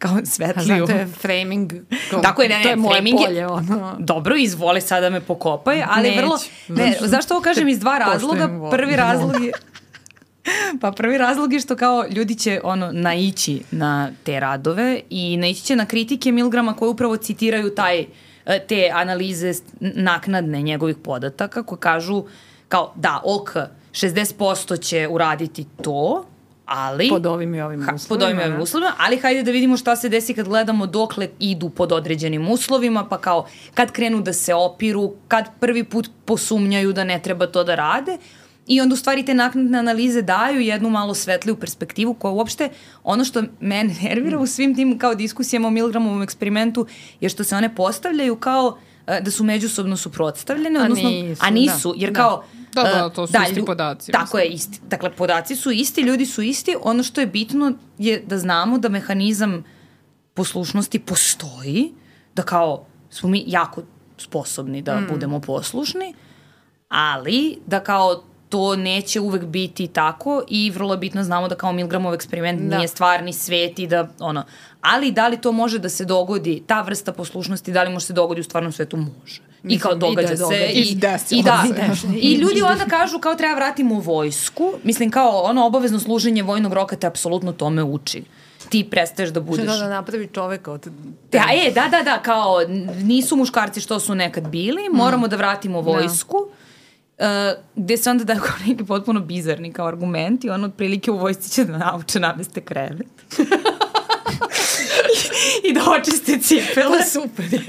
kao 0.00 0.18
svetliju. 0.24 0.86
je 0.88 1.06
framing... 1.06 1.72
kao- 2.10 2.20
Tako 2.20 2.42
je, 2.42 2.48
ne, 2.48 2.56
ne, 2.56 2.62
to 2.62 2.68
je 2.68 2.76
moje 2.76 3.02
polje, 3.26 3.46
ono. 3.46 3.96
Dobro, 3.98 4.36
izvoli 4.36 4.80
sada 4.80 5.10
me 5.10 5.20
pokopaj, 5.20 5.82
ali 5.88 6.08
Neću. 6.08 6.20
vrlo... 6.20 6.38
Ne, 6.68 6.96
zašto 7.00 7.34
ovo 7.34 7.42
kažem 7.42 7.68
iz 7.68 7.78
dva 7.78 7.98
razloga? 7.98 8.70
Prvi 8.70 8.96
razlog 8.96 9.44
je... 9.44 9.52
Pa 10.80 10.92
prvi 10.92 11.18
razlog 11.18 11.52
je 11.52 11.60
što 11.60 11.76
kao 11.76 12.04
ljudi 12.10 12.34
će 12.34 12.60
ono 12.64 12.92
naići 12.92 13.62
na 13.70 14.10
te 14.24 14.40
radove 14.40 15.00
i 15.10 15.36
naići 15.36 15.62
će 15.62 15.76
na 15.76 15.86
kritike 15.86 16.32
Milgrama 16.32 16.74
koje 16.74 16.88
upravo 16.88 17.16
citiraju 17.16 17.74
taj 17.74 18.06
e, 18.46 18.58
te 18.68 18.90
analize 18.94 19.52
naknadne 19.80 20.62
njegovih 20.62 20.96
podataka 21.04 21.62
koje 21.62 21.78
kažu 21.78 22.24
kao 22.68 22.92
da, 22.96 23.20
ok, 23.24 23.50
60% 23.92 24.80
će 24.82 25.08
uraditi 25.10 25.66
to, 25.82 26.24
ali... 26.70 27.08
Pod 27.08 27.26
ovim 27.26 27.54
i 27.54 27.60
ovim 27.60 27.82
ha, 27.82 27.94
uslovima. 27.94 28.08
Pod 28.08 28.22
ovim 28.22 28.40
i 28.40 28.42
ovim 28.42 28.56
da. 28.56 28.62
uslovima, 28.62 28.92
ali 28.98 29.18
hajde 29.18 29.42
da 29.42 29.50
vidimo 29.50 29.76
šta 29.76 29.96
se 29.96 30.08
desi 30.08 30.34
kad 30.34 30.48
gledamo 30.48 30.86
dokle 30.86 31.28
idu 31.38 31.70
pod 31.70 31.92
određenim 31.92 32.48
uslovima, 32.48 33.04
pa 33.04 33.18
kao 33.18 33.46
kad 33.74 33.92
krenu 33.92 34.20
da 34.22 34.32
se 34.32 34.54
opiru, 34.54 35.14
kad 35.28 35.48
prvi 35.60 35.84
put 35.84 36.10
posumnjaju 36.24 36.92
da 36.92 37.04
ne 37.04 37.20
treba 37.22 37.46
to 37.46 37.64
da 37.64 37.74
rade, 37.74 38.18
I 38.70 38.80
onda 38.80 38.94
u 38.94 38.96
stvari 38.96 39.24
te 39.26 39.34
naknadne 39.34 39.78
analize 39.78 40.22
daju 40.22 40.60
jednu 40.60 40.90
malo 40.90 41.14
svetliju 41.14 41.56
perspektivu 41.56 42.14
koja 42.14 42.32
uopšte 42.32 42.68
ono 43.02 43.24
što 43.24 43.42
mene 43.60 43.94
nervira 44.02 44.38
u 44.38 44.46
svim 44.46 44.74
tim 44.74 44.98
kao 44.98 45.14
diskusijama 45.14 45.68
o 45.68 45.70
Milgramovom 45.70 46.22
eksperimentu 46.22 46.86
je 47.20 47.28
što 47.28 47.44
se 47.44 47.56
one 47.56 47.74
postavljaju 47.74 48.36
kao 48.36 48.78
e, 49.06 49.20
da 49.20 49.30
su 49.30 49.44
međusobno 49.44 49.96
suprotstavljene, 49.96 50.80
A 50.80 50.82
odnosno, 50.82 51.10
nisu, 51.10 51.42
a 51.44 51.50
nisu, 51.50 51.92
da. 51.92 52.00
jer 52.00 52.12
Da. 52.12 52.20
kao 52.20 52.44
Da, 52.52 52.59
da, 52.74 53.08
e, 53.10 53.14
to 53.14 53.26
su 53.26 53.32
isti 53.48 53.60
lju- 53.60 53.66
podaci, 53.66 54.12
Tako 54.12 54.38
je, 54.38 54.46
isti. 54.46 54.80
Dakle, 54.88 55.10
podaci 55.10 55.56
su 55.56 55.70
isti, 55.70 56.00
ljudi 56.00 56.26
su 56.26 56.42
isti. 56.42 56.76
Ono 56.82 57.02
što 57.02 57.20
je 57.20 57.26
bitno 57.26 57.72
je 57.98 58.22
da 58.26 58.38
znamo 58.38 58.78
da 58.78 58.88
mehanizam 58.88 59.64
poslušnosti 60.34 60.98
postoji, 60.98 61.92
da 62.34 62.42
kao 62.42 62.84
smo 63.10 63.28
mi 63.28 63.44
jako 63.46 63.82
sposobni 64.18 64.82
da 64.82 65.00
mm. 65.00 65.06
budemo 65.10 65.40
poslušni, 65.40 66.14
ali 66.88 67.58
da 67.66 67.80
kao 67.80 68.22
to 68.48 68.76
neće 68.76 69.20
uvek 69.20 69.44
biti 69.44 69.86
tako 69.86 70.42
i 70.48 70.70
vrlo 70.70 70.94
je 70.94 70.98
bitno 70.98 71.24
znamo 71.24 71.48
da 71.48 71.54
kao 71.54 71.72
Milgramov 71.72 72.14
eksperiment 72.14 72.62
Da. 72.62 72.76
nije 72.76 72.88
stvarni 72.88 73.32
svet 73.32 73.78
i 73.78 73.86
da 73.86 74.08
ono, 74.20 74.44
ali 74.80 75.12
da 75.12 75.28
li 75.28 75.40
to 75.40 75.52
može 75.52 75.78
da 75.78 75.88
se 75.88 76.04
dogodi, 76.04 76.62
ta 76.66 76.82
vrsta 76.82 77.12
poslušnosti, 77.12 77.72
da 77.72 77.82
li 77.82 77.92
može 77.92 78.06
se 78.06 78.12
dogodi 78.12 78.40
u 78.40 78.44
stvarnom 78.44 78.72
svetu? 78.72 78.96
Može. 78.96 79.49
I 79.68 79.78
kao 79.78 79.92
i 79.92 79.94
da 79.94 79.98
događa 79.98 80.28
je 80.28 80.36
se. 80.36 80.42
događa. 80.42 80.64
I, 80.64 80.80
I 80.80 80.90
i, 80.90 80.94
da, 80.94 81.18
se. 81.18 81.34
I 82.28 82.34
ljudi 82.34 82.62
onda 82.62 82.84
kažu 82.84 83.18
kao 83.18 83.34
treba 83.34 83.54
vratimo 83.54 83.94
vojsku. 83.94 84.72
Mislim 84.84 85.10
kao 85.10 85.42
ono 85.42 85.66
obavezno 85.66 86.00
služenje 86.00 86.42
vojnog 86.42 86.72
roka 86.72 86.96
te 86.96 87.06
apsolutno 87.06 87.52
tome 87.52 87.82
uči. 87.82 88.22
Ti 88.68 88.88
prestaješ 88.90 89.30
da 89.30 89.40
budeš... 89.40 89.66
Da, 89.66 89.76
da 89.76 89.88
napravi 89.88 90.28
čoveka 90.32 90.72
od... 90.72 90.86
Da, 91.32 91.44
e, 91.52 91.70
da, 91.70 91.88
da, 91.90 92.02
da, 92.02 92.22
kao 92.22 92.58
nisu 93.02 93.36
muškarci 93.36 93.80
što 93.80 94.00
su 94.00 94.14
nekad 94.14 94.48
bili, 94.48 94.88
moramo 94.92 95.28
da 95.28 95.36
vratimo 95.36 95.80
vojsku. 95.80 96.36
Uh, 97.18 97.26
gde 97.76 97.96
se 97.96 98.10
onda 98.10 98.24
daju 98.24 98.40
kao 98.40 98.56
neki 98.66 98.84
potpuno 98.84 99.20
bizarni 99.20 99.72
kao 99.72 99.86
argumenti, 99.86 100.50
on 100.50 100.64
otprilike 100.64 101.10
u 101.10 101.18
vojsci 101.18 101.50
će 101.50 101.64
da 101.64 101.78
nauče 101.78 102.20
nameste 102.20 102.60
krevet. 102.60 103.06
I 105.68 105.72
da 105.72 105.80
očiste 105.90 106.38
cipele. 106.38 106.98
Pa 106.98 107.04
super 107.04 107.44
je. 107.52 107.60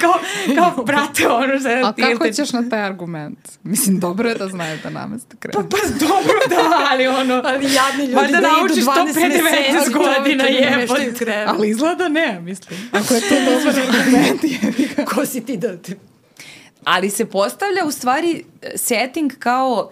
kao, 0.00 0.14
kao, 0.54 0.84
brate, 0.84 1.28
ono 1.28 1.58
što 1.58 1.68
je... 1.68 1.82
A 1.82 1.92
kako 1.92 2.30
ćeš 2.30 2.52
na 2.52 2.68
taj 2.68 2.82
argument? 2.82 3.38
Mislim, 3.62 4.00
dobro 4.00 4.28
je 4.28 4.34
da 4.34 4.48
znaju 4.48 4.78
da 4.82 4.90
nameste 4.90 5.36
Pa, 5.36 5.40
krevet. 5.40 5.70
pa 5.70 6.06
dobro 6.06 6.34
da, 6.48 6.86
ali 6.90 7.06
ono... 7.06 7.42
Ali 7.44 7.74
jadni 7.74 8.04
ljudi 8.04 8.14
Valjda 8.14 8.40
da 8.40 8.48
idu 8.48 8.56
naučiš 8.56 8.84
12 8.84 8.94
to 8.94 9.12
pre 9.12 9.22
19 9.22 9.42
meseci, 9.42 9.92
godina, 9.92 10.44
da 10.44 10.50
jebote. 10.50 11.44
Ali 11.46 11.70
izgleda 11.70 12.08
ne, 12.08 12.40
mislim. 12.40 12.90
Ako 12.92 13.14
je 13.14 13.20
to 13.20 13.34
dobar 13.50 13.80
argument, 13.80 14.44
je 14.44 15.04
Ko 15.04 15.26
si 15.26 15.44
ti 15.46 15.56
da 15.56 15.76
te... 15.76 15.96
Ali 16.84 17.10
se 17.10 17.26
postavlja 17.26 17.84
u 17.84 17.90
stvari 17.90 18.44
e, 18.62 18.78
setting 18.78 19.32
kao 19.38 19.90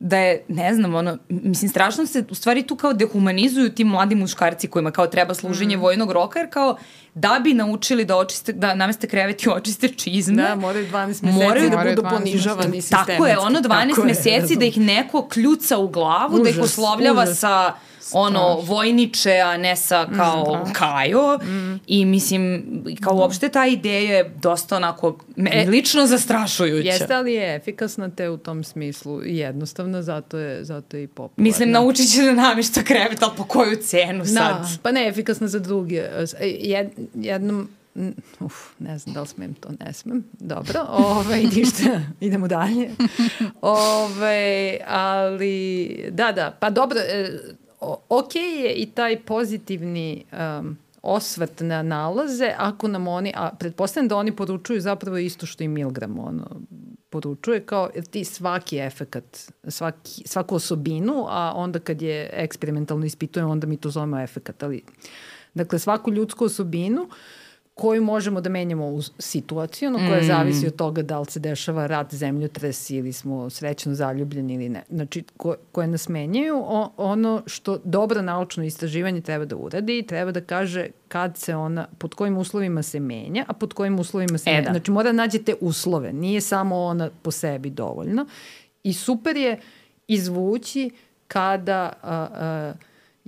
da 0.00 0.16
je, 0.16 0.44
ne 0.48 0.74
znam, 0.74 0.94
ono, 0.94 1.18
mislim, 1.28 1.68
strašno 1.68 2.06
se 2.06 2.24
u 2.30 2.34
stvari 2.34 2.62
tu 2.62 2.76
kao 2.76 2.92
dehumanizuju 2.92 3.70
ti 3.70 3.84
mladi 3.84 4.14
muškarci 4.14 4.68
kojima 4.68 4.90
kao 4.90 5.06
treba 5.06 5.34
služenje 5.34 5.76
Mm. 5.76 5.80
vojnog 5.80 6.12
roka, 6.12 6.38
jer 6.38 6.50
kao 6.50 6.76
da 7.14 7.40
bi 7.44 7.54
naučili 7.54 8.04
da 8.04 8.16
očiste, 8.16 8.52
da 8.52 8.74
nameste 8.74 9.06
krevet 9.06 9.42
i 9.42 9.48
očiste 9.48 9.88
čizme. 9.88 10.42
Da, 10.42 10.54
moraju 10.54 10.86
12 10.86 11.06
meseci 11.06 11.26
Moraju 11.44 11.70
da 11.70 11.76
moraju 11.76 11.96
budu 11.96 12.08
12 12.08 12.10
ponižavani 12.10 12.68
meseci. 12.68 12.80
sistematski. 12.82 13.12
Tako 13.12 13.26
je, 13.26 13.38
ono 13.38 13.60
12 13.60 13.88
Tako 13.88 14.00
je, 14.00 14.06
meseci 14.06 14.56
da 14.56 14.64
ih 14.64 14.78
neko 14.78 15.28
kljuca 15.28 15.78
u 15.78 15.88
glavu, 15.88 16.38
da 16.38 16.50
ih 16.50 16.56
Užas, 16.56 16.64
oslovljava 16.70 17.22
užas. 17.22 17.38
sa 17.38 17.72
ono 18.12 18.60
vojniče, 18.60 19.32
a 19.32 19.56
ne 19.56 19.76
sa 19.76 20.06
kao 20.16 20.66
Kajo. 20.72 21.38
I 21.86 22.04
mislim, 22.04 22.64
kao 23.00 23.14
uopšte 23.14 23.48
ta 23.48 23.66
ideja 23.66 24.16
je 24.16 24.34
dosta 24.42 24.76
onako, 24.76 25.18
meni 25.36 25.56
E, 25.56 25.70
lično 25.70 26.06
zastrašujuća. 26.06 26.88
Jeste, 26.88 27.14
ali 27.14 27.32
je 27.32 27.56
efikasna 27.56 28.10
te 28.10 28.30
u 28.30 28.36
tom 28.36 28.64
smislu 28.64 29.24
i 29.24 29.36
jednostavna, 29.36 30.02
zato 30.02 30.38
je, 30.38 30.64
zato 30.64 30.96
je 30.96 31.02
i 31.02 31.06
popularna. 31.06 31.42
Mislim, 31.42 31.70
naučit 31.70 32.12
će 32.12 32.22
da 32.22 32.32
namješta 32.32 32.82
krevet, 32.82 33.22
ali 33.22 33.32
po 33.36 33.44
koju 33.44 33.76
cenu 33.76 34.24
sad? 34.24 34.34
Da, 34.34 34.68
pa 34.82 34.92
ne, 34.92 35.08
efikasna 35.08 35.48
za 35.48 35.58
druge. 35.58 35.96
E, 36.40 36.46
Jed, 36.60 36.90
jednom, 37.14 37.68
uf, 38.40 38.54
ne 38.78 38.98
znam 38.98 39.14
da 39.14 39.20
li 39.20 39.26
smem 39.26 39.54
to, 39.54 39.68
ne 39.80 39.92
smem. 39.92 40.24
Dobro, 40.32 40.86
ove, 41.16 41.36
ništa, 41.36 42.00
idemo 42.20 42.48
dalje. 42.48 42.90
Ove, 43.60 44.78
ali, 44.86 45.88
da, 46.10 46.32
da, 46.32 46.56
pa 46.60 46.70
dobro, 46.70 46.98
e, 46.98 47.38
ok 48.08 48.34
je 48.34 48.74
i 48.74 48.86
taj 48.86 49.20
pozitivni 49.20 50.24
um, 50.32 50.76
osvrt 51.02 51.60
na 51.60 51.82
nalaze, 51.82 52.52
ako 52.58 52.88
nam 52.88 53.08
oni, 53.08 53.32
a 53.36 53.50
pretpostavljam 53.58 54.08
da 54.08 54.16
oni 54.16 54.36
poručuju 54.36 54.80
zapravo 54.80 55.18
isto 55.18 55.46
što 55.46 55.64
i 55.64 55.68
Milgram, 55.68 56.18
ono, 56.18 56.60
poručuje 57.10 57.66
kao 57.66 57.90
ti 58.10 58.24
svaki 58.24 58.78
efekat, 58.78 59.50
svaki, 59.68 60.22
svaku 60.26 60.54
osobinu, 60.54 61.26
a 61.28 61.52
onda 61.56 61.78
kad 61.78 62.02
je 62.02 62.30
eksperimentalno 62.32 63.06
ispitujemo, 63.06 63.52
onda 63.52 63.66
mi 63.66 63.76
to 63.76 63.90
zovemo 63.90 64.20
efekat, 64.20 64.62
ali 64.62 64.82
dakle 65.54 65.78
svaku 65.78 66.12
ljudsku 66.12 66.44
osobinu 66.44 67.08
koju 67.78 68.02
možemo 68.02 68.40
da 68.40 68.50
menjamo 68.50 68.86
u 68.86 69.00
situacijonu, 69.18 69.98
koja 69.98 70.20
Mm. 70.20 70.26
zavisi 70.26 70.66
od 70.66 70.76
toga 70.76 71.02
da 71.02 71.18
li 71.18 71.26
se 71.26 71.40
dešava 71.40 71.86
rat, 71.86 72.14
zemljotres 72.14 72.90
ili 72.90 73.12
smo 73.12 73.50
srećno 73.50 73.94
zaljubljeni 73.94 74.54
ili 74.54 74.68
ne. 74.68 74.82
Znači, 74.90 75.24
ko, 75.36 75.54
koje 75.72 75.86
nas 75.86 76.08
menjaju, 76.08 76.56
o, 76.58 76.90
ono 76.96 77.42
što 77.46 77.78
dobro 77.84 78.22
naučno 78.22 78.64
istraživanje 78.64 79.20
treba 79.20 79.44
da 79.44 79.56
uradi, 79.56 80.02
treba 80.02 80.32
da 80.32 80.40
kaže 80.40 80.86
kad 81.08 81.36
se 81.36 81.56
ona, 81.56 81.86
pod 81.98 82.14
kojim 82.14 82.36
uslovima 82.36 82.82
se 82.82 83.00
menja, 83.00 83.44
a 83.46 83.52
pod 83.52 83.72
kojim 83.72 83.98
uslovima 83.98 84.38
se 84.38 84.50
E, 84.50 84.52
menja. 84.52 84.64
da. 84.64 84.70
Znači, 84.70 84.90
mora 84.90 85.08
da 85.08 85.12
nađete 85.14 85.54
uslove, 85.60 86.12
nije 86.12 86.40
samo 86.40 86.76
ona 86.76 87.10
po 87.22 87.30
sebi 87.30 87.70
dovoljno. 87.70 88.26
I 88.82 88.92
super 88.92 89.36
je 89.36 89.60
izvući 90.08 90.90
kada 91.28 91.92
a, 92.02 92.28
a, 92.32 92.72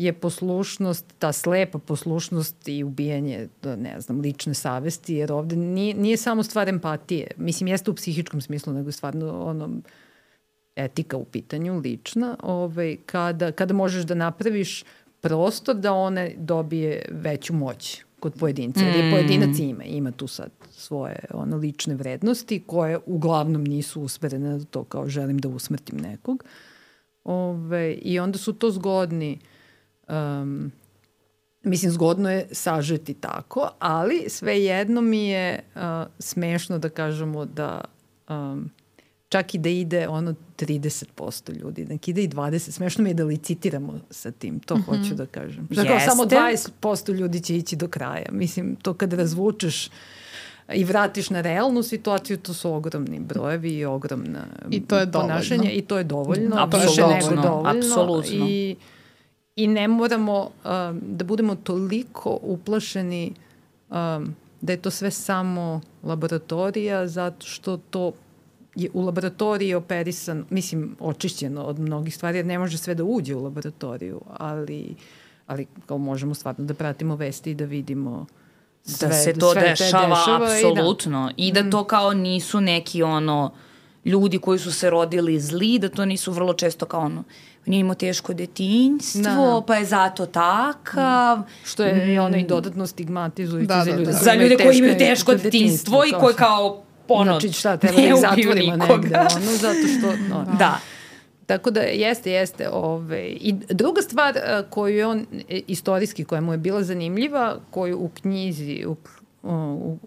je 0.04 0.12
poslušnost, 0.12 1.14
ta 1.18 1.32
slepa 1.32 1.78
poslušnost 1.78 2.68
i 2.68 2.84
ubijanje, 2.84 3.48
da, 3.62 3.76
ne 3.76 4.00
znam, 4.00 4.20
lične 4.20 4.54
savesti, 4.54 5.14
jer 5.14 5.32
ovde 5.32 5.56
nije, 5.56 5.94
nije 5.94 6.16
samo 6.16 6.42
stvar 6.42 6.68
empatije. 6.68 7.26
Mislim, 7.36 7.68
jeste 7.68 7.90
u 7.90 7.94
psihičkom 7.94 8.40
smislu, 8.40 8.72
nego 8.72 8.88
je 8.88 8.92
stvarno 8.92 9.44
ono, 9.44 9.70
etika 10.76 11.16
u 11.16 11.24
pitanju, 11.24 11.78
lična, 11.78 12.36
ovaj, 12.42 12.96
kada, 13.06 13.52
kada 13.52 13.74
možeš 13.74 14.04
da 14.04 14.14
napraviš 14.14 14.84
prostor 15.20 15.76
da 15.76 15.92
one 15.92 16.34
dobije 16.36 17.04
veću 17.10 17.54
moć 17.54 18.02
kod 18.20 18.34
pojedinca. 18.38 18.80
Jer 18.80 19.04
je 19.04 19.10
pojedinac 19.10 19.58
ima, 19.58 19.84
ima 19.84 20.12
tu 20.12 20.26
sad 20.26 20.50
svoje 20.70 21.24
ono, 21.34 21.56
lične 21.56 21.94
vrednosti 21.94 22.62
koje 22.66 22.98
uglavnom 23.06 23.64
nisu 23.64 24.02
usmerene 24.02 24.48
na 24.48 24.64
to 24.64 24.84
kao 24.84 25.08
želim 25.08 25.38
da 25.38 25.48
usmrtim 25.48 25.98
nekog. 25.98 26.44
Ove, 27.24 27.92
I 27.92 28.18
onda 28.18 28.38
su 28.38 28.52
to 28.52 28.70
zgodni 28.70 29.38
um, 30.10 30.72
Mislim, 31.62 31.92
zgodno 31.92 32.30
je 32.30 32.46
sažeti 32.52 33.14
tako, 33.14 33.68
ali 33.78 34.24
svejedno 34.28 35.00
mi 35.00 35.28
je 35.28 35.64
uh, 35.74 35.80
smešno 36.18 36.78
da 36.78 36.88
kažemo 36.88 37.44
da 37.44 37.84
um, 38.28 38.70
čak 39.28 39.54
i 39.54 39.58
da 39.58 39.68
ide 39.68 40.08
ono 40.08 40.34
30% 40.58 41.60
ljudi, 41.60 41.84
nek 41.84 42.08
ide 42.08 42.22
i 42.22 42.28
20%, 42.28 42.58
smešno 42.58 43.04
mi 43.04 43.10
je 43.10 43.14
da 43.14 43.24
licitiramo 43.24 44.00
sa 44.10 44.30
tim, 44.30 44.60
to 44.60 44.76
mm 44.76 44.78
-hmm. 44.78 45.02
hoću 45.02 45.14
da 45.14 45.26
kažem. 45.26 45.68
Što 45.72 45.84
kao 45.84 46.00
samo 46.00 46.22
Jeste. 46.22 46.70
20% 46.80 47.14
ljudi 47.14 47.40
će 47.40 47.56
ići 47.56 47.76
do 47.76 47.88
kraja. 47.88 48.26
Mislim, 48.32 48.76
to 48.76 48.94
kad 48.94 49.12
razvučeš 49.12 49.90
i 50.74 50.84
vratiš 50.84 51.30
na 51.30 51.40
realnu 51.40 51.82
situaciju, 51.82 52.36
to 52.36 52.54
su 52.54 52.72
ogromni 52.72 53.20
brojevi 53.20 53.70
i 53.70 53.84
ogromna 53.84 54.46
I 54.70 54.86
to 54.86 54.98
je 54.98 55.06
dovoljno. 55.06 55.70
i 55.72 55.82
to 55.82 55.98
je 55.98 56.04
dovoljno. 56.04 56.56
Apsolutno, 56.58 57.06
više 57.06 57.30
nego 57.30 57.42
dovoljno. 57.42 57.78
apsolutno. 57.78 58.46
I, 58.48 58.76
I 59.56 59.66
ne 59.66 59.88
moramo 59.88 60.40
um, 60.40 60.50
da 61.02 61.24
budemo 61.24 61.54
toliko 61.54 62.38
uplašeni 62.42 63.32
um, 63.90 64.34
da 64.60 64.72
je 64.72 64.82
to 64.82 64.90
sve 64.90 65.10
samo 65.10 65.80
laboratorija, 66.02 67.08
zato 67.08 67.46
što 67.46 67.76
to 67.76 68.12
je 68.74 68.90
u 68.94 69.00
laboratoriji 69.02 69.74
operisan, 69.74 70.44
mislim, 70.50 70.96
očišćeno 71.00 71.62
od 71.62 71.78
mnogih 71.78 72.14
stvari, 72.16 72.38
jer 72.38 72.46
ne 72.46 72.58
može 72.58 72.78
sve 72.78 72.94
da 72.94 73.04
uđe 73.04 73.34
u 73.34 73.44
laboratoriju, 73.44 74.20
ali, 74.36 74.94
ali 75.46 75.66
kao 75.86 75.98
možemo 75.98 76.34
stvarno 76.34 76.64
da 76.64 76.74
pratimo 76.74 77.16
vesti 77.16 77.50
i 77.50 77.54
da 77.54 77.64
vidimo 77.64 78.26
sve, 78.82 79.08
da 79.08 79.14
se 79.14 79.32
to 79.32 79.52
sve 79.52 79.62
te 79.62 79.68
dešava, 79.68 80.08
dešava 80.08 80.58
i 80.58 80.62
da- 80.62 80.68
apsolutno. 80.70 81.30
I 81.36 81.52
da 81.52 81.70
to 81.70 81.84
kao 81.84 82.12
nisu 82.12 82.60
neki 82.60 83.02
ono 83.02 83.52
ljudi 84.04 84.38
koji 84.38 84.58
su 84.58 84.72
se 84.72 84.90
rodili 84.90 85.40
zli, 85.40 85.78
da 85.78 85.88
to 85.88 86.04
nisu 86.04 86.32
vrlo 86.32 86.52
često 86.54 86.86
kao 86.86 87.00
ono 87.00 87.24
nije 87.66 87.80
imao 87.80 87.94
teško 87.94 88.34
detinjstvo, 88.34 89.22
Da. 89.22 89.62
pa 89.66 89.74
je 89.74 89.84
zato 89.84 90.26
takav. 90.26 91.38
Što 91.64 91.84
je 91.84 92.18
mm. 92.18 92.22
ono 92.22 92.36
i 92.36 92.44
dodatno 92.44 92.86
stigmatizujuće 92.86 93.66
Da, 93.66 93.84
za 93.84 93.90
da, 93.90 93.96
ljude 93.96 94.12
da. 94.12 94.18
koji 94.18 94.24
Za 94.24 94.34
ljude 94.34 94.56
koji 94.56 94.78
imaju 94.78 94.98
teško 94.98 95.32
teško 95.32 95.44
detinjstvo 95.44 96.04
i 96.04 96.12
koji 96.20 96.34
kao 96.34 96.82
ono, 97.08 97.24
znači 97.40 97.52
šta, 97.52 97.76
treba 97.76 97.96
da 97.96 98.02
ne 98.02 98.08
ih 98.08 98.14
ubiju 98.14 98.48
zatvorimo 98.48 98.76
nikoga. 98.76 98.96
negde, 98.96 99.16
ono, 99.18 99.56
zato 99.56 99.78
što... 99.98 100.16
No, 100.28 100.44
Da. 100.58 100.78
Tako 101.46 101.70
da 101.70 101.80
jeste, 101.80 102.30
jeste. 102.30 102.68
Ove. 102.72 103.28
I 103.28 103.52
druga 103.52 104.02
stvar 104.02 104.38
a, 104.38 104.62
koju 104.70 104.96
je 104.96 105.06
on, 105.06 105.26
e, 105.48 105.60
istorijski, 105.66 106.24
koja 106.24 106.40
mu 106.40 106.52
je 106.52 106.58
bila 106.58 106.82
zanimljiva, 106.82 107.56
koju 107.70 107.98
u 107.98 108.08
knjizi, 108.08 108.84
u, 108.86 108.96
u, 109.42 109.98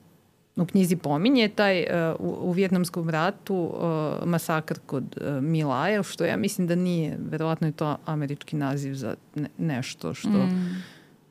u 0.56 0.66
knjizi 0.66 0.96
pominje, 0.96 1.48
taj 1.48 1.82
uh, 1.82 2.20
u, 2.20 2.50
u 2.50 2.52
Vjetnamskom 2.52 3.10
ratu 3.10 3.56
uh, 3.56 4.28
masakr 4.28 4.80
kod 4.86 5.18
uh, 5.22 5.44
Milaja, 5.44 6.04
što 6.04 6.26
ja 6.26 6.38
mislim 6.38 6.68
da 6.68 6.76
nije, 6.76 7.18
verovatno 7.30 7.68
je 7.68 7.72
to 7.72 7.98
američki 8.06 8.56
naziv 8.56 8.94
za 8.94 9.16
ne, 9.36 9.50
nešto 9.58 10.14
što 10.14 10.30
mm. 10.30 10.84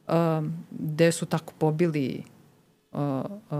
uh, 0.08 0.14
gde 0.70 1.12
su 1.12 1.26
tako 1.26 1.52
pobili 1.58 2.22
uh, 2.92 3.00
uh, 3.50 3.58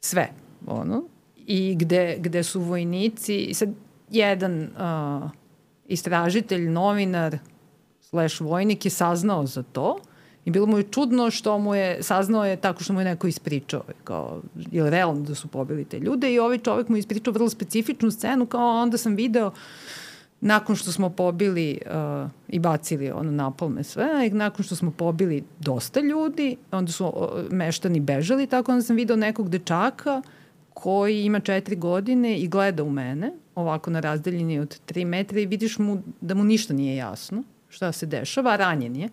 sve, 0.00 0.28
ono, 0.66 1.02
i 1.36 1.74
gde, 1.78 2.16
gde 2.18 2.42
su 2.42 2.60
vojnici, 2.60 3.36
i 3.36 3.54
sad 3.54 3.68
jedan 4.10 4.62
uh, 4.62 5.30
istražitelj, 5.86 6.68
novinar, 6.68 7.38
slash 8.00 8.40
vojnik 8.40 8.84
je 8.84 8.90
saznao 8.90 9.46
za 9.46 9.62
to 9.62 9.98
i 10.50 10.52
bilo 10.52 10.66
mu 10.66 10.78
je 10.78 10.84
čudno 10.90 11.30
što 11.30 11.58
mu 11.58 11.74
je, 11.74 12.02
saznao 12.02 12.44
je 12.44 12.56
tako 12.56 12.82
što 12.82 12.92
mu 12.92 13.00
je 13.00 13.04
neko 13.04 13.26
ispričao, 13.26 13.82
kao, 14.04 14.42
je 14.70 14.82
li 14.82 14.90
realno 14.90 15.22
da 15.22 15.34
su 15.34 15.48
pobili 15.48 15.84
te 15.84 15.98
ljude? 15.98 16.32
I 16.32 16.38
ovaj 16.38 16.58
čovek 16.58 16.88
mu 16.88 16.96
je 16.96 16.98
ispričao 16.98 17.32
vrlo 17.32 17.48
specifičnu 17.48 18.10
scenu, 18.10 18.46
kao 18.46 18.82
onda 18.82 18.98
sam 18.98 19.14
video 19.14 19.50
nakon 20.40 20.76
što 20.76 20.92
smo 20.92 21.10
pobili 21.10 21.78
uh, 21.86 22.30
i 22.48 22.58
bacili 22.58 23.10
ono 23.10 23.30
napolme 23.30 23.84
sve, 23.84 24.26
i 24.26 24.30
nakon 24.30 24.64
što 24.64 24.76
smo 24.76 24.90
pobili 24.90 25.44
dosta 25.60 26.00
ljudi, 26.00 26.56
onda 26.70 26.92
su 26.92 27.06
uh, 27.06 27.12
meštani 27.50 28.00
bežali, 28.00 28.46
tako 28.46 28.72
onda 28.72 28.82
sam 28.82 28.96
video 28.96 29.16
nekog 29.16 29.48
dečaka 29.48 30.22
koji 30.74 31.24
ima 31.24 31.40
četiri 31.40 31.76
godine 31.76 32.38
i 32.38 32.48
gleda 32.48 32.82
u 32.82 32.90
mene, 32.90 33.32
ovako 33.54 33.90
na 33.90 34.00
razdaljini 34.00 34.58
od 34.58 34.78
tri 34.86 35.04
metra 35.04 35.40
i 35.40 35.46
vidiš 35.46 35.78
mu 35.78 36.02
da 36.20 36.34
mu 36.34 36.44
ništa 36.44 36.74
nije 36.74 36.96
jasno 36.96 37.42
šta 37.68 37.92
se 37.92 38.06
dešava, 38.06 38.56
ranjen 38.56 38.96
je 38.96 39.08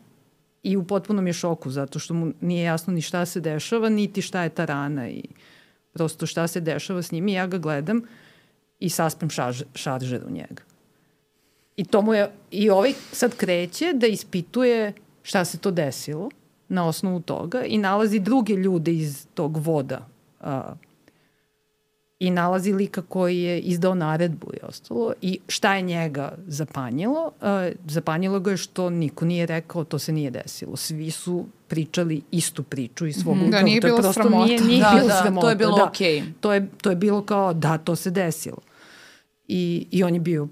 i 0.64 0.78
u 0.78 0.84
potpunom 0.84 1.28
je 1.28 1.34
šoku 1.34 1.70
zato 1.70 2.00
što 2.00 2.14
mu 2.14 2.34
nije 2.42 2.64
jasno 2.64 2.94
ni 2.94 3.02
šta 3.02 3.26
se 3.26 3.42
dešava, 3.42 3.90
niti 3.90 4.22
šta 4.22 4.44
je 4.44 4.50
ta 4.50 4.66
rana 4.66 5.10
i 5.10 5.24
prosto 5.94 6.26
šta 6.26 6.48
se 6.48 6.62
dešava 6.62 7.02
s 7.02 7.12
njim 7.12 7.28
i 7.28 7.34
ja 7.34 7.48
ga 7.48 7.58
gledam 7.58 8.02
i 8.80 8.90
saspem 8.90 9.30
šarž, 9.30 9.64
šaržer 9.76 10.24
u 10.28 10.32
njega. 10.32 10.64
I 11.78 11.86
to 11.86 12.02
mu 12.02 12.14
je, 12.14 12.32
i 12.52 12.70
ovaj 12.70 12.94
sad 13.12 13.36
kreće 13.36 13.94
da 13.94 14.08
ispituje 14.08 14.94
šta 15.24 15.46
se 15.46 15.58
to 15.58 15.72
desilo 15.72 16.30
na 16.70 16.88
osnovu 16.88 17.20
toga 17.20 17.64
i 17.64 17.78
nalazi 17.78 18.20
druge 18.20 18.54
ljude 18.54 18.94
iz 18.94 19.28
tog 19.34 19.58
voda 19.58 20.08
a, 20.40 20.74
i 22.20 22.30
nalazi 22.32 22.74
lika 22.74 23.02
koji 23.02 23.42
je 23.42 23.60
izdao 23.60 23.96
naredbu 23.96 24.48
i 24.54 24.58
ostalo 24.64 25.14
i 25.22 25.40
šta 25.48 25.76
je 25.76 25.82
njega 25.82 26.36
zapanjilo? 26.48 27.32
Uh, 27.42 27.48
zapanjilo 27.88 28.40
ga 28.40 28.52
je 28.52 28.58
što 28.58 28.90
niko 28.90 29.26
nije 29.26 29.46
rekao 29.46 29.84
to 29.84 30.00
se 30.00 30.12
nije 30.12 30.32
desilo. 30.32 30.76
Svi 30.76 31.12
su 31.12 31.46
pričali 31.68 32.22
istu 32.32 32.64
priču 32.64 33.06
iz 33.08 33.16
svog 33.16 33.38
Da, 33.52 33.62
nije 33.62 33.82
to 33.82 33.88
bilo 33.88 33.98
prosto 33.98 34.14
sramota. 34.14 34.46
Nije, 34.46 34.62
nije 34.62 34.82
Da, 34.84 34.92
bilo 34.96 35.08
da, 35.08 35.22
sramota. 35.22 35.46
to 35.46 35.50
je 35.50 35.56
bilo 35.56 35.78
da. 35.78 35.84
okej. 35.86 36.24
To 36.40 36.54
je, 36.54 36.68
to 36.82 36.90
je 36.90 36.96
bilo 36.96 37.22
kao 37.22 37.54
da, 37.54 37.78
to 37.78 37.96
se 37.96 38.10
desilo. 38.12 38.58
I, 39.48 39.88
I 39.92 40.04
on 40.04 40.14
je 40.14 40.20
bio 40.20 40.48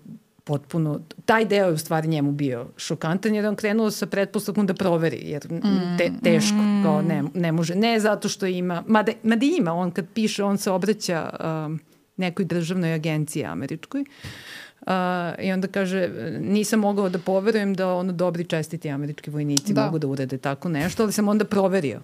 potpuno, 0.45 0.99
taj 1.25 1.45
deo 1.45 1.67
je 1.67 1.73
u 1.73 1.77
stvari 1.77 2.07
njemu 2.07 2.31
bio 2.31 2.67
šokantan 2.77 3.35
jer 3.35 3.45
on 3.45 3.55
krenuo 3.55 3.91
sa 3.91 4.05
pretpostavkom 4.05 4.67
da 4.67 4.73
proveri 4.73 5.19
jer 5.23 5.41
te, 5.97 6.11
teško, 6.23 6.57
kao 6.83 7.01
ne, 7.01 7.23
ne 7.33 7.51
može, 7.51 7.75
ne 7.75 7.99
zato 7.99 8.29
što 8.29 8.45
ima, 8.45 8.83
mada, 8.87 9.11
mada 9.23 9.45
ima, 9.45 9.73
on 9.73 9.91
kad 9.91 10.05
piše, 10.13 10.43
on 10.43 10.57
se 10.57 10.71
obraća 10.71 11.29
um, 11.65 11.79
nekoj 12.17 12.45
državnoj 12.45 12.93
agenciji 12.93 13.45
američkoj 13.45 14.01
uh, 14.01 14.87
i 15.39 15.51
onda 15.51 15.67
kaže 15.67 16.09
nisam 16.39 16.79
mogao 16.79 17.09
da 17.09 17.19
poverujem 17.19 17.73
da 17.73 17.93
ono 17.93 18.13
dobri 18.13 18.43
čestiti 18.43 18.89
američki 18.89 19.29
vojnici 19.29 19.73
Da. 19.73 19.85
mogu 19.85 19.99
da 19.99 20.07
urade 20.07 20.37
tako 20.37 20.69
nešto, 20.69 21.03
ali 21.03 21.11
sam 21.11 21.27
onda 21.27 21.45
proverio. 21.45 21.99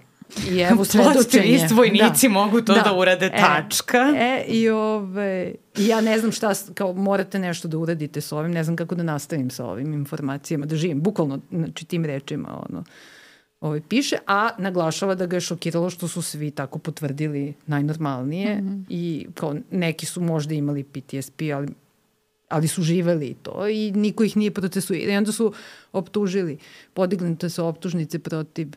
I 0.50 0.60
evo 0.60 0.76
Plot 0.76 0.88
svedočenje. 0.92 1.58
twist, 1.58 1.72
vojnici 1.72 2.28
mogu 2.30 2.62
to 2.62 2.74
da 2.76 2.94
urade, 2.94 3.26
E, 3.26 3.32
tačka. 3.32 3.98
E, 4.18 4.44
i 4.48 4.70
ove, 4.70 5.52
ja 5.78 6.02
ne 6.02 6.20
znam 6.20 6.32
šta, 6.32 6.54
s- 6.54 6.70
kao 6.74 6.94
morate 6.94 7.40
nešto 7.40 7.68
da 7.68 7.78
uradite 7.78 8.22
sa 8.22 8.38
ovim, 8.38 8.52
ne 8.52 8.64
znam 8.64 8.76
kako 8.76 8.96
da 8.96 9.04
nastavim 9.04 9.50
sa 9.50 9.66
ovim 9.66 9.94
informacijama, 9.94 10.66
da 10.66 10.76
živim, 10.76 11.02
bukvalno, 11.02 11.40
znači 11.52 11.86
tim 11.86 12.06
rečima, 12.06 12.66
ono, 12.70 12.84
ovaj, 13.62 13.82
piše, 13.82 14.18
a 14.28 14.50
naglašava 14.58 15.16
da 15.16 15.26
ga 15.26 15.36
je 15.36 15.42
šokiralo 15.42 15.90
što 15.90 16.08
su 16.08 16.22
svi 16.22 16.52
tako 16.52 16.80
potvrdili 16.80 17.54
najnormalnije 17.68 18.56
mm 18.56 18.62
-hmm. 18.62 18.84
i 18.90 19.28
kao 19.34 19.56
neki 19.72 20.06
su 20.06 20.22
možda 20.22 20.54
imali 20.54 20.84
PTSP, 20.84 21.42
ali 21.56 21.68
ali 22.50 22.68
su 22.68 22.84
živeli 22.84 23.28
i 23.28 23.34
to 23.34 23.68
i 23.68 23.92
niko 23.92 24.24
ih 24.24 24.38
nije 24.38 24.52
procesuirao. 24.52 25.14
I 25.14 25.18
onda 25.18 25.32
su 25.32 25.54
optužili, 25.94 26.58
podignute 26.94 27.50
su 27.50 27.66
optužnice 27.66 28.20
protiv 28.20 28.68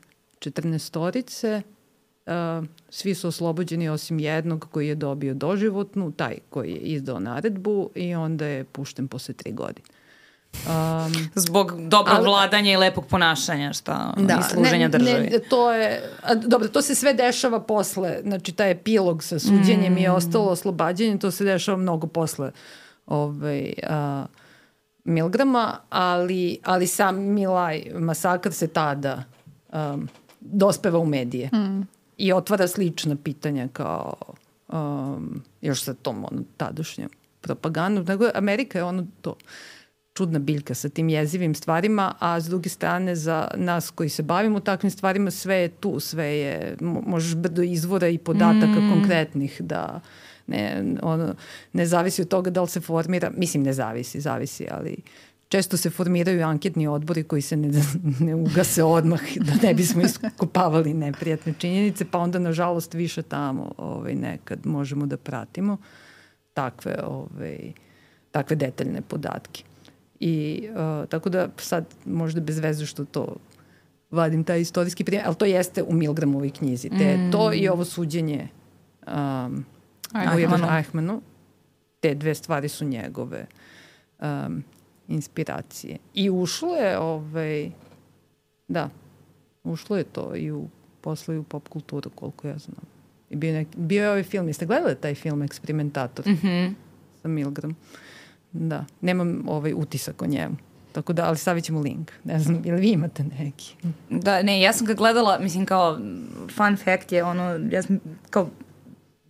14 0.50 0.78
storice, 0.78 1.62
uh, 2.26 2.32
svi 2.88 3.14
su 3.14 3.28
oslobođeni 3.28 3.88
osim 3.88 4.18
jednog 4.18 4.68
koji 4.70 4.88
je 4.88 4.94
dobio 4.94 5.34
doživotnu, 5.34 6.12
taj 6.12 6.38
koji 6.50 6.70
je 6.70 6.78
izdao 6.78 7.20
naredbu 7.20 7.90
i 7.94 8.14
onda 8.14 8.46
je 8.46 8.64
pušten 8.64 9.08
posle 9.08 9.34
tri 9.34 9.52
godine. 9.52 9.86
Um, 10.54 11.12
Zbog 11.34 11.88
dobrog 11.88 12.16
Ali- 12.16 12.26
vladanja 12.26 12.72
i 12.72 12.76
lepog 12.76 13.06
ponašanja 13.06 13.72
šta, 13.72 14.14
da, 14.16 14.38
i 14.40 14.54
služenja 14.54 14.88
ne, 14.88 14.98
državi. 14.98 15.28
Ne, 15.32 15.38
to 15.38 15.72
je, 15.72 16.10
a, 16.22 16.34
dobro, 16.34 16.68
to 16.68 16.82
se 16.82 16.94
sve 16.94 17.14
dešava 17.14 17.60
posle, 17.60 18.18
znači 18.22 18.52
taj 18.52 18.70
epilog 18.70 19.22
sa 19.22 19.38
suđenjem 19.38 19.92
mm. 19.92 19.98
i 19.98 20.08
ostalo 20.08 20.44
oslobađanje, 20.44 21.18
to 21.18 21.30
se 21.30 21.44
dešava 21.44 21.78
mnogo 21.78 22.06
posle 22.06 22.50
ovaj, 23.06 23.72
a, 23.88 24.26
Milgrama, 25.04 25.78
ali, 25.90 26.58
ali 26.64 26.86
sam 26.86 27.18
Milaj 27.18 27.84
masakr 27.98 28.52
se 28.52 28.66
tada 28.66 29.22
um, 29.72 30.08
dospeva 30.44 30.98
u 30.98 31.06
medije 31.06 31.50
mm. 31.52 31.86
i 32.18 32.32
otvara 32.32 32.68
slična 32.68 33.16
pitanja 33.16 33.68
kao 33.72 34.14
um, 34.68 35.42
još 35.60 35.82
sa 35.82 35.94
tom 35.94 36.24
ono, 36.30 36.42
tadašnjom 36.56 37.08
propagandom. 37.40 38.04
Nego 38.04 38.28
Amerika 38.34 38.78
je 38.78 38.84
ono 38.84 39.06
to 39.20 39.36
čudna 40.14 40.38
biljka 40.38 40.74
sa 40.74 40.88
tim 40.88 41.08
jezivim 41.08 41.54
stvarima, 41.54 42.14
a 42.18 42.40
s 42.40 42.44
druge 42.44 42.68
strane 42.68 43.16
za 43.16 43.48
nas 43.56 43.90
koji 43.90 44.08
se 44.08 44.22
bavimo 44.22 44.60
takvim 44.60 44.90
stvarima 44.90 45.30
sve 45.30 45.56
je 45.56 45.68
tu, 45.68 46.00
sve 46.00 46.26
je, 46.26 46.76
mo- 46.80 47.02
možeš 47.06 47.34
brdo 47.34 47.62
izvora 47.62 48.08
i 48.08 48.18
podataka 48.18 48.80
mm. 48.80 48.92
konkretnih 48.92 49.62
da 49.62 50.00
ne, 50.46 50.84
ono, 51.02 51.34
ne 51.72 51.86
zavisi 51.86 52.22
od 52.22 52.28
toga 52.28 52.50
da 52.50 52.62
li 52.62 52.68
se 52.68 52.80
formira, 52.80 53.30
mislim 53.36 53.62
ne 53.62 53.72
zavisi, 53.72 54.20
zavisi, 54.20 54.66
ali 54.70 54.96
često 55.48 55.76
se 55.76 55.90
formiraju 55.90 56.44
anketni 56.44 56.86
odbori 56.86 57.22
koji 57.22 57.42
se 57.42 57.56
ne, 57.56 57.82
ne 58.20 58.34
ugase 58.34 58.82
odmah 58.82 59.20
da 59.36 59.68
ne 59.68 59.74
bismo 59.74 60.02
iskopavali 60.02 60.94
neprijatne 60.94 61.54
činjenice, 61.58 62.04
pa 62.10 62.18
onda 62.18 62.38
nažalost 62.38 62.94
više 62.94 63.22
tamo 63.22 63.72
ovaj, 63.76 64.14
nekad 64.14 64.66
možemo 64.66 65.06
da 65.06 65.16
pratimo 65.16 65.76
takve, 66.54 66.96
ovaj, 67.06 67.72
takve 68.30 68.56
detaljne 68.56 69.00
podatke. 69.00 69.62
I 70.20 70.68
uh, 70.70 71.08
tako 71.08 71.28
da 71.28 71.48
sad 71.56 71.84
možda 72.04 72.40
bez 72.40 72.58
veze 72.58 72.86
što 72.86 73.04
to 73.04 73.36
vadim 74.10 74.44
taj 74.44 74.60
istorijski 74.60 75.04
primjer, 75.04 75.26
ali 75.26 75.36
to 75.36 75.44
jeste 75.44 75.82
u 75.82 75.92
Milgramovoj 75.92 76.50
knjizi. 76.50 76.88
Te, 76.88 77.16
mm. 77.16 77.32
To 77.32 77.52
i 77.52 77.68
ovo 77.68 77.84
suđenje 77.84 78.48
um, 79.06 79.64
Eichmannu. 80.14 80.38
Eichmannu. 80.38 80.76
Eichmannu. 80.76 81.22
Te 82.00 82.14
dve 82.14 82.34
stvari 82.34 82.68
su 82.68 82.84
njegove 82.84 83.46
um, 84.20 84.64
inspiracije. 85.08 85.98
I 86.14 86.30
ušlo 86.30 86.74
je, 86.74 86.98
ovaj, 86.98 87.70
da, 88.68 88.90
ušlo 89.64 89.96
je 89.96 90.04
to 90.04 90.36
i 90.36 90.52
u, 90.52 90.68
posle 91.00 91.34
i 91.34 91.38
u 91.38 91.42
pop 91.42 91.68
kulturu, 91.68 92.10
koliko 92.10 92.48
ja 92.48 92.58
znam. 92.58 92.84
I 93.30 93.36
bio, 93.36 93.52
nek, 93.52 93.68
bio 93.76 94.02
je 94.02 94.10
ovaj 94.10 94.22
film, 94.22 94.48
jeste 94.48 94.66
gledali 94.66 94.96
taj 94.96 95.14
film 95.14 95.42
Eksperimentator? 95.42 96.26
Mm 96.26 96.38
-hmm. 96.42 96.74
sa 97.22 97.28
Milgram. 97.28 97.76
Da, 98.52 98.84
nemam 99.00 99.44
ovaj 99.48 99.72
utisak 99.72 100.22
o 100.22 100.26
njemu. 100.26 100.56
Tako 100.92 101.12
da, 101.12 101.24
ali 101.24 101.36
stavit 101.36 101.64
ćemo 101.64 101.80
link. 101.80 102.12
Ne 102.24 102.38
znam, 102.38 102.62
ili 102.64 102.80
vi 102.80 102.90
imate 102.90 103.24
neki? 103.38 103.76
Da, 104.10 104.42
ne, 104.42 104.60
ja 104.60 104.72
sam 104.72 104.86
ga 104.86 104.94
gledala, 104.94 105.38
mislim 105.38 105.66
kao 105.66 105.98
fun 106.56 106.76
fact 106.76 107.12
je 107.12 107.24
ono, 107.24 107.42
ja 107.70 107.82
sam 107.82 108.00
kao 108.30 108.48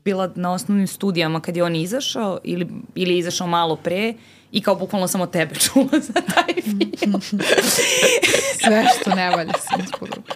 bila 0.04 0.30
na 0.34 0.52
osnovnim 0.52 0.86
studijama 0.86 1.40
kad 1.40 1.56
je 1.56 1.64
on 1.64 1.76
izašao 1.76 2.38
ili, 2.44 2.68
ili 2.94 3.12
je 3.12 3.18
izašao 3.18 3.46
malo 3.46 3.76
pre 3.76 4.14
i 4.52 4.62
kao 4.62 4.74
bukvalno 4.74 5.08
sam 5.08 5.20
od 5.20 5.30
tebe 5.30 5.54
čula 5.64 6.00
za 6.00 6.12
taj 6.12 6.62
film. 6.62 7.20
Sve 8.64 8.86
što 9.00 9.14
ne 9.14 9.30
valja 9.30 9.52
se 9.52 9.82
isporuka. 9.84 10.34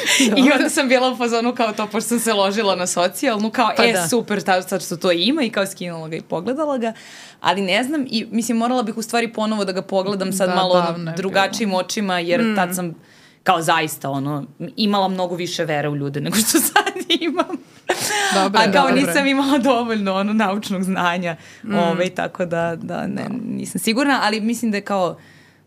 I 0.46 0.50
onda 0.52 0.68
sam 0.68 0.88
bila 0.88 1.12
u 1.12 1.16
fazonu 1.16 1.54
kao 1.54 1.72
to, 1.72 1.86
pošto 1.86 2.08
sam 2.08 2.18
se 2.18 2.32
ložila 2.32 2.76
na 2.76 2.86
socijalnu, 2.86 3.50
kao 3.50 3.70
Pa 3.76 3.84
e, 3.84 3.92
da. 3.92 4.08
super, 4.08 4.42
ta, 4.42 4.62
sad 4.62 4.84
što 4.84 4.96
to 4.96 5.12
ima 5.12 5.42
i 5.42 5.50
kao 5.50 5.66
skinula 5.66 6.08
ga 6.08 6.16
i 6.16 6.22
pogledala 6.22 6.78
ga, 6.78 6.92
ali 7.40 7.60
ne 7.60 7.84
znam 7.84 8.06
i 8.10 8.26
mislim 8.30 8.58
morala 8.58 8.82
bih 8.82 8.96
u 8.96 9.02
stvari 9.02 9.32
ponovo 9.32 9.64
da 9.64 9.72
ga 9.72 9.82
pogledam 9.82 10.32
sad 10.32 10.48
Da, 10.48 10.54
malo 10.54 10.94
drugačijim 11.16 11.74
očima, 11.74 12.18
jer 12.18 12.42
mm. 12.42 12.56
tad 12.56 12.74
sam 12.74 12.94
kao 13.42 13.62
zaista 13.62 14.10
ono, 14.10 14.44
imala 14.76 15.08
mnogo 15.08 15.34
više 15.34 15.64
vere 15.64 15.88
u 15.88 15.96
ljude 15.96 16.20
nego 16.20 16.36
što 16.36 16.58
sad 16.60 16.94
imam. 17.20 17.71
Dobro, 18.42 18.60
A 18.60 18.72
kao 18.72 18.72
dobro. 18.72 18.94
nisam 18.94 19.26
imala 19.26 19.58
dovoljno 19.58 20.14
ono 20.14 20.32
naučnog 20.32 20.82
znanja, 20.82 21.36
mm. 21.62 21.74
ovaj, 21.74 22.10
tako 22.10 22.46
da, 22.46 22.76
da 22.76 23.06
ne, 23.06 23.26
nisam 23.48 23.78
sigurna, 23.78 24.20
ali 24.22 24.40
mislim 24.40 24.70
da 24.70 24.76
je 24.76 24.84
kao 24.84 25.16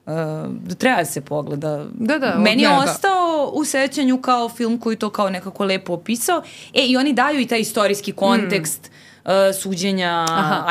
Uh, 0.05 0.11
da 0.63 0.75
treba 0.75 0.97
da 0.97 1.05
se 1.05 1.21
pogleda. 1.21 1.85
Da, 1.93 2.19
da, 2.19 2.35
Meni 2.39 2.61
je 2.61 2.69
ne, 2.69 2.75
da. 2.75 2.81
ostao 2.81 3.51
u 3.53 3.65
sećanju 3.65 4.21
kao 4.21 4.49
film 4.49 4.79
koji 4.79 4.95
to 4.95 5.09
kao 5.09 5.29
nekako 5.29 5.65
lepo 5.65 5.93
opisao. 5.93 6.41
E, 6.73 6.85
i 6.85 6.97
oni 6.97 7.13
daju 7.13 7.39
i 7.39 7.47
taj 7.47 7.59
istorijski 7.59 8.11
kontekst 8.11 8.91
uh, 9.23 9.31
suđenja 9.61 10.25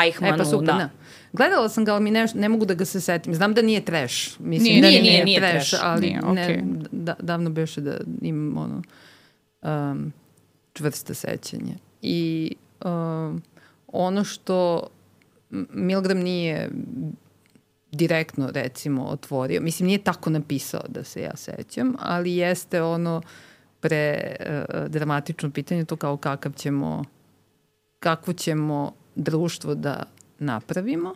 Eichmannu. 0.05 0.35
e 0.35 0.37
pa 0.37 0.45
super, 0.45 0.65
da. 0.67 0.73
da. 0.73 0.89
Gledala 1.33 1.69
sam 1.69 1.85
ga, 1.85 1.93
ali 1.93 2.03
mi 2.03 2.11
ne, 2.11 2.27
ne 2.33 2.49
mogu 2.49 2.65
da 2.65 2.73
ga 2.73 2.85
se 2.85 3.01
setim. 3.01 3.35
Znam 3.35 3.53
da 3.53 3.61
nije 3.61 3.85
trash. 3.85 4.39
Mislim, 4.39 4.63
Nije, 4.63 4.81
da 4.81 4.87
nije, 4.87 5.01
nije, 5.01 5.25
nije 5.25 5.39
trash. 5.39 5.73
ali 5.81 6.01
Nije, 6.01 6.21
ne, 6.21 6.43
okej. 6.43 6.61
da, 6.91 7.15
davno 7.19 7.49
beše 7.49 7.81
da 7.81 7.97
imam 8.21 8.57
ono 8.57 8.81
um, 9.91 10.13
čvrste 10.75 11.13
sećanje. 11.13 11.77
I 12.01 12.51
um, 12.85 13.41
ono 13.87 14.23
što 14.23 14.87
Milgram 15.69 16.17
nije 16.17 16.69
direktno 17.91 18.51
recimo 18.51 19.05
otvorio, 19.05 19.61
mislim 19.61 19.87
nije 19.87 20.03
tako 20.03 20.29
napisao 20.29 20.81
da 20.87 21.03
se 21.03 21.21
ja 21.21 21.35
sećam, 21.35 21.95
ali 21.99 22.35
jeste 22.35 22.81
ono 22.81 23.21
pre 23.79 24.35
uh, 24.39 24.87
dramatično 24.87 25.51
pitanje 25.51 25.85
to 25.85 25.95
kao 25.95 26.17
kakav 26.17 26.51
ćemo 26.51 27.03
kakvo 27.99 28.33
ćemo 28.33 28.93
društvo 29.15 29.75
da 29.75 30.03
napravimo. 30.39 31.15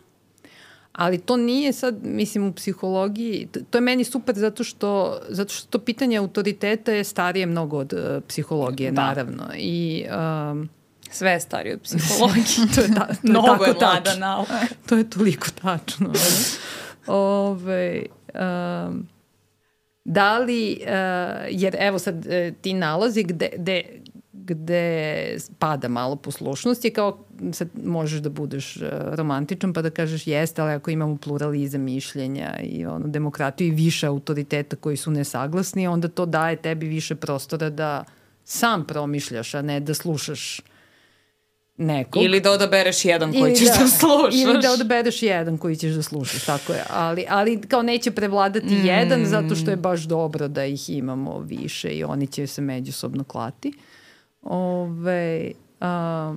Ali 0.92 1.18
to 1.18 1.36
nije 1.36 1.72
sad, 1.72 1.94
mislim, 2.02 2.44
u 2.44 2.52
psihologiji, 2.52 3.48
to 3.70 3.78
je 3.78 3.82
meni 3.82 4.04
super 4.04 4.34
zato 4.34 4.64
što, 4.64 5.20
zato 5.28 5.52
što 5.52 5.68
to 5.68 5.78
pitanje 5.78 6.16
autoriteta 6.16 6.92
je 6.92 7.04
starije 7.04 7.46
mnogo 7.46 7.78
od 7.78 7.92
uh, 7.92 8.00
psihologije, 8.28 8.90
Da. 8.90 9.02
naravno. 9.02 9.44
I 9.56 10.04
um, 10.50 10.68
Sve 11.10 11.30
je 11.30 11.40
starije 11.40 11.74
od 11.74 11.80
psihologije. 11.84 12.44
to 12.74 12.80
je, 12.80 12.88
ta, 12.88 13.06
to 13.06 13.12
je 13.12 13.18
Mnogo 13.30 13.46
tako 13.48 13.64
je 13.64 13.72
mlada 13.72 14.02
tačno. 14.02 14.20
nauka. 14.20 14.60
To 14.88 14.96
je 14.96 15.10
toliko 15.10 15.46
tačno. 15.62 16.12
Ove, 17.06 18.02
um, 18.34 19.06
da 20.04 20.38
li, 20.38 20.78
uh, 20.80 20.86
jer 21.50 21.76
evo 21.78 21.98
sad 21.98 22.16
uh, 22.16 22.32
ti 22.60 22.74
nalazi 22.74 23.22
gde, 23.22 23.48
gde, 23.56 23.82
gde 24.54 25.36
pada 25.58 25.88
malo 25.88 26.16
poslušnost 26.16 26.84
je 26.84 26.90
kao 26.90 27.18
sad 27.52 27.68
možeš 27.84 28.20
da 28.20 28.30
budeš 28.30 28.76
uh, 28.76 28.82
romantičan 28.92 29.72
pa 29.72 29.82
da 29.82 29.90
kažeš 29.90 30.26
jeste, 30.26 30.62
ali 30.62 30.72
ako 30.72 30.90
imamo 30.90 31.16
pluralizam 31.16 31.80
mišljenja 31.80 32.58
i 32.62 32.86
ono, 32.86 33.08
demokratiju 33.08 33.68
i 33.68 33.70
više 33.70 34.06
autoriteta 34.06 34.76
koji 34.76 34.96
su 34.96 35.10
nesaglasni, 35.10 35.88
onda 35.88 36.08
to 36.08 36.26
daje 36.26 36.56
tebi 36.56 36.86
više 36.86 37.14
prostora 37.14 37.70
da 37.70 38.04
sam 38.44 38.84
promišljaš, 38.84 39.54
a 39.54 39.62
ne 39.62 39.80
da 39.80 39.94
slušaš 39.94 40.60
nekog. 41.80 42.22
Ili 42.22 42.40
da 42.40 42.50
odabereš 42.50 43.04
jedan 43.04 43.32
koji 43.32 43.50
Ili 43.50 43.56
ćeš 43.56 43.68
da, 43.68 43.86
slušaš. 43.86 44.34
Ili 44.34 44.62
da 44.62 44.72
odabereš 44.72 45.22
jedan 45.22 45.58
koji 45.58 45.76
ćeš 45.76 45.92
da 45.92 46.02
slušaš, 46.02 46.44
tako 46.44 46.72
je. 46.72 46.84
Ali, 46.90 47.24
ali 47.28 47.60
kao 47.60 47.82
neće 47.82 48.10
prevladati 48.10 48.74
mm. 48.74 48.86
jedan 48.86 49.26
zato 49.26 49.54
što 49.54 49.70
je 49.70 49.76
baš 49.76 50.00
dobro 50.00 50.48
da 50.48 50.64
ih 50.64 50.90
imamo 50.90 51.38
više 51.38 51.88
i 51.88 52.04
oni 52.04 52.26
će 52.26 52.46
se 52.46 52.62
međusobno 52.62 53.24
klati. 53.24 53.72
Ove, 54.42 55.52
a, 55.80 56.36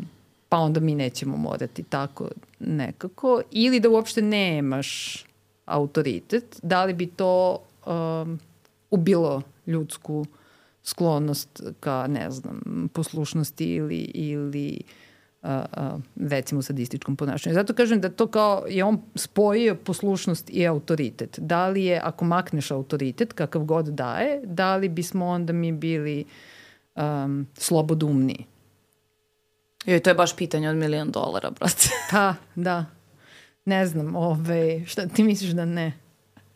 pa 0.49 0.57
onda 0.57 0.79
mi 0.79 0.95
nećemo 0.95 1.37
morati 1.37 1.83
tako 1.83 2.29
nekako. 2.59 3.41
Ili 3.51 3.79
da 3.79 3.89
uopšte 3.89 4.21
nemaš 4.21 5.23
autoritet, 5.65 6.59
da 6.63 6.85
li 6.85 6.93
bi 6.93 7.07
to 7.07 7.57
um, 7.85 8.39
ubilo 8.91 9.41
ljudsku 9.67 10.25
sklonost 10.83 11.61
ka, 11.79 12.07
ne 12.07 12.31
znam, 12.31 12.89
poslušnosti 12.93 13.65
ili, 13.65 13.99
ili 14.13 14.81
a, 15.41 15.65
a, 15.71 15.97
recimo 16.15 16.61
sadističkom 16.61 17.15
ponašanju. 17.15 17.53
Zato 17.53 17.73
kažem 17.73 18.01
da 18.01 18.09
to 18.09 18.27
kao 18.27 18.65
je 18.69 18.83
on 18.83 19.01
spojio 19.15 19.75
poslušnost 19.75 20.49
i 20.49 20.67
autoritet. 20.67 21.39
Da 21.39 21.67
li 21.67 21.83
je, 21.83 21.99
ako 22.03 22.25
makneš 22.25 22.71
autoritet, 22.71 23.33
kakav 23.33 23.63
god 23.63 23.85
daje, 23.85 24.41
da 24.45 24.75
li 24.75 24.89
bismo 24.89 25.25
onda 25.25 25.53
mi 25.53 25.71
bili 25.71 26.25
um, 26.95 27.47
slobodumni? 27.53 28.45
Joj, 29.85 29.99
to 29.99 30.09
je 30.09 30.13
baš 30.13 30.35
pitanje 30.35 30.69
od 30.69 30.75
milion 30.75 31.11
dolara, 31.11 31.51
brate. 31.51 31.89
Pa, 32.11 32.33
da. 32.55 32.85
Ne 33.65 33.87
znam, 33.87 34.15
ove, 34.15 34.85
šta 34.85 35.07
ti 35.07 35.23
misliš 35.23 35.51
da 35.51 35.65
ne? 35.65 35.93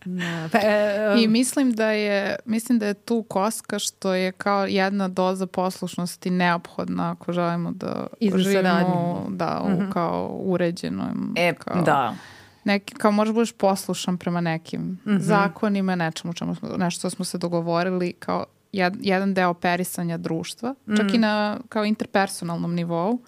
Na, 0.05 0.49
pa, 0.51 0.59
e, 0.59 1.15
I 1.17 1.27
mislim 1.27 1.71
da 1.71 1.91
je 1.91 2.35
mislim 2.45 2.79
da 2.79 2.85
je 2.87 2.93
tu 2.93 3.23
koska 3.23 3.79
što 3.79 4.13
je 4.13 4.31
kao 4.31 4.65
jedna 4.65 5.07
doza 5.07 5.47
poslušnosti 5.47 6.29
neophodna 6.29 7.11
ako 7.11 7.33
želimo 7.33 7.71
da 7.71 8.07
živimo 8.35 9.25
da, 9.29 9.61
u, 9.63 9.91
kao 9.93 10.39
uređeno. 10.41 11.03
E, 11.35 11.53
kao, 11.53 11.81
da. 11.81 12.15
Neki, 12.63 12.93
kao 12.95 13.11
možeš 13.11 13.33
budeš 13.33 13.51
poslušan 13.51 14.17
prema 14.17 14.41
nekim 14.41 14.99
Mhm. 15.05 15.17
zakonima, 15.19 15.95
nečemu 15.95 16.33
čemu 16.33 16.55
smo, 16.55 16.69
nešto 16.77 16.99
što 16.99 17.09
smo 17.09 17.25
se 17.25 17.37
dogovorili 17.37 18.13
kao 18.13 18.45
jedan 18.71 19.33
deo 19.33 19.49
operisanja 19.49 20.17
društva, 20.17 20.75
čak 20.97 21.05
Mhm. 21.05 21.15
i 21.15 21.17
na 21.17 21.59
kao 21.69 21.85
interpersonalnom 21.85 22.75
nivou 22.75 23.19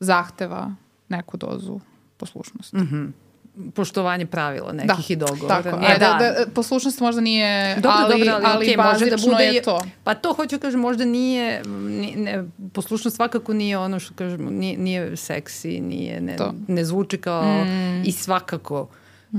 zahteva 0.00 0.74
neku 1.08 1.36
dozu 1.36 1.80
poslušnosti. 2.16 2.76
Mhm. 2.76 3.06
poštovanje 3.74 4.26
pravila 4.26 4.72
nekih 4.72 5.10
i 5.10 5.16
dogovora. 5.16 5.62
Tako, 5.62 5.76
ne? 5.76 5.86
ajde, 5.86 5.98
da. 5.98 6.18
da, 6.18 6.50
poslušnost 6.54 7.00
možda 7.00 7.20
nije, 7.20 7.74
Dobro, 7.74 7.90
ali, 7.94 8.18
dobro, 8.18 8.34
ali, 8.34 8.44
ali 8.46 8.66
okej, 8.66 8.76
može 8.76 9.04
da 9.04 9.10
bazično 9.10 9.32
bude... 9.32 9.44
je 9.44 9.62
to. 9.62 9.80
Pa 10.04 10.14
to 10.14 10.32
hoću 10.32 10.58
kažem, 10.58 10.80
možda 10.80 11.04
nije, 11.04 11.62
ni, 11.66 12.14
ne, 12.16 12.44
poslušnost 12.72 13.16
svakako 13.16 13.52
nije 13.52 13.78
ono 13.78 14.00
što 14.00 14.14
kažemo, 14.14 14.50
nije, 14.50 14.78
nije 14.78 15.16
seksi, 15.16 15.80
nije, 15.80 16.20
ne, 16.20 16.36
To. 16.36 16.54
ne 16.68 16.84
zvuči 16.84 17.18
kao 17.18 17.64
i 18.04 18.12
svakako 18.12 18.88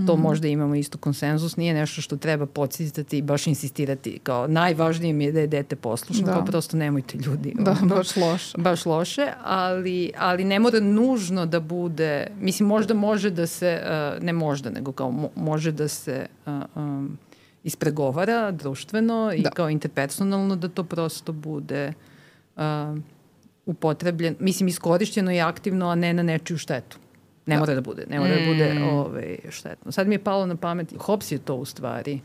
to 0.07 0.15
možda 0.15 0.47
imamo 0.47 0.75
isto 0.75 0.97
konsenzus, 0.97 1.57
nije 1.57 1.73
nešto 1.73 2.01
što 2.01 2.17
treba 2.17 2.45
podsjetiti 2.45 3.17
i 3.17 3.21
baš 3.21 3.47
insistirati. 3.47 4.19
Kao 4.23 4.47
najvažnije 4.47 5.13
mi 5.13 5.23
je 5.25 5.31
da 5.31 5.39
je 5.39 5.47
dete 5.47 5.75
poslušno, 5.75 6.25
Da. 6.25 6.33
kao 6.33 6.45
prosto 6.45 6.77
nemojte 6.77 7.17
ljudi. 7.17 7.53
Da, 7.59 7.71
ono, 7.81 7.95
baš 7.95 8.15
loše. 8.15 8.57
baš 8.57 8.85
loše, 8.85 9.27
ali, 9.43 10.11
ali 10.17 10.43
ne 10.43 10.59
mora 10.59 10.79
nužno 10.79 11.45
da 11.45 11.59
bude, 11.59 12.27
mislim 12.39 12.67
možda 12.69 12.93
može 12.93 13.29
da 13.29 13.47
se, 13.47 13.81
uh, 14.17 14.23
ne 14.23 14.33
možda, 14.33 14.69
nego 14.69 14.91
kao 14.91 15.11
mo, 15.11 15.29
može 15.35 15.71
da 15.71 15.87
se 15.87 16.25
uh, 16.45 16.53
um, 16.75 17.17
ispregovara 17.63 18.51
društveno 18.51 19.31
i 19.35 19.41
Da. 19.41 19.49
kao 19.49 19.69
interpersonalno 19.69 20.55
da 20.55 20.67
to 20.69 20.83
prosto 20.83 21.31
bude 21.31 21.93
uh, 22.55 22.61
upotrebljen, 23.65 24.35
mislim 24.39 24.67
iskorišćeno 24.67 25.31
i 25.31 25.41
aktivno, 25.41 25.89
a 25.89 25.95
ne 25.95 26.13
na 26.13 26.23
nečiju 26.23 26.57
štetu. 26.57 26.97
Ne 27.45 27.57
mora 27.57 27.75
da 27.75 27.81
bude, 27.81 28.05
ne 28.09 28.19
mora 28.19 28.31
da 28.31 28.45
bude 28.45 28.81
ovaj, 28.83 29.37
štetno. 29.49 29.91
Sad 29.91 30.07
mi 30.07 30.15
je 30.15 30.19
palo 30.19 30.45
na 30.45 30.55
pamet, 30.55 30.93
Hobbes 30.97 31.31
je 31.31 31.37
to 31.37 31.55
u 31.55 31.65
stvari 31.65 32.19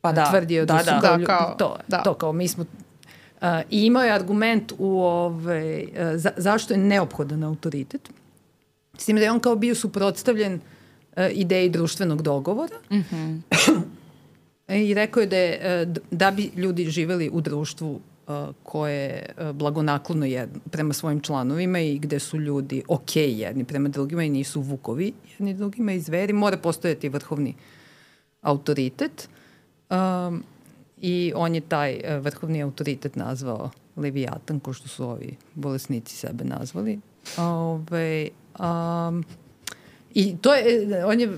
Pa 0.00 0.12
da, 0.12 0.30
tvrdio 0.30 0.64
da, 0.66 0.74
da, 0.74 0.78
su 0.80 0.86
da. 0.86 1.00
kao, 1.00 1.16
Da, 1.18 1.24
kao- 1.24 1.54
to, 1.58 1.76
da. 1.88 1.98
to 1.98 2.14
kao 2.14 2.32
mi 2.32 2.48
smo 2.48 2.64
Uh, 3.34 3.48
I 3.70 3.86
imao 3.86 4.02
je 4.02 4.12
argument 4.12 4.72
u 4.78 5.00
ove, 5.00 5.84
uh, 5.84 5.96
za, 6.14 6.30
zašto 6.36 6.74
je 6.74 6.78
neophodan 6.78 7.44
autoritet. 7.44 8.10
S 8.98 9.04
tim 9.04 9.16
da 9.16 9.22
je 9.22 9.30
on 9.30 9.40
kao 9.40 9.56
bio 9.56 9.74
suprotstavljen 9.74 10.54
uh, 10.54 10.60
ideji 11.32 11.68
društvenog 11.68 12.22
dogovora. 12.22 12.74
I 14.82 14.94
rekao 14.94 15.20
je 15.20 15.26
da, 15.26 15.36
je, 15.36 15.82
uh, 15.82 15.96
da 16.10 16.30
bi 16.30 16.50
ljudi 16.56 16.84
živeli 16.84 17.30
u 17.32 17.40
društvu 17.40 18.00
koje 18.62 19.00
je 19.00 19.34
uh, 19.38 19.56
blagonaklono 19.56 20.26
jedno, 20.26 20.60
prema 20.70 20.94
svojim 20.94 21.20
članovima 21.20 21.80
i 21.80 21.98
gde 21.98 22.18
su 22.18 22.40
ljudi 22.40 22.82
ok 22.88 23.16
jedni 23.16 23.64
prema 23.64 23.88
drugima 23.88 24.24
i 24.24 24.30
nisu 24.30 24.60
vukovi 24.60 25.12
jedni 25.38 25.54
drugima 25.54 25.92
i 25.92 26.00
zveri, 26.00 26.32
mora 26.32 26.56
postojati 26.56 27.08
vrhovni 27.08 27.54
autoritet. 28.42 29.28
Um, 29.90 30.42
I 31.00 31.32
on 31.36 31.54
je 31.54 31.60
taj 31.60 31.94
uh, 31.94 32.24
vrhovni 32.24 32.62
autoritet 32.62 33.16
nazvao 33.16 33.70
Leviatan, 33.96 34.60
ko 34.60 34.72
što 34.72 34.88
su 34.88 35.04
ovi 35.08 35.36
bolesnici 35.54 36.16
sebe 36.16 36.44
nazvali. 36.44 37.00
Ove, 37.38 38.28
um, 38.58 39.24
I 40.14 40.36
to 40.36 40.54
je, 40.54 40.88
e, 40.92 41.04
on 41.04 41.20
je, 41.20 41.28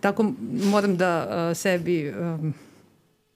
tako 0.00 0.32
moram 0.64 0.96
da 0.96 1.26
uh, 1.28 1.56
sebi 1.56 2.10
um, 2.10 2.54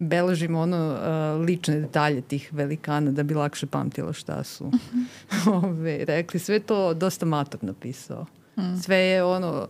beležim 0.00 0.56
ono 0.56 0.92
uh, 0.92 1.46
lične 1.46 1.80
detalje 1.80 2.20
tih 2.20 2.48
velikana 2.52 3.10
da 3.10 3.22
bi 3.22 3.34
lakše 3.34 3.66
pamtila 3.66 4.12
šta 4.12 4.44
su 4.44 4.70
ove, 5.64 6.04
rekli. 6.04 6.40
Sve 6.40 6.60
to 6.60 6.94
dosta 6.94 7.26
mator 7.26 7.64
napisao. 7.64 8.26
Sve 8.82 8.96
je 8.96 9.24
ono, 9.24 9.68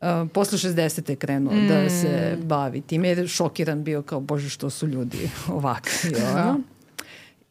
Uh, 0.00 0.30
posle 0.32 0.58
60. 0.58 1.10
je 1.10 1.16
krenuo 1.16 1.54
mm. 1.54 1.68
da 1.68 1.90
se 1.90 2.38
bavi 2.42 2.80
tim, 2.80 3.04
jer 3.04 3.18
je 3.18 3.28
šokiran 3.28 3.84
bio 3.84 4.02
kao, 4.02 4.20
bože, 4.20 4.48
što 4.48 4.70
su 4.70 4.86
ljudi 4.86 5.30
ovakvi. 5.48 6.14
ono. 6.34 6.60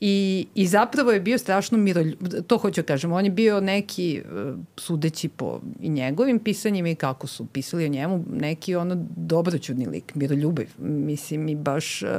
I, 0.01 0.47
I 0.55 0.67
zapravo 0.67 1.11
je 1.11 1.19
bio 1.19 1.38
strašno 1.38 1.77
miroljub, 1.77 2.19
to 2.47 2.57
hoću 2.57 2.81
da 2.81 2.85
kažem, 2.85 3.11
on 3.11 3.26
je 3.26 3.31
bio 3.31 3.59
neki, 3.59 4.21
uh, 4.26 4.59
sudeći 4.77 5.30
po 5.30 5.61
i 5.80 5.89
njegovim 5.89 6.39
pisanjima 6.39 6.89
i 6.89 6.95
kako 6.95 7.27
su 7.27 7.45
pisali 7.45 7.85
o 7.85 7.89
njemu, 7.89 8.26
neki 8.31 8.76
ono 8.76 9.05
dobroćudni 9.15 9.85
lik, 9.85 10.15
miroljubiv, 10.15 10.67
mislim 10.80 11.49
i 11.49 11.55
baš, 11.55 12.01
uh, 12.01 12.09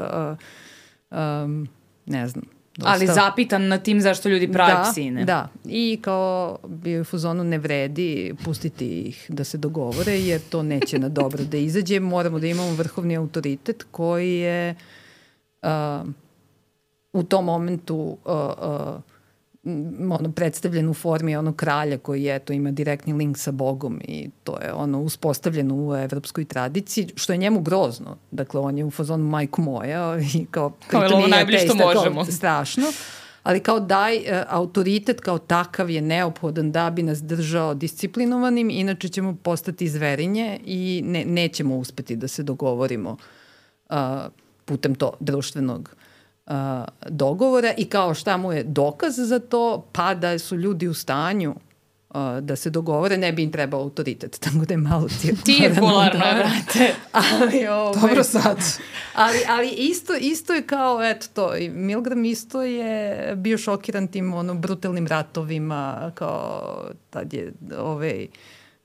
um, 1.11 1.69
ne 2.07 2.28
znam, 2.28 2.44
Ali 2.82 3.07
zapitan 3.07 3.69
na 3.69 3.78
tim 3.78 4.01
zašto 4.01 4.28
ljudi 4.28 4.52
prave 4.52 4.73
da, 4.73 4.90
psine. 4.90 5.24
Da, 5.24 5.48
i 5.65 5.98
kao 6.02 6.59
bio 6.69 6.94
je 6.94 7.01
u 7.01 7.05
fazonu 7.05 7.44
ne 7.44 7.59
vredi 7.59 8.35
pustiti 8.44 9.01
ih 9.01 9.27
da 9.28 9.44
se 9.44 9.59
dogovore 9.59 10.19
jer 10.19 10.40
to 10.40 10.62
neće 10.62 10.98
na 10.98 11.09
dobro 11.09 11.44
da 11.44 11.57
izađe. 11.57 12.01
Moramo 12.01 12.39
da 12.39 12.47
imamo 12.47 12.73
vrhovni 12.73 13.16
autoritet 13.16 13.86
koji 13.90 14.35
je 14.35 14.74
uh, 15.62 15.69
u 17.12 17.23
tom 17.23 17.45
momentu 17.45 17.97
uh, 17.97 18.16
uh, 18.24 19.01
ono 20.11 20.32
predstavljen 20.32 20.89
u 20.89 20.95
formi 20.95 21.37
onog 21.37 21.57
kralja 21.57 21.99
koji 21.99 22.23
je 22.23 22.39
to 22.39 22.53
ima 22.53 22.70
direktni 22.70 23.12
link 23.12 23.39
sa 23.39 23.51
Bogom 23.51 24.01
i 24.05 24.31
to 24.45 24.59
je 24.61 24.73
ono 24.73 25.01
uspostavljeno 25.01 25.74
u 25.74 25.97
evropskoj 25.97 26.45
tradiciji 26.45 27.09
što 27.16 27.32
je 27.32 27.37
njemu 27.37 27.61
grozno. 27.61 28.16
Dakle 28.31 28.61
on 28.61 28.78
je 28.78 28.85
u 28.85 28.91
fazonu 28.91 29.24
majko 29.24 29.62
moja 29.62 30.19
i 30.35 30.47
kao 30.51 30.73
kao 30.87 31.03
je 31.03 31.28
najbolje 31.28 31.59
što 31.59 31.74
možemo. 31.74 32.24
Kao, 32.24 32.32
strašno. 32.32 32.85
Ali 33.43 33.61
kao 33.61 33.81
daj, 33.81 34.16
uh, 34.16 34.23
autoritet 34.49 35.20
kao 35.20 35.39
takav 35.39 35.91
je 35.91 36.03
neophodan 36.03 36.73
da 36.73 36.91
bi 36.91 37.03
nas 37.03 37.23
držao 37.23 37.74
disciplinovanim, 37.74 38.70
inače 38.70 39.09
ćemo 39.09 39.37
postati 39.43 39.89
zverinje 39.89 40.61
i 40.65 41.03
ne, 41.05 41.24
nećemo 41.24 41.77
uspeti 41.77 42.16
da 42.16 42.28
se 42.28 42.43
dogovorimo 42.43 43.16
uh, 43.91 43.97
putem 44.65 44.95
to 44.95 45.12
društvenog 45.20 45.95
a, 45.97 46.10
dogovora 47.09 47.74
i 47.77 47.85
kao 47.85 48.14
šta 48.14 48.36
mu 48.36 48.52
je 48.52 48.62
dokaz 48.64 49.14
za 49.16 49.39
to, 49.39 49.86
pa 49.93 50.14
da 50.14 50.39
su 50.39 50.56
ljudi 50.56 50.89
u 50.89 50.94
stanju 50.94 51.55
uh, 52.10 52.39
da 52.40 52.56
se 52.56 52.70
dogovore, 52.70 53.16
ne 53.16 53.32
bi 53.32 53.43
im 53.43 53.52
trebao 53.52 53.81
autoritet, 53.81 54.39
tako 54.44 54.64
da 54.64 54.74
je 54.74 54.78
malo 54.78 55.09
cirkularno. 55.09 56.20
da, 56.20 56.35
brate. 56.35 56.94
ali, 57.40 57.66
ovaj, 57.66 58.01
Dobro 58.01 58.24
sad. 58.24 58.59
Ali, 59.14 59.39
ali 59.48 59.68
isto, 59.68 60.14
isto 60.20 60.55
je 60.55 60.66
kao, 60.66 61.05
eto 61.05 61.27
to, 61.35 61.56
i 61.56 61.68
Milgram 61.68 62.24
isto 62.24 62.62
je 62.62 63.36
bio 63.36 63.59
šokiran 63.59 64.09
tim 64.09 64.35
ono, 64.35 64.55
brutalnim 64.55 65.06
ratovima, 65.06 66.12
kao 66.14 66.85
tad 67.10 67.32
je 67.32 67.52
ovaj, 67.78 68.27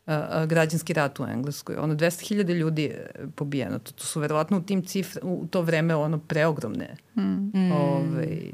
a, 0.06 0.46
građanski 0.46 0.94
rat 0.94 1.20
u 1.20 1.26
Engleskoj. 1.26 1.76
Ono, 1.76 1.94
200.000 1.94 2.54
ljudi 2.54 2.84
je 2.84 3.12
pobijeno. 3.36 3.80
To, 3.80 3.92
to 3.92 4.04
su 4.04 4.20
verovatno 4.20 4.58
u 4.58 4.62
tim 4.62 4.86
cifre, 4.86 5.22
u 5.24 5.48
to 5.52 5.62
vreme 5.62 5.96
ono 5.96 6.20
preogromne 6.20 6.96
mm. 7.16 7.72
ovaj, 7.72 8.52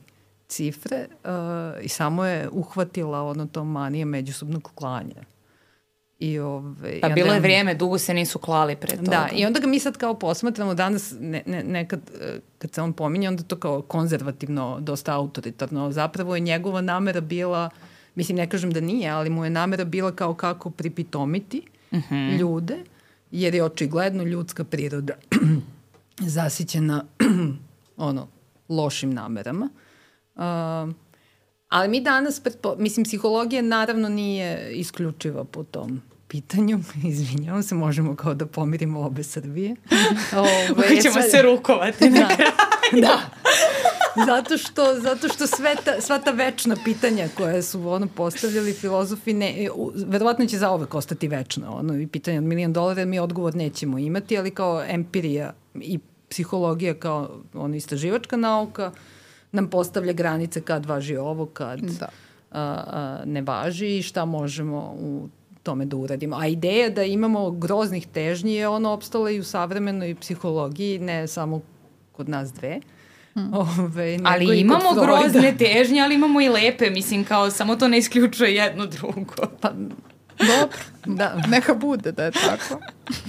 cifre 0.47 1.05
uh, 1.23 1.83
i 1.83 1.89
samo 1.89 2.25
je 2.25 2.49
uhvatila 2.51 3.23
ono 3.23 3.45
to 3.45 3.63
manija 3.63 4.05
međusobnog 4.05 4.71
klanja. 4.75 5.23
I 6.19 6.39
ove, 6.39 6.99
pa 7.01 7.09
bilo 7.09 7.33
je 7.33 7.39
vrijeme, 7.39 7.75
dugo 7.75 7.97
se 7.97 8.13
nisu 8.13 8.39
klali 8.39 8.75
pre 8.75 8.97
toga. 8.97 9.09
Da, 9.09 9.29
i 9.33 9.45
onda 9.45 9.59
ga 9.59 9.67
mi 9.67 9.79
sad 9.79 9.97
kao 9.97 10.13
posmatramo 10.13 10.73
danas, 10.73 11.13
ne, 11.19 11.43
ne, 11.45 11.63
nekad 11.63 11.99
kad 12.57 12.73
se 12.73 12.81
on 12.81 12.93
pominje, 12.93 13.27
onda 13.27 13.43
to 13.43 13.55
kao 13.55 13.81
konzervativno, 13.81 14.77
dosta 14.79 15.15
autoritarno. 15.15 15.91
Zapravo 15.91 16.35
je 16.35 16.39
njegova 16.39 16.81
namera 16.81 17.21
bila 17.21 17.69
uh, 17.73 17.90
mislim 18.15 18.37
ne 18.37 18.49
kažem 18.49 18.71
da 18.71 18.81
nije, 18.81 19.09
ali 19.09 19.29
mu 19.29 19.43
je 19.43 19.49
namera 19.49 19.85
bila 19.85 20.15
kao 20.15 20.33
kako 20.33 20.69
pripitomiti 20.69 21.61
mhm. 21.93 22.15
-huh. 22.15 22.37
ljude, 22.37 22.77
jer 23.31 23.55
je 23.55 23.63
očigledno 23.63 24.23
ljudska 24.23 24.63
priroda 24.63 25.13
zasićena 26.35 27.05
ono, 27.97 28.27
lošim 28.69 29.13
namerama. 29.13 29.69
Uh, 30.35 30.41
ali 31.69 31.87
mi 31.89 32.01
danas, 32.01 32.39
pretpo, 32.39 32.75
mislim, 32.77 33.03
psihologija 33.03 33.61
naravno 33.61 34.09
nije 34.09 34.71
isključiva 34.73 35.43
po 35.43 35.63
tom 35.63 36.01
pitanju. 36.27 36.79
Izvinjavam 37.11 37.63
se, 37.63 37.75
možemo 37.75 38.15
kao 38.15 38.33
da 38.33 38.45
pomirimo 38.45 39.01
obe 39.01 39.23
Srbije. 39.23 39.75
Ove, 40.75 41.01
ćemo 41.01 41.13
sve... 41.13 41.23
se 41.23 41.41
rukovati 41.41 42.09
da, 42.19 42.27
da. 43.01 43.19
Zato 44.15 44.57
što, 44.57 44.99
zato 44.99 45.27
što 45.27 45.47
sve 45.47 45.75
ta, 45.85 46.01
sva 46.01 46.19
ta 46.19 46.31
večna 46.31 46.75
pitanja 46.83 47.27
koje 47.37 47.61
su 47.61 47.89
ono 47.89 48.07
postavljali 48.07 48.73
filozofi, 48.73 49.33
ne, 49.33 49.69
verovatno 50.07 50.45
će 50.45 50.57
zaovek 50.57 50.95
ostati 50.95 51.27
večna. 51.27 51.75
Ono, 51.75 51.97
i 51.97 52.07
pitanje 52.07 52.37
od 52.37 52.43
milijon 52.43 52.73
dolara, 52.73 53.05
mi 53.05 53.19
odgovor 53.19 53.55
nećemo 53.55 53.97
imati, 53.97 54.37
ali 54.37 54.51
kao 54.51 54.83
empirija 54.87 55.53
i 55.75 55.99
psihologija 56.29 56.93
kao 56.93 57.29
ono, 57.53 57.75
istraživačka 57.75 58.37
nauka 58.37 58.91
nam 59.51 59.67
postavlja 59.67 60.13
granice 60.13 60.61
kad 60.61 60.85
važi 60.85 61.17
ovo, 61.17 61.45
kad 61.45 61.79
da. 61.79 62.05
a, 62.05 62.83
a, 62.87 63.21
ne 63.25 63.41
važi 63.41 63.97
i 63.97 64.01
šta 64.01 64.25
možemo 64.25 64.95
u 64.99 65.29
tome 65.63 65.85
da 65.85 65.97
uradimo. 65.97 66.35
A 66.35 66.47
ideja 66.47 66.89
da 66.89 67.03
imamo 67.03 67.51
groznih 67.51 68.07
težnji 68.07 68.53
je 68.53 68.67
ono 68.67 68.91
opstala 68.91 69.31
i 69.31 69.39
u 69.39 69.43
savremenoj 69.43 70.15
psihologiji, 70.15 70.99
ne 70.99 71.27
samo 71.27 71.61
kod 72.11 72.29
nas 72.29 72.53
dve. 72.53 72.77
Uh, 72.77 72.83
Hmm. 73.33 73.53
Ove, 73.53 74.19
ali 74.23 74.59
imamo 74.59 74.93
grozne 74.93 75.57
težnje, 75.57 76.01
ali 76.01 76.15
imamo 76.15 76.41
i 76.41 76.49
lepe, 76.49 76.89
mislim, 76.89 77.23
kao 77.23 77.51
samo 77.51 77.75
to 77.75 77.87
ne 77.87 77.97
isključuje 77.97 78.55
jedno 78.55 78.85
drugo. 78.85 79.33
Pa, 79.61 79.71
dobro, 80.37 80.77
da, 81.05 81.41
neka 81.53 81.73
bude 81.73 82.11
da 82.11 82.23
je 82.23 82.31
tako. 82.31 82.81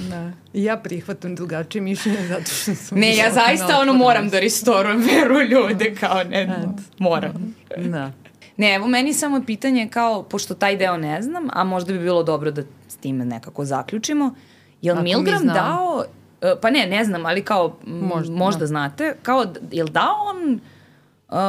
Da. 0.08 0.32
Ja 0.52 0.76
prihvatam 0.76 1.34
drugačije 1.34 1.82
mišljenje 1.82 2.26
zato 2.28 2.44
što 2.44 2.74
sam... 2.74 2.98
Ne, 2.98 3.16
ja 3.16 3.30
zaista 3.30 3.78
ono 3.80 3.92
moram 3.92 4.28
da 4.28 4.40
restorujem 4.40 5.04
veru 5.14 5.40
ljude, 5.40 5.94
kao 5.94 6.24
ne, 6.24 6.42
Et. 6.42 6.82
moram. 6.98 7.54
Da. 7.76 8.12
Ne, 8.56 8.74
evo 8.74 8.86
meni 8.86 9.14
samo 9.14 9.42
pitanje 9.46 9.88
kao, 9.88 10.22
pošto 10.22 10.54
taj 10.54 10.76
deo 10.76 10.96
ne 10.96 11.22
znam, 11.22 11.48
a 11.52 11.64
možda 11.64 11.92
bi 11.92 11.98
bilo 11.98 12.22
dobro 12.22 12.50
da 12.50 12.62
s 12.88 12.96
time 12.96 13.24
nekako 13.24 13.64
zaključimo, 13.64 14.34
je 14.82 14.94
li 14.94 15.02
Milgram 15.02 15.46
dao 15.46 16.04
E, 16.04 16.21
pa 16.60 16.70
ne, 16.70 16.86
ne 16.86 17.04
znam, 17.04 17.26
ali 17.26 17.44
kao 17.44 17.76
možda, 17.86 18.34
možda 18.34 18.58
da. 18.58 18.66
znate, 18.66 19.16
kao, 19.22 19.46
je 19.70 19.84
li 19.84 19.90
dao 19.90 20.16
on 20.24 20.60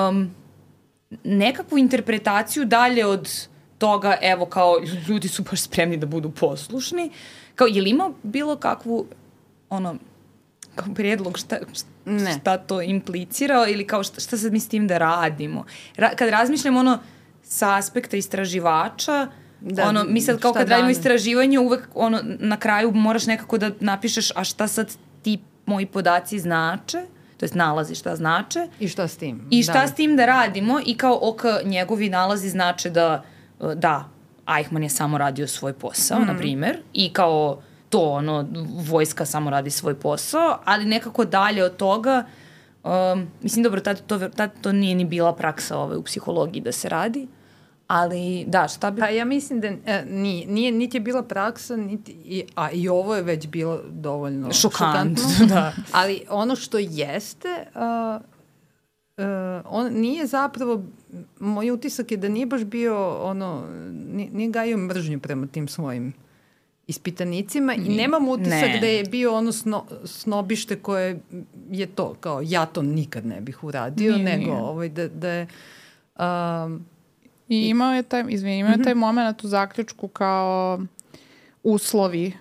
um, 0.09 0.31
nekakvu 1.23 1.77
interpretaciju 1.77 2.65
dalje 2.65 3.05
od 3.05 3.47
toga, 3.77 4.17
evo 4.21 4.45
kao 4.45 4.79
ljudi 5.07 5.27
su 5.27 5.43
baš 5.43 5.61
spremni 5.61 5.97
da 5.97 6.05
budu 6.05 6.31
poslušni, 6.31 7.11
kao 7.55 7.67
je 7.67 7.81
li 7.81 7.89
imao 7.89 8.13
bilo 8.23 8.55
kakvu 8.55 9.05
ono, 9.69 9.95
kao 10.75 10.93
prijedlog 10.95 11.37
šta, 11.37 11.57
šta, 11.73 12.31
šta 12.39 12.57
to 12.57 12.81
implicira 12.81 13.65
ili 13.67 13.87
kao 13.87 14.03
šta, 14.03 14.21
šta 14.21 14.37
sad 14.37 14.53
mi 14.53 14.59
s 14.59 14.69
tim 14.69 14.87
da 14.87 14.97
radimo. 14.97 15.65
Ra, 15.97 16.09
kad 16.15 16.29
razmišljam 16.29 16.77
ono 16.77 16.99
sa 17.43 17.75
aspekta 17.77 18.17
istraživača, 18.17 19.27
uh, 19.27 19.42
Da, 19.63 19.89
ono, 19.89 20.03
mi 20.03 20.21
sad 20.21 20.39
kao 20.39 20.53
kad 20.53 20.69
radimo 20.69 20.89
istraživanje, 20.89 21.59
uvek 21.59 21.87
ono, 21.95 22.19
na 22.23 22.57
kraju 22.57 22.91
moraš 22.91 23.25
nekako 23.25 23.57
da 23.57 23.71
napišeš 23.79 24.31
a 24.35 24.43
šta 24.43 24.67
sad 24.67 24.95
ti 25.21 25.39
moji 25.65 25.85
podaci 25.85 26.39
znače, 26.39 27.01
to 27.37 27.45
jest 27.45 27.55
nalazi 27.55 27.95
šta 27.95 28.15
znače. 28.15 28.67
I 28.79 28.87
šta 28.87 29.07
s 29.07 29.17
tim. 29.17 29.47
I 29.51 29.63
šta 29.63 29.81
da. 29.81 29.87
s 29.87 29.95
tim 29.95 30.15
da 30.15 30.25
radimo 30.25 30.79
i 30.85 30.97
kao 30.97 31.19
ok, 31.21 31.41
njegovi 31.65 32.09
nalazi 32.09 32.49
znače 32.49 32.89
da, 32.89 33.23
da, 33.75 34.09
Eichmann 34.57 34.83
je 34.83 34.89
samo 34.89 35.17
radio 35.17 35.47
svoj 35.47 35.73
posao, 35.73 36.19
mm. 36.19 36.25
na 36.27 36.37
primer, 36.37 36.77
i 36.93 37.13
kao 37.13 37.61
to, 37.89 38.11
ono, 38.11 38.47
vojska 38.89 39.25
samo 39.25 39.49
radi 39.49 39.69
svoj 39.69 39.99
posao, 39.99 40.59
ali 40.65 40.85
nekako 40.85 41.25
dalje 41.25 41.63
od 41.63 41.77
toga, 41.77 42.23
um, 42.83 43.27
mislim, 43.41 43.63
dobro, 43.63 43.81
tad 43.81 44.01
to, 44.07 44.19
tad 44.19 44.51
to 44.61 44.71
nije 44.71 44.95
ni 44.95 45.05
bila 45.05 45.35
praksa 45.35 45.77
ove 45.77 45.97
u 45.97 46.03
psihologiji 46.03 46.61
da 46.61 46.71
se 46.71 46.89
radi, 46.89 47.27
Ali, 47.93 48.45
da, 48.47 48.67
šta 48.67 48.91
bi... 48.91 48.99
Pa 48.99 49.07
ja 49.07 49.25
mislim 49.25 49.59
da 49.59 49.67
e, 49.67 50.05
nije, 50.09 50.47
nije, 50.47 50.71
niti 50.71 50.97
je 50.97 51.01
bila 51.01 51.23
praksa, 51.23 51.75
niti, 51.75 52.11
i, 52.25 52.43
a 52.55 52.71
i 52.71 52.89
ovo 52.89 53.15
je 53.15 53.23
već 53.23 53.47
bilo 53.47 53.81
dovoljno 53.89 54.53
Šokant, 54.53 55.19
šokantno. 55.19 55.45
da. 55.55 55.73
Ali 55.91 56.21
ono 56.29 56.55
što 56.55 56.77
jeste, 56.77 57.47
uh, 57.75 58.21
uh, 59.17 59.25
on 59.65 59.93
nije 59.93 60.27
zapravo, 60.27 60.83
moj 61.39 61.71
utisak 61.71 62.11
je 62.11 62.17
da 62.17 62.29
nije 62.29 62.45
baš 62.45 62.63
bio, 62.63 63.17
ono, 63.17 63.63
nije, 63.91 64.29
nije 64.29 64.49
gajio 64.49 64.77
mržnju 64.77 65.19
prema 65.19 65.47
tim 65.47 65.67
svojim 65.67 66.13
ispitanicima 66.87 67.73
i 67.73 67.95
nemam 67.95 68.27
utisak 68.27 68.69
ne. 68.73 68.79
da 68.81 68.87
je 68.87 69.03
bio 69.03 69.35
ono 69.35 69.51
sno, 69.51 69.85
snobište 70.05 70.75
koje 70.79 71.19
je 71.71 71.85
to, 71.85 72.15
kao 72.19 72.41
ja 72.43 72.65
to 72.65 72.81
nikad 72.81 73.25
ne 73.25 73.41
bih 73.41 73.63
uradio, 73.63 74.11
nije, 74.11 74.23
nego 74.23 74.51
nije. 74.51 74.63
Ovaj, 74.63 74.89
da, 74.89 75.07
da 75.07 75.29
je... 75.29 75.47
Um, 76.19 76.92
I 77.53 77.69
imao 77.69 77.93
je 77.93 78.03
taj, 78.03 78.23
izvini, 78.29 78.59
imao 78.59 78.71
je 78.71 78.83
taj 78.83 78.93
mhm. 78.93 78.99
moment 78.99 79.43
u 79.43 79.47
zaključku 79.47 80.07
kao 80.07 80.79
uslovi 81.63 82.33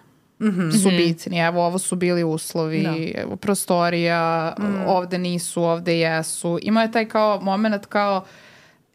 Mm 0.43 0.49
-hmm. 0.49 0.83
su 0.83 0.91
bitni. 0.91 1.39
Evo, 1.39 1.67
ovo 1.67 1.79
su 1.79 1.97
bili 1.97 2.25
uslovi, 2.25 2.83
da. 2.83 3.21
evo, 3.21 3.37
prostorija, 3.37 4.55
mm. 4.59 4.65
ovde 4.87 5.19
nisu, 5.19 5.63
ovde 5.63 5.99
jesu. 5.99 6.59
Imao 6.63 6.83
je 6.83 6.93
taj 6.93 7.09
kao 7.09 7.41
moment 7.41 7.87
kao 7.87 8.25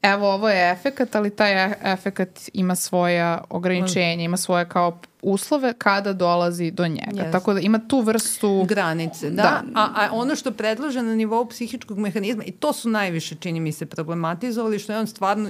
evo, 0.01 0.33
ovo 0.33 0.49
je 0.49 0.71
efekat, 0.71 1.15
ali 1.15 1.29
taj 1.29 1.65
e, 1.65 1.77
efekat 1.83 2.29
ima 2.53 2.75
svoja 2.75 3.43
ograničenja, 3.49 4.23
ima 4.23 4.37
svoje 4.37 4.69
kao 4.69 4.99
uslove 5.21 5.73
kada 5.77 6.13
dolazi 6.13 6.71
do 6.71 6.87
njega. 6.87 7.23
Yes. 7.23 7.31
Tako 7.31 7.53
da 7.53 7.59
ima 7.59 7.79
tu 7.87 8.01
vrstu... 8.01 8.65
Granice, 8.67 9.29
da. 9.29 9.35
da. 9.35 9.63
A, 9.75 9.89
a 9.95 10.09
ono 10.11 10.35
što 10.35 10.51
predlaže 10.51 11.01
na 11.01 11.15
nivou 11.15 11.47
psihičkog 11.49 11.97
mehanizma, 11.99 12.43
i 12.43 12.51
to 12.51 12.73
su 12.73 12.89
najviše, 12.89 13.35
čini 13.35 13.59
mi 13.59 13.71
se, 13.71 13.85
problematizovali, 13.85 14.79
što 14.79 14.93
je 14.93 14.99
on 14.99 15.07
stvarno... 15.07 15.49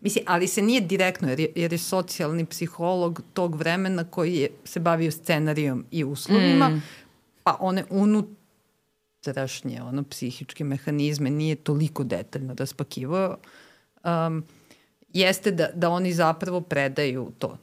Mislim, 0.00 0.24
ali 0.28 0.48
se 0.48 0.62
nije 0.62 0.80
direktno, 0.80 1.28
jer 1.28 1.40
je, 1.40 1.52
jer 1.54 1.72
je 1.72 1.78
socijalni 1.78 2.44
psiholog 2.44 3.22
tog 3.32 3.54
vremena 3.54 4.04
koji 4.04 4.34
je 4.34 4.48
se 4.64 4.80
bavio 4.80 5.10
scenarijom 5.10 5.84
i 5.90 6.04
uslovima, 6.04 6.68
mm. 6.68 6.82
pa 7.42 7.56
one 7.60 7.84
unut 7.90 8.26
unutrašnje 9.26 9.82
ono, 9.82 10.02
psihičke 10.02 10.64
mehanizme, 10.64 11.30
nije 11.30 11.54
toliko 11.54 12.04
detaljno 12.04 12.54
raspakivao, 12.54 13.36
um, 14.04 14.44
jeste 15.12 15.50
da, 15.50 15.68
da 15.74 15.90
oni 15.90 16.12
zapravo 16.12 16.60
predaju 16.60 17.32
to. 17.38 17.58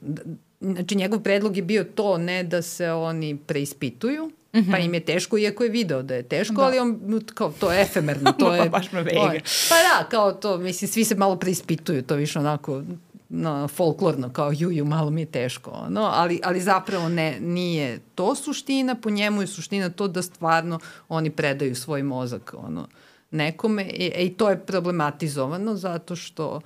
Znači, 0.59 0.95
njegov 0.95 1.19
predlog 1.19 1.57
je 1.57 1.63
bio 1.63 1.83
to, 1.83 2.17
ne 2.17 2.43
da 2.43 2.61
se 2.61 2.91
oni 2.91 3.37
preispituju, 3.37 4.31
Mm 4.53 4.59
-hmm. 4.59 4.71
Pa 4.71 4.77
im 4.77 4.93
je 4.93 4.99
teško, 4.99 5.37
iako 5.37 5.63
je 5.63 5.69
video 5.69 6.01
da 6.01 6.15
je 6.15 6.23
teško, 6.23 6.55
da. 6.55 6.63
ali 6.63 6.79
on, 6.79 7.21
kao, 7.33 7.53
to 7.59 7.71
je 7.71 7.81
efemerno. 7.81 8.31
To 8.31 8.53
je, 8.55 8.69
baš 8.69 8.91
me 8.91 9.03
vega. 9.03 9.33
Pa 9.69 9.75
da, 9.75 10.09
kao 10.09 10.31
to, 10.31 10.57
mislim, 10.57 10.87
svi 10.87 11.03
se 11.03 11.15
malo 11.15 11.35
preispituju, 11.35 12.01
to 12.03 12.15
više 12.15 12.39
onako 12.39 12.83
no, 13.29 13.67
folklorno, 13.67 14.29
kao 14.33 14.51
ju, 14.51 14.71
ju, 14.71 14.85
malo 14.85 15.09
mi 15.09 15.21
je 15.21 15.25
teško, 15.25 15.71
ono, 15.71 16.01
ali, 16.01 16.39
ali 16.43 16.61
zapravo 16.61 17.09
ne, 17.09 17.39
nije 17.39 17.99
to 18.15 18.35
suština, 18.35 18.95
po 18.95 19.09
njemu 19.09 19.41
je 19.41 19.47
suština 19.47 19.89
to 19.89 20.07
da 20.07 20.21
stvarno 20.21 20.79
oni 21.09 21.29
predaju 21.29 21.75
svoj 21.75 22.03
mozak 22.03 22.53
ono, 22.57 22.87
nekome 23.31 23.83
i, 23.83 24.11
e, 24.15 24.25
i 24.25 24.33
to 24.33 24.49
je 24.49 24.65
problematizovano 24.65 25.75
zato 25.75 26.15
što 26.15 26.61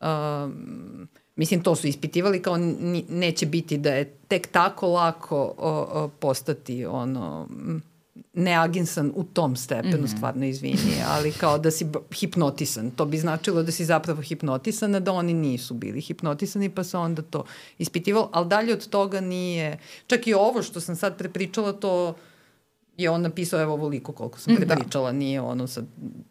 um, 0.00 1.08
Mislim, 1.36 1.62
to 1.62 1.76
su 1.76 1.86
ispitivali 1.86 2.42
kao 2.42 2.56
neće 3.08 3.46
biti 3.46 3.78
da 3.78 3.90
je 3.90 4.04
tek 4.28 4.46
tako 4.46 4.88
lako 4.88 5.54
o, 5.58 5.88
o, 5.92 6.08
postati 6.08 6.86
ono 6.86 7.48
neagensan 8.32 9.12
u 9.14 9.24
tom 9.24 9.56
stepenu, 9.56 9.98
mm 9.98 10.04
-hmm. 10.04 10.16
stvarno 10.16 10.44
izvini, 10.44 11.02
ali 11.08 11.32
kao 11.32 11.58
da 11.58 11.70
si 11.70 11.86
hipnotisan. 12.12 12.90
To 12.90 13.04
bi 13.04 13.18
značilo 13.18 13.62
da 13.62 13.72
si 13.72 13.84
zapravo 13.84 14.22
hipnotisan, 14.22 14.94
a 14.94 15.00
da 15.00 15.12
oni 15.12 15.34
nisu 15.34 15.74
bili 15.74 16.00
hipnotisani, 16.00 16.70
pa 16.70 16.84
se 16.84 16.96
onda 16.96 17.22
to 17.22 17.44
ispitivalo. 17.78 18.30
Ali 18.32 18.48
dalje 18.48 18.72
od 18.72 18.88
toga 18.88 19.20
nije... 19.20 19.78
Čak 20.06 20.26
i 20.26 20.34
ovo 20.34 20.62
što 20.62 20.80
sam 20.80 20.96
sad 20.96 21.18
prepričala, 21.18 21.72
to 21.72 22.08
uh, 22.08 22.14
je 22.96 23.10
on 23.10 23.22
napisao 23.22 23.60
evo 23.62 23.72
ovoliko 23.72 24.12
koliko 24.12 24.38
sam 24.38 24.56
prepričala, 24.56 25.12
da. 25.12 25.18
nije 25.18 25.40
ono 25.40 25.66
sad 25.66 25.84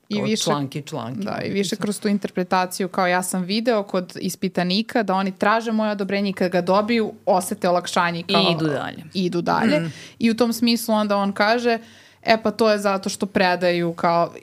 I 0.10 0.22
više, 0.22 0.44
članki 0.44 0.82
članki. 0.82 1.26
Da, 1.26 1.40
i 1.46 1.52
više 1.52 1.76
kroz 1.76 2.00
tu 2.00 2.08
interpretaciju 2.08 2.88
kao 2.88 3.08
ja 3.08 3.24
sam 3.24 3.44
video 3.44 3.84
kod 3.84 4.18
ispitanika 4.20 5.04
da 5.04 5.14
oni 5.14 5.32
traže 5.32 5.72
moje 5.72 5.92
odobrenje 5.92 6.30
i 6.30 6.34
kad 6.34 6.52
ga 6.52 6.62
dobiju 6.62 7.14
osete 7.26 7.70
olakšanje 7.70 8.24
kao, 8.32 8.42
I 8.42 8.52
idu 8.52 8.66
dalje. 8.68 9.04
Idu 9.14 9.42
dalje. 9.42 9.80
Mm. 9.80 9.94
I 10.20 10.32
u 10.32 10.36
tom 10.36 10.54
smislu 10.54 10.96
onda 10.96 11.18
on 11.18 11.32
kaže 11.32 11.80
e 12.22 12.38
pa 12.44 12.52
to 12.52 12.72
je 12.72 12.78
zato 12.80 13.10
što 13.10 13.26
predaju 13.26 13.94
kao 13.94 14.34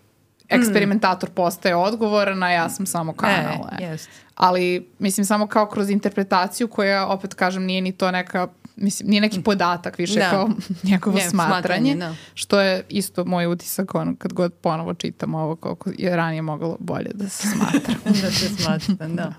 eksperimentator 0.48 1.30
postaje 1.30 1.76
odgovoran, 1.76 2.42
a 2.42 2.50
ja 2.50 2.68
sam 2.68 2.86
samo 2.86 3.12
kanal. 3.12 3.66
E, 3.78 3.84
jest. 3.84 4.10
Ali, 4.34 4.88
mislim, 4.98 5.24
samo 5.24 5.46
kao 5.46 5.66
kroz 5.66 5.90
interpretaciju 5.90 6.68
koja, 6.68 7.06
opet 7.06 7.34
kažem, 7.34 7.64
nije 7.64 7.80
ni 7.80 7.92
to 7.92 8.10
neka 8.10 8.48
mislim, 8.76 9.10
nije 9.10 9.20
neki 9.20 9.42
podatak 9.42 9.98
više 9.98 10.18
da. 10.18 10.30
kao 10.30 10.50
njegovo 10.90 11.16
ne, 11.16 11.30
smatranje, 11.30 11.60
smatranje 11.60 11.96
da. 11.96 12.14
što 12.34 12.60
je 12.60 12.84
isto 12.88 13.24
moj 13.24 13.46
utisak 13.46 13.94
ono, 13.94 14.16
kad 14.16 14.32
god 14.32 14.52
ponovo 14.52 14.94
čitam 14.94 15.34
ovo 15.34 15.56
koliko 15.56 15.90
je 15.98 16.16
ranije 16.16 16.42
moglo 16.42 16.76
bolje 16.80 17.10
da 17.14 17.28
se 17.28 17.48
smatra. 17.48 17.94
da 18.22 18.30
se 18.30 18.48
smatra, 18.48 19.08
da. 19.08 19.34